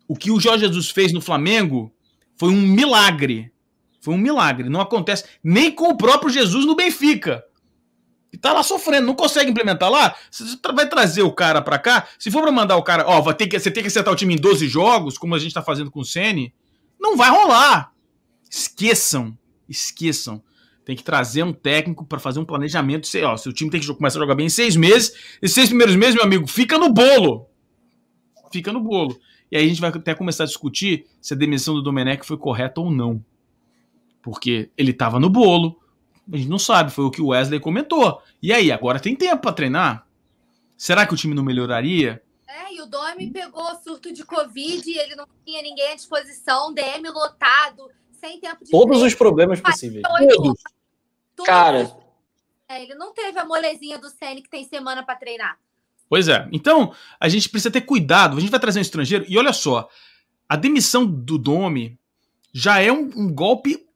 [0.06, 1.92] O que o Jorge Jesus fez no Flamengo
[2.36, 3.52] foi um milagre.
[4.00, 4.68] Foi um milagre.
[4.68, 7.44] Não acontece nem com o próprio Jesus no Benfica.
[8.32, 10.14] E tá lá sofrendo, não consegue implementar lá.
[10.30, 12.06] Você vai trazer o cara para cá.
[12.18, 14.16] Se for para mandar o cara, ó, vai ter que, você tem que acertar o
[14.16, 16.54] time em 12 jogos, como a gente tá fazendo com o Ceni,
[16.98, 17.92] não vai rolar.
[18.48, 19.36] Esqueçam,
[19.68, 20.42] esqueçam.
[20.84, 23.06] Tem que trazer um técnico para fazer um planejamento.
[23.06, 25.54] Sei, ó, se o time tem que começar a jogar bem em seis meses, esses
[25.54, 27.46] seis primeiros meses, meu amigo, fica no bolo.
[28.52, 29.18] Fica no bolo.
[29.50, 32.36] E aí a gente vai até começar a discutir se a demissão do Domenech foi
[32.36, 33.24] correta ou não.
[34.22, 35.79] Porque ele estava no bolo.
[36.32, 38.22] A gente não sabe, foi o que o Wesley comentou.
[38.42, 40.06] E aí, agora tem tempo para treinar?
[40.76, 42.22] Será que o time não melhoraria?
[42.46, 47.08] É, e o Domi pegou surto de Covid, ele não tinha ninguém à disposição, DM
[47.10, 48.70] lotado, sem tempo de.
[48.70, 49.06] Todos treino.
[49.06, 50.02] os problemas possíveis.
[50.02, 50.62] Todos.
[51.44, 51.96] Cara.
[52.68, 55.58] É, ele não teve a molezinha do Sene que tem semana para treinar.
[56.08, 56.48] Pois é.
[56.52, 58.36] Então, a gente precisa ter cuidado.
[58.36, 59.24] A gente vai trazer um estrangeiro.
[59.28, 59.88] E olha só,
[60.48, 61.98] a demissão do Domi
[62.52, 63.86] já é um, um golpe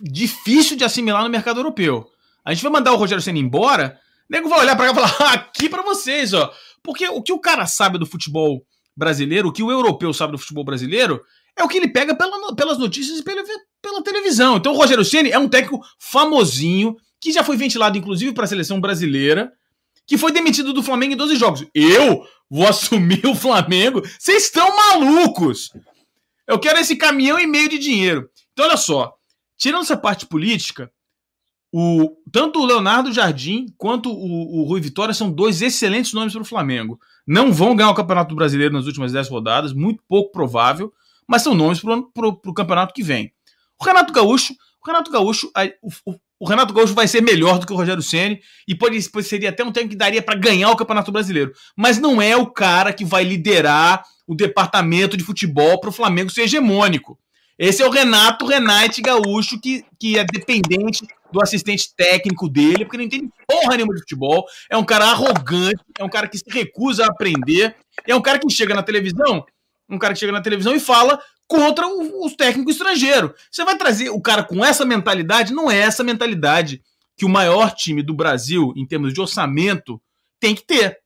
[0.00, 2.06] difícil de assimilar no mercado europeu.
[2.44, 4.94] A gente vai mandar o Rogério Senna embora, o nego vai olhar para cá e
[4.94, 6.52] falar: aqui para vocês, ó.
[6.82, 8.64] Porque o que o cara sabe do futebol
[8.96, 11.22] brasileiro, o que o europeu sabe do futebol brasileiro,
[11.56, 13.42] é o que ele pega pela, pelas notícias e pela,
[13.82, 14.56] pela televisão.
[14.56, 18.48] Então o Rogério Ceni é um técnico famosinho, que já foi ventilado inclusive para a
[18.48, 19.52] seleção brasileira,
[20.06, 21.66] que foi demitido do Flamengo em 12 jogos.
[21.74, 24.02] Eu vou assumir o Flamengo?
[24.18, 25.70] Vocês estão malucos!
[26.46, 28.30] Eu quero esse caminhão e meio de dinheiro.
[28.52, 29.17] Então olha só,
[29.58, 30.90] tirando essa parte política,
[31.70, 36.42] o, tanto o Leonardo Jardim quanto o, o Rui Vitória são dois excelentes nomes para
[36.42, 36.98] o Flamengo.
[37.26, 40.90] Não vão ganhar o Campeonato Brasileiro nas últimas 10 rodadas, muito pouco provável,
[41.26, 43.30] mas são nomes para o campeonato que vem.
[43.78, 45.50] O Renato Gaúcho, o Renato Gaúcho,
[45.82, 49.50] o, o, Renato Gaúcho vai ser melhor do que o Rogério Ceni e pode, seria
[49.50, 52.94] até um tempo que daria para ganhar o Campeonato Brasileiro, mas não é o cara
[52.94, 57.18] que vai liderar o departamento de futebol para o Flamengo ser hegemônico.
[57.58, 62.96] Esse é o Renato Renate Gaúcho, que, que é dependente do assistente técnico dele, porque
[62.96, 64.46] não entende porra nenhuma de futebol.
[64.70, 67.74] É um cara arrogante, é um cara que se recusa a aprender,
[68.06, 69.44] é um cara que chega na televisão,
[69.88, 73.34] um cara que chega na televisão e fala contra o, o técnico estrangeiro.
[73.50, 75.52] Você vai trazer o cara com essa mentalidade?
[75.52, 76.80] Não é essa mentalidade
[77.16, 80.00] que o maior time do Brasil, em termos de orçamento,
[80.38, 80.98] tem que ter.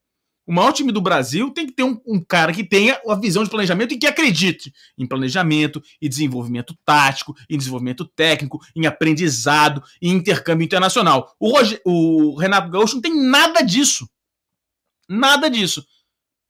[0.47, 3.45] O maior time do Brasil tem que ter um, um, cara que tenha a visão
[3.45, 9.83] de planejamento e que acredite em planejamento e desenvolvimento tático, em desenvolvimento técnico, em aprendizado,
[10.01, 11.33] em intercâmbio internacional.
[11.39, 14.09] O, Roger, o Renato Gaúcho não tem nada disso.
[15.09, 15.85] Nada disso.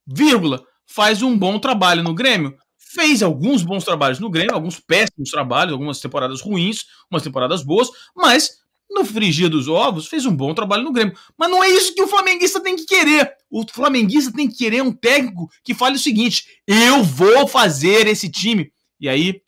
[0.06, 0.64] Vírgula.
[0.86, 2.56] Faz um bom trabalho no Grêmio.
[2.78, 7.88] Fez alguns bons trabalhos no Grêmio, alguns péssimos trabalhos, algumas temporadas ruins, umas temporadas boas,
[8.14, 8.61] mas
[8.92, 11.16] no frigir dos ovos, fez um bom trabalho no Grêmio.
[11.36, 13.32] Mas não é isso que o flamenguista tem que querer.
[13.50, 18.30] O flamenguista tem que querer um técnico que fale o seguinte: eu vou fazer esse
[18.30, 18.72] time.
[19.00, 19.40] E aí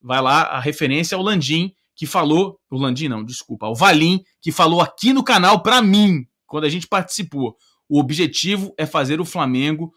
[0.00, 2.58] vai lá a referência ao Landim, que falou.
[2.70, 6.70] O Landim, não, desculpa, o Valim, que falou aqui no canal para mim, quando a
[6.70, 7.56] gente participou.
[7.88, 9.92] O objetivo é fazer o Flamengo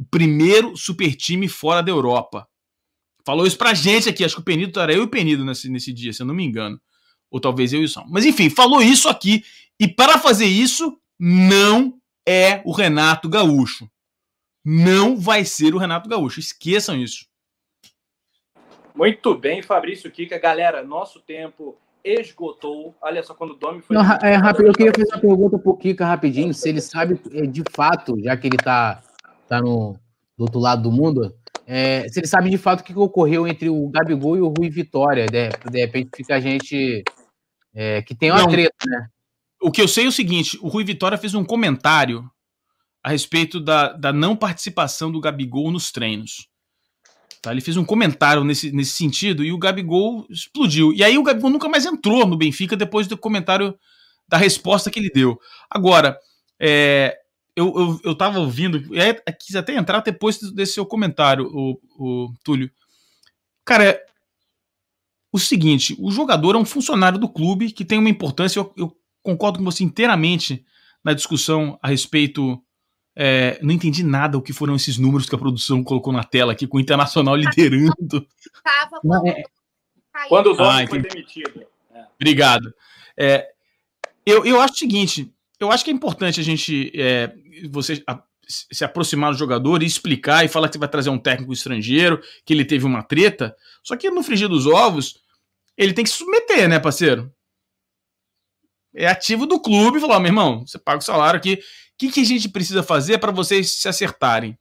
[0.00, 2.48] o primeiro super time fora da Europa.
[3.26, 5.68] Falou isso pra gente aqui, acho que o Penido era eu e o Penido nesse,
[5.68, 6.80] nesse dia, se eu não me engano.
[7.30, 8.04] Ou talvez eu e o São.
[8.08, 9.44] Mas enfim, falou isso aqui.
[9.78, 11.94] E para fazer isso, não
[12.26, 13.88] é o Renato Gaúcho.
[14.64, 16.40] Não vai ser o Renato Gaúcho.
[16.40, 17.26] Esqueçam isso.
[18.94, 20.38] Muito bem, Fabrício Kika.
[20.38, 22.94] Galera, nosso tempo esgotou.
[23.00, 23.96] Olha só, quando o Domi foi.
[23.96, 27.46] Não, é, rápido, eu queria fazer uma pergunta pro Kika rapidinho, se ele sabe é,
[27.46, 29.02] de fato, já que ele tá,
[29.48, 29.96] tá no,
[30.36, 31.34] do outro lado do mundo,
[31.66, 34.68] é, se ele sabe de fato o que ocorreu entre o Gabigol e o Rui
[34.68, 35.26] Vitória.
[35.26, 37.04] De, de repente fica a gente
[37.74, 39.08] é, que tem uma Não, treta, né?
[39.60, 42.30] O que eu sei é o seguinte: o Rui Vitória fez um comentário
[43.02, 46.48] a respeito da, da não participação do Gabigol nos treinos.
[47.42, 47.52] Tá?
[47.52, 50.92] Ele fez um comentário nesse, nesse sentido e o Gabigol explodiu.
[50.92, 53.78] E aí o Gabigol nunca mais entrou no Benfica depois do comentário
[54.28, 55.40] da resposta que ele deu.
[55.70, 56.18] Agora,
[56.58, 57.16] é,
[57.56, 62.32] eu, eu, eu tava ouvindo, e quis até entrar depois desse seu comentário, o, o
[62.44, 62.70] Túlio.
[63.64, 64.06] Cara, é
[65.32, 68.96] o seguinte: o jogador é um funcionário do clube que tem uma importância, eu, eu
[69.22, 70.64] concordo com você inteiramente
[71.04, 72.62] na discussão a respeito
[73.16, 76.52] é, não entendi nada o que foram esses números que a produção colocou na tela
[76.52, 78.26] aqui, com o Internacional liderando.
[78.64, 79.42] Tava quando, é...
[80.28, 81.66] quando o Domi ah, foi demitido.
[81.92, 82.04] É.
[82.14, 82.72] Obrigado.
[83.16, 83.48] É,
[84.24, 87.32] eu, eu acho o seguinte: eu acho que é importante a gente é,
[87.70, 91.18] você a, se aproximar do jogador e explicar e falar que você vai trazer um
[91.18, 93.54] técnico estrangeiro, que ele teve uma treta.
[93.82, 95.18] Só que no frigir dos ovos,
[95.76, 97.32] ele tem que se submeter, né, parceiro?
[98.94, 101.60] É ativo do clube, falar, meu irmão, você paga o salário aqui
[102.00, 104.58] que, que a gente precisa fazer para vocês se acertarem?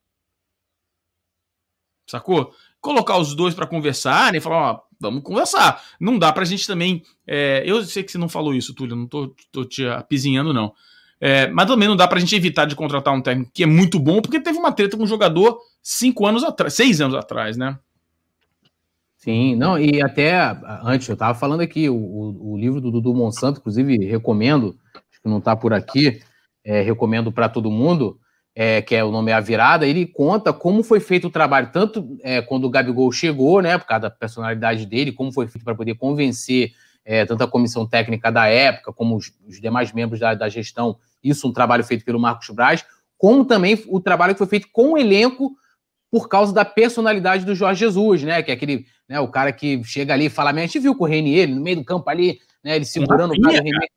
[2.06, 2.54] Sacou?
[2.82, 5.82] Colocar os dois para conversarem e falar, ó, vamos conversar.
[6.02, 7.02] Não dá pra gente também.
[7.26, 10.74] É, eu sei que você não falou isso, Túlio, não tô, tô te apizinhando, não.
[11.22, 14.00] É, mas também não dá pra gente evitar de contratar um técnico que é muito
[14.00, 17.80] bom, porque teve uma treta com um jogador cinco anos atrás, seis anos atrás, né?
[19.20, 20.34] Sim, não, e até
[20.82, 25.28] antes, eu tava falando aqui, o, o, livro do Dudu Monsanto, inclusive recomendo, acho que
[25.28, 26.22] não tá por aqui,
[26.64, 28.18] é, recomendo para todo mundo,
[28.56, 31.70] é, que é o nome é A Virada, ele conta como foi feito o trabalho,
[31.74, 35.66] tanto é, quando o Gabigol chegou, né, por causa da personalidade dele, como foi feito
[35.66, 36.72] para poder convencer
[37.04, 40.98] é, tanto a comissão técnica da época, como os, os demais membros da, da, gestão,
[41.22, 42.86] isso um trabalho feito pelo Marcos Braz,
[43.18, 45.52] como também o trabalho que foi feito com o elenco
[46.12, 49.84] por causa da personalidade do Jorge Jesus, né, que é aquele, né, o cara que
[49.84, 52.10] chega ali e fala, a gente viu com o Renier, ele no meio do campo
[52.10, 53.90] ali, né, ele segurando o cara, o Renier,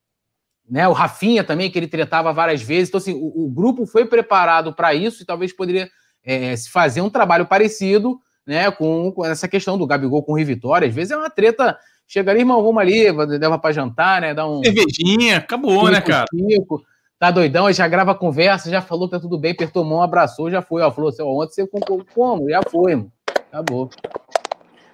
[0.68, 0.88] né?
[0.88, 2.88] O Rafinha também, que ele tretava várias vezes.
[2.88, 5.90] Então, assim, o, o grupo foi preparado para isso e talvez poderia
[6.24, 10.36] é, se fazer um trabalho parecido né, com, com, essa questão do Gabigol com o
[10.36, 10.88] Rio Vitória.
[10.88, 11.76] Às vezes é uma treta.
[12.06, 14.34] Chega ali, irmão, vamos ali, leva para jantar, né?
[14.34, 14.62] Dá um.
[14.62, 16.26] Cervejinha, acabou, né, cara?
[16.34, 16.82] Cinco,
[17.22, 20.02] tá doidão, aí já grava a conversa, já falou que tá tudo bem, apertou mão,
[20.02, 20.82] abraçou, já foi.
[20.82, 22.50] Ó, falou assim, ontem você comprou como?
[22.50, 23.12] Já foi, mano.
[23.46, 23.88] Acabou.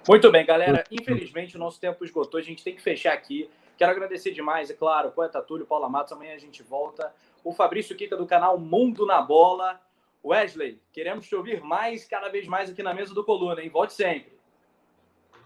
[0.06, 0.84] Muito bem, galera.
[0.90, 3.48] Infelizmente o nosso tempo esgotou, a gente tem que fechar aqui.
[3.78, 6.12] Quero agradecer demais, é claro, Poeta Túlio, Paula Matos.
[6.12, 7.10] Amanhã a gente volta.
[7.42, 9.80] O Fabrício Kika do canal Mundo na Bola.
[10.22, 13.70] Wesley, queremos te ouvir mais, cada vez mais aqui na mesa do Coluna, hein?
[13.70, 14.36] Volte sempre.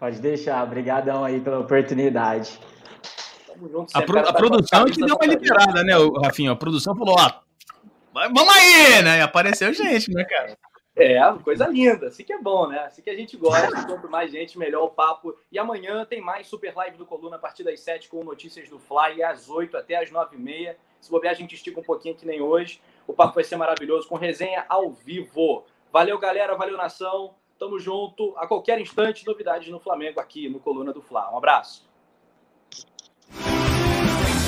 [0.01, 0.65] Pode deixar.
[0.65, 2.59] Obrigadão aí pela oportunidade.
[3.63, 3.97] Tamo junto.
[3.97, 5.93] A, pro, a produção que deu uma liberada, né,
[6.23, 6.53] Rafinha?
[6.53, 7.31] A produção falou, ó,
[8.13, 9.19] vamos aí, né?
[9.19, 10.59] E apareceu gente, né, cara?
[10.95, 12.09] É, coisa linda.
[12.09, 12.81] Assim que é bom, né?
[12.81, 13.71] Assim que a gente gosta.
[13.87, 15.37] Quanto mais gente, melhor o papo.
[15.51, 18.79] E amanhã tem mais Super Live do Coluna a partir das 7 com notícias do
[18.79, 20.75] Fly, às 8 até às 9h30.
[21.01, 22.81] Se bobear, a gente estica um pouquinho que nem hoje.
[23.07, 25.65] O papo vai ser maravilhoso, com resenha ao vivo.
[25.93, 26.55] Valeu, galera.
[26.57, 27.35] Valeu, nação.
[27.59, 28.35] Tamo junto.
[28.37, 31.33] A qualquer instante, novidades no Flamengo aqui no Coluna do Fla.
[31.33, 31.92] Um abraço.